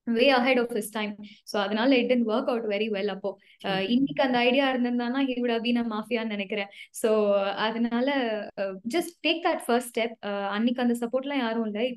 way 0.08 0.26
ahead 0.32 0.60
of 0.60 0.74
his 0.78 0.94
time 0.94 1.14
so 1.52 1.56
அதனால 1.58 1.90
it 2.00 2.10
didn't 2.12 2.28
work 2.32 2.50
out 2.52 2.68
very 2.74 2.88
well 2.96 3.12
அப்போ. 3.16 3.32
இன்னைக்கு 3.96 4.22
அந்த 4.24 4.38
idea 4.48 4.66
இருந்திருந்தானா 4.72 5.22
இவிட 5.34 5.54
பீன 5.66 5.86
மாஃபியான்னு 5.94 6.36
நினைக்கிறேன். 6.36 6.70
So 7.02 7.10
அதனால 7.68 8.08
just 8.96 9.16
take 9.28 9.42
that 9.48 9.64
first 9.68 9.92
step 9.94 10.16
அன்னைக்கு 10.56 10.84
அந்த 10.86 10.96
சப்போர்ட்லாம் 11.04 11.44
யாரும் 11.46 11.68
இல்லை. 11.72 11.88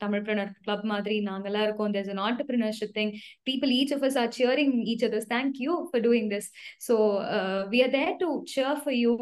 தமிழ் 0.00 0.22
பிரினர் 0.26 0.52
கிளப் 0.64 0.84
மாதிரி 0.90 1.16
நாங்கெல்லாம் 1.26 1.64
இருக்கோம் 1.66 1.92
there's 1.94 2.10
an 2.14 2.22
entrepreneurship 2.24 2.94
thing 2.96 3.12
people 3.48 3.72
each 3.78 3.92
of 3.96 4.04
us 4.08 4.18
are 4.22 4.30
cheering 4.38 4.74
each 4.86 5.04
others 5.08 5.28
thank 5.32 5.58
you 5.64 5.74
for 5.88 6.04
doing 6.06 6.30
this 6.34 6.48
so 6.86 6.96
we 7.72 7.80
are 7.86 7.92
there 7.96 8.14
to 8.22 8.28
cheer 8.54 8.80
for 8.82 8.96
you 8.98 9.12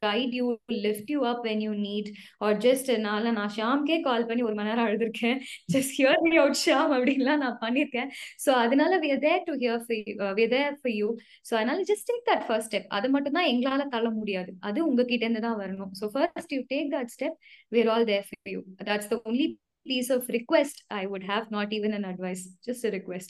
guide 0.00 0.34
you 0.38 0.46
lift 0.86 1.12
you 1.14 1.20
up 1.26 1.42
when 1.44 1.62
you 1.66 1.72
need 1.84 2.10
or 2.42 2.58
just 2.66 2.90
நான்லாம் 3.06 3.38
நான் 3.40 3.54
ஷாம்கே 3.58 3.98
call 4.02 4.28
பண்ணி 4.28 4.44
ஒரு 4.48 4.56
மணி 4.58 4.70
நேரம் 4.70 4.88
அழுதுருக்கேன் 4.88 5.38
just 5.72 5.94
hear 5.98 6.20
me 6.26 6.34
out 6.38 6.60
Sham 6.64 6.92
அப்படின்லாம் 6.92 7.42
நான் 7.42 7.58
பண்ணியிருக்கேன் 7.62 8.10
ஸோ 8.44 8.50
அதனால 8.62 9.00
we 9.02 9.10
are 9.12 9.24
there 9.24 9.46
to 9.46 9.56
hear 9.62 9.82
for 9.86 10.34
we 10.34 10.46
there 10.52 10.76
for 10.80 10.96
you 10.96 11.08
so 11.42 11.52
அதனால 11.58 11.80
just 11.86 12.08
take 12.10 12.26
that 12.26 12.46
first 12.46 12.70
step 12.72 12.92
அது 12.96 13.06
மட்டும் 13.12 13.36
தான் 13.36 13.48
எங்களால் 13.48 13.90
தள்ள 13.92 14.08
முடியாது 14.12 14.50
அது 14.60 14.78
உங்ககிட்ட 14.86 15.24
இருந்து 15.24 15.42
தான் 15.44 15.58
வரணும் 15.60 15.90
so 15.98 16.04
first 16.14 16.54
you 16.54 16.60
take 16.70 16.88
that 16.94 17.10
step 17.14 17.36
we're 17.72 17.88
all 17.88 18.06
there 18.10 18.24
for 18.28 18.50
you 18.52 18.60
that's 18.82 19.10
the 19.10 19.16
only 19.24 19.46
piece 19.85 20.09
of 20.09 20.23
request 20.29 20.75
I 20.91 21.05
would 21.05 21.23
have, 21.23 21.45
not 21.51 21.69
even 21.71 21.93
an 21.93 22.05
advice, 22.05 22.43
just 22.67 22.83
a 22.83 22.91
request. 22.91 23.29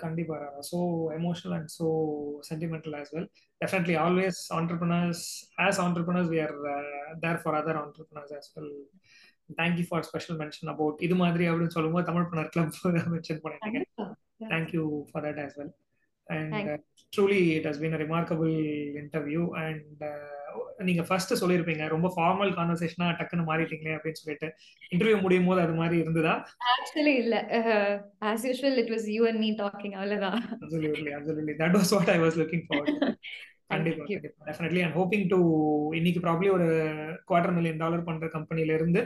Kandipa, 0.00 0.38
so 0.62 1.10
emotional 1.18 1.54
and 1.58 1.70
so 1.70 1.86
sentimental 2.42 2.94
as 2.94 3.08
well. 3.12 3.26
Definitely, 3.60 3.96
always 3.96 4.36
entrepreneurs, 4.50 5.20
as 5.58 5.78
entrepreneurs, 5.78 6.28
we 6.28 6.40
are 6.40 6.56
uh, 6.74 6.82
there 7.22 7.38
for 7.38 7.54
other 7.54 7.74
entrepreneurs 7.84 8.32
as 8.40 8.50
well. 8.54 8.70
Thank 9.58 9.78
you 9.78 9.84
for 9.84 9.98
special 10.02 10.36
mention 10.42 10.66
about 10.74 10.94
இது 11.06 11.14
மாதிரி 11.22 11.44
அப்படின்னு 11.50 11.74
சொல்லும்போது 11.76 12.06
Tamil 12.10 12.28
பண்ணர் 12.30 12.52
club 12.54 12.78
mention 13.14 13.42
பண்ணிட்டீங்க 13.44 13.80
thank 14.52 14.72
you 14.76 14.84
for 15.10 15.24
that 15.26 15.40
as 15.44 15.56
well 15.58 15.72
and 16.26 16.70
truly 17.16 17.40
it 17.56 17.68
has 17.70 17.80
been 17.82 17.96
a 17.98 18.00
remarkable 18.04 18.54
interview 19.02 19.42
and 19.64 20.02
நீங்க 20.87 21.03
first 21.07 21.33
சொல்லிருப்பீங்க 21.41 21.83
ரொம்ப 21.93 22.07
formal 22.15 22.51
கான்வர்சேஷனா 22.57 23.07
டக்குன்னு 23.19 23.43
மாறிட்டீங்களே 23.49 23.95
அப்படின்னு 23.97 24.21
சொல்லிட்டு. 24.21 24.47
இன்டர்வியூ 24.93 25.17
முடியும் 25.21 25.49
போது 25.49 25.61
அது 25.65 25.75
மாதிரி 25.81 25.97
இருந்ததா? 26.03 26.33
ஆக்சுவலி 26.73 27.13
இல்ல. 27.23 27.35
As 28.29 28.45
usual 28.49 28.79
it 28.83 28.91
was 28.95 29.07
you 29.15 29.23
and 29.31 29.41
me 29.45 29.51
talking 29.61 29.95
அவ்வளவுதான். 29.99 30.39
Absolutely 30.61 31.13
absolutely 31.17 31.55
that 31.63 31.77
was 31.79 31.93
what 31.95 32.11
I 32.15 32.19
was 32.25 32.39
looking 32.41 32.65
forward 32.69 33.03
கண்டிப்பா 33.73 34.03
கண்டிப்பா. 34.05 34.45
டெஃபினெட்லி 34.47 34.81
அண்ட் 34.85 34.95
ஹோப்பிங் 34.99 35.27
டு 35.33 35.37
இன்னைக்கு 35.99 36.21
ப்ராப்ளி 36.25 36.47
ஒரு 36.55 36.65
குவார்டர் 37.29 37.55
மில்லியன் 37.57 37.79
டாலர் 37.83 38.07
பண்ற 38.09 38.27
கம்பெனில 38.33 38.73
இருந்து 38.73 39.01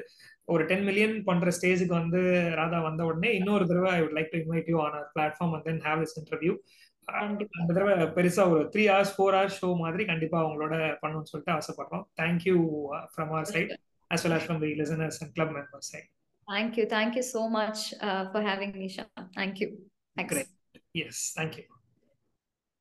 ஒரு 0.54 0.64
டென் 0.72 0.86
மில்லியன் 0.88 1.14
பண்ற 1.28 1.52
ஸ்டேஜுக்கு 1.58 1.94
வந்து 2.02 2.20
ராதா 2.60 2.80
வந்த 2.88 3.02
உடனே 3.10 3.30
இன்னொரு 3.40 3.64
தடவை 3.70 3.92
I 3.98 4.00
would 4.02 4.18
like 4.18 4.32
to 4.34 4.40
invite 4.44 4.72
you 4.74 4.80
on 4.86 4.98
platform 5.16 5.54
and 5.58 5.66
then 5.70 5.82
have 5.88 6.02
this 6.04 6.18
interview 6.22 6.54
அந்த 7.08 7.46
தடவை 7.68 7.94
பெருசா 7.94 8.50
ஒரு 8.50 8.70
three 8.70 8.88
hours 8.88 9.14
four 9.18 9.34
hours 9.34 9.60
show 9.62 9.78
மாதிரி 9.78 10.06
கண்டிப்பா 10.06 10.44
அவங்களோட 10.44 10.98
பண்ணணும்னு 11.02 11.24
சொல்லிட்டு 11.24 11.52
ஆசைப்படுறோம். 11.52 12.06
Thank you 12.22 12.58
from 13.16 13.28
our 13.28 13.44
side 13.44 13.80
as 14.12 14.26
well 14.26 14.34
as 14.34 14.46
from 14.46 14.60
the 14.60 14.68
listeners 14.68 15.24
and 15.24 15.34
club 15.34 15.52
members 15.52 15.92
side 15.92 16.10
Thank 16.48 16.78
you. 16.78 16.86
Thank 16.86 17.16
you 17.16 17.24
so 17.24 17.50
much 17.50 17.94
uh, 18.02 18.32
for 18.32 18.42
having 18.42 18.72
me, 18.72 18.88
Shan. 18.88 19.08